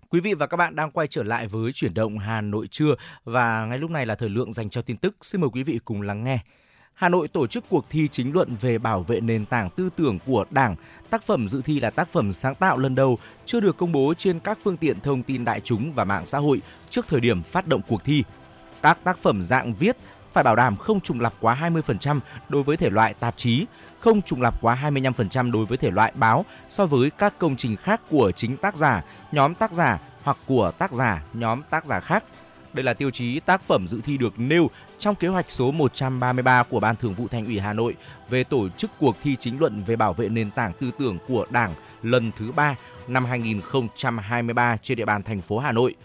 Quý 0.09 0.19
vị 0.19 0.33
và 0.33 0.47
các 0.47 0.57
bạn 0.57 0.75
đang 0.75 0.91
quay 0.91 1.07
trở 1.07 1.23
lại 1.23 1.47
với 1.47 1.71
chuyển 1.73 1.93
động 1.93 2.17
Hà 2.17 2.41
Nội 2.41 2.67
trưa 2.71 2.95
và 3.23 3.65
ngay 3.65 3.79
lúc 3.79 3.91
này 3.91 4.05
là 4.05 4.15
thời 4.15 4.29
lượng 4.29 4.51
dành 4.51 4.69
cho 4.69 4.81
tin 4.81 4.97
tức. 4.97 5.15
Xin 5.21 5.41
mời 5.41 5.49
quý 5.53 5.63
vị 5.63 5.79
cùng 5.85 6.01
lắng 6.01 6.23
nghe. 6.23 6.39
Hà 6.93 7.09
Nội 7.09 7.27
tổ 7.27 7.47
chức 7.47 7.63
cuộc 7.69 7.85
thi 7.89 8.07
chính 8.07 8.33
luận 8.33 8.55
về 8.61 8.77
bảo 8.77 9.03
vệ 9.03 9.21
nền 9.21 9.45
tảng 9.45 9.69
tư 9.69 9.89
tưởng 9.95 10.19
của 10.25 10.45
Đảng. 10.51 10.75
Tác 11.09 11.23
phẩm 11.23 11.47
dự 11.47 11.61
thi 11.65 11.79
là 11.79 11.89
tác 11.89 12.11
phẩm 12.11 12.33
sáng 12.33 12.55
tạo 12.55 12.77
lần 12.77 12.95
đầu 12.95 13.17
chưa 13.45 13.59
được 13.59 13.77
công 13.77 13.91
bố 13.91 14.13
trên 14.17 14.39
các 14.39 14.57
phương 14.63 14.77
tiện 14.77 14.99
thông 14.99 15.23
tin 15.23 15.45
đại 15.45 15.59
chúng 15.59 15.91
và 15.91 16.03
mạng 16.03 16.25
xã 16.25 16.37
hội 16.37 16.61
trước 16.89 17.05
thời 17.09 17.19
điểm 17.19 17.43
phát 17.43 17.67
động 17.67 17.81
cuộc 17.87 18.03
thi. 18.03 18.23
Các 18.81 19.03
tác 19.03 19.17
phẩm 19.17 19.43
dạng 19.43 19.73
viết 19.73 19.97
phải 20.33 20.43
bảo 20.43 20.55
đảm 20.55 20.77
không 20.77 21.01
trùng 21.01 21.19
lặp 21.19 21.33
quá 21.39 21.57
20% 21.61 22.19
đối 22.49 22.63
với 22.63 22.77
thể 22.77 22.89
loại 22.89 23.13
tạp 23.13 23.37
chí, 23.37 23.65
không 23.99 24.21
trùng 24.21 24.41
lặp 24.41 24.61
quá 24.61 24.79
25% 24.83 25.51
đối 25.51 25.65
với 25.65 25.77
thể 25.77 25.91
loại 25.91 26.11
báo 26.15 26.45
so 26.69 26.85
với 26.85 27.09
các 27.09 27.39
công 27.39 27.55
trình 27.55 27.75
khác 27.75 28.01
của 28.09 28.31
chính 28.31 28.57
tác 28.57 28.75
giả, 28.75 29.03
nhóm 29.31 29.55
tác 29.55 29.71
giả 29.71 29.99
hoặc 30.23 30.37
của 30.45 30.71
tác 30.77 30.91
giả, 30.91 31.23
nhóm 31.33 31.61
tác 31.69 31.85
giả 31.85 31.99
khác. 31.99 32.23
Đây 32.73 32.83
là 32.83 32.93
tiêu 32.93 33.11
chí 33.11 33.39
tác 33.39 33.61
phẩm 33.61 33.87
dự 33.87 34.01
thi 34.03 34.17
được 34.17 34.39
nêu 34.39 34.69
trong 34.99 35.15
kế 35.15 35.27
hoạch 35.27 35.51
số 35.51 35.71
133 35.71 36.63
của 36.63 36.79
Ban 36.79 36.95
Thường 36.95 37.13
vụ 37.13 37.27
Thành 37.27 37.45
ủy 37.45 37.59
Hà 37.59 37.73
Nội 37.73 37.95
về 38.29 38.43
tổ 38.43 38.69
chức 38.69 38.91
cuộc 38.99 39.15
thi 39.23 39.35
chính 39.39 39.59
luận 39.59 39.83
về 39.83 39.95
bảo 39.95 40.13
vệ 40.13 40.29
nền 40.29 40.51
tảng 40.51 40.73
tư 40.73 40.91
tưởng 40.99 41.17
của 41.27 41.45
Đảng 41.49 41.73
lần 42.01 42.31
thứ 42.37 42.51
3 42.51 42.75
năm 43.07 43.25
2023 43.25 44.77
trên 44.77 44.97
địa 44.97 45.05
bàn 45.05 45.23
thành 45.23 45.41
phố 45.41 45.59
Hà 45.59 45.71
Nội. 45.71 45.95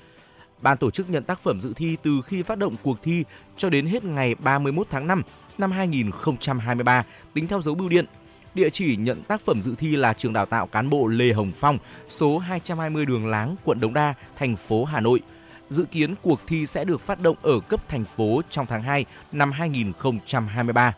Ban 0.61 0.77
tổ 0.77 0.91
chức 0.91 1.11
nhận 1.11 1.25
tác 1.25 1.41
phẩm 1.41 1.61
dự 1.61 1.73
thi 1.77 1.97
từ 2.03 2.21
khi 2.27 2.43
phát 2.43 2.59
động 2.59 2.75
cuộc 2.83 3.03
thi 3.03 3.25
cho 3.57 3.71
đến 3.71 3.87
hết 3.87 4.05
ngày 4.05 4.35
31 4.35 4.87
tháng 4.91 5.07
5 5.07 5.23
năm 5.59 5.73
2023 5.73 7.05
tính 7.35 7.47
theo 7.47 7.61
dấu 7.61 7.75
bưu 7.75 7.89
điện. 7.89 8.05
Địa 8.55 8.71
chỉ 8.71 8.97
nhận 8.97 9.23
tác 9.23 9.41
phẩm 9.41 9.63
dự 9.63 9.75
thi 9.79 9.97
là 9.97 10.13
trường 10.13 10.33
đào 10.33 10.47
tạo 10.47 10.67
cán 10.67 10.91
bộ 10.91 11.07
Lê 11.07 11.33
Hồng 11.33 11.53
Phong, 11.57 11.79
số 12.09 12.39
220 12.39 13.07
đường 13.07 13.27
Láng, 13.27 13.57
quận 13.65 13.81
Đống 13.81 13.95
Đa, 13.95 14.15
thành 14.37 14.57
phố 14.57 14.85
Hà 14.85 15.01
Nội. 15.01 15.21
Dự 15.71 15.85
kiến 15.85 16.15
cuộc 16.23 16.41
thi 16.47 16.67
sẽ 16.67 16.85
được 16.85 17.01
phát 17.01 17.21
động 17.21 17.37
ở 17.43 17.61
cấp 17.61 17.81
thành 17.89 18.05
phố 18.17 18.43
trong 18.51 18.67
tháng 18.67 18.83
2 18.83 19.05
năm 19.33 19.53
2023. 19.53 20.95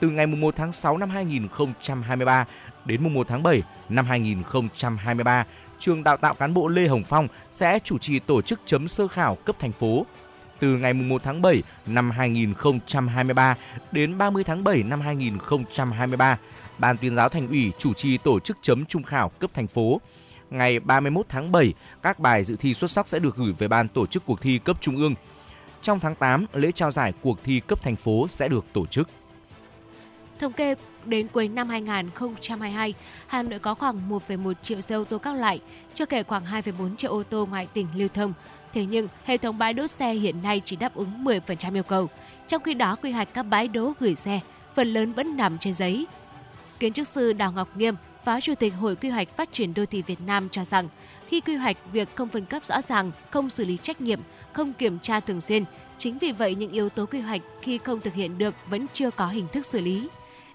Từ 0.00 0.10
ngày 0.10 0.26
1 0.26 0.56
tháng 0.56 0.72
6 0.72 0.98
năm 0.98 1.10
2023 1.10 2.46
đến 2.84 3.02
mùng 3.02 3.14
1 3.14 3.28
tháng 3.28 3.42
7 3.42 3.62
năm 3.88 4.06
2023, 4.06 5.46
trường 5.78 6.04
đào 6.04 6.16
tạo 6.16 6.34
cán 6.34 6.54
bộ 6.54 6.68
Lê 6.68 6.88
Hồng 6.88 7.02
Phong 7.06 7.28
sẽ 7.52 7.78
chủ 7.84 7.98
trì 7.98 8.18
tổ 8.18 8.42
chức 8.42 8.60
chấm 8.66 8.88
sơ 8.88 9.08
khảo 9.08 9.34
cấp 9.34 9.56
thành 9.58 9.72
phố. 9.72 10.06
Từ 10.58 10.76
ngày 10.76 10.92
1 10.92 11.22
tháng 11.24 11.42
7 11.42 11.62
năm 11.86 12.10
2023 12.10 13.56
đến 13.92 14.18
30 14.18 14.44
tháng 14.44 14.64
7 14.64 14.82
năm 14.82 15.00
2023, 15.00 16.38
Ban 16.78 16.96
tuyên 16.96 17.14
giáo 17.14 17.28
thành 17.28 17.48
ủy 17.48 17.72
chủ 17.78 17.94
trì 17.94 18.18
tổ 18.18 18.40
chức 18.40 18.58
chấm 18.62 18.86
trung 18.86 19.02
khảo 19.02 19.28
cấp 19.28 19.50
thành 19.54 19.66
phố. 19.66 20.00
Ngày 20.50 20.80
31 20.80 21.26
tháng 21.28 21.52
7, 21.52 21.74
các 22.02 22.18
bài 22.18 22.44
dự 22.44 22.56
thi 22.56 22.74
xuất 22.74 22.90
sắc 22.90 23.08
sẽ 23.08 23.18
được 23.18 23.36
gửi 23.36 23.52
về 23.58 23.68
ban 23.68 23.88
tổ 23.88 24.06
chức 24.06 24.26
cuộc 24.26 24.40
thi 24.40 24.58
cấp 24.58 24.76
trung 24.80 24.96
ương. 24.96 25.14
Trong 25.82 26.00
tháng 26.00 26.14
8, 26.14 26.46
lễ 26.52 26.72
trao 26.72 26.90
giải 26.90 27.12
cuộc 27.22 27.44
thi 27.44 27.60
cấp 27.66 27.82
thành 27.82 27.96
phố 27.96 28.26
sẽ 28.28 28.48
được 28.48 28.64
tổ 28.72 28.86
chức. 28.86 29.08
Thống 30.38 30.52
kê 30.52 30.74
đến 31.04 31.28
cuối 31.28 31.48
năm 31.48 31.68
2022, 31.68 32.94
Hà 33.26 33.42
Nội 33.42 33.58
có 33.58 33.74
khoảng 33.74 34.10
1,1 34.10 34.52
triệu 34.62 34.80
xe 34.80 34.94
ô 34.94 35.04
tô 35.04 35.18
các 35.18 35.32
loại, 35.32 35.60
chưa 35.94 36.06
kể 36.06 36.22
khoảng 36.22 36.44
2,4 36.44 36.96
triệu 36.96 37.12
ô 37.12 37.22
tô 37.22 37.46
ngoài 37.46 37.68
tỉnh 37.74 37.86
lưu 37.94 38.08
thông. 38.14 38.32
Thế 38.72 38.84
nhưng, 38.84 39.08
hệ 39.24 39.36
thống 39.36 39.58
bãi 39.58 39.72
đỗ 39.72 39.86
xe 39.86 40.12
hiện 40.12 40.42
nay 40.42 40.62
chỉ 40.64 40.76
đáp 40.76 40.94
ứng 40.94 41.24
10% 41.24 41.74
yêu 41.74 41.82
cầu. 41.82 42.08
Trong 42.48 42.62
khi 42.62 42.74
đó, 42.74 42.96
quy 43.02 43.12
hoạch 43.12 43.34
các 43.34 43.42
bãi 43.42 43.68
đỗ 43.68 43.92
gửi 44.00 44.14
xe 44.14 44.40
phần 44.74 44.88
lớn 44.88 45.12
vẫn 45.12 45.36
nằm 45.36 45.58
trên 45.58 45.74
giấy. 45.74 46.06
Kiến 46.78 46.92
trúc 46.92 47.06
sư 47.06 47.32
Đào 47.32 47.52
Ngọc 47.52 47.76
Nghiêm, 47.76 47.94
Phó 48.26 48.40
Chủ 48.40 48.54
tịch 48.54 48.74
Hội 48.80 48.96
Quy 48.96 49.08
hoạch 49.08 49.36
Phát 49.36 49.52
triển 49.52 49.74
Đô 49.74 49.86
thị 49.86 50.02
Việt 50.06 50.20
Nam 50.26 50.48
cho 50.48 50.64
rằng, 50.64 50.88
khi 51.28 51.40
quy 51.40 51.54
hoạch 51.54 51.76
việc 51.92 52.08
không 52.14 52.28
phân 52.28 52.44
cấp 52.44 52.64
rõ 52.64 52.82
ràng, 52.82 53.12
không 53.30 53.50
xử 53.50 53.64
lý 53.64 53.76
trách 53.82 54.00
nhiệm, 54.00 54.20
không 54.52 54.72
kiểm 54.72 54.98
tra 54.98 55.20
thường 55.20 55.40
xuyên, 55.40 55.64
chính 55.98 56.18
vì 56.18 56.32
vậy 56.32 56.54
những 56.54 56.72
yếu 56.72 56.88
tố 56.88 57.06
quy 57.06 57.20
hoạch 57.20 57.40
khi 57.62 57.78
không 57.78 58.00
thực 58.00 58.14
hiện 58.14 58.38
được 58.38 58.54
vẫn 58.70 58.86
chưa 58.92 59.10
có 59.10 59.26
hình 59.26 59.48
thức 59.48 59.66
xử 59.66 59.80
lý. 59.80 60.08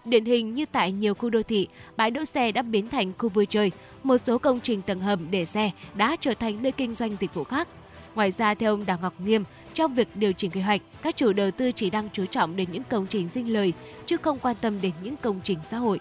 Điển 0.05 0.25
hình 0.25 0.53
như 0.53 0.65
tại 0.71 0.91
nhiều 0.91 1.13
khu 1.13 1.29
đô 1.29 1.43
thị, 1.43 1.67
bãi 1.97 2.11
đỗ 2.11 2.25
xe 2.25 2.51
đã 2.51 2.61
biến 2.61 2.87
thành 2.87 3.13
khu 3.17 3.29
vui 3.29 3.45
chơi, 3.45 3.71
một 4.03 4.17
số 4.17 4.37
công 4.37 4.59
trình 4.59 4.81
tầng 4.81 4.99
hầm 4.99 5.31
để 5.31 5.45
xe 5.45 5.71
đã 5.93 6.15
trở 6.19 6.33
thành 6.33 6.63
nơi 6.63 6.71
kinh 6.71 6.95
doanh 6.95 7.15
dịch 7.19 7.33
vụ 7.33 7.43
khác. 7.43 7.67
Ngoài 8.15 8.31
ra, 8.31 8.53
theo 8.53 8.73
ông 8.73 8.85
Đào 8.85 8.97
Ngọc 9.01 9.13
Nghiêm, 9.21 9.43
trong 9.73 9.93
việc 9.93 10.07
điều 10.15 10.33
chỉnh 10.33 10.51
quy 10.51 10.61
hoạch, 10.61 10.81
các 11.01 11.17
chủ 11.17 11.33
đầu 11.33 11.51
tư 11.51 11.71
chỉ 11.71 11.89
đang 11.89 12.09
chú 12.13 12.25
trọng 12.25 12.55
đến 12.55 12.67
những 12.71 12.83
công 12.89 13.07
trình 13.07 13.29
sinh 13.29 13.53
lời, 13.53 13.73
chứ 14.05 14.17
không 14.17 14.39
quan 14.39 14.55
tâm 14.61 14.81
đến 14.81 14.93
những 15.03 15.15
công 15.17 15.39
trình 15.43 15.57
xã 15.69 15.77
hội. 15.77 15.99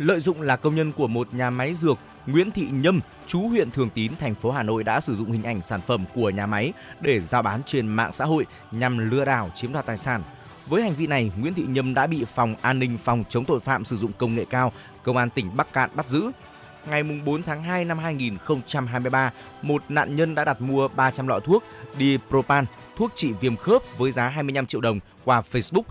Lợi 0.00 0.20
dụng 0.20 0.40
là 0.40 0.56
công 0.56 0.74
nhân 0.74 0.92
của 0.92 1.06
một 1.06 1.34
nhà 1.34 1.50
máy 1.50 1.74
dược, 1.74 1.98
Nguyễn 2.26 2.50
Thị 2.50 2.68
Nhâm, 2.72 3.00
chú 3.26 3.48
huyện 3.48 3.70
Thường 3.70 3.90
Tín, 3.94 4.12
thành 4.20 4.34
phố 4.34 4.50
Hà 4.50 4.62
Nội 4.62 4.84
đã 4.84 5.00
sử 5.00 5.16
dụng 5.16 5.32
hình 5.32 5.42
ảnh 5.42 5.62
sản 5.62 5.80
phẩm 5.80 6.04
của 6.14 6.30
nhà 6.30 6.46
máy 6.46 6.72
để 7.00 7.20
giao 7.20 7.42
bán 7.42 7.60
trên 7.66 7.86
mạng 7.86 8.12
xã 8.12 8.24
hội 8.24 8.46
nhằm 8.70 9.10
lừa 9.10 9.24
đảo 9.24 9.50
chiếm 9.54 9.72
đoạt 9.72 9.86
tài 9.86 9.96
sản. 9.96 10.22
Với 10.66 10.82
hành 10.82 10.94
vi 10.94 11.06
này, 11.06 11.32
Nguyễn 11.40 11.54
Thị 11.54 11.64
Nhâm 11.68 11.94
đã 11.94 12.06
bị 12.06 12.24
Phòng 12.34 12.54
An 12.60 12.78
ninh 12.78 12.98
Phòng 13.04 13.24
chống 13.28 13.44
tội 13.44 13.60
phạm 13.60 13.84
sử 13.84 13.96
dụng 13.96 14.12
công 14.18 14.34
nghệ 14.34 14.44
cao, 14.50 14.72
Công 15.02 15.16
an 15.16 15.30
tỉnh 15.30 15.56
Bắc 15.56 15.72
Cạn 15.72 15.90
bắt 15.94 16.08
giữ. 16.08 16.30
ngày 16.90 17.02
4 17.24 17.42
tháng 17.42 17.62
2 17.62 17.84
năm 17.84 17.98
2023, 17.98 19.32
một 19.62 19.82
nạn 19.88 20.16
nhân 20.16 20.34
đã 20.34 20.44
đặt 20.44 20.60
mua 20.60 20.88
300 20.88 21.28
lọ 21.28 21.40
thuốc 21.40 21.64
Dipropan, 21.98 22.64
thuốc 22.96 23.12
trị 23.14 23.32
viêm 23.40 23.56
khớp 23.56 23.82
với 23.98 24.12
giá 24.12 24.28
25 24.28 24.66
triệu 24.66 24.80
đồng 24.80 25.00
qua 25.24 25.42
Facebook. 25.52 25.82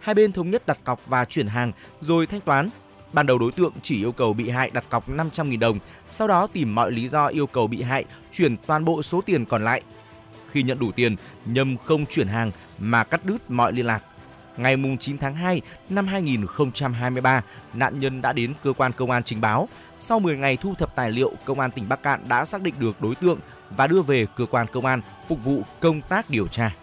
Hai 0.00 0.14
bên 0.14 0.32
thống 0.32 0.50
nhất 0.50 0.66
đặt 0.66 0.78
cọc 0.84 1.00
và 1.06 1.24
chuyển 1.24 1.46
hàng 1.46 1.72
rồi 2.00 2.26
thanh 2.26 2.40
toán. 2.40 2.70
Ban 3.12 3.26
đầu 3.26 3.38
đối 3.38 3.52
tượng 3.52 3.72
chỉ 3.82 3.96
yêu 4.02 4.12
cầu 4.12 4.32
bị 4.32 4.50
hại 4.50 4.70
đặt 4.70 4.84
cọc 4.88 5.08
500.000 5.08 5.58
đồng, 5.58 5.78
sau 6.10 6.28
đó 6.28 6.46
tìm 6.46 6.74
mọi 6.74 6.92
lý 6.92 7.08
do 7.08 7.26
yêu 7.26 7.46
cầu 7.46 7.66
bị 7.66 7.82
hại 7.82 8.04
chuyển 8.32 8.56
toàn 8.66 8.84
bộ 8.84 9.02
số 9.02 9.20
tiền 9.20 9.44
còn 9.44 9.64
lại. 9.64 9.82
Khi 10.50 10.62
nhận 10.62 10.78
đủ 10.78 10.92
tiền, 10.92 11.16
Nhâm 11.44 11.76
không 11.76 12.06
chuyển 12.06 12.28
hàng 12.28 12.50
mà 12.78 13.04
cắt 13.04 13.24
đứt 13.24 13.50
mọi 13.50 13.72
liên 13.72 13.86
lạc. 13.86 14.02
Ngày 14.56 14.76
9 15.00 15.18
tháng 15.18 15.34
2 15.34 15.60
năm 15.88 16.06
2023, 16.06 17.42
nạn 17.74 18.00
nhân 18.00 18.22
đã 18.22 18.32
đến 18.32 18.54
cơ 18.62 18.72
quan 18.72 18.92
công 18.92 19.10
an 19.10 19.22
trình 19.22 19.40
báo. 19.40 19.68
Sau 20.00 20.20
10 20.20 20.36
ngày 20.36 20.56
thu 20.56 20.74
thập 20.74 20.96
tài 20.96 21.12
liệu, 21.12 21.32
công 21.44 21.60
an 21.60 21.70
tỉnh 21.70 21.88
Bắc 21.88 22.02
Cạn 22.02 22.28
đã 22.28 22.44
xác 22.44 22.62
định 22.62 22.74
được 22.78 23.00
đối 23.00 23.14
tượng 23.14 23.38
và 23.70 23.86
đưa 23.86 24.02
về 24.02 24.26
cơ 24.36 24.46
quan 24.46 24.66
công 24.72 24.86
an 24.86 25.00
phục 25.28 25.44
vụ 25.44 25.62
công 25.80 26.00
tác 26.00 26.30
điều 26.30 26.46
tra. 26.46 26.74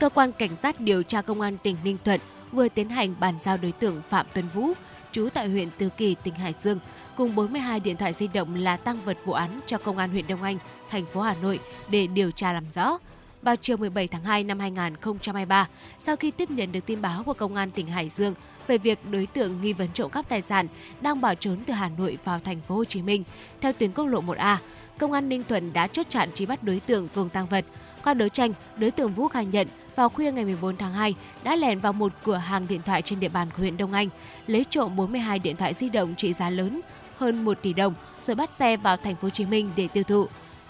Cơ 0.00 0.08
quan 0.08 0.32
Cảnh 0.32 0.56
sát 0.62 0.80
điều 0.80 1.02
tra 1.02 1.22
Công 1.22 1.40
an 1.40 1.58
tỉnh 1.58 1.76
Ninh 1.84 1.96
Thuận 2.04 2.20
vừa 2.52 2.68
tiến 2.68 2.88
hành 2.88 3.14
bàn 3.20 3.34
giao 3.38 3.56
đối 3.56 3.72
tượng 3.72 4.02
Phạm 4.08 4.26
Tuấn 4.34 4.44
Vũ, 4.54 4.72
trú 5.12 5.28
tại 5.34 5.48
huyện 5.48 5.68
Từ 5.78 5.88
Kỳ, 5.88 6.16
tỉnh 6.22 6.34
Hải 6.34 6.54
Dương, 6.60 6.78
cùng 7.16 7.34
42 7.34 7.80
điện 7.80 7.96
thoại 7.96 8.12
di 8.12 8.28
động 8.28 8.54
là 8.54 8.76
tăng 8.76 8.98
vật 9.04 9.18
vụ 9.24 9.32
án 9.32 9.60
cho 9.66 9.78
Công 9.78 9.98
an 9.98 10.10
huyện 10.10 10.24
Đông 10.28 10.42
Anh, 10.42 10.58
thành 10.90 11.06
phố 11.06 11.20
Hà 11.20 11.34
Nội 11.42 11.60
để 11.90 12.06
điều 12.06 12.30
tra 12.30 12.52
làm 12.52 12.64
rõ. 12.74 12.98
Vào 13.42 13.56
chiều 13.56 13.76
17 13.76 14.08
tháng 14.08 14.24
2 14.24 14.44
năm 14.44 14.58
2023, 14.58 15.68
sau 16.00 16.16
khi 16.16 16.30
tiếp 16.30 16.50
nhận 16.50 16.72
được 16.72 16.86
tin 16.86 17.02
báo 17.02 17.22
của 17.22 17.34
Công 17.34 17.54
an 17.54 17.70
tỉnh 17.70 17.86
Hải 17.86 18.08
Dương 18.08 18.34
về 18.66 18.78
việc 18.78 18.98
đối 19.10 19.26
tượng 19.26 19.62
nghi 19.62 19.72
vấn 19.72 19.88
trộm 19.94 20.10
cắp 20.10 20.28
tài 20.28 20.42
sản 20.42 20.68
đang 21.00 21.20
bỏ 21.20 21.34
trốn 21.34 21.58
từ 21.66 21.74
Hà 21.74 21.88
Nội 21.88 22.18
vào 22.24 22.40
thành 22.44 22.60
phố 22.68 22.74
Hồ 22.74 22.84
Chí 22.84 23.02
Minh 23.02 23.24
theo 23.60 23.72
tuyến 23.72 23.92
quốc 23.92 24.06
lộ 24.06 24.20
1A, 24.20 24.56
Công 24.98 25.12
an 25.12 25.28
Ninh 25.28 25.44
Thuận 25.48 25.72
đã 25.72 25.86
chốt 25.86 26.06
chặn 26.08 26.28
truy 26.34 26.46
bắt 26.46 26.62
đối 26.62 26.80
tượng 26.80 27.08
cùng 27.14 27.28
tăng 27.28 27.46
vật. 27.46 27.64
Qua 28.04 28.14
đấu 28.14 28.28
tranh, 28.28 28.52
đối 28.76 28.90
tượng 28.90 29.14
Vũ 29.14 29.28
khai 29.28 29.46
nhận 29.46 29.68
vào 29.96 30.08
khuya 30.08 30.32
ngày 30.32 30.44
14 30.44 30.76
tháng 30.76 30.92
2 30.92 31.14
đã 31.42 31.56
lẻn 31.56 31.78
vào 31.78 31.92
một 31.92 32.12
cửa 32.24 32.36
hàng 32.36 32.68
điện 32.68 32.80
thoại 32.86 33.02
trên 33.02 33.20
địa 33.20 33.28
bàn 33.28 33.48
của 33.50 33.58
huyện 33.58 33.76
Đông 33.76 33.92
Anh, 33.92 34.08
lấy 34.46 34.64
trộm 34.70 34.96
42 34.96 35.38
điện 35.38 35.56
thoại 35.56 35.74
di 35.74 35.88
động 35.88 36.14
trị 36.14 36.32
giá 36.32 36.50
lớn 36.50 36.80
hơn 37.16 37.44
1 37.44 37.58
tỷ 37.62 37.72
đồng 37.72 37.94
rồi 38.22 38.36
bắt 38.36 38.50
xe 38.52 38.76
vào 38.76 38.96
thành 38.96 39.14
phố 39.14 39.22
Hồ 39.22 39.30
Chí 39.30 39.44
Minh 39.44 39.70
để 39.76 39.88
tiêu 39.88 40.04
thụ. 40.04 40.26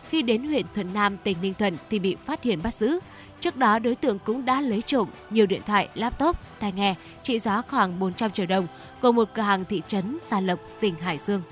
Khi 0.09 0.23
đến 0.23 0.45
huyện 0.45 0.67
Thuận 0.75 0.95
Nam, 0.95 1.17
tỉnh 1.17 1.37
Ninh 1.43 1.55
Thuận 1.55 1.77
thì 1.91 1.99
bị 1.99 2.17
phát 2.27 2.43
hiện 2.43 2.63
bắt 2.63 2.75
giữ. 2.75 2.99
Trước 3.41 3.57
đó, 3.57 3.79
đối 3.79 3.95
tượng 3.95 4.19
cũng 4.19 4.45
đã 4.45 4.61
lấy 4.61 4.83
trộm 4.87 5.09
nhiều 5.31 5.47
điện 5.47 5.63
thoại, 5.67 5.89
laptop, 5.95 6.37
tai 6.59 6.73
nghe 6.73 6.95
trị 7.23 7.39
giá 7.39 7.63
khoảng 7.63 7.99
400 7.99 8.31
triệu 8.31 8.47
đồng 8.47 8.67
của 9.03 9.13
một 9.13 9.29
cửa 9.35 9.43
hàng 9.43 9.65
thị 9.65 9.83
trấn 9.87 10.19
Gia 10.31 10.41
Lộc, 10.41 10.59
tỉnh 10.81 10.95
Hải 10.95 11.19
Dương. 11.19 11.43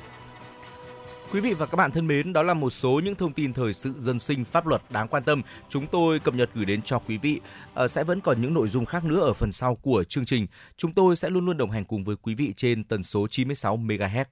Quý 1.32 1.40
vị 1.40 1.54
và 1.54 1.66
các 1.66 1.76
bạn 1.76 1.90
thân 1.90 2.06
mến, 2.06 2.32
đó 2.32 2.42
là 2.42 2.54
một 2.54 2.70
số 2.70 3.00
những 3.04 3.14
thông 3.14 3.32
tin 3.32 3.52
thời 3.52 3.72
sự 3.72 3.92
dân 3.98 4.18
sinh 4.18 4.44
pháp 4.44 4.66
luật 4.66 4.82
đáng 4.90 5.08
quan 5.08 5.24
tâm 5.24 5.42
chúng 5.68 5.86
tôi 5.86 6.18
cập 6.18 6.34
nhật 6.34 6.50
gửi 6.54 6.64
đến 6.64 6.82
cho 6.82 6.98
quý 6.98 7.18
vị. 7.18 7.40
À, 7.74 7.88
sẽ 7.88 8.04
vẫn 8.04 8.20
còn 8.20 8.42
những 8.42 8.54
nội 8.54 8.68
dung 8.68 8.84
khác 8.84 9.04
nữa 9.04 9.20
ở 9.20 9.32
phần 9.32 9.52
sau 9.52 9.74
của 9.74 10.04
chương 10.04 10.24
trình. 10.24 10.46
Chúng 10.76 10.92
tôi 10.92 11.16
sẽ 11.16 11.30
luôn 11.30 11.46
luôn 11.46 11.56
đồng 11.56 11.70
hành 11.70 11.84
cùng 11.84 12.04
với 12.04 12.16
quý 12.16 12.34
vị 12.34 12.52
trên 12.56 12.84
tần 12.84 13.02
số 13.02 13.26
96 13.28 13.76
MHz. 13.76 14.24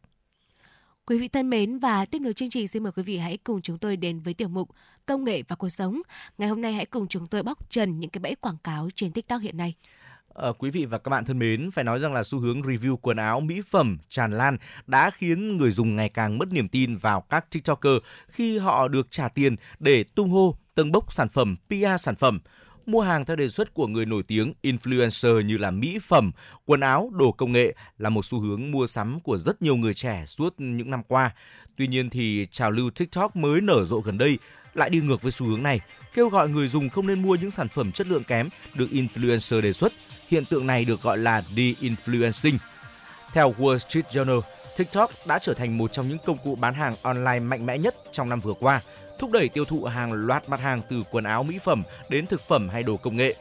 Quý 1.07 1.19
vị 1.19 1.29
thân 1.29 1.51
mến 1.51 1.79
và 1.79 2.05
tiếp 2.05 2.19
nối 2.19 2.33
chương 2.33 2.51
trình 2.51 2.69
xin 2.69 2.83
mời 2.83 2.93
quý 2.93 3.03
vị 3.03 3.19
hãy 3.19 3.37
cùng 3.37 3.63
chúng 3.63 3.79
tôi 3.79 3.97
đến 3.97 4.21
với 4.21 4.35
tiểu 4.35 4.49
mục 4.49 4.69
Công 5.07 5.25
nghệ 5.25 5.43
và 5.49 5.57
cuộc 5.57 5.69
sống. 5.69 6.03
Ngày 6.39 6.49
hôm 6.49 6.63
nay 6.63 6.73
hãy 6.73 6.87
cùng 6.87 7.09
chúng 7.09 7.27
tôi 7.27 7.43
bóc 7.43 7.71
trần 7.71 8.01
những 8.01 8.11
cái 8.11 8.21
bẫy 8.21 8.35
quảng 8.35 8.59
cáo 8.65 8.89
trên 8.95 9.13
TikTok 9.13 9.41
hiện 9.41 9.57
nay. 9.57 9.75
À, 10.43 10.49
quý 10.59 10.71
vị 10.71 10.85
và 10.85 10.99
các 10.99 11.11
bạn 11.11 11.25
thân 11.25 11.39
mến, 11.39 11.71
phải 11.71 11.85
nói 11.85 11.99
rằng 11.99 12.13
là 12.13 12.23
xu 12.23 12.39
hướng 12.39 12.61
review 12.61 12.97
quần 12.97 13.17
áo 13.17 13.41
mỹ 13.41 13.61
phẩm 13.71 13.99
tràn 14.09 14.33
lan 14.33 14.57
đã 14.87 15.11
khiến 15.11 15.57
người 15.57 15.71
dùng 15.71 15.97
ngày 15.97 16.09
càng 16.09 16.39
mất 16.39 16.53
niềm 16.53 16.69
tin 16.69 16.97
vào 16.97 17.21
các 17.21 17.51
TikToker 17.51 17.93
khi 18.29 18.59
họ 18.59 18.89
được 18.89 19.11
trả 19.11 19.29
tiền 19.29 19.57
để 19.79 20.05
tung 20.05 20.31
hô, 20.31 20.57
tâng 20.75 20.93
bốc 20.93 21.13
sản 21.13 21.29
phẩm, 21.29 21.57
PR 21.69 22.01
sản 22.01 22.15
phẩm 22.15 22.41
mua 22.87 23.01
hàng 23.01 23.25
theo 23.25 23.37
đề 23.37 23.49
xuất 23.49 23.75
của 23.75 23.87
người 23.87 24.07
nổi 24.07 24.23
tiếng 24.23 24.53
influencer 24.63 25.41
như 25.41 25.57
là 25.57 25.71
mỹ 25.71 25.99
phẩm, 26.07 26.33
quần 26.65 26.81
áo, 26.81 27.11
đồ 27.15 27.33
công 27.33 27.53
nghệ 27.53 27.75
là 27.99 28.09
một 28.09 28.25
xu 28.25 28.41
hướng 28.41 28.71
mua 28.71 28.87
sắm 28.87 29.21
của 29.21 29.39
rất 29.39 29.63
nhiều 29.63 29.77
người 29.77 29.95
trẻ 29.95 30.25
suốt 30.27 30.55
những 30.59 30.91
năm 30.91 31.03
qua. 31.09 31.35
Tuy 31.77 31.87
nhiên 31.87 32.11
thì 32.11 32.47
trào 32.51 32.71
lưu 32.71 32.91
TikTok 32.91 33.37
mới 33.37 33.61
nở 33.61 33.85
rộ 33.85 34.01
gần 34.01 34.19
đây 34.19 34.39
lại 34.75 34.91
đi 34.91 35.01
ngược 35.01 35.23
với 35.23 35.33
xu 35.33 35.47
hướng 35.47 35.63
này, 35.63 35.81
kêu 36.15 36.29
gọi 36.29 36.49
người 36.49 36.69
dùng 36.69 36.89
không 36.89 37.07
nên 37.07 37.23
mua 37.23 37.35
những 37.35 37.51
sản 37.51 37.69
phẩm 37.69 37.93
chất 37.93 38.07
lượng 38.07 38.25
kém 38.25 38.49
được 38.75 38.89
influencer 38.91 39.61
đề 39.61 39.73
xuất. 39.73 39.93
Hiện 40.29 40.45
tượng 40.45 40.67
này 40.67 40.85
được 40.85 41.03
gọi 41.03 41.19
là 41.19 41.43
de-influencing. 41.55 42.59
Theo 43.33 43.55
Wall 43.59 43.79
Street 43.79 44.07
Journal, 44.13 44.41
TikTok 44.77 45.11
đã 45.27 45.39
trở 45.39 45.55
thành 45.55 45.79
một 45.79 45.93
trong 45.93 46.09
những 46.09 46.19
công 46.27 46.39
cụ 46.39 46.55
bán 46.55 46.75
hàng 46.75 46.95
online 47.03 47.39
mạnh 47.41 47.67
mẽ 47.67 47.79
nhất 47.79 47.95
trong 48.13 48.29
năm 48.29 48.41
vừa 48.41 48.53
qua, 48.53 48.81
thúc 49.19 49.31
đẩy 49.31 49.49
tiêu 49.49 49.65
thụ 49.65 49.85
hàng 49.85 50.13
loạt 50.13 50.49
mặt 50.49 50.61
hàng 50.61 50.81
từ 50.91 51.03
quần 51.11 51.25
áo 51.25 51.43
mỹ 51.43 51.59
phẩm 51.65 51.83
đến 52.09 52.27
thực 52.27 52.41
phẩm 52.49 52.69
hay 52.69 52.83
đồ 52.83 52.97
công 52.97 53.17
nghệ. 53.17 53.35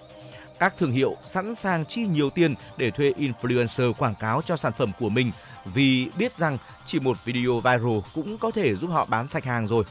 Các 0.59 0.73
thương 0.77 0.91
hiệu 0.91 1.15
sẵn 1.25 1.55
sàng 1.55 1.85
chi 1.85 2.05
nhiều 2.05 2.29
tiền 2.29 2.55
để 2.77 2.91
thuê 2.91 3.13
influencer 3.17 3.93
quảng 3.93 4.15
cáo 4.15 4.41
cho 4.41 4.57
sản 4.57 4.73
phẩm 4.77 4.91
của 4.99 5.09
mình 5.09 5.31
vì 5.65 6.07
biết 6.17 6.37
rằng 6.37 6.57
chỉ 6.85 6.99
một 6.99 7.25
video 7.25 7.59
viral 7.59 7.99
cũng 8.13 8.37
có 8.37 8.51
thể 8.51 8.75
giúp 8.75 8.87
họ 8.87 9.05
bán 9.05 9.27
sạch 9.27 9.45
hàng 9.45 9.67
rồi. 9.67 9.83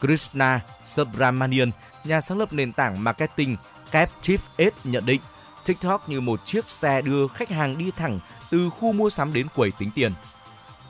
Krishna 0.00 0.60
Subramanian, 0.86 1.70
nhà 2.04 2.20
sáng 2.20 2.38
lập 2.38 2.52
nền 2.52 2.72
tảng 2.72 3.04
marketing 3.04 3.56
Captive 3.90 4.44
Edge 4.56 4.76
nhận 4.84 5.06
định 5.06 5.20
TikTok 5.64 6.08
như 6.08 6.20
một 6.20 6.46
chiếc 6.46 6.68
xe 6.68 7.02
đưa 7.02 7.28
khách 7.28 7.50
hàng 7.50 7.78
đi 7.78 7.90
thẳng 7.90 8.20
từ 8.50 8.70
khu 8.70 8.92
mua 8.92 9.10
sắm 9.10 9.32
đến 9.32 9.46
quầy 9.54 9.70
tính 9.70 9.90
tiền. 9.94 10.12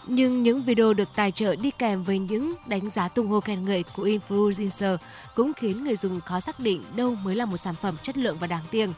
Nhưng 0.07 0.43
những 0.43 0.62
video 0.62 0.93
được 0.93 1.09
tài 1.15 1.32
trợ 1.32 1.57
đi 1.57 1.70
kèm 1.70 2.03
với 2.03 2.19
những 2.19 2.53
đánh 2.66 2.90
giá 2.90 3.09
tung 3.09 3.27
hô 3.28 3.40
khen 3.40 3.65
ngợi 3.65 3.85
của 3.97 4.05
influencer 4.05 4.97
cũng 5.35 5.53
khiến 5.53 5.85
người 5.85 5.97
dùng 5.97 6.20
khó 6.20 6.40
xác 6.40 6.61
định 6.61 6.82
đâu 6.97 7.15
mới 7.15 7.36
là 7.36 7.44
một 7.44 7.57
sản 7.57 7.74
phẩm 7.82 7.97
chất 8.03 8.16
lượng 8.16 8.36
và 8.40 8.47
đáng 8.47 8.65
tiền. 8.70 8.93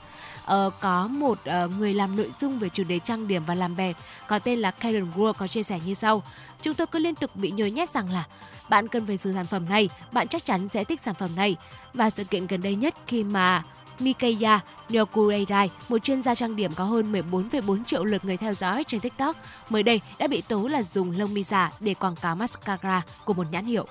Ờ, 0.45 0.71
có 0.81 1.07
một 1.07 1.39
uh, 1.65 1.71
người 1.79 1.95
làm 1.95 2.17
nội 2.17 2.31
dung 2.41 2.59
về 2.59 2.69
chủ 2.69 2.85
đề 2.85 2.99
trang 2.99 3.29
điểm 3.29 3.43
và 3.47 3.55
làm 3.55 3.77
đẹp 3.77 3.97
có 4.29 4.39
tên 4.39 4.59
là 4.59 4.71
Karen 4.71 5.07
Ward 5.17 5.33
có 5.33 5.47
chia 5.47 5.63
sẻ 5.63 5.81
như 5.87 5.95
sau. 5.95 6.23
Chúng 6.63 6.75
tôi 6.75 6.87
cứ 6.87 6.99
liên 6.99 7.15
tục 7.15 7.37
bị 7.37 7.51
nhồi 7.51 7.71
nhét 7.71 7.91
rằng 7.91 8.13
là 8.13 8.25
bạn 8.69 8.89
cần 8.89 9.07
phải 9.07 9.19
sử 9.19 9.35
sản 9.35 9.47
phẩm 9.47 9.69
này, 9.69 9.89
bạn 10.13 10.29
chắc 10.29 10.45
chắn 10.45 10.69
sẽ 10.73 10.85
thích 10.85 11.01
sản 11.01 11.15
phẩm 11.15 11.31
này. 11.37 11.57
Và 11.95 12.11
sự 12.11 12.25
kiện 12.25 12.47
gần 12.47 12.63
đây 12.63 12.75
nhất 12.75 12.95
khi 13.07 13.25
mà 13.25 13.63
Mikaya 14.01 14.61
Nyokureirai, 14.89 15.71
một 15.89 15.99
chuyên 15.99 16.23
gia 16.23 16.35
trang 16.35 16.57
điểm 16.57 16.73
có 16.77 16.85
hơn 16.85 17.13
14,4 17.13 17.85
triệu 17.85 18.05
lượt 18.05 18.25
người 18.25 18.37
theo 18.37 18.55
dõi 18.55 18.85
trên 18.85 19.01
TikTok, 19.01 19.37
mới 19.71 19.83
đây 19.83 20.01
đã 20.19 20.27
bị 20.27 20.41
tố 20.41 20.67
là 20.67 20.83
dùng 20.83 21.19
lông 21.19 21.35
mi 21.35 21.45
giả 21.45 21.71
để 21.81 21.95
quảng 21.95 22.17
cáo 22.17 22.37
mascara 22.37 23.03
của 23.25 23.35
một 23.35 23.47
nhãn 23.51 23.65
hiệu. 23.65 23.87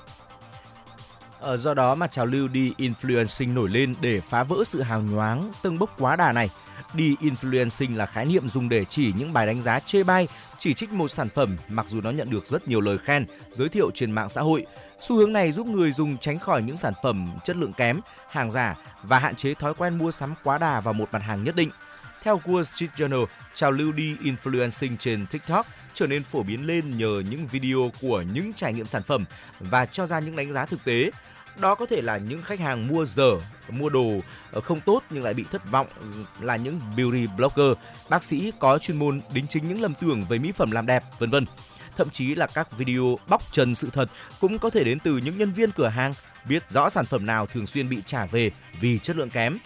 Ở 1.40 1.58
do 1.58 1.74
đó 1.74 1.96
mà 1.96 2.08
trào 2.08 2.26
lưu 2.26 2.48
đi 2.48 2.74
influencing 2.78 3.54
nổi 3.54 3.70
lên 3.70 3.96
để 4.02 4.20
phá 4.30 4.44
vỡ 4.44 4.64
sự 4.66 4.82
hào 4.82 5.02
nhoáng, 5.02 5.52
tâng 5.62 5.80
bốc 5.80 5.96
quá 6.00 6.16
đà 6.16 6.32
này. 6.32 6.50
Đi 6.94 7.16
influencing 7.22 7.98
là 7.98 8.06
khái 8.06 8.26
niệm 8.26 8.50
dùng 8.50 8.70
để 8.70 8.86
chỉ 8.86 9.14
những 9.18 9.34
bài 9.34 9.48
đánh 9.48 9.62
giá 9.62 9.80
chê 9.80 10.04
bai, 10.04 10.28
chỉ 10.60 10.74
trích 10.74 10.92
một 10.92 11.12
sản 11.12 11.30
phẩm 11.30 11.58
mặc 11.68 11.86
dù 11.90 12.02
nó 12.02 12.12
nhận 12.12 12.30
được 12.30 12.48
rất 12.48 12.68
nhiều 12.68 12.82
lời 12.82 12.98
khen, 12.98 13.26
giới 13.52 13.70
thiệu 13.70 13.92
trên 13.96 14.12
mạng 14.12 14.30
xã 14.30 14.42
hội. 14.42 14.66
Xu 15.02 15.16
hướng 15.16 15.34
này 15.34 15.52
giúp 15.52 15.68
người 15.68 15.92
dùng 15.92 16.18
tránh 16.18 16.40
khỏi 16.40 16.64
những 16.64 16.78
sản 16.78 16.94
phẩm 17.04 17.30
chất 17.44 17.56
lượng 17.56 17.74
kém, 17.74 18.00
hàng 18.30 18.52
giả 18.52 18.76
và 19.04 19.20
hạn 19.20 19.36
chế 19.36 19.54
thói 19.54 19.74
quen 19.74 19.98
mua 19.98 20.12
sắm 20.12 20.34
quá 20.44 20.58
đà 20.58 20.80
vào 20.80 20.94
một 20.94 21.10
mặt 21.12 21.22
hàng 21.22 21.44
nhất 21.44 21.56
định. 21.56 21.70
Theo 22.24 22.42
Wall 22.46 22.64
Street 22.64 22.92
Journal, 22.98 23.26
trào 23.56 23.72
lưu 23.72 23.92
đi 23.92 24.16
influencing 24.16 24.98
trên 25.00 25.26
TikTok 25.26 25.66
trở 25.94 26.08
nên 26.08 26.24
phổ 26.24 26.44
biến 26.44 26.68
lên 26.68 26.98
nhờ 26.98 27.24
những 27.30 27.48
video 27.48 27.92
của 28.02 28.24
những 28.34 28.54
trải 28.54 28.74
nghiệm 28.74 28.86
sản 28.86 29.04
phẩm 29.04 29.26
và 29.60 29.86
cho 29.86 30.08
ra 30.08 30.20
những 30.20 30.36
đánh 30.36 30.54
giá 30.54 30.66
thực 30.66 30.84
tế. 30.84 31.12
Đó 31.60 31.76
có 31.76 31.86
thể 31.86 32.02
là 32.02 32.18
những 32.18 32.42
khách 32.42 32.60
hàng 32.60 32.88
mua 32.88 33.06
dở, 33.06 33.32
mua 33.70 33.90
đồ 33.90 34.12
ờ, 34.52 34.62
không 34.62 34.80
tốt 34.80 35.04
nhưng 35.10 35.24
lại 35.24 35.34
bị 35.34 35.46
thất 35.52 35.72
vọng 35.72 35.88
là 36.42 36.56
những 36.56 36.80
beauty 36.98 37.28
blogger, 37.38 37.78
bác 38.10 38.24
sĩ 38.24 38.52
có 38.60 38.78
chuyên 38.78 39.00
môn 39.00 39.22
đính 39.34 39.48
chính 39.48 39.68
những 39.68 39.82
lầm 39.82 39.94
tưởng 39.94 40.24
về 40.30 40.38
mỹ 40.38 40.52
phẩm 40.52 40.72
làm 40.72 40.86
đẹp, 40.86 41.04
vân 41.20 41.30
vân 41.30 41.46
thậm 41.98 42.10
chí 42.10 42.36
là 42.36 42.48
các 42.48 42.78
video 42.78 43.20
bóc 43.28 43.42
trần 43.52 43.76
sự 43.76 43.90
thật 43.94 44.10
cũng 44.40 44.60
có 44.60 44.70
thể 44.70 44.84
đến 44.84 45.00
từ 45.00 45.18
những 45.18 45.38
nhân 45.38 45.54
viên 45.54 45.72
cửa 45.72 45.88
hàng 45.88 46.14
biết 46.46 46.64
rõ 46.70 46.90
sản 46.90 47.06
phẩm 47.06 47.26
nào 47.26 47.46
thường 47.46 47.68
xuyên 47.68 47.90
bị 47.90 48.02
trả 48.06 48.26
về 48.26 48.52
vì 48.80 49.00
chất 49.00 49.16
lượng 49.16 49.30
kém. 49.30 49.58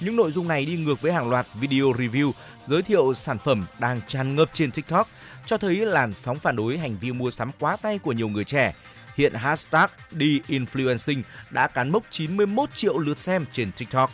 Những 0.00 0.16
nội 0.16 0.32
dung 0.32 0.48
này 0.48 0.64
đi 0.64 0.76
ngược 0.76 1.00
với 1.00 1.12
hàng 1.12 1.30
loạt 1.30 1.46
video 1.54 1.92
review 1.92 2.32
giới 2.66 2.82
thiệu 2.82 3.14
sản 3.14 3.38
phẩm 3.38 3.64
đang 3.78 4.00
tràn 4.06 4.36
ngập 4.36 4.50
trên 4.52 4.70
TikTok, 4.70 5.08
cho 5.46 5.58
thấy 5.58 5.76
làn 5.76 6.14
sóng 6.14 6.38
phản 6.38 6.56
đối 6.56 6.78
hành 6.78 6.96
vi 7.00 7.12
mua 7.12 7.30
sắm 7.30 7.50
quá 7.58 7.76
tay 7.76 7.98
của 7.98 8.12
nhiều 8.12 8.28
người 8.28 8.44
trẻ. 8.44 8.74
Hiện 9.16 9.34
hashtag 9.34 9.90
đi 10.10 10.40
influencing 10.48 11.22
đã 11.50 11.66
cán 11.66 11.90
mốc 11.92 12.04
91 12.10 12.76
triệu 12.76 12.98
lượt 12.98 13.18
xem 13.18 13.44
trên 13.52 13.72
TikTok. 13.72 14.10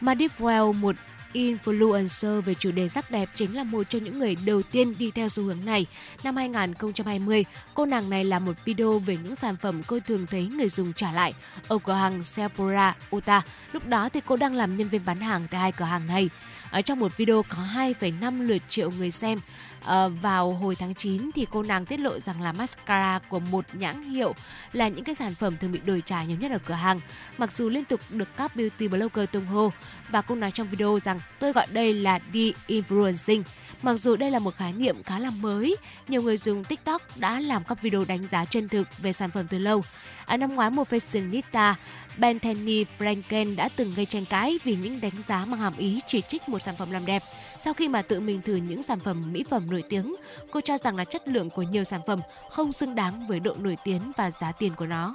Madipwell, 0.00 0.72
một 0.72 0.96
influencer 1.34 2.40
về 2.40 2.54
chủ 2.54 2.70
đề 2.70 2.88
sắc 2.88 3.10
đẹp 3.10 3.28
chính 3.34 3.56
là 3.56 3.64
một 3.64 3.82
trong 3.88 4.04
những 4.04 4.18
người 4.18 4.36
đầu 4.46 4.62
tiên 4.62 4.98
đi 4.98 5.10
theo 5.10 5.28
xu 5.28 5.42
hướng 5.42 5.64
này. 5.64 5.86
Năm 6.24 6.36
2020, 6.36 7.44
cô 7.74 7.86
nàng 7.86 8.10
này 8.10 8.24
làm 8.24 8.44
một 8.44 8.52
video 8.64 8.98
về 8.98 9.16
những 9.24 9.34
sản 9.34 9.56
phẩm 9.56 9.82
cô 9.86 9.98
thường 10.06 10.26
thấy 10.26 10.46
người 10.46 10.68
dùng 10.68 10.92
trả 10.92 11.12
lại 11.12 11.34
ở 11.68 11.78
cửa 11.78 11.92
hàng 11.92 12.24
Sephora, 12.24 12.96
Utah. 13.16 13.44
Lúc 13.72 13.86
đó 13.86 14.08
thì 14.08 14.20
cô 14.26 14.36
đang 14.36 14.54
làm 14.54 14.76
nhân 14.76 14.88
viên 14.88 15.04
bán 15.04 15.20
hàng 15.20 15.46
tại 15.50 15.60
hai 15.60 15.72
cửa 15.72 15.84
hàng 15.84 16.06
này. 16.06 16.30
Ở 16.74 16.82
trong 16.82 16.98
một 16.98 17.16
video 17.16 17.42
có 17.42 17.56
2,5 17.74 18.42
lượt 18.42 18.62
triệu 18.68 18.90
người 18.90 19.10
xem 19.10 19.38
À, 19.86 20.08
vào 20.08 20.52
hồi 20.52 20.74
tháng 20.74 20.94
9 20.94 21.30
thì 21.34 21.46
cô 21.50 21.62
nàng 21.62 21.86
tiết 21.86 22.00
lộ 22.00 22.20
rằng 22.20 22.42
là 22.42 22.52
mascara 22.52 23.18
của 23.28 23.38
một 23.38 23.64
nhãn 23.72 24.10
hiệu 24.10 24.34
là 24.72 24.88
những 24.88 25.04
cái 25.04 25.14
sản 25.14 25.34
phẩm 25.34 25.56
thường 25.56 25.72
bị 25.72 25.80
đổi 25.84 26.02
trả 26.06 26.24
nhiều 26.24 26.36
nhất 26.40 26.52
ở 26.52 26.58
cửa 26.58 26.74
hàng. 26.74 27.00
Mặc 27.38 27.52
dù 27.52 27.68
liên 27.68 27.84
tục 27.84 28.00
được 28.10 28.28
các 28.36 28.56
beauty 28.56 28.88
blogger 28.88 29.30
tung 29.32 29.46
hô 29.46 29.72
và 30.08 30.22
cô 30.22 30.34
nói 30.34 30.50
trong 30.50 30.68
video 30.68 30.98
rằng 31.04 31.20
tôi 31.38 31.52
gọi 31.52 31.66
đây 31.72 31.94
là 31.94 32.18
de-influencing. 32.32 33.42
Mặc 33.82 33.94
dù 33.94 34.16
đây 34.16 34.30
là 34.30 34.38
một 34.38 34.56
khái 34.56 34.72
niệm 34.72 35.02
khá 35.02 35.18
là 35.18 35.30
mới, 35.30 35.76
nhiều 36.08 36.22
người 36.22 36.36
dùng 36.36 36.64
TikTok 36.64 37.02
đã 37.16 37.40
làm 37.40 37.64
các 37.64 37.82
video 37.82 38.04
đánh 38.08 38.26
giá 38.26 38.44
chân 38.44 38.68
thực 38.68 38.98
về 38.98 39.12
sản 39.12 39.30
phẩm 39.30 39.46
từ 39.50 39.58
lâu. 39.58 39.82
Ở 40.26 40.36
năm 40.36 40.54
ngoái, 40.54 40.70
một 40.70 40.90
fashionista 40.90 41.74
Bethany 42.18 42.84
Franken 42.98 43.56
đã 43.56 43.68
từng 43.76 43.92
gây 43.96 44.06
tranh 44.06 44.24
cãi 44.24 44.58
vì 44.64 44.76
những 44.76 45.00
đánh 45.00 45.22
giá 45.28 45.44
mang 45.44 45.60
hàm 45.60 45.72
ý 45.78 46.00
chỉ 46.06 46.20
trích 46.20 46.48
một 46.48 46.58
sản 46.58 46.74
phẩm 46.78 46.90
làm 46.90 47.06
đẹp. 47.06 47.22
Sau 47.58 47.74
khi 47.74 47.88
mà 47.88 48.02
tự 48.02 48.20
mình 48.20 48.42
thử 48.42 48.56
những 48.56 48.82
sản 48.82 49.00
phẩm 49.00 49.32
mỹ 49.32 49.44
phẩm 49.50 49.70
nổi 49.70 49.82
tiếng, 49.88 50.14
cô 50.50 50.60
cho 50.60 50.78
rằng 50.78 50.96
là 50.96 51.04
chất 51.04 51.28
lượng 51.28 51.50
của 51.50 51.62
nhiều 51.62 51.84
sản 51.84 52.00
phẩm 52.06 52.20
không 52.50 52.72
xứng 52.72 52.94
đáng 52.94 53.26
với 53.26 53.40
độ 53.40 53.56
nổi 53.60 53.76
tiếng 53.84 54.12
và 54.16 54.30
giá 54.30 54.52
tiền 54.52 54.74
của 54.74 54.86
nó. 54.86 55.14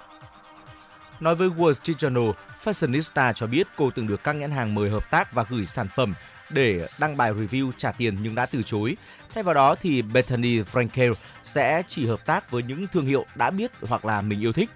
Nói 1.19 1.35
với 1.35 1.49
Wall 1.49 1.73
Street 1.73 1.97
Journal, 1.97 2.33
Fashionista 2.63 3.33
cho 3.33 3.47
biết 3.47 3.67
cô 3.77 3.91
từng 3.91 4.07
được 4.07 4.23
các 4.23 4.33
nhãn 4.33 4.51
hàng 4.51 4.75
mời 4.75 4.89
hợp 4.89 5.11
tác 5.11 5.33
và 5.33 5.45
gửi 5.49 5.65
sản 5.65 5.87
phẩm 5.95 6.13
để 6.49 6.87
đăng 6.99 7.17
bài 7.17 7.33
review 7.33 7.71
trả 7.77 7.91
tiền 7.91 8.17
nhưng 8.23 8.35
đã 8.35 8.45
từ 8.45 8.63
chối. 8.63 8.97
Thay 9.33 9.43
vào 9.43 9.53
đó 9.53 9.75
thì 9.75 10.01
Bethany 10.01 10.59
Frankel 10.59 11.13
sẽ 11.43 11.81
chỉ 11.87 12.05
hợp 12.05 12.25
tác 12.25 12.51
với 12.51 12.63
những 12.63 12.87
thương 12.87 13.05
hiệu 13.05 13.25
đã 13.35 13.51
biết 13.51 13.71
hoặc 13.81 14.05
là 14.05 14.21
mình 14.21 14.41
yêu 14.41 14.53
thích. 14.53 14.69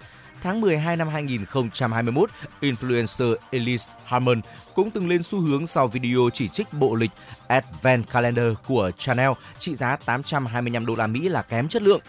Tháng 0.44 0.60
12 0.60 0.96
năm 0.96 1.08
2021, 1.08 2.30
influencer 2.60 3.34
Elise 3.50 3.92
Harmon 4.04 4.40
cũng 4.74 4.90
từng 4.90 5.08
lên 5.08 5.22
xu 5.22 5.40
hướng 5.40 5.66
sau 5.66 5.88
video 5.88 6.30
chỉ 6.34 6.48
trích 6.48 6.72
bộ 6.72 6.94
lịch 6.94 7.10
Advent 7.46 8.10
Calendar 8.10 8.52
của 8.66 8.90
Chanel 8.98 9.30
trị 9.58 9.74
giá 9.74 9.96
825 9.96 10.86
đô 10.86 10.96
la 10.96 11.06
Mỹ 11.06 11.28
là 11.28 11.42
kém 11.42 11.68
chất 11.68 11.82
lượng. 11.82 12.00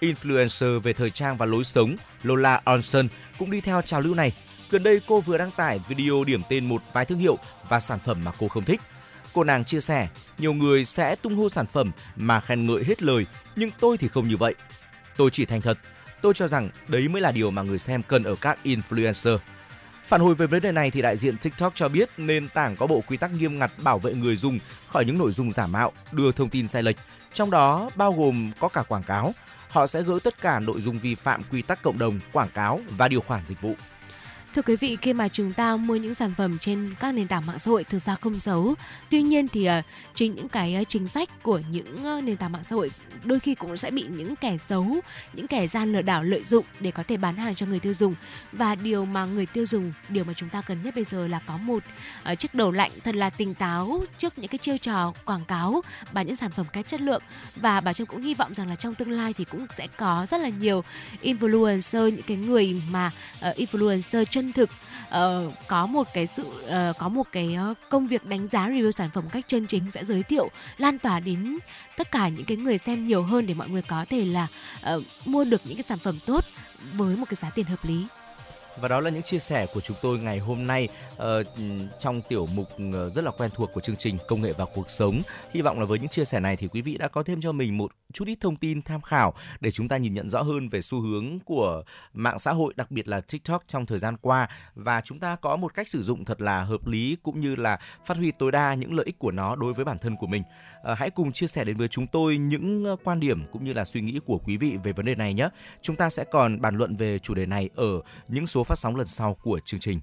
Influencer 0.00 0.80
về 0.80 0.92
thời 0.92 1.10
trang 1.10 1.36
và 1.36 1.46
lối 1.46 1.64
sống 1.64 1.96
Lola 2.22 2.62
Olson 2.74 3.08
cũng 3.38 3.50
đi 3.50 3.60
theo 3.60 3.82
trào 3.82 4.00
lưu 4.00 4.14
này. 4.14 4.32
Gần 4.70 4.82
đây 4.82 5.00
cô 5.06 5.20
vừa 5.20 5.38
đăng 5.38 5.50
tải 5.50 5.80
video 5.88 6.24
điểm 6.24 6.42
tên 6.48 6.68
một 6.68 6.82
vài 6.92 7.04
thương 7.04 7.18
hiệu 7.18 7.38
và 7.68 7.80
sản 7.80 7.98
phẩm 8.04 8.24
mà 8.24 8.32
cô 8.38 8.48
không 8.48 8.64
thích. 8.64 8.80
Cô 9.34 9.44
nàng 9.44 9.64
chia 9.64 9.80
sẻ, 9.80 10.08
nhiều 10.38 10.52
người 10.52 10.84
sẽ 10.84 11.16
tung 11.16 11.36
hô 11.36 11.48
sản 11.48 11.66
phẩm 11.66 11.90
mà 12.16 12.40
khen 12.40 12.66
ngợi 12.66 12.84
hết 12.84 13.02
lời, 13.02 13.26
nhưng 13.56 13.70
tôi 13.80 13.96
thì 13.98 14.08
không 14.08 14.28
như 14.28 14.36
vậy. 14.36 14.54
Tôi 15.16 15.30
chỉ 15.30 15.44
thành 15.44 15.60
thật, 15.60 15.78
tôi 16.22 16.34
cho 16.34 16.48
rằng 16.48 16.68
đấy 16.88 17.08
mới 17.08 17.22
là 17.22 17.32
điều 17.32 17.50
mà 17.50 17.62
người 17.62 17.78
xem 17.78 18.02
cần 18.02 18.24
ở 18.24 18.34
các 18.40 18.58
influencer. 18.64 19.38
Phản 20.08 20.20
hồi 20.20 20.34
về 20.34 20.46
vấn 20.46 20.62
đề 20.62 20.72
này 20.72 20.90
thì 20.90 21.02
đại 21.02 21.16
diện 21.16 21.36
TikTok 21.36 21.74
cho 21.74 21.88
biết 21.88 22.10
nền 22.16 22.48
tảng 22.48 22.76
có 22.76 22.86
bộ 22.86 23.02
quy 23.06 23.16
tắc 23.16 23.32
nghiêm 23.32 23.58
ngặt 23.58 23.72
bảo 23.82 23.98
vệ 23.98 24.14
người 24.14 24.36
dùng 24.36 24.58
khỏi 24.88 25.04
những 25.04 25.18
nội 25.18 25.32
dung 25.32 25.52
giả 25.52 25.66
mạo, 25.66 25.92
đưa 26.12 26.32
thông 26.32 26.48
tin 26.48 26.68
sai 26.68 26.82
lệch, 26.82 26.96
trong 27.34 27.50
đó 27.50 27.90
bao 27.96 28.12
gồm 28.12 28.50
có 28.60 28.68
cả 28.68 28.82
quảng 28.82 29.02
cáo. 29.02 29.34
Họ 29.68 29.86
sẽ 29.86 30.02
gỡ 30.02 30.18
tất 30.24 30.40
cả 30.40 30.60
nội 30.60 30.80
dung 30.80 30.98
vi 30.98 31.14
phạm 31.14 31.42
quy 31.52 31.62
tắc 31.62 31.82
cộng 31.82 31.98
đồng, 31.98 32.20
quảng 32.32 32.48
cáo 32.54 32.80
và 32.96 33.08
điều 33.08 33.20
khoản 33.20 33.44
dịch 33.44 33.60
vụ. 33.60 33.74
Thưa 34.56 34.62
quý 34.62 34.76
vị, 34.76 34.96
khi 35.02 35.12
mà 35.12 35.28
chúng 35.28 35.52
ta 35.52 35.76
mua 35.76 35.96
những 35.96 36.14
sản 36.14 36.32
phẩm 36.36 36.58
trên 36.58 36.94
các 37.00 37.14
nền 37.14 37.28
tảng 37.28 37.46
mạng 37.46 37.58
xã 37.58 37.70
hội 37.70 37.84
thực 37.84 38.02
ra 38.02 38.14
không 38.14 38.40
xấu. 38.40 38.74
Tuy 39.10 39.22
nhiên 39.22 39.48
thì 39.48 39.68
uh, 39.68 39.84
chính 40.14 40.34
những 40.34 40.48
cái 40.48 40.74
ờ, 40.74 40.84
chính 40.84 41.08
sách 41.08 41.42
của 41.42 41.60
những 41.70 41.96
uh, 42.16 42.24
nền 42.24 42.36
tảng 42.36 42.52
mạng 42.52 42.64
xã 42.64 42.76
hội 42.76 42.90
đôi 43.24 43.40
khi 43.40 43.54
cũng 43.54 43.76
sẽ 43.76 43.90
bị 43.90 44.04
những 44.10 44.36
kẻ 44.36 44.58
xấu, 44.58 44.96
những 45.32 45.46
kẻ 45.46 45.66
gian 45.66 45.92
lừa 45.92 46.02
đảo 46.02 46.24
lợi 46.24 46.44
dụng 46.44 46.64
để 46.80 46.90
có 46.90 47.02
thể 47.02 47.16
bán 47.16 47.36
hàng 47.36 47.54
cho 47.54 47.66
người 47.66 47.80
tiêu 47.80 47.94
dùng. 47.94 48.14
Và 48.52 48.74
điều 48.74 49.04
mà 49.04 49.24
người 49.24 49.46
tiêu 49.46 49.66
dùng, 49.66 49.92
điều 50.08 50.24
mà 50.24 50.32
chúng 50.32 50.48
ta 50.48 50.62
cần 50.62 50.82
nhất 50.82 50.94
bây 50.94 51.04
giờ 51.04 51.28
là 51.28 51.40
có 51.46 51.56
một 51.56 51.82
uh, 52.32 52.38
chiếc 52.38 52.54
đầu 52.54 52.70
lạnh 52.70 52.90
thật 53.04 53.14
là 53.14 53.30
tỉnh 53.30 53.54
táo 53.54 54.00
trước 54.18 54.38
những 54.38 54.48
cái 54.48 54.58
chiêu 54.58 54.78
trò 54.78 55.12
quảng 55.24 55.44
cáo 55.44 55.82
bán 56.12 56.26
những 56.26 56.36
sản 56.36 56.50
phẩm 56.50 56.66
kém 56.72 56.84
chất 56.84 57.00
lượng. 57.00 57.22
Và 57.56 57.80
bà 57.80 57.92
Trâm 57.92 58.06
cũng 58.06 58.22
hy 58.22 58.34
vọng 58.34 58.54
rằng 58.54 58.68
là 58.68 58.76
trong 58.76 58.94
tương 58.94 59.10
lai 59.10 59.32
thì 59.32 59.44
cũng 59.44 59.66
sẽ 59.76 59.86
có 59.96 60.26
rất 60.30 60.40
là 60.40 60.48
nhiều 60.48 60.84
influencer, 61.22 62.08
những 62.08 62.22
cái 62.26 62.36
người 62.36 62.82
mà 62.90 63.10
uh, 63.50 63.56
influencer 63.56 64.24
chân 64.24 64.45
thực 64.52 64.70
uh, 65.08 65.52
có 65.66 65.86
một 65.86 66.06
cái 66.14 66.26
sự 66.26 66.42
uh, 66.42 66.98
có 66.98 67.08
một 67.08 67.26
cái 67.32 67.56
uh, 67.70 67.76
công 67.88 68.06
việc 68.06 68.26
đánh 68.26 68.48
giá 68.48 68.68
review 68.68 68.90
sản 68.90 69.10
phẩm 69.14 69.24
cách 69.32 69.44
chân 69.48 69.66
chính 69.66 69.90
sẽ 69.90 70.04
giới 70.04 70.22
thiệu 70.22 70.50
lan 70.78 70.98
tỏa 70.98 71.20
đến 71.20 71.58
tất 71.96 72.10
cả 72.10 72.28
những 72.28 72.44
cái 72.44 72.56
người 72.56 72.78
xem 72.78 73.06
nhiều 73.06 73.22
hơn 73.22 73.46
để 73.46 73.54
mọi 73.54 73.68
người 73.68 73.82
có 73.82 74.04
thể 74.08 74.24
là 74.24 74.46
uh, 74.94 75.02
mua 75.24 75.44
được 75.44 75.60
những 75.64 75.76
cái 75.76 75.84
sản 75.88 75.98
phẩm 75.98 76.18
tốt 76.26 76.44
với 76.92 77.16
một 77.16 77.26
cái 77.28 77.36
giá 77.42 77.50
tiền 77.50 77.66
hợp 77.66 77.84
lý. 77.84 78.06
Và 78.80 78.88
đó 78.88 79.00
là 79.00 79.10
những 79.10 79.22
chia 79.22 79.38
sẻ 79.38 79.66
của 79.74 79.80
chúng 79.80 79.96
tôi 80.02 80.18
ngày 80.18 80.38
hôm 80.38 80.66
nay 80.66 80.88
uh, 81.16 81.22
trong 81.98 82.22
tiểu 82.28 82.46
mục 82.54 82.68
ờ, 82.92 83.10
rất 83.10 83.24
là 83.24 83.30
quen 83.30 83.50
thuộc 83.54 83.70
của 83.74 83.80
chương 83.80 83.96
trình 83.96 84.18
Công 84.28 84.42
nghệ 84.42 84.52
và 84.58 84.64
cuộc 84.74 84.90
sống. 84.90 85.20
Hy 85.50 85.60
vọng 85.60 85.80
là 85.80 85.86
với 85.86 85.98
những 85.98 86.08
chia 86.08 86.24
sẻ 86.24 86.40
này 86.40 86.56
thì 86.56 86.68
quý 86.68 86.82
vị 86.82 86.98
đã 86.98 87.08
có 87.08 87.22
thêm 87.22 87.40
cho 87.42 87.52
mình 87.52 87.78
một 87.78 87.92
chút 88.12 88.24
ít 88.28 88.38
thông 88.40 88.56
tin 88.56 88.82
tham 88.82 89.00
khảo 89.00 89.34
để 89.60 89.70
chúng 89.70 89.88
ta 89.88 89.96
nhìn 89.96 90.14
nhận 90.14 90.28
rõ 90.28 90.42
hơn 90.42 90.68
về 90.68 90.82
xu 90.82 91.00
hướng 91.00 91.38
của 91.44 91.82
mạng 92.12 92.38
xã 92.38 92.52
hội, 92.52 92.74
đặc 92.76 92.90
biệt 92.90 93.08
là 93.08 93.20
TikTok 93.20 93.62
trong 93.68 93.86
thời 93.86 93.98
gian 93.98 94.16
qua 94.16 94.48
và 94.74 95.00
chúng 95.00 95.18
ta 95.18 95.36
có 95.36 95.56
một 95.56 95.74
cách 95.74 95.88
sử 95.88 96.02
dụng 96.02 96.24
thật 96.24 96.40
là 96.40 96.64
hợp 96.64 96.86
lý 96.86 97.16
cũng 97.22 97.40
như 97.40 97.56
là 97.56 97.78
phát 98.06 98.16
huy 98.16 98.32
tối 98.32 98.52
đa 98.52 98.74
những 98.74 98.94
lợi 98.94 99.06
ích 99.06 99.18
của 99.18 99.30
nó 99.30 99.56
đối 99.56 99.72
với 99.72 99.84
bản 99.84 99.98
thân 99.98 100.16
của 100.16 100.26
mình. 100.26 100.42
Ờ, 100.82 100.94
hãy 100.94 101.10
cùng 101.10 101.32
chia 101.32 101.46
sẻ 101.46 101.64
đến 101.64 101.76
với 101.76 101.88
chúng 101.88 102.06
tôi 102.06 102.36
những 102.36 102.96
quan 103.04 103.20
điểm 103.20 103.46
cũng 103.52 103.64
như 103.64 103.72
là 103.72 103.84
suy 103.84 104.00
nghĩ 104.00 104.20
của 104.26 104.38
quý 104.38 104.56
vị 104.56 104.78
về 104.84 104.92
vấn 104.92 105.06
đề 105.06 105.14
này 105.14 105.34
nhé. 105.34 105.48
Chúng 105.82 105.96
ta 105.96 106.10
sẽ 106.10 106.24
còn 106.24 106.60
bàn 106.60 106.76
luận 106.76 106.96
về 106.96 107.18
chủ 107.18 107.34
đề 107.34 107.46
này 107.46 107.70
ở 107.74 108.00
những 108.28 108.46
số 108.46 108.64
phát 108.66 108.78
sóng 108.78 108.96
lần 108.96 109.06
sau 109.06 109.36
của 109.42 109.60
chương 109.64 109.80
trình. 109.80 110.00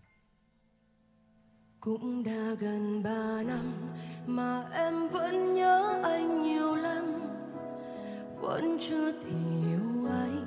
Cũng 1.80 2.24
đã 2.24 2.56
gần 2.60 3.04
3 3.04 3.44
năm 3.44 3.74
mà 4.28 4.66
em 4.74 5.08
vẫn 5.08 5.54
nhớ 5.54 6.02
anh 6.04 6.42
nhiều 6.42 6.76
lắm. 6.76 7.06
Vẫn 8.42 8.78
chưa 8.80 9.12
thể 9.12 9.30
yêu 9.70 10.08
anh, 10.10 10.46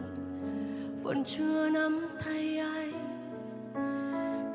Vẫn 1.03 1.25
chưa 1.25 1.71
nắm 1.71 2.09
tay 2.25 2.59
anh 2.59 2.93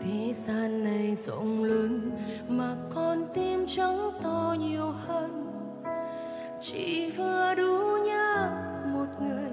Thế 0.03 0.33
gian 0.33 0.83
này 0.83 1.15
rộng 1.15 1.63
lớn 1.63 2.11
mà 2.47 2.75
con 2.95 3.25
tim 3.33 3.65
trắng 3.67 4.11
to 4.23 4.55
nhiều 4.59 4.91
hơn. 4.91 5.47
Chỉ 6.61 7.09
vừa 7.09 7.55
đủ 7.55 7.97
nhớ 8.05 8.49
một 8.93 9.07
người, 9.21 9.51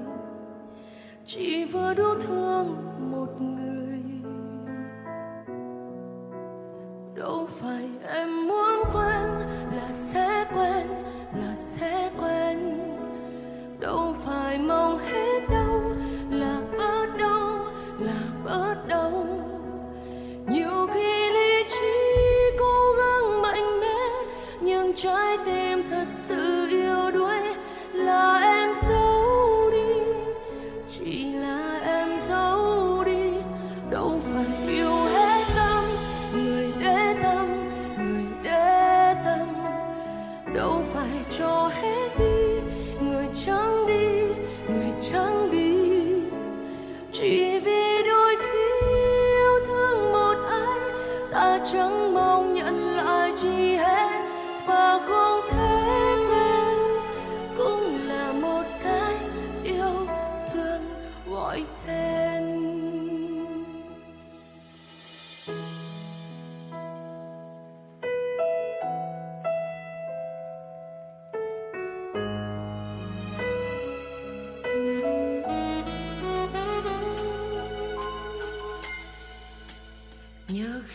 Chỉ 1.26 1.64
vừa 1.64 1.94
đủ 1.94 2.14
thương 2.22 2.76
một 3.10 3.40
người. 3.40 3.77
Đâu 7.18 7.46
phải 7.50 7.88
em 8.14 8.48
muốn 8.48 8.82
quên 8.92 9.48
là 9.76 9.88
sẽ 9.92 10.44
quên, 10.54 10.86
là 11.40 11.54
sẽ 11.54 12.10
quên. 12.20 12.78
Đâu 13.80 14.14
phải 14.24 14.58
mong 14.58 14.98
hết 14.98 15.40
đâu 15.50 15.80
là 16.30 16.60
bớt 16.78 17.06
đâu 17.18 17.48
là 17.98 18.22
bớt 18.44 18.74
đâu 18.86 19.26
nhiều 20.48 20.86
khi 20.94 21.30
lý 21.30 21.64
trí 21.68 21.94
cố 22.58 22.92
gắng 22.98 23.42
mạnh 23.42 23.80
mẽ, 23.80 23.98
nhưng 24.60 24.92
trái 24.94 25.38
tim 25.46 25.57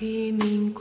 nhớ 0.03 0.09
khi 0.09 0.31
mình 0.31 0.73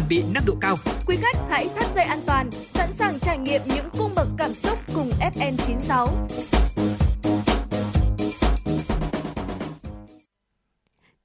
chuẩn 0.00 0.08
bị 0.08 0.22
nâng 0.34 0.44
độ 0.46 0.54
cao. 0.60 0.76
Quý 1.06 1.16
khách 1.20 1.36
hãy 1.48 1.68
thắt 1.76 1.94
dây 1.94 2.04
an 2.04 2.18
toàn, 2.26 2.50
sẵn 2.50 2.88
sàng 2.88 3.18
trải 3.20 3.38
nghiệm 3.38 3.60
những 3.66 3.88
cung 3.98 4.10
bậc 4.16 4.28
cảm 4.38 4.52
xúc 4.52 4.78
cùng 4.94 5.10
FN96. 5.20 6.06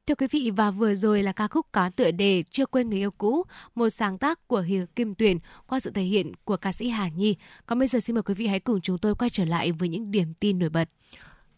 Thưa 0.07 0.15
quý 0.15 0.27
vị 0.31 0.51
và 0.55 0.71
vừa 0.71 0.95
rồi 0.95 1.23
là 1.23 1.31
ca 1.31 1.47
khúc 1.47 1.65
có 1.71 1.89
tựa 1.95 2.11
đề 2.11 2.43
Chưa 2.51 2.65
quên 2.65 2.89
người 2.89 2.99
yêu 2.99 3.11
cũ, 3.11 3.43
một 3.75 3.89
sáng 3.89 4.17
tác 4.17 4.47
của 4.47 4.61
Hiền 4.61 4.85
Kim 4.87 5.15
Tuyền 5.15 5.37
qua 5.67 5.79
sự 5.79 5.91
thể 5.91 6.03
hiện 6.03 6.31
của 6.43 6.57
ca 6.57 6.71
sĩ 6.71 6.89
Hà 6.89 7.07
Nhi. 7.07 7.35
Còn 7.65 7.79
bây 7.79 7.87
giờ 7.87 7.99
xin 7.99 8.13
mời 8.13 8.23
quý 8.23 8.33
vị 8.33 8.47
hãy 8.47 8.59
cùng 8.59 8.81
chúng 8.81 8.97
tôi 8.97 9.15
quay 9.15 9.29
trở 9.29 9.45
lại 9.45 9.71
với 9.71 9.89
những 9.89 10.11
điểm 10.11 10.33
tin 10.39 10.59
nổi 10.59 10.69
bật. 10.69 10.89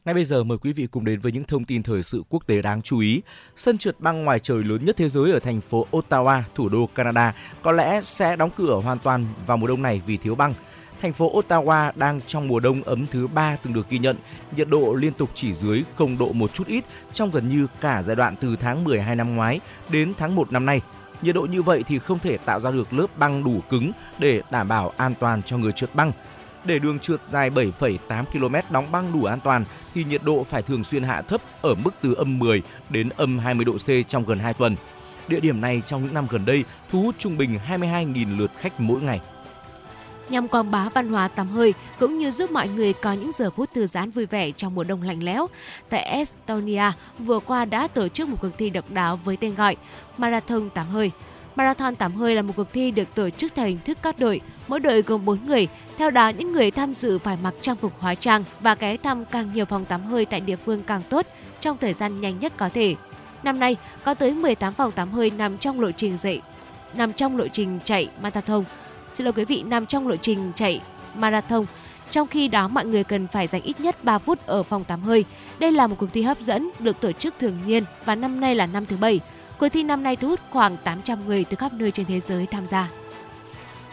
Ngay 0.08 0.14
bây 0.14 0.24
giờ 0.24 0.44
mời 0.44 0.58
quý 0.58 0.74
vị 0.74 0.88
cùng 0.92 1.06
đến 1.06 1.20
với 1.20 1.32
những 1.32 1.44
thông 1.44 1.66
tin 1.66 1.84
thời 1.84 2.04
sự 2.04 2.24
quốc 2.30 2.48
tế 2.48 2.62
đáng 2.62 2.82
chú 2.82 3.00
ý. 3.00 3.22
Sân 3.56 3.78
trượt 3.78 4.00
băng 4.00 4.24
ngoài 4.26 4.40
trời 4.40 4.64
lớn 4.64 4.86
nhất 4.86 4.98
thế 4.98 5.10
giới 5.10 5.32
ở 5.32 5.40
thành 5.40 5.62
phố 5.62 5.88
Ottawa, 5.92 6.42
thủ 6.56 6.70
đô 6.70 6.90
Canada, 6.96 7.36
có 7.62 7.72
lẽ 7.72 8.02
sẽ 8.02 8.36
đóng 8.36 8.50
cửa 8.58 8.80
hoàn 8.84 9.00
toàn 9.00 9.26
vào 9.46 9.58
mùa 9.58 9.68
đông 9.68 9.82
này 9.82 10.02
vì 10.06 10.18
thiếu 10.18 10.36
băng. 10.36 10.54
Thành 11.02 11.14
phố 11.14 11.42
Ottawa 11.42 11.92
đang 11.96 12.22
trong 12.28 12.48
mùa 12.48 12.60
đông 12.60 12.84
ấm 12.84 13.06
thứ 13.12 13.28
ba 13.28 13.58
từng 13.64 13.74
được 13.74 13.90
ghi 13.90 14.00
nhận, 14.00 14.18
nhiệt 14.56 14.70
độ 14.70 14.94
liên 14.94 15.14
tục 15.14 15.30
chỉ 15.36 15.54
dưới 15.54 15.84
0 15.96 16.18
độ 16.18 16.34
một 16.34 16.54
chút 16.54 16.68
ít 16.68 16.84
trong 17.14 17.32
gần 17.32 17.50
như 17.50 17.68
cả 17.82 18.04
giai 18.04 18.16
đoạn 18.16 18.36
từ 18.36 18.56
tháng 18.56 18.84
12 18.84 19.16
năm 19.16 19.36
ngoái 19.36 19.60
đến 19.90 20.14
tháng 20.18 20.36
1 20.36 20.52
năm 20.52 20.66
nay. 20.66 20.82
Nhiệt 21.22 21.36
độ 21.36 21.42
như 21.42 21.62
vậy 21.62 21.84
thì 21.88 22.00
không 22.00 22.20
thể 22.20 22.38
tạo 22.38 22.60
ra 22.60 22.72
được 22.72 22.94
lớp 22.94 23.08
băng 23.18 23.44
đủ 23.44 23.62
cứng 23.70 23.92
để 24.20 24.42
đảm 24.52 24.68
bảo 24.68 24.94
an 24.98 25.14
toàn 25.20 25.44
cho 25.44 25.58
người 25.58 25.72
trượt 25.72 25.96
băng. 25.96 26.12
Để 26.68 26.80
đường 26.80 27.00
trượt 27.00 27.22
dài 27.28 27.50
7,8 27.50 28.26
km 28.26 28.56
đóng 28.74 28.92
băng 28.92 29.14
đủ 29.14 29.24
an 29.24 29.40
toàn 29.40 29.66
thì 29.94 30.04
nhiệt 30.04 30.22
độ 30.24 30.44
phải 30.44 30.62
thường 30.62 30.84
xuyên 30.84 31.04
hạ 31.04 31.22
thấp 31.22 31.42
ở 31.62 31.76
mức 31.76 31.92
từ 32.02 32.14
âm 32.14 32.40
10 32.40 32.62
đến 32.90 33.10
âm 33.18 33.40
20 33.40 33.66
độ 33.66 33.74
C 33.78 34.08
trong 34.08 34.26
gần 34.26 34.40
2 34.40 34.54
tuần. 34.54 34.76
Địa 35.28 35.40
điểm 35.40 35.62
này 35.62 35.82
trong 35.86 36.04
những 36.04 36.14
năm 36.14 36.28
gần 36.30 36.46
đây 36.46 36.64
thu 36.92 37.02
hút 37.02 37.16
trung 37.18 37.38
bình 37.38 37.60
22.000 37.70 38.38
lượt 38.38 38.52
khách 38.58 38.80
mỗi 38.80 39.02
ngày. 39.02 39.20
nhằm 40.30 40.48
quảng 40.48 40.72
bá 40.72 40.90
văn 40.90 41.08
hóa 41.10 41.28
tắm 41.28 41.50
hơi 41.50 41.74
cũng 42.00 42.18
như 42.18 42.32
giúp 42.32 42.52
mọi 42.52 42.70
người 42.70 42.94
có 42.94 43.14
những 43.14 43.32
giờ 43.32 43.50
phút 43.52 43.70
thư 43.74 43.88
giãn 43.88 44.12
vui 44.12 44.26
vẻ 44.26 44.52
trong 44.52 44.76
mùa 44.76 44.84
đông 44.84 45.02
lạnh 45.02 45.24
lẽo. 45.24 45.48
Tại 45.90 46.02
Estonia, 46.02 46.92
vừa 47.20 47.40
qua 47.40 47.66
đã 47.66 47.88
tổ 47.88 48.08
chức 48.08 48.30
một 48.30 48.38
cuộc 48.42 48.58
thi 48.58 48.70
độc 48.70 48.92
đáo 48.92 49.20
với 49.24 49.38
tên 49.38 49.56
gọi 49.56 49.76
Marathon 50.18 50.70
tắm 50.70 50.88
hơi. 50.88 51.12
Marathon 51.58 51.96
tắm 51.96 52.16
hơi 52.16 52.36
là 52.36 52.42
một 52.42 52.54
cuộc 52.56 52.74
thi 52.74 52.92
được 52.92 53.16
tổ 53.16 53.30
chức 53.30 53.56
theo 53.56 53.68
hình 53.68 53.80
thức 53.86 53.98
các 54.02 54.20
đội, 54.20 54.42
mỗi 54.68 54.80
đội 54.80 55.02
gồm 55.02 55.26
4 55.26 55.46
người. 55.46 55.68
Theo 55.98 56.12
đó, 56.12 56.30
những 56.30 56.52
người 56.52 56.72
tham 56.72 56.94
dự 56.94 57.20
phải 57.20 57.38
mặc 57.44 57.54
trang 57.62 57.76
phục 57.76 57.94
hóa 58.00 58.16
trang 58.16 58.44
và 58.60 58.76
ghé 58.76 58.98
thăm 58.98 59.26
càng 59.26 59.54
nhiều 59.54 59.66
phòng 59.66 59.86
tắm 59.86 60.04
hơi 60.04 60.26
tại 60.26 60.42
địa 60.42 60.56
phương 60.56 60.84
càng 60.84 61.02
tốt 61.10 61.26
trong 61.62 61.78
thời 61.78 61.94
gian 61.94 62.22
nhanh 62.22 62.40
nhất 62.40 62.54
có 62.58 62.70
thể. 62.70 62.96
Năm 63.44 63.60
nay, 63.60 63.76
có 64.04 64.14
tới 64.14 64.34
18 64.34 64.74
phòng 64.74 64.92
tắm 64.92 65.12
hơi 65.12 65.32
nằm 65.32 65.58
trong 65.58 65.80
lộ 65.80 65.92
trình 65.92 66.18
dậy 66.18 66.42
nằm 66.94 67.14
trong 67.14 67.38
lộ 67.38 67.48
trình 67.48 67.80
chạy 67.84 68.10
marathon. 68.22 68.64
Xin 69.14 69.26
lỗi 69.26 69.34
quý 69.34 69.46
vị, 69.46 69.64
nằm 69.64 69.86
trong 69.86 70.08
lộ 70.08 70.16
trình 70.16 70.52
chạy 70.56 70.82
marathon. 71.16 71.66
Trong 72.12 72.28
khi 72.28 72.48
đó, 72.48 72.68
mọi 72.68 72.86
người 72.86 73.04
cần 73.04 73.28
phải 73.28 73.48
dành 73.48 73.62
ít 73.62 73.80
nhất 73.80 74.04
3 74.04 74.18
phút 74.18 74.46
ở 74.46 74.64
phòng 74.64 74.84
tắm 74.84 75.02
hơi. 75.02 75.26
Đây 75.60 75.72
là 75.72 75.88
một 75.88 75.96
cuộc 76.00 76.14
thi 76.14 76.22
hấp 76.22 76.40
dẫn 76.40 76.70
được 76.80 77.02
tổ 77.02 77.12
chức 77.12 77.34
thường 77.40 77.58
niên 77.68 77.84
và 78.06 78.16
năm 78.16 78.40
nay 78.42 78.56
là 78.56 78.66
năm 78.66 78.86
thứ 78.86 78.98
bảy. 78.98 79.20
Cuộc 79.60 79.70
thi 79.70 79.84
năm 79.84 80.04
nay 80.04 80.16
thu 80.16 80.28
hút 80.28 80.40
khoảng 80.50 80.78
800 80.78 81.28
người 81.28 81.46
từ 81.50 81.56
khắp 81.56 81.74
nơi 81.74 81.92
trên 81.92 82.06
thế 82.06 82.20
giới 82.20 82.46
tham 82.46 82.66
gia. 82.66 82.90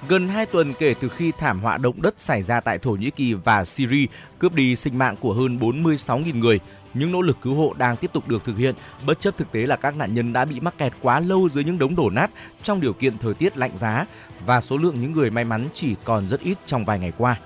Gần 0.08 0.28
2 0.28 0.46
tuần 0.46 0.72
kể 0.78 0.94
từ 1.00 1.08
khi 1.08 1.32
thảm 1.38 1.60
họa 1.60 1.78
động 1.78 2.02
đất 2.02 2.14
xảy 2.20 2.42
ra 2.42 2.60
tại 2.60 2.78
Thổ 2.78 2.90
Nhĩ 2.90 3.10
Kỳ 3.10 3.34
và 3.34 3.64
Syria 3.64 4.06
cướp 4.38 4.54
đi 4.54 4.76
sinh 4.76 4.98
mạng 4.98 5.16
của 5.20 5.34
hơn 5.34 5.58
46.000 5.58 6.38
người, 6.38 6.60
những 6.94 7.12
nỗ 7.12 7.22
lực 7.22 7.36
cứu 7.42 7.54
hộ 7.54 7.74
đang 7.78 7.96
tiếp 7.96 8.10
tục 8.12 8.28
được 8.28 8.44
thực 8.44 8.58
hiện 8.58 8.74
bất 9.06 9.20
chấp 9.20 9.36
thực 9.36 9.52
tế 9.52 9.62
là 9.62 9.76
các 9.76 9.96
nạn 9.96 10.14
nhân 10.14 10.32
đã 10.32 10.44
bị 10.44 10.60
mắc 10.60 10.78
kẹt 10.78 10.92
quá 11.00 11.20
lâu 11.20 11.48
dưới 11.48 11.64
những 11.64 11.78
đống 11.78 11.96
đổ 11.96 12.10
nát 12.10 12.30
trong 12.62 12.80
điều 12.80 12.92
kiện 12.92 13.18
thời 13.18 13.34
tiết 13.34 13.56
lạnh 13.56 13.76
giá 13.76 14.06
và 14.46 14.60
số 14.60 14.76
lượng 14.76 15.00
những 15.00 15.12
người 15.12 15.30
may 15.30 15.44
mắn 15.44 15.68
chỉ 15.72 15.94
còn 16.04 16.28
rất 16.28 16.40
ít 16.40 16.58
trong 16.66 16.84
vài 16.84 16.98
ngày 16.98 17.12
qua. 17.18 17.36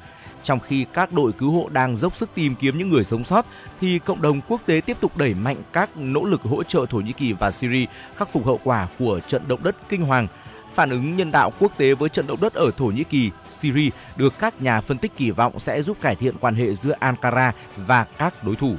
Trong 0.48 0.60
khi 0.60 0.86
các 0.92 1.12
đội 1.12 1.32
cứu 1.32 1.52
hộ 1.52 1.68
đang 1.72 1.96
dốc 1.96 2.16
sức 2.16 2.30
tìm 2.34 2.54
kiếm 2.54 2.78
những 2.78 2.88
người 2.88 3.04
sống 3.04 3.24
sót, 3.24 3.46
thì 3.80 3.98
cộng 3.98 4.22
đồng 4.22 4.40
quốc 4.48 4.60
tế 4.66 4.80
tiếp 4.86 4.96
tục 5.00 5.16
đẩy 5.16 5.34
mạnh 5.34 5.56
các 5.72 5.96
nỗ 5.96 6.24
lực 6.24 6.42
hỗ 6.42 6.62
trợ 6.62 6.86
Thổ 6.90 6.98
Nhĩ 6.98 7.12
Kỳ 7.12 7.32
và 7.32 7.50
Syria 7.50 7.86
khắc 8.16 8.32
phục 8.32 8.46
hậu 8.46 8.60
quả 8.64 8.88
của 8.98 9.20
trận 9.20 9.42
động 9.48 9.62
đất 9.62 9.76
kinh 9.88 10.04
hoàng. 10.04 10.28
Phản 10.74 10.90
ứng 10.90 11.16
nhân 11.16 11.32
đạo 11.32 11.52
quốc 11.58 11.72
tế 11.78 11.94
với 11.94 12.08
trận 12.08 12.26
động 12.26 12.40
đất 12.40 12.54
ở 12.54 12.70
Thổ 12.76 12.84
Nhĩ 12.84 13.04
Kỳ, 13.04 13.30
Syria 13.50 13.90
được 14.16 14.34
các 14.38 14.62
nhà 14.62 14.80
phân 14.80 14.98
tích 14.98 15.16
kỳ 15.16 15.30
vọng 15.30 15.58
sẽ 15.58 15.82
giúp 15.82 15.96
cải 16.00 16.16
thiện 16.16 16.34
quan 16.40 16.54
hệ 16.54 16.74
giữa 16.74 16.94
Ankara 16.98 17.52
và 17.76 18.04
các 18.18 18.44
đối 18.44 18.56
thủ. 18.56 18.74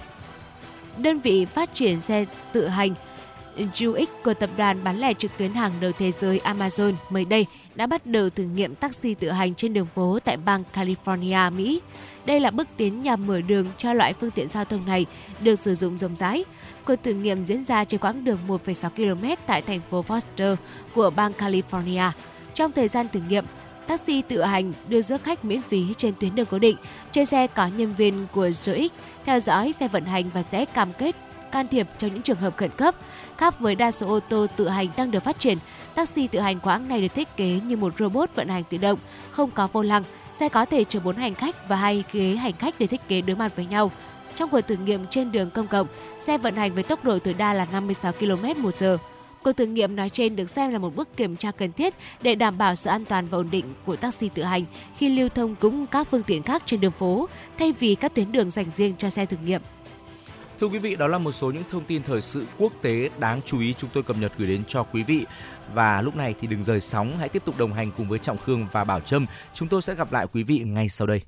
Đơn 0.98 1.20
vị 1.20 1.46
phát 1.46 1.74
triển 1.74 2.02
xe 2.02 2.26
tự 2.52 2.68
hành 2.68 2.94
UX 3.64 4.08
của 4.24 4.34
tập 4.34 4.50
đoàn 4.58 4.84
bán 4.84 5.00
lẻ 5.00 5.14
trực 5.14 5.38
tuyến 5.38 5.54
hàng 5.54 5.72
đầu 5.80 5.92
thế 5.92 6.12
giới 6.12 6.42
Amazon 6.44 6.94
mới 7.10 7.26
đây 7.26 7.46
đã 7.76 7.88
bắt 7.88 8.06
đầu 8.06 8.30
thử 8.30 8.44
nghiệm 8.44 8.76
taxi 8.76 9.14
tự 9.14 9.32
hành 9.32 9.56
trên 9.56 9.74
đường 9.74 9.88
phố 9.96 10.20
tại 10.26 10.38
bang 10.38 10.64
California, 10.74 11.56
Mỹ. 11.56 11.82
Đây 12.26 12.40
là 12.40 12.52
bước 12.52 12.68
tiến 12.78 13.04
nhằm 13.04 13.28
mở 13.28 13.42
đường 13.42 13.68
cho 13.78 13.94
loại 13.94 14.14
phương 14.14 14.32
tiện 14.32 14.50
giao 14.50 14.66
thông 14.66 14.86
này 14.86 15.06
được 15.42 15.56
sử 15.56 15.76
dụng 15.76 15.98
rộng 15.98 16.16
rãi. 16.16 16.46
Cuộc 16.86 16.96
thử 17.04 17.14
nghiệm 17.14 17.46
diễn 17.46 17.66
ra 17.66 17.86
trên 17.86 18.00
quãng 18.00 18.24
đường 18.24 18.40
1,6 18.48 18.90
km 18.90 19.26
tại 19.48 19.62
thành 19.62 19.80
phố 19.90 20.06
Foster 20.08 20.56
của 20.96 21.10
bang 21.10 21.32
California. 21.32 22.12
Trong 22.54 22.72
thời 22.72 22.88
gian 22.88 23.08
thử 23.08 23.20
nghiệm, 23.30 23.46
taxi 23.88 24.22
tự 24.22 24.42
hành 24.42 24.74
đưa 24.88 25.02
rước 25.02 25.24
khách 25.24 25.46
miễn 25.46 25.62
phí 25.62 25.94
trên 25.98 26.14
tuyến 26.20 26.36
đường 26.36 26.48
cố 26.52 26.60
định. 26.60 26.78
Trên 27.12 27.26
xe 27.26 27.48
có 27.48 27.68
nhân 27.68 27.94
viên 27.96 28.28
của 28.32 28.48
ZOX 28.48 28.90
theo 29.26 29.40
dõi 29.40 29.74
xe 29.74 29.88
vận 29.88 30.06
hành 30.06 30.30
và 30.34 30.44
sẽ 30.44 30.66
cam 30.66 30.94
kết 30.94 31.16
can 31.52 31.68
thiệp 31.68 31.88
trong 31.98 32.14
những 32.14 32.22
trường 32.22 32.38
hợp 32.38 32.58
khẩn 32.58 32.72
cấp. 32.78 32.96
Khác 33.40 33.60
với 33.60 33.76
đa 33.76 33.92
số 33.92 34.08
ô 34.08 34.20
tô 34.20 34.48
tự 34.56 34.70
hành 34.70 34.88
đang 34.98 35.12
được 35.12 35.24
phát 35.24 35.40
triển, 35.40 35.58
taxi 35.96 36.28
tự 36.28 36.40
hành 36.40 36.60
của 36.60 36.70
hãng 36.70 36.88
này 36.88 37.02
được 37.02 37.14
thiết 37.16 37.38
kế 37.38 37.60
như 37.66 37.78
một 37.78 37.94
robot 38.00 38.30
vận 38.36 38.48
hành 38.48 38.64
tự 38.70 38.78
động, 38.78 39.00
không 39.32 39.52
có 39.52 39.68
vô 39.74 39.82
lăng, 39.82 40.04
xe 40.34 40.50
có 40.50 40.66
thể 40.66 40.84
chở 40.84 41.00
4 41.00 41.16
hành 41.16 41.36
khách 41.36 41.70
và 41.70 41.76
hai 41.76 42.04
ghế 42.12 42.36
hành 42.36 42.54
khách 42.54 42.76
để 42.80 42.88
thiết 42.88 43.08
kế 43.08 43.22
đối 43.22 43.36
mặt 43.36 43.56
với 43.56 43.66
nhau. 43.66 43.92
Trong 44.36 44.50
cuộc 44.50 44.62
thử 44.62 44.76
nghiệm 44.76 45.06
trên 45.06 45.32
đường 45.32 45.50
công 45.50 45.68
cộng, 45.68 45.88
xe 46.20 46.38
vận 46.38 46.56
hành 46.56 46.74
với 46.74 46.84
tốc 46.84 47.06
độ 47.06 47.20
tối 47.20 47.34
đa 47.34 47.54
là 47.54 47.68
56 47.72 48.12
km/h. 48.12 48.98
Cuộc 49.44 49.54
thử 49.54 49.66
nghiệm 49.66 49.96
nói 49.96 50.10
trên 50.10 50.36
được 50.36 50.50
xem 50.50 50.72
là 50.72 50.80
một 50.80 50.96
bước 50.96 51.18
kiểm 51.18 51.36
tra 51.36 51.52
cần 51.52 51.72
thiết 51.72 51.94
để 52.22 52.36
đảm 52.36 52.58
bảo 52.58 52.76
sự 52.76 52.90
an 52.90 53.06
toàn 53.06 53.28
và 53.28 53.38
ổn 53.38 53.48
định 53.52 53.66
của 53.86 53.96
taxi 53.96 54.30
tự 54.30 54.44
hành 54.44 54.66
khi 54.98 55.10
lưu 55.10 55.30
thông 55.30 55.56
cùng 55.56 55.86
các 55.86 56.08
phương 56.12 56.24
tiện 56.24 56.44
khác 56.44 56.64
trên 56.66 56.80
đường 56.80 56.92
phố, 56.92 57.28
thay 57.60 57.74
vì 57.80 57.96
các 57.96 58.16
tuyến 58.16 58.32
đường 58.32 58.52
dành 58.52 58.66
riêng 58.76 58.96
cho 58.98 59.10
xe 59.10 59.26
thử 59.26 59.38
nghiệm. 59.46 59.62
Thưa 60.60 60.68
quý 60.68 60.80
vị, 60.80 60.96
đó 60.96 61.08
là 61.08 61.18
một 61.18 61.32
số 61.32 61.52
những 61.52 61.64
thông 61.72 61.84
tin 61.84 62.04
thời 62.04 62.22
sự 62.22 62.46
quốc 62.58 62.74
tế 62.82 63.10
đáng 63.20 63.42
chú 63.46 63.60
ý 63.60 63.74
chúng 63.78 63.90
tôi 63.94 64.04
cập 64.04 64.16
nhật 64.20 64.32
gửi 64.38 64.48
đến 64.48 64.64
cho 64.68 64.84
quý 64.84 65.04
vị. 65.04 65.26
Và 65.74 66.02
lúc 66.02 66.16
này 66.16 66.36
thì 66.40 66.48
đừng 66.48 66.64
rời 66.64 66.82
sóng, 66.82 67.18
hãy 67.20 67.30
tiếp 67.30 67.46
tục 67.46 67.58
đồng 67.58 67.74
hành 67.74 67.92
cùng 67.98 68.10
với 68.10 68.20
Trọng 68.20 68.38
Khương 68.38 68.68
và 68.72 68.84
Bảo 68.84 69.02
Trâm. 69.02 69.26
Chúng 69.54 69.68
tôi 69.68 69.82
sẽ 69.82 69.96
gặp 69.96 70.12
lại 70.12 70.28
quý 70.34 70.44
vị 70.44 70.60
ngay 70.60 70.90
sau 70.90 71.08
đây. 71.08 71.22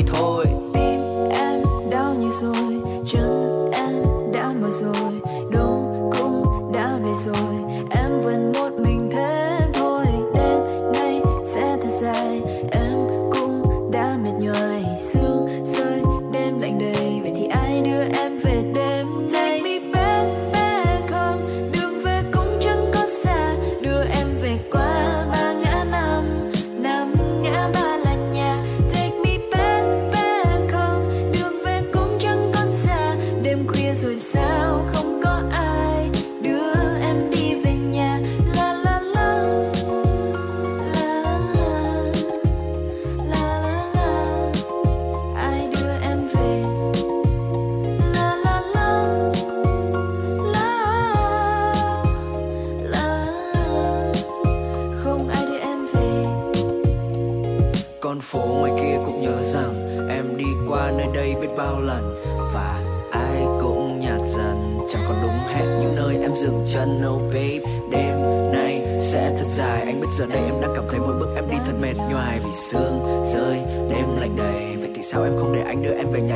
vui 0.00 0.12
thôi. 0.16 0.44
Tim 0.74 1.00
em 1.30 1.62
đau 1.90 2.14
như 2.14 2.30
rồi, 2.40 2.80
chân 3.06 3.70
em 3.72 4.02
đã 4.32 4.52
mỏi 4.60 4.70
rồi 4.70 5.20
đông 5.52 6.10
cũng 6.18 6.72
đã 6.74 6.98
về 7.04 7.12
rồi. 7.24 7.54
Em 7.90 8.20
vẫn 8.24 8.52
một 8.52 8.70
mình 8.78 8.99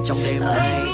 Trong. 0.04 0.93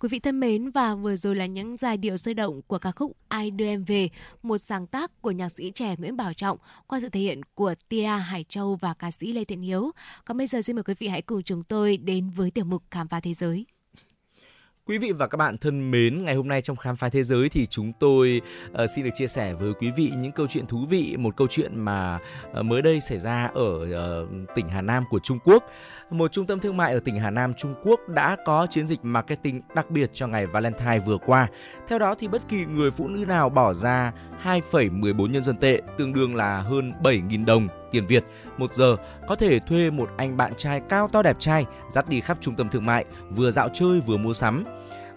Quý 0.00 0.08
vị 0.08 0.18
thân 0.18 0.40
mến 0.40 0.70
và 0.70 0.94
vừa 0.94 1.16
rồi 1.16 1.36
là 1.36 1.46
những 1.46 1.76
giai 1.76 1.96
điệu 1.96 2.16
sôi 2.16 2.34
động 2.34 2.62
của 2.66 2.78
ca 2.78 2.92
khúc 2.92 3.16
Ai 3.28 3.50
đưa 3.50 3.66
em 3.66 3.84
về, 3.84 4.08
một 4.42 4.58
sáng 4.58 4.86
tác 4.86 5.22
của 5.22 5.30
nhạc 5.30 5.48
sĩ 5.48 5.72
trẻ 5.74 5.94
Nguyễn 5.98 6.16
Bảo 6.16 6.32
Trọng 6.32 6.58
qua 6.86 7.00
sự 7.00 7.08
thể 7.08 7.20
hiện 7.20 7.40
của 7.54 7.74
Tia 7.88 8.06
Hải 8.06 8.44
Châu 8.48 8.76
và 8.80 8.94
ca 8.94 9.10
sĩ 9.10 9.32
Lê 9.32 9.44
Thiện 9.44 9.60
Hiếu. 9.60 9.90
Còn 10.24 10.36
bây 10.36 10.46
giờ 10.46 10.62
xin 10.62 10.76
mời 10.76 10.82
quý 10.82 10.94
vị 10.98 11.08
hãy 11.08 11.22
cùng 11.22 11.42
chúng 11.42 11.62
tôi 11.62 11.96
đến 11.96 12.30
với 12.30 12.50
tiểu 12.50 12.64
mục 12.64 12.82
Khám 12.90 13.08
phá 13.08 13.20
thế 13.20 13.34
giới. 13.34 13.66
Quý 14.86 14.98
vị 14.98 15.12
và 15.12 15.26
các 15.26 15.36
bạn 15.36 15.58
thân 15.58 15.90
mến, 15.90 16.24
ngày 16.24 16.34
hôm 16.34 16.48
nay 16.48 16.62
trong 16.62 16.76
khám 16.76 16.96
phá 16.96 17.08
thế 17.08 17.24
giới 17.24 17.48
thì 17.48 17.66
chúng 17.66 17.92
tôi 18.00 18.40
uh, 18.70 18.90
xin 18.96 19.04
được 19.04 19.10
chia 19.14 19.26
sẻ 19.26 19.54
với 19.54 19.72
quý 19.74 19.90
vị 19.96 20.12
những 20.16 20.32
câu 20.32 20.46
chuyện 20.46 20.66
thú 20.66 20.86
vị, 20.88 21.16
một 21.18 21.36
câu 21.36 21.46
chuyện 21.50 21.80
mà 21.80 22.18
uh, 22.60 22.64
mới 22.64 22.82
đây 22.82 23.00
xảy 23.00 23.18
ra 23.18 23.50
ở 23.54 23.72
uh, 23.72 24.28
tỉnh 24.54 24.68
Hà 24.68 24.82
Nam 24.82 25.04
của 25.10 25.18
Trung 25.18 25.38
Quốc. 25.44 25.64
Một 26.10 26.32
trung 26.32 26.46
tâm 26.46 26.60
thương 26.60 26.76
mại 26.76 26.92
ở 26.92 27.00
tỉnh 27.00 27.16
Hà 27.20 27.30
Nam 27.30 27.54
Trung 27.54 27.74
Quốc 27.84 28.00
đã 28.08 28.36
có 28.44 28.66
chiến 28.70 28.86
dịch 28.86 28.98
marketing 29.02 29.60
đặc 29.74 29.90
biệt 29.90 30.10
cho 30.14 30.26
ngày 30.26 30.46
Valentine 30.46 30.98
vừa 30.98 31.18
qua. 31.26 31.48
Theo 31.88 31.98
đó 31.98 32.14
thì 32.18 32.28
bất 32.28 32.42
kỳ 32.48 32.64
người 32.64 32.90
phụ 32.90 33.08
nữ 33.08 33.24
nào 33.24 33.48
bỏ 33.48 33.74
ra 33.74 34.12
2,14 34.44 35.26
nhân 35.26 35.42
dân 35.42 35.56
tệ, 35.56 35.80
tương 35.98 36.12
đương 36.12 36.34
là 36.34 36.58
hơn 36.58 36.92
7.000 37.02 37.44
đồng 37.44 37.68
tiền 37.90 38.06
Việt 38.06 38.24
một 38.58 38.74
giờ 38.74 38.96
có 39.28 39.34
thể 39.34 39.58
thuê 39.58 39.90
một 39.90 40.10
anh 40.16 40.36
bạn 40.36 40.52
trai 40.56 40.80
cao 40.88 41.08
to 41.08 41.22
đẹp 41.22 41.36
trai 41.40 41.66
dắt 41.90 42.08
đi 42.08 42.20
khắp 42.20 42.38
trung 42.40 42.54
tâm 42.54 42.68
thương 42.68 42.86
mại, 42.86 43.04
vừa 43.30 43.50
dạo 43.50 43.68
chơi 43.72 44.00
vừa 44.00 44.16
mua 44.16 44.32
sắm. 44.32 44.64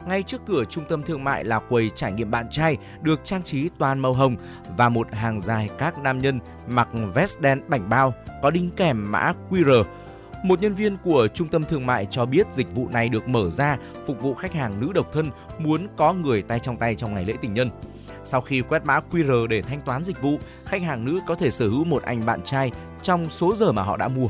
Ngay 0.07 0.23
trước 0.23 0.41
cửa 0.47 0.63
trung 0.69 0.85
tâm 0.89 1.03
thương 1.03 1.23
mại 1.23 1.43
là 1.43 1.59
quầy 1.59 1.91
trải 1.95 2.11
nghiệm 2.11 2.31
bạn 2.31 2.49
trai 2.49 2.77
được 3.01 3.19
trang 3.23 3.43
trí 3.43 3.69
toàn 3.77 3.99
màu 3.99 4.13
hồng 4.13 4.35
và 4.77 4.89
một 4.89 5.13
hàng 5.13 5.39
dài 5.39 5.69
các 5.77 5.99
nam 5.99 6.17
nhân 6.17 6.39
mặc 6.67 6.87
vest 7.13 7.39
đen 7.39 7.61
bảnh 7.67 7.89
bao 7.89 8.13
có 8.41 8.51
đính 8.51 8.71
kèm 8.75 9.11
mã 9.11 9.33
QR. 9.49 9.83
Một 10.43 10.61
nhân 10.61 10.73
viên 10.73 10.97
của 10.97 11.27
trung 11.33 11.47
tâm 11.47 11.63
thương 11.63 11.85
mại 11.85 12.05
cho 12.05 12.25
biết 12.25 12.47
dịch 12.51 12.75
vụ 12.75 12.89
này 12.89 13.09
được 13.09 13.27
mở 13.27 13.49
ra 13.49 13.77
phục 14.05 14.21
vụ 14.21 14.33
khách 14.33 14.53
hàng 14.53 14.81
nữ 14.81 14.91
độc 14.93 15.13
thân 15.13 15.25
muốn 15.59 15.87
có 15.97 16.13
người 16.13 16.41
tay 16.41 16.59
trong 16.59 16.77
tay 16.77 16.95
trong 16.95 17.13
ngày 17.13 17.25
lễ 17.25 17.33
tình 17.41 17.53
nhân. 17.53 17.69
Sau 18.23 18.41
khi 18.41 18.61
quét 18.61 18.85
mã 18.85 18.99
QR 19.11 19.47
để 19.47 19.61
thanh 19.61 19.81
toán 19.81 20.03
dịch 20.03 20.21
vụ, 20.21 20.37
khách 20.65 20.81
hàng 20.81 21.05
nữ 21.05 21.19
có 21.27 21.35
thể 21.35 21.49
sở 21.49 21.67
hữu 21.67 21.83
một 21.83 22.03
anh 22.03 22.25
bạn 22.25 22.41
trai 22.43 22.71
trong 23.03 23.29
số 23.29 23.55
giờ 23.55 23.71
mà 23.71 23.83
họ 23.83 23.97
đã 23.97 24.07
mua. 24.07 24.27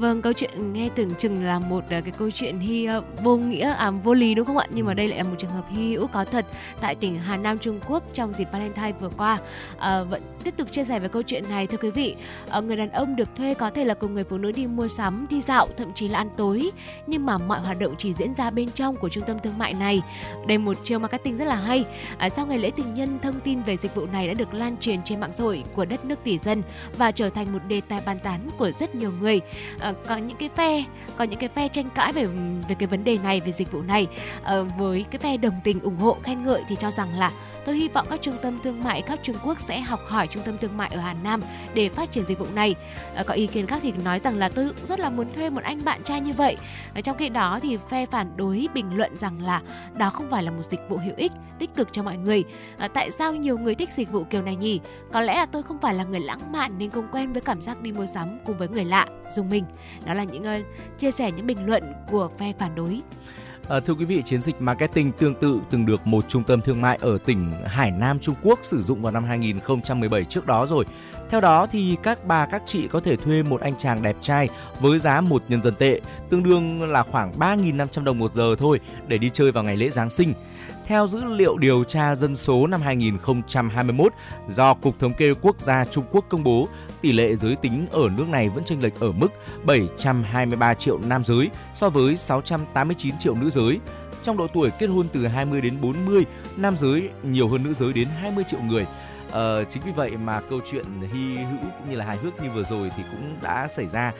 Vâng, 0.00 0.22
câu 0.22 0.32
chuyện 0.32 0.72
nghe 0.72 0.88
tưởng 0.94 1.14
chừng 1.14 1.44
là 1.44 1.58
một 1.58 1.84
à, 1.88 2.00
cái 2.00 2.12
câu 2.18 2.30
chuyện 2.30 2.58
hy 2.58 2.88
uh, 2.98 3.04
vô 3.22 3.36
nghĩa 3.36 3.74
à 3.74 3.90
vô 3.90 4.14
lý 4.14 4.34
đúng 4.34 4.46
không 4.46 4.56
ạ? 4.56 4.66
Nhưng 4.70 4.86
mà 4.86 4.94
đây 4.94 5.08
lại 5.08 5.18
là 5.18 5.24
một 5.24 5.34
trường 5.38 5.50
hợp 5.50 5.64
hy 5.70 5.90
hữu 5.90 6.06
có 6.06 6.24
thật 6.24 6.46
tại 6.80 6.94
tỉnh 6.94 7.18
Hà 7.18 7.36
Nam 7.36 7.58
Trung 7.58 7.80
Quốc 7.88 8.02
trong 8.14 8.32
dịp 8.32 8.48
Valentine 8.52 8.92
vừa 9.00 9.08
qua. 9.08 9.38
À, 9.78 10.02
vẫn 10.02 10.22
tiếp 10.44 10.54
tục 10.56 10.72
chia 10.72 10.84
sẻ 10.84 11.00
về 11.00 11.08
câu 11.08 11.22
chuyện 11.22 11.44
này 11.48 11.66
thưa 11.66 11.76
quý 11.76 11.90
vị. 11.90 12.16
À, 12.50 12.60
người 12.60 12.76
đàn 12.76 12.90
ông 12.90 13.16
được 13.16 13.28
thuê 13.36 13.54
có 13.54 13.70
thể 13.70 13.84
là 13.84 13.94
cùng 13.94 14.14
người 14.14 14.24
phụ 14.24 14.38
nữ 14.38 14.52
đi 14.52 14.66
mua 14.66 14.88
sắm, 14.88 15.26
đi 15.30 15.40
dạo, 15.40 15.68
thậm 15.76 15.92
chí 15.94 16.08
là 16.08 16.18
ăn 16.18 16.28
tối, 16.36 16.70
nhưng 17.06 17.26
mà 17.26 17.38
mọi 17.38 17.60
hoạt 17.60 17.78
động 17.78 17.94
chỉ 17.98 18.14
diễn 18.14 18.34
ra 18.34 18.50
bên 18.50 18.70
trong 18.70 18.96
của 18.96 19.08
trung 19.08 19.24
tâm 19.26 19.38
thương 19.38 19.58
mại 19.58 19.72
này. 19.72 20.02
Đây 20.46 20.58
một 20.58 20.76
chiêu 20.84 20.98
marketing 20.98 21.36
rất 21.36 21.44
là 21.44 21.56
hay. 21.56 21.84
À, 22.18 22.28
sau 22.28 22.46
ngày 22.46 22.58
lễ 22.58 22.70
tình 22.70 22.94
nhân, 22.94 23.18
thông 23.22 23.40
tin 23.40 23.62
về 23.62 23.76
dịch 23.76 23.94
vụ 23.94 24.06
này 24.06 24.28
đã 24.28 24.34
được 24.34 24.54
lan 24.54 24.76
truyền 24.80 24.98
trên 25.04 25.20
mạng 25.20 25.32
xã 25.32 25.44
hội 25.44 25.64
của 25.74 25.84
đất 25.84 26.04
nước 26.04 26.18
tỷ 26.24 26.38
dân 26.38 26.62
và 26.98 27.10
trở 27.12 27.28
thành 27.28 27.52
một 27.52 27.60
đề 27.68 27.80
tài 27.80 28.00
bàn 28.06 28.18
tán 28.18 28.40
của 28.58 28.70
rất 28.70 28.94
nhiều 28.94 29.12
người. 29.20 29.40
À, 29.78 29.87
Ờ, 29.88 29.94
có 30.08 30.16
những 30.16 30.36
cái 30.36 30.48
phe 30.54 30.84
có 31.16 31.24
những 31.24 31.40
cái 31.40 31.48
phe 31.48 31.68
tranh 31.68 31.90
cãi 31.94 32.12
về 32.12 32.26
về 32.68 32.74
cái 32.78 32.86
vấn 32.86 33.04
đề 33.04 33.18
này 33.22 33.40
về 33.40 33.52
dịch 33.52 33.72
vụ 33.72 33.82
này. 33.82 34.06
À, 34.42 34.60
với 34.78 35.04
cái 35.10 35.18
phe 35.18 35.36
đồng 35.36 35.60
tình 35.64 35.80
ủng 35.80 35.96
hộ 35.96 36.16
khen 36.22 36.44
ngợi 36.44 36.62
thì 36.68 36.76
cho 36.76 36.90
rằng 36.90 37.18
là 37.18 37.32
Tôi 37.64 37.76
hy 37.76 37.88
vọng 37.88 38.06
các 38.10 38.22
trung 38.22 38.36
tâm 38.42 38.58
thương 38.62 38.82
mại 38.84 39.02
khắp 39.02 39.18
Trung 39.22 39.36
Quốc 39.44 39.60
sẽ 39.60 39.80
học 39.80 40.00
hỏi 40.06 40.26
trung 40.26 40.42
tâm 40.42 40.58
thương 40.58 40.76
mại 40.76 40.90
ở 40.92 41.00
Hà 41.00 41.14
Nam 41.14 41.40
để 41.74 41.88
phát 41.88 42.12
triển 42.12 42.24
dịch 42.28 42.38
vụ 42.38 42.46
này. 42.54 42.74
À, 43.14 43.22
có 43.26 43.34
ý 43.34 43.46
kiến 43.46 43.66
khác 43.66 43.78
thì 43.82 43.92
nói 44.04 44.18
rằng 44.18 44.36
là 44.36 44.48
tôi 44.48 44.70
rất 44.84 45.00
là 45.00 45.10
muốn 45.10 45.28
thuê 45.28 45.50
một 45.50 45.62
anh 45.62 45.84
bạn 45.84 46.02
trai 46.02 46.20
như 46.20 46.32
vậy. 46.32 46.56
À, 46.94 47.00
trong 47.00 47.16
khi 47.16 47.28
đó 47.28 47.58
thì 47.62 47.76
phe 47.88 48.06
phản 48.06 48.36
đối 48.36 48.68
bình 48.74 48.96
luận 48.96 49.16
rằng 49.16 49.42
là 49.42 49.62
đó 49.96 50.10
không 50.10 50.30
phải 50.30 50.42
là 50.42 50.50
một 50.50 50.62
dịch 50.62 50.80
vụ 50.88 50.96
hữu 50.96 51.14
ích, 51.16 51.32
tích 51.58 51.74
cực 51.74 51.88
cho 51.92 52.02
mọi 52.02 52.16
người. 52.16 52.44
À, 52.78 52.88
tại 52.88 53.10
sao 53.10 53.34
nhiều 53.34 53.58
người 53.58 53.74
thích 53.74 53.90
dịch 53.96 54.10
vụ 54.10 54.24
kiểu 54.24 54.42
này 54.42 54.56
nhỉ? 54.56 54.80
Có 55.12 55.20
lẽ 55.20 55.34
là 55.34 55.46
tôi 55.46 55.62
không 55.62 55.78
phải 55.78 55.94
là 55.94 56.04
người 56.04 56.20
lãng 56.20 56.52
mạn 56.52 56.78
nên 56.78 56.90
không 56.90 57.08
quen 57.12 57.32
với 57.32 57.42
cảm 57.42 57.60
giác 57.60 57.82
đi 57.82 57.92
mua 57.92 58.06
sắm 58.06 58.38
cùng 58.46 58.58
với 58.58 58.68
người 58.68 58.84
lạ, 58.84 59.06
dùng 59.36 59.50
mình. 59.50 59.64
Đó 60.06 60.14
là 60.14 60.24
những 60.24 60.42
uh, 60.42 60.98
chia 60.98 61.10
sẻ 61.10 61.32
những 61.32 61.46
bình 61.46 61.66
luận 61.66 61.92
của 62.10 62.30
phe 62.38 62.52
phản 62.58 62.74
đối. 62.74 63.00
À, 63.68 63.80
thưa 63.80 63.94
quý 63.94 64.04
vị, 64.04 64.22
chiến 64.22 64.40
dịch 64.40 64.60
marketing 64.60 65.12
tương 65.12 65.34
tự 65.34 65.60
từng 65.70 65.86
được 65.86 66.06
một 66.06 66.28
trung 66.28 66.44
tâm 66.44 66.60
thương 66.60 66.80
mại 66.80 66.98
ở 67.00 67.18
tỉnh 67.24 67.52
Hải 67.66 67.90
Nam 67.90 68.18
Trung 68.20 68.34
Quốc 68.42 68.58
sử 68.62 68.82
dụng 68.82 69.02
vào 69.02 69.12
năm 69.12 69.24
2017 69.24 70.24
trước 70.24 70.46
đó 70.46 70.66
rồi. 70.66 70.84
Theo 71.30 71.40
đó 71.40 71.66
thì 71.66 71.96
các 72.02 72.24
bà 72.24 72.46
các 72.46 72.62
chị 72.66 72.88
có 72.88 73.00
thể 73.00 73.16
thuê 73.16 73.42
một 73.42 73.60
anh 73.60 73.78
chàng 73.78 74.02
đẹp 74.02 74.16
trai 74.22 74.48
với 74.80 74.98
giá 74.98 75.20
một 75.20 75.42
nhân 75.48 75.62
dân 75.62 75.74
tệ, 75.74 76.00
tương 76.30 76.42
đương 76.42 76.90
là 76.90 77.02
khoảng 77.02 77.32
3.500 77.32 78.04
đồng 78.04 78.18
một 78.18 78.32
giờ 78.32 78.54
thôi 78.58 78.80
để 79.06 79.18
đi 79.18 79.30
chơi 79.32 79.52
vào 79.52 79.64
ngày 79.64 79.76
lễ 79.76 79.90
Giáng 79.90 80.10
sinh. 80.10 80.34
Theo 80.88 81.06
dữ 81.06 81.24
liệu 81.24 81.58
điều 81.58 81.84
tra 81.84 82.14
dân 82.14 82.34
số 82.34 82.66
năm 82.66 82.80
2021 82.80 84.12
do 84.48 84.74
Cục 84.74 84.98
Thống 84.98 85.14
kê 85.14 85.32
Quốc 85.42 85.60
gia 85.60 85.84
Trung 85.84 86.04
Quốc 86.10 86.24
công 86.28 86.44
bố, 86.44 86.68
tỷ 87.00 87.12
lệ 87.12 87.36
giới 87.36 87.56
tính 87.56 87.86
ở 87.90 88.08
nước 88.16 88.28
này 88.28 88.48
vẫn 88.48 88.64
chênh 88.64 88.82
lệch 88.82 89.00
ở 89.00 89.12
mức 89.12 89.28
723 89.64 90.74
triệu 90.74 90.98
nam 90.98 91.24
giới 91.24 91.50
so 91.74 91.90
với 91.90 92.16
689 92.16 93.18
triệu 93.18 93.34
nữ 93.34 93.50
giới. 93.50 93.80
Trong 94.22 94.36
độ 94.36 94.46
tuổi 94.54 94.70
kết 94.78 94.86
hôn 94.86 95.08
từ 95.12 95.26
20 95.26 95.60
đến 95.60 95.74
40, 95.80 96.24
nam 96.56 96.76
giới 96.76 97.08
nhiều 97.22 97.48
hơn 97.48 97.62
nữ 97.62 97.74
giới 97.74 97.92
đến 97.92 98.08
20 98.20 98.44
triệu 98.48 98.60
người. 98.60 98.86
Ờ, 99.30 99.64
chính 99.64 99.82
vì 99.82 99.92
vậy 99.92 100.16
mà 100.16 100.40
câu 100.50 100.60
chuyện 100.70 100.84
hy 101.00 101.36
hữu 101.36 101.58
cũng 101.60 101.90
như 101.90 101.96
là 101.96 102.04
hài 102.04 102.16
hước 102.16 102.42
như 102.42 102.50
vừa 102.50 102.64
rồi 102.64 102.90
thì 102.96 103.02
cũng 103.10 103.36
đã 103.42 103.68
xảy 103.68 103.86
ra 103.86 104.12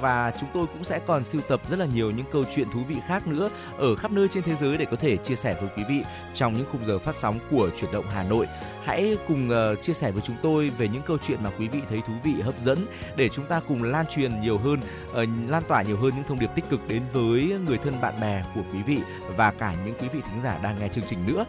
và 0.00 0.32
chúng 0.40 0.48
tôi 0.54 0.66
cũng 0.66 0.84
sẽ 0.84 1.00
còn 1.06 1.24
sưu 1.24 1.40
tập 1.48 1.60
rất 1.68 1.78
là 1.78 1.86
nhiều 1.94 2.10
những 2.10 2.26
câu 2.32 2.44
chuyện 2.54 2.68
thú 2.70 2.80
vị 2.88 2.96
khác 3.08 3.26
nữa 3.26 3.50
ở 3.78 3.96
khắp 3.96 4.10
nơi 4.10 4.28
trên 4.28 4.42
thế 4.42 4.56
giới 4.56 4.76
để 4.76 4.84
có 4.90 4.96
thể 4.96 5.16
chia 5.16 5.36
sẻ 5.36 5.56
với 5.60 5.70
quý 5.76 5.82
vị 5.88 6.04
trong 6.34 6.54
những 6.54 6.66
khung 6.72 6.84
giờ 6.86 6.98
phát 6.98 7.16
sóng 7.16 7.38
của 7.50 7.70
chuyển 7.76 7.92
động 7.92 8.04
Hà 8.14 8.22
Nội. 8.22 8.46
Hãy 8.84 9.16
cùng 9.28 9.50
uh, 9.50 9.82
chia 9.82 9.94
sẻ 9.94 10.10
với 10.10 10.22
chúng 10.26 10.36
tôi 10.42 10.68
về 10.78 10.88
những 10.88 11.02
câu 11.02 11.18
chuyện 11.26 11.44
mà 11.44 11.50
quý 11.58 11.68
vị 11.68 11.80
thấy 11.88 12.02
thú 12.06 12.12
vị 12.24 12.34
hấp 12.42 12.54
dẫn 12.62 12.78
để 13.16 13.28
chúng 13.28 13.46
ta 13.46 13.60
cùng 13.68 13.82
lan 13.82 14.06
truyền 14.06 14.40
nhiều 14.40 14.58
hơn, 14.58 14.80
uh, 15.10 15.50
lan 15.50 15.62
tỏa 15.68 15.82
nhiều 15.82 15.96
hơn 15.96 16.12
những 16.14 16.24
thông 16.28 16.38
điệp 16.38 16.50
tích 16.54 16.64
cực 16.70 16.88
đến 16.88 17.02
với 17.12 17.56
người 17.66 17.78
thân 17.78 18.00
bạn 18.00 18.20
bè 18.20 18.44
của 18.54 18.62
quý 18.72 18.82
vị 18.82 18.98
và 19.36 19.50
cả 19.50 19.74
những 19.84 19.94
quý 20.00 20.08
vị 20.12 20.20
thính 20.24 20.40
giả 20.40 20.58
đang 20.62 20.76
nghe 20.80 20.88
chương 20.88 21.04
trình 21.06 21.18
nữa. 21.26 21.44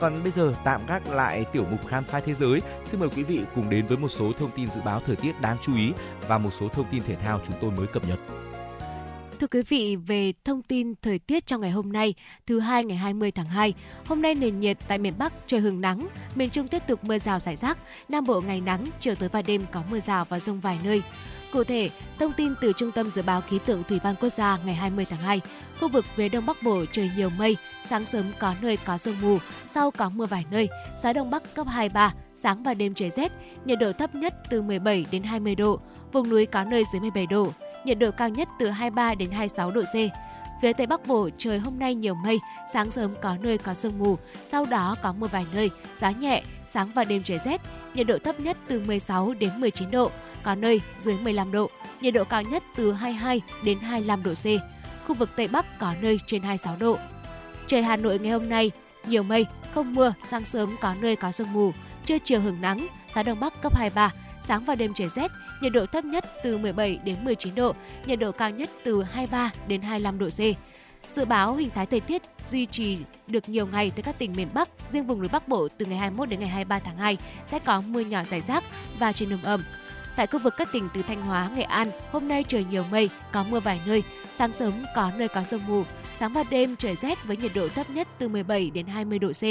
Còn 0.00 0.22
bây 0.22 0.32
giờ 0.32 0.54
tạm 0.64 0.86
gác 0.86 1.08
lại 1.08 1.44
tiểu 1.52 1.66
mục 1.70 1.86
khám 1.86 2.04
phá 2.04 2.20
thế 2.20 2.34
giới. 2.34 2.60
Xin 2.84 3.00
mời 3.00 3.08
quý 3.16 3.22
vị 3.22 3.40
cùng 3.54 3.70
đến 3.70 3.86
với 3.86 3.98
một 3.98 4.08
số 4.08 4.32
thông 4.32 4.50
tin 4.56 4.70
dự 4.70 4.80
báo 4.84 5.02
thời 5.06 5.16
tiết 5.16 5.40
đáng 5.40 5.56
chú 5.62 5.76
ý 5.76 5.92
và 6.28 6.38
một 6.38 6.50
số 6.60 6.68
thông 6.68 6.86
tin 6.90 7.02
thể 7.02 7.16
thao 7.16 7.40
chúng 7.46 7.56
tôi 7.60 7.70
mới 7.70 7.86
cập 7.86 8.08
nhật. 8.08 8.18
Thưa 9.40 9.46
quý 9.46 9.62
vị, 9.68 9.96
về 9.96 10.32
thông 10.44 10.62
tin 10.62 10.94
thời 11.02 11.18
tiết 11.18 11.46
trong 11.46 11.60
ngày 11.60 11.70
hôm 11.70 11.92
nay, 11.92 12.14
thứ 12.46 12.60
hai 12.60 12.84
ngày 12.84 12.96
20 12.96 13.30
tháng 13.30 13.46
2, 13.46 13.74
hôm 14.06 14.22
nay 14.22 14.34
nền 14.34 14.60
nhiệt 14.60 14.78
tại 14.88 14.98
miền 14.98 15.14
Bắc 15.18 15.32
trời 15.46 15.60
hừng 15.60 15.80
nắng, 15.80 16.08
miền 16.34 16.50
Trung 16.50 16.68
tiếp 16.68 16.82
tục 16.86 17.04
mưa 17.04 17.18
rào 17.18 17.38
rải 17.38 17.56
rác, 17.56 17.78
Nam 18.08 18.26
Bộ 18.26 18.40
ngày 18.40 18.60
nắng, 18.60 18.86
chiều 19.00 19.14
tới 19.14 19.28
và 19.28 19.42
đêm 19.42 19.62
có 19.72 19.82
mưa 19.90 20.00
rào 20.00 20.24
và 20.24 20.40
rông 20.40 20.60
vài 20.60 20.78
nơi. 20.84 21.02
Cụ 21.52 21.64
thể, 21.64 21.90
thông 22.18 22.32
tin 22.32 22.54
từ 22.60 22.72
Trung 22.72 22.92
tâm 22.92 23.10
Dự 23.10 23.22
báo 23.22 23.40
Khí 23.40 23.58
tượng 23.66 23.84
Thủy 23.84 24.00
văn 24.02 24.14
Quốc 24.20 24.28
gia 24.28 24.58
ngày 24.64 24.74
20 24.74 25.04
tháng 25.10 25.20
2, 25.20 25.40
khu 25.80 25.88
vực 25.88 26.04
phía 26.14 26.28
Đông 26.28 26.46
Bắc 26.46 26.62
Bộ 26.62 26.84
trời 26.92 27.10
nhiều 27.16 27.30
mây, 27.30 27.56
sáng 27.84 28.06
sớm 28.06 28.24
có 28.38 28.54
nơi 28.62 28.76
có 28.76 28.98
sương 28.98 29.16
mù, 29.22 29.38
sau 29.68 29.90
có 29.90 30.10
mưa 30.14 30.26
vài 30.26 30.44
nơi, 30.50 30.68
gió 31.02 31.12
Đông 31.12 31.30
Bắc 31.30 31.54
cấp 31.54 31.66
2-3, 31.66 32.10
sáng 32.36 32.62
và 32.62 32.74
đêm 32.74 32.94
trời 32.94 33.10
rét, 33.10 33.32
nhiệt 33.64 33.78
độ 33.78 33.92
thấp 33.92 34.14
nhất 34.14 34.34
từ 34.50 34.62
17 34.62 35.06
đến 35.10 35.22
20 35.22 35.54
độ, 35.54 35.80
vùng 36.12 36.28
núi 36.28 36.46
có 36.46 36.64
nơi 36.64 36.82
dưới 36.92 37.00
17 37.00 37.26
độ, 37.26 37.52
nhiệt 37.84 37.98
độ 37.98 38.10
cao 38.10 38.28
nhất 38.28 38.48
từ 38.58 38.70
23 38.70 39.14
đến 39.14 39.30
26 39.30 39.70
độ 39.70 39.82
C. 39.82 39.94
Phía 40.62 40.72
Tây 40.72 40.86
Bắc 40.86 41.06
Bộ 41.06 41.28
trời 41.38 41.58
hôm 41.58 41.78
nay 41.78 41.94
nhiều 41.94 42.14
mây, 42.14 42.38
sáng 42.72 42.90
sớm 42.90 43.14
có 43.22 43.36
nơi 43.40 43.58
có 43.58 43.74
sương 43.74 43.98
mù, 43.98 44.18
sau 44.50 44.64
đó 44.66 44.96
có 45.02 45.12
mưa 45.12 45.26
vài 45.26 45.46
nơi, 45.54 45.70
giá 45.96 46.10
nhẹ, 46.10 46.42
sáng 46.68 46.90
và 46.94 47.04
đêm 47.04 47.22
trời 47.22 47.38
rét, 47.44 47.60
nhiệt 47.94 48.06
độ 48.06 48.18
thấp 48.18 48.40
nhất 48.40 48.56
từ 48.68 48.80
16 48.80 49.34
đến 49.34 49.50
19 49.60 49.90
độ, 49.90 50.10
có 50.42 50.54
nơi 50.54 50.80
dưới 50.98 51.14
15 51.18 51.52
độ, 51.52 51.70
nhiệt 52.00 52.14
độ 52.14 52.24
cao 52.24 52.42
nhất 52.42 52.62
từ 52.76 52.92
22 52.92 53.40
đến 53.64 53.78
25 53.78 54.22
độ 54.22 54.34
C. 54.34 54.44
Khu 55.06 55.14
vực 55.14 55.30
Tây 55.36 55.48
Bắc 55.48 55.78
có 55.78 55.94
nơi 56.00 56.18
trên 56.26 56.42
26 56.42 56.76
độ. 56.80 56.98
Trời 57.66 57.82
Hà 57.82 57.96
Nội 57.96 58.18
ngày 58.18 58.32
hôm 58.32 58.48
nay 58.48 58.70
nhiều 59.06 59.22
mây, 59.22 59.46
không 59.74 59.94
mưa, 59.94 60.14
sáng 60.30 60.44
sớm 60.44 60.76
có 60.80 60.94
nơi 61.00 61.16
có 61.16 61.32
sương 61.32 61.52
mù, 61.52 61.72
trưa 62.04 62.18
chiều 62.24 62.40
hưởng 62.40 62.60
nắng, 62.60 62.86
gió 63.14 63.22
đông 63.22 63.40
bắc 63.40 63.62
cấp 63.62 63.76
23, 63.76 64.12
sáng 64.48 64.64
và 64.64 64.74
đêm 64.74 64.94
trời 64.94 65.08
rét, 65.08 65.30
nhiệt 65.60 65.72
độ 65.72 65.86
thấp 65.86 66.04
nhất 66.04 66.24
từ 66.42 66.58
17 66.58 66.98
đến 67.04 67.16
19 67.22 67.54
độ, 67.54 67.72
nhiệt 68.06 68.18
độ 68.18 68.32
cao 68.32 68.50
nhất 68.50 68.70
từ 68.84 69.02
23 69.02 69.50
đến 69.68 69.82
25 69.82 70.18
độ 70.18 70.28
C. 70.28 70.40
Dự 71.14 71.24
báo 71.24 71.54
hình 71.54 71.70
thái 71.70 71.86
thời 71.86 72.00
tiết 72.00 72.22
duy 72.46 72.66
trì 72.66 72.98
được 73.26 73.48
nhiều 73.48 73.66
ngày 73.66 73.90
tới 73.90 74.02
các 74.02 74.18
tỉnh 74.18 74.32
miền 74.36 74.48
Bắc, 74.54 74.68
riêng 74.92 75.06
vùng 75.06 75.18
núi 75.18 75.28
Bắc 75.32 75.48
Bộ 75.48 75.68
từ 75.78 75.86
ngày 75.86 75.98
21 75.98 76.28
đến 76.28 76.40
ngày 76.40 76.48
23 76.48 76.78
tháng 76.78 76.96
2 76.96 77.16
sẽ 77.46 77.58
có 77.58 77.80
mưa 77.80 78.00
nhỏ 78.00 78.24
rải 78.30 78.40
rác 78.40 78.64
và 78.98 79.12
trên 79.12 79.30
nồm 79.30 79.42
ẩm. 79.42 79.64
Tại 80.16 80.26
khu 80.26 80.38
vực 80.38 80.54
các 80.56 80.68
tỉnh 80.72 80.88
từ 80.94 81.02
Thanh 81.02 81.22
Hóa, 81.22 81.50
Nghệ 81.56 81.62
An, 81.62 81.90
hôm 82.12 82.28
nay 82.28 82.44
trời 82.48 82.64
nhiều 82.64 82.84
mây, 82.90 83.10
có 83.32 83.44
mưa 83.44 83.60
vài 83.60 83.80
nơi, 83.86 84.02
sáng 84.34 84.52
sớm 84.52 84.84
có 84.96 85.10
nơi 85.18 85.28
có 85.28 85.44
sương 85.44 85.66
mù, 85.66 85.82
sáng 86.18 86.32
và 86.32 86.44
đêm 86.50 86.76
trời 86.76 86.96
rét 86.96 87.24
với 87.24 87.36
nhiệt 87.36 87.52
độ 87.54 87.68
thấp 87.68 87.90
nhất 87.90 88.08
từ 88.18 88.28
17 88.28 88.70
đến 88.70 88.86
20 88.86 89.18
độ 89.18 89.32
C, 89.32 89.42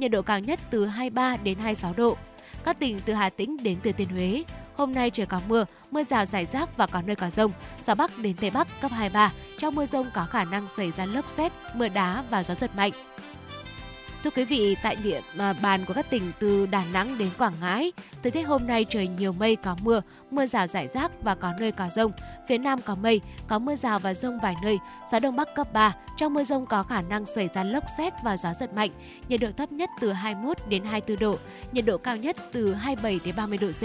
nhiệt 0.00 0.10
độ 0.10 0.22
cao 0.22 0.40
nhất 0.40 0.60
từ 0.70 0.86
23 0.86 1.36
đến 1.36 1.58
26 1.58 1.94
độ. 1.96 2.16
Các 2.64 2.78
tỉnh 2.78 3.00
từ 3.04 3.12
Hà 3.12 3.30
Tĩnh 3.30 3.56
đến 3.62 3.76
Thừa 3.84 3.92
Thiên 3.92 4.08
Huế, 4.08 4.42
Hôm 4.76 4.94
nay 4.94 5.10
trời 5.10 5.26
có 5.26 5.40
mưa, 5.48 5.64
mưa 5.90 6.04
rào 6.04 6.26
rải 6.26 6.46
rác 6.46 6.76
và 6.76 6.86
có 6.86 7.02
nơi 7.06 7.16
có 7.16 7.30
rông. 7.30 7.52
Gió 7.86 7.94
Bắc 7.94 8.18
đến 8.18 8.36
Tây 8.40 8.50
Bắc 8.50 8.68
cấp 8.80 8.90
23. 8.94 9.32
Trong 9.58 9.74
mưa 9.74 9.84
rông 9.84 10.10
có 10.14 10.26
khả 10.30 10.44
năng 10.44 10.68
xảy 10.76 10.92
ra 10.96 11.06
lốc 11.06 11.28
xét, 11.36 11.52
mưa 11.74 11.88
đá 11.88 12.24
và 12.30 12.44
gió 12.44 12.54
giật 12.54 12.76
mạnh. 12.76 12.92
Thưa 14.24 14.30
quý 14.30 14.44
vị, 14.44 14.76
tại 14.82 14.96
địa 14.96 15.20
à, 15.38 15.52
bàn 15.62 15.84
của 15.84 15.94
các 15.94 16.10
tỉnh 16.10 16.32
từ 16.38 16.66
Đà 16.66 16.84
Nẵng 16.92 17.18
đến 17.18 17.28
Quảng 17.38 17.54
Ngãi, 17.60 17.92
thời 18.22 18.32
tiết 18.32 18.42
hôm 18.42 18.66
nay 18.66 18.86
trời 18.88 19.08
nhiều 19.08 19.32
mây 19.32 19.56
có 19.56 19.76
mưa, 19.82 20.02
mưa 20.30 20.46
rào 20.46 20.66
rải 20.66 20.88
rác 20.88 21.22
và 21.22 21.34
có 21.34 21.52
nơi 21.60 21.72
có 21.72 21.88
rông. 21.88 22.12
Phía 22.48 22.58
Nam 22.58 22.80
có 22.84 22.94
mây, 22.94 23.20
có 23.48 23.58
mưa 23.58 23.76
rào 23.76 23.98
và 23.98 24.14
rông 24.14 24.38
vài 24.38 24.54
nơi, 24.62 24.78
gió 25.12 25.18
Đông 25.18 25.36
Bắc 25.36 25.54
cấp 25.54 25.72
3. 25.72 25.94
Trong 26.16 26.34
mưa 26.34 26.44
rông 26.44 26.66
có 26.66 26.82
khả 26.82 27.02
năng 27.02 27.24
xảy 27.24 27.48
ra 27.54 27.64
lốc 27.64 27.84
xét 27.98 28.12
và 28.24 28.36
gió 28.36 28.54
giật 28.54 28.74
mạnh. 28.74 28.90
Nhiệt 29.28 29.40
độ 29.40 29.48
thấp 29.56 29.72
nhất 29.72 29.90
từ 30.00 30.12
21 30.12 30.56
đến 30.68 30.84
24 30.84 31.18
độ, 31.18 31.38
nhiệt 31.72 31.86
độ 31.86 31.98
cao 31.98 32.16
nhất 32.16 32.36
từ 32.52 32.74
27 32.74 33.20
đến 33.24 33.34
30 33.36 33.58
độ 33.58 33.68
C. 33.68 33.82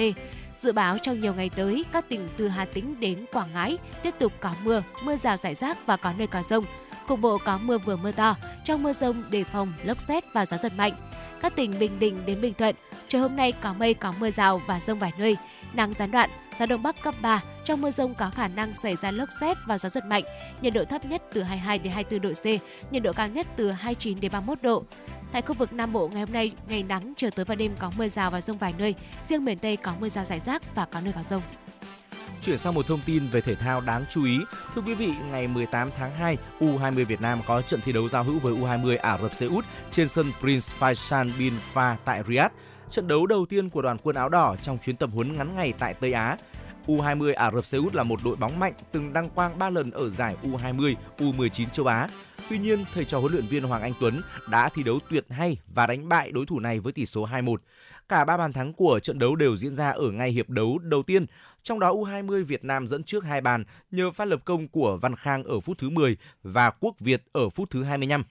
Dự 0.58 0.74
báo 0.74 0.98
trong 0.98 1.20
nhiều 1.20 1.34
ngày 1.34 1.50
tới, 1.50 1.86
các 1.92 2.10
tỉnh 2.10 2.30
từ 2.38 2.48
Hà 2.48 2.66
Tĩnh 2.66 3.00
đến 3.00 3.26
Quảng 3.34 3.54
Ngãi 3.54 3.78
tiếp 4.04 4.14
tục 4.20 4.34
có 4.40 4.54
mưa, 4.64 4.84
mưa 5.04 5.16
rào 5.18 5.38
rải 5.38 5.56
rác 5.56 5.86
và 5.86 5.98
có 5.98 6.14
nơi 6.18 6.28
có 6.28 6.44
rông. 6.44 6.66
Cục 7.08 7.20
bộ 7.20 7.38
có 7.46 7.58
mưa 7.58 7.78
vừa 7.78 7.96
mưa 7.96 8.12
to, 8.12 8.36
trong 8.66 8.84
mưa 8.84 8.94
rông 8.94 9.24
đề 9.30 9.44
phòng 9.44 9.74
lốc 9.84 10.02
xét 10.02 10.24
và 10.34 10.46
gió 10.46 10.58
giật 10.58 10.74
mạnh. 10.78 10.94
Các 11.42 11.56
tỉnh 11.56 11.80
Bình 11.80 12.00
Định 12.00 12.26
đến 12.26 12.42
Bình 12.42 12.54
Thuận, 12.54 12.76
trời 13.08 13.22
hôm 13.22 13.36
nay 13.36 13.52
có 13.52 13.74
mây 13.74 13.94
có 13.94 14.14
mưa 14.20 14.32
rào 14.32 14.62
và 14.68 14.80
rông 14.80 15.00
vài 15.00 15.12
nơi, 15.18 15.38
nắng 15.74 15.94
gián 16.00 16.12
đoạn, 16.12 16.30
gió 16.60 16.66
đông 16.66 16.84
bắc 16.84 17.04
cấp 17.04 17.16
3, 17.22 17.44
trong 17.66 17.82
mưa 17.82 17.92
rông 17.92 18.16
có 18.16 18.30
khả 18.30 18.48
năng 18.48 18.74
xảy 18.84 18.96
ra 18.96 19.12
lốc 19.12 19.30
xét 19.42 19.58
và 19.68 19.78
gió 19.78 19.90
giật 19.90 20.06
mạnh, 20.06 20.24
nhiệt 20.62 20.74
độ 20.74 20.86
thấp 20.86 21.06
nhất 21.06 21.22
từ 21.34 21.44
22 21.44 21.80
đến 21.80 21.94
24 21.94 22.22
độ 22.22 22.34
C, 22.34 22.46
nhiệt 22.94 23.04
độ 23.04 23.14
cao 23.14 23.28
nhất 23.28 23.48
từ 23.56 23.72
29 23.72 24.20
đến 24.20 24.32
31 24.32 24.62
độ. 24.62 24.84
Tại 25.32 25.41
khu 25.41 25.54
vực 25.54 25.74
Nam 25.74 25.94
Bộ 25.94 26.08
ngày 26.08 26.20
hôm 26.20 26.34
nay, 26.34 26.52
ngày 26.70 26.84
nắng, 26.90 27.14
chiều 27.18 27.30
tối 27.30 27.45
và 27.45 27.56
đêm 27.56 27.76
có 27.80 27.91
mưa 27.98 28.08
rào 28.08 28.32
và 28.32 28.41
rông 28.41 28.58
vài 28.58 28.74
nơi, 28.78 28.95
riêng 29.28 29.45
miền 29.45 29.58
Tây 29.58 29.78
có 29.78 29.94
mưa 29.99 30.10
rào 30.10 30.26
rải 30.26 30.41
rác 30.45 30.76
và 30.76 30.86
có 30.86 31.02
nơi 31.02 31.14
có 31.14 31.24
rông. 31.30 31.41
Chuyển 32.41 32.58
sang 32.58 32.74
một 32.74 32.88
thông 32.88 32.99
tin 33.06 33.24
về 33.32 33.41
thể 33.41 33.56
thao 33.56 33.82
đáng 33.82 34.06
chú 34.10 34.26
ý. 34.26 34.38
Thưa 34.76 34.82
quý 34.82 34.94
vị, 34.94 35.14
ngày 35.32 35.48
18 35.48 35.91
tháng 35.98 36.12
2, 36.12 36.38
U20 36.60 37.06
Việt 37.06 37.22
Nam 37.22 37.41
có 37.48 37.62
trận 37.62 37.82
thi 37.82 37.91
đấu 37.91 38.10
giao 38.10 38.24
hữu 38.24 38.40
với 38.40 38.54
U20 38.54 38.98
Ả 39.02 39.18
Rập 39.22 39.34
Xê 39.34 39.45
Út 39.45 39.66
trên 39.91 40.08
sân 40.08 40.32
Prince 40.40 40.68
Faisal 40.80 41.30
bin 41.40 41.54
Fa 41.74 41.95
tại 42.06 42.24
Riyadh. 42.28 42.54
Trận 42.90 43.08
đấu 43.08 43.26
đầu 43.26 43.45
tiên 43.45 43.70
của 43.70 43.82
đoàn 43.82 43.98
quân 44.04 44.16
áo 44.16 44.30
đỏ 44.30 44.56
trong 44.64 44.78
chuyến 44.78 44.95
tập 44.95 45.10
huấn 45.14 45.38
ngắn 45.38 45.56
ngày 45.56 45.74
tại 45.80 45.94
Tây 45.94 46.14
Á. 46.14 46.38
U20 46.88 47.34
Ả 47.35 47.51
Rập 47.51 47.65
Xê 47.65 47.77
Út 47.77 47.95
là 47.95 48.03
một 48.03 48.19
đội 48.23 48.35
bóng 48.35 48.59
mạnh 48.59 48.73
từng 48.91 49.14
đăng 49.14 49.30
quang 49.30 49.59
3 49.59 49.69
lần 49.69 49.91
ở 49.91 50.09
giải 50.09 50.35
U20, 50.43 50.95
U19 51.18 51.65
châu 51.69 51.85
Á. 51.85 52.09
Tuy 52.49 52.57
nhiên, 52.57 52.85
thầy 52.93 53.05
trò 53.05 53.19
huấn 53.19 53.31
luyện 53.31 53.45
viên 53.45 53.64
Hoàng 53.64 53.81
Anh 53.81 53.93
Tuấn 53.99 54.22
đã 54.49 54.69
thi 54.69 54.84
đấu 54.84 54.99
tuyệt 55.09 55.26
hay 55.30 55.57
và 55.76 55.88
đánh 55.88 56.09
bại 56.09 56.31
đối 56.31 56.45
thủ 56.45 56.59
này 56.59 56.80
với 56.80 56.93
tỷ 56.93 57.05
số 57.05 57.27
2-1. 57.27 57.55
Cả 58.09 58.26
ba 58.26 58.38
bàn 58.38 58.53
thắng 58.53 58.73
của 58.73 58.99
trận 58.99 59.19
đấu 59.19 59.35
đều 59.35 59.57
diễn 59.57 59.76
ra 59.76 59.89
ở 59.89 60.11
ngay 60.11 60.31
hiệp 60.31 60.49
đấu 60.49 60.77
đầu 60.77 61.03
tiên, 61.03 61.26
trong 61.64 61.80
đó 61.80 61.93
U20 61.93 62.45
Việt 62.45 62.64
Nam 62.64 62.88
dẫn 62.88 63.03
trước 63.03 63.23
hai 63.23 63.41
bàn 63.41 63.64
nhờ 63.91 64.11
phát 64.11 64.26
lập 64.26 64.39
công 64.45 64.68
của 64.68 64.97
Văn 65.01 65.15
Khang 65.15 65.43
ở 65.43 65.59
phút 65.59 65.77
thứ 65.77 65.89
10 65.89 66.18
và 66.43 66.69
Quốc 66.69 66.95
Việt 66.99 67.23
ở 67.31 67.49
phút 67.49 67.69
thứ 67.69 67.84
25. 67.84 68.23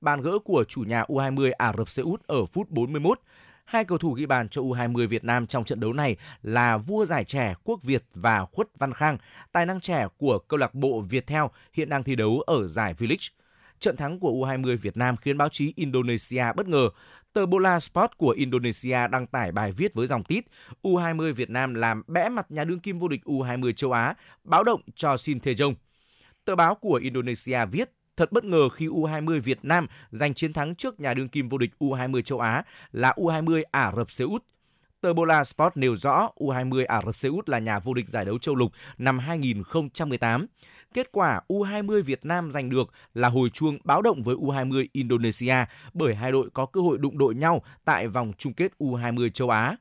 Bàn 0.00 0.20
gỡ 0.20 0.38
của 0.44 0.64
chủ 0.68 0.80
nhà 0.80 1.02
U20 1.02 1.52
Ả 1.58 1.72
Rập 1.78 1.90
Xê 1.90 2.02
Út 2.02 2.26
ở 2.26 2.46
phút 2.46 2.70
41. 2.70 3.20
Hai 3.68 3.84
cầu 3.84 3.98
thủ 3.98 4.12
ghi 4.12 4.26
bàn 4.26 4.48
cho 4.48 4.62
U20 4.62 5.08
Việt 5.08 5.24
Nam 5.24 5.46
trong 5.46 5.64
trận 5.64 5.80
đấu 5.80 5.92
này 5.92 6.16
là 6.42 6.76
vua 6.76 7.06
giải 7.06 7.24
trẻ 7.24 7.54
Quốc 7.64 7.82
Việt 7.82 8.04
và 8.14 8.44
Khuất 8.44 8.68
Văn 8.78 8.94
Khang, 8.94 9.18
tài 9.52 9.66
năng 9.66 9.80
trẻ 9.80 10.06
của 10.16 10.38
câu 10.38 10.58
lạc 10.58 10.74
bộ 10.74 11.00
Viettel 11.00 11.42
hiện 11.72 11.88
đang 11.88 12.02
thi 12.02 12.16
đấu 12.16 12.40
ở 12.40 12.66
giải 12.66 12.94
V-League. 12.98 13.30
Trận 13.80 13.96
thắng 13.96 14.20
của 14.20 14.30
U20 14.30 14.76
Việt 14.76 14.96
Nam 14.96 15.16
khiến 15.16 15.38
báo 15.38 15.48
chí 15.48 15.72
Indonesia 15.76 16.44
bất 16.56 16.68
ngờ. 16.68 16.90
Tờ 17.32 17.46
Bola 17.46 17.80
Sport 17.80 18.10
của 18.16 18.30
Indonesia 18.30 19.08
đăng 19.10 19.26
tải 19.26 19.52
bài 19.52 19.72
viết 19.72 19.94
với 19.94 20.06
dòng 20.06 20.24
tít 20.24 20.44
U20 20.82 21.34
Việt 21.34 21.50
Nam 21.50 21.74
làm 21.74 22.02
bẽ 22.06 22.28
mặt 22.28 22.46
nhà 22.50 22.64
đương 22.64 22.80
kim 22.80 22.98
vô 22.98 23.08
địch 23.08 23.20
U20 23.24 23.72
châu 23.72 23.92
Á, 23.92 24.14
báo 24.44 24.64
động 24.64 24.80
cho 24.94 25.16
Shin 25.16 25.38
Tae-jong. 25.38 25.74
Tờ 26.44 26.56
báo 26.56 26.74
của 26.74 26.94
Indonesia 26.94 27.66
viết 27.66 27.90
thật 28.18 28.32
bất 28.32 28.44
ngờ 28.44 28.68
khi 28.68 28.86
U20 28.86 29.40
Việt 29.40 29.58
Nam 29.62 29.86
giành 30.10 30.34
chiến 30.34 30.52
thắng 30.52 30.74
trước 30.74 31.00
nhà 31.00 31.14
đương 31.14 31.28
kim 31.28 31.48
vô 31.48 31.58
địch 31.58 31.70
U20 31.78 32.22
châu 32.22 32.40
Á 32.40 32.62
là 32.92 33.12
U20 33.16 33.62
Ả 33.70 33.92
Rập 33.96 34.10
Xê 34.10 34.24
Út. 34.24 34.44
Tờ 35.00 35.12
Bola 35.12 35.44
Sport 35.44 35.72
nêu 35.74 35.96
rõ 35.96 36.30
U20 36.36 36.86
Ả 36.88 37.00
Rập 37.06 37.16
Xê 37.16 37.28
Út 37.28 37.48
là 37.48 37.58
nhà 37.58 37.78
vô 37.78 37.94
địch 37.94 38.08
giải 38.08 38.24
đấu 38.24 38.38
châu 38.38 38.54
lục 38.54 38.72
năm 38.98 39.18
2018. 39.18 40.46
Kết 40.94 41.12
quả 41.12 41.40
U20 41.48 42.02
Việt 42.02 42.24
Nam 42.24 42.50
giành 42.50 42.70
được 42.70 42.92
là 43.14 43.28
hồi 43.28 43.50
chuông 43.50 43.78
báo 43.84 44.02
động 44.02 44.22
với 44.22 44.36
U20 44.36 44.86
Indonesia 44.92 45.56
bởi 45.92 46.14
hai 46.14 46.32
đội 46.32 46.50
có 46.50 46.66
cơ 46.66 46.80
hội 46.80 46.98
đụng 46.98 47.18
đội 47.18 47.34
nhau 47.34 47.62
tại 47.84 48.08
vòng 48.08 48.32
chung 48.38 48.52
kết 48.52 48.72
U20 48.78 49.30
châu 49.30 49.50
Á. 49.50 49.76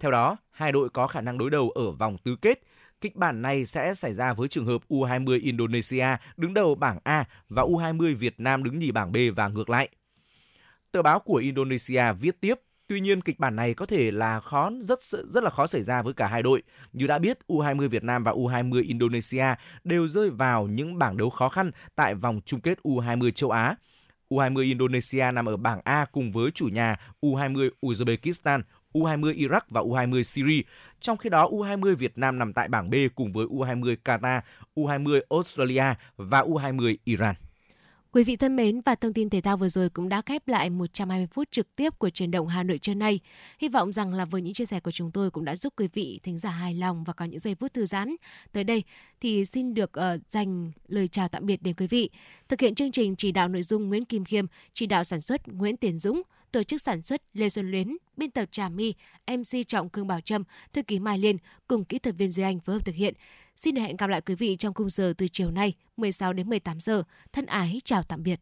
Theo 0.00 0.10
đó, 0.10 0.36
hai 0.50 0.72
đội 0.72 0.88
có 0.88 1.06
khả 1.06 1.20
năng 1.20 1.38
đối 1.38 1.50
đầu 1.50 1.70
ở 1.70 1.90
vòng 1.90 2.18
tứ 2.24 2.36
kết. 2.36 2.62
Kịch 3.00 3.16
bản 3.16 3.42
này 3.42 3.66
sẽ 3.66 3.94
xảy 3.94 4.14
ra 4.14 4.32
với 4.32 4.48
trường 4.48 4.66
hợp 4.66 4.82
U20 4.88 5.42
Indonesia 5.42 6.06
đứng 6.36 6.54
đầu 6.54 6.74
bảng 6.74 6.98
A 7.04 7.24
và 7.48 7.62
U20 7.62 8.16
Việt 8.16 8.40
Nam 8.40 8.64
đứng 8.64 8.78
nhì 8.78 8.90
bảng 8.90 9.12
B 9.12 9.16
và 9.36 9.48
ngược 9.48 9.70
lại. 9.70 9.88
Tờ 10.92 11.02
báo 11.02 11.20
của 11.20 11.36
Indonesia 11.36 12.12
viết 12.20 12.40
tiếp 12.40 12.54
Tuy 12.90 13.00
nhiên 13.00 13.20
kịch 13.20 13.38
bản 13.38 13.56
này 13.56 13.74
có 13.74 13.86
thể 13.86 14.10
là 14.10 14.40
khó 14.40 14.70
rất 14.82 15.02
rất 15.02 15.42
là 15.42 15.50
khó 15.50 15.66
xảy 15.66 15.82
ra 15.82 16.02
với 16.02 16.12
cả 16.12 16.26
hai 16.26 16.42
đội. 16.42 16.62
Như 16.92 17.06
đã 17.06 17.18
biết, 17.18 17.38
U20 17.48 17.88
Việt 17.88 18.04
Nam 18.04 18.24
và 18.24 18.32
U20 18.32 18.88
Indonesia 18.88 19.44
đều 19.84 20.08
rơi 20.08 20.30
vào 20.30 20.66
những 20.66 20.98
bảng 20.98 21.16
đấu 21.16 21.30
khó 21.30 21.48
khăn 21.48 21.70
tại 21.94 22.14
vòng 22.14 22.40
chung 22.46 22.60
kết 22.60 22.78
U20 22.84 23.30
châu 23.30 23.50
Á. 23.50 23.74
U20 24.30 24.62
Indonesia 24.62 25.30
nằm 25.32 25.46
ở 25.46 25.56
bảng 25.56 25.80
A 25.84 26.06
cùng 26.12 26.32
với 26.32 26.50
chủ 26.50 26.68
nhà 26.68 26.96
U20 27.22 27.70
Uzbekistan, 27.82 28.62
U20 28.94 29.34
Iraq 29.34 29.60
và 29.68 29.80
U20 29.80 30.22
Syria. 30.22 30.62
Trong 31.00 31.16
khi 31.16 31.30
đó, 31.30 31.48
U20 31.48 31.96
Việt 31.96 32.18
Nam 32.18 32.38
nằm 32.38 32.52
tại 32.52 32.68
bảng 32.68 32.90
B 32.90 32.94
cùng 33.14 33.32
với 33.32 33.46
U20 33.46 33.96
Qatar, 34.04 34.40
U20 34.76 35.20
Australia 35.30 35.84
và 36.16 36.42
U20 36.42 36.96
Iran. 37.04 37.34
Quý 38.12 38.24
vị 38.24 38.36
thân 38.36 38.56
mến 38.56 38.80
và 38.80 38.94
thông 38.94 39.12
tin 39.12 39.30
thể 39.30 39.40
thao 39.40 39.56
vừa 39.56 39.68
rồi 39.68 39.90
cũng 39.90 40.08
đã 40.08 40.22
khép 40.26 40.48
lại 40.48 40.70
120 40.70 41.26
phút 41.26 41.48
trực 41.50 41.76
tiếp 41.76 41.98
của 41.98 42.10
truyền 42.10 42.30
động 42.30 42.48
Hà 42.48 42.62
Nội 42.62 42.78
trưa 42.78 42.94
nay. 42.94 43.20
Hy 43.58 43.68
vọng 43.68 43.92
rằng 43.92 44.14
là 44.14 44.24
với 44.24 44.42
những 44.42 44.54
chia 44.54 44.66
sẻ 44.66 44.80
của 44.80 44.90
chúng 44.90 45.10
tôi 45.10 45.30
cũng 45.30 45.44
đã 45.44 45.56
giúp 45.56 45.72
quý 45.76 45.88
vị 45.92 46.20
thính 46.22 46.38
giả 46.38 46.50
hài 46.50 46.74
lòng 46.74 47.04
và 47.04 47.12
có 47.12 47.24
những 47.24 47.40
giây 47.40 47.54
phút 47.54 47.74
thư 47.74 47.86
giãn. 47.86 48.16
Tới 48.52 48.64
đây 48.64 48.84
thì 49.20 49.44
xin 49.44 49.74
được 49.74 49.90
uh, 49.98 50.20
dành 50.28 50.72
lời 50.88 51.08
chào 51.08 51.28
tạm 51.28 51.46
biệt 51.46 51.62
đến 51.62 51.74
quý 51.74 51.86
vị. 51.86 52.10
Thực 52.48 52.60
hiện 52.60 52.74
chương 52.74 52.92
trình 52.92 53.16
chỉ 53.16 53.32
đạo 53.32 53.48
nội 53.48 53.62
dung 53.62 53.88
Nguyễn 53.88 54.04
Kim 54.04 54.24
Khiêm, 54.24 54.46
chỉ 54.72 54.86
đạo 54.86 55.04
sản 55.04 55.20
xuất 55.20 55.48
Nguyễn 55.48 55.76
Tiến 55.76 55.98
Dũng, 55.98 56.22
tổ 56.52 56.62
chức 56.62 56.82
sản 56.82 57.02
xuất 57.02 57.22
Lê 57.32 57.48
Xuân 57.48 57.70
Luyến, 57.70 57.96
biên 58.16 58.30
tập 58.30 58.48
Trà 58.52 58.68
My, 58.68 58.94
MC 59.26 59.68
Trọng 59.68 59.88
Cương 59.88 60.06
Bảo 60.06 60.20
Trâm, 60.20 60.44
thư 60.72 60.82
ký 60.82 60.98
Mai 60.98 61.18
Liên 61.18 61.36
cùng 61.68 61.84
kỹ 61.84 61.98
thuật 61.98 62.16
viên 62.18 62.30
Duy 62.30 62.42
Anh 62.42 62.60
phối 62.60 62.74
hợp 62.76 62.84
thực 62.84 62.94
hiện. 62.94 63.14
Xin 63.56 63.76
hẹn 63.76 63.96
gặp 63.96 64.06
lại 64.06 64.20
quý 64.20 64.34
vị 64.34 64.56
trong 64.56 64.74
khung 64.74 64.90
giờ 64.90 65.14
từ 65.18 65.28
chiều 65.28 65.50
nay 65.50 65.74
16 65.96 66.32
đến 66.32 66.48
18 66.48 66.80
giờ. 66.80 67.02
Thân 67.32 67.46
ái 67.46 67.80
chào 67.84 68.02
tạm 68.02 68.22
biệt. 68.22 68.40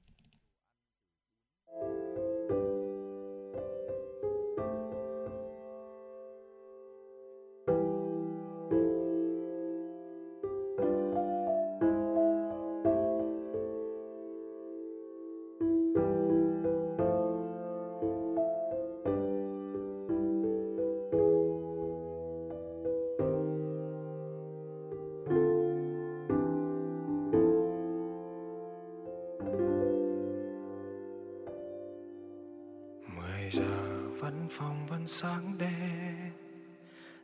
Sáng 35.11 35.53
đêm 35.59 36.33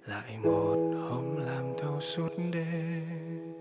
lại 0.07 0.39
một 0.43 1.07
hôm 1.09 1.37
làm 1.47 1.65
thâu 1.79 2.01
suốt 2.01 2.29
đêm 2.53 3.55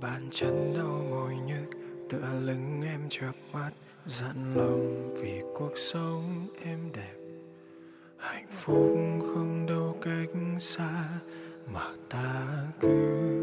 bàn 0.00 0.22
chân 0.30 0.74
đau 0.76 1.04
mỏi 1.10 1.34
nhức, 1.36 1.78
tựa 2.10 2.40
lưng 2.40 2.82
em 2.86 3.00
chợp 3.10 3.32
mắt 3.52 3.70
dặn 4.06 4.54
lòng 4.56 5.14
vì 5.22 5.42
cuộc 5.54 5.72
sống 5.76 6.46
em 6.64 6.78
đẹp. 6.96 7.14
Hạnh 8.18 8.46
phúc 8.50 8.98
không 9.34 9.66
đâu 9.68 9.98
cách 10.02 10.60
xa, 10.60 11.08
mà 11.72 11.86
ta 12.08 12.46
cứ 12.80 13.37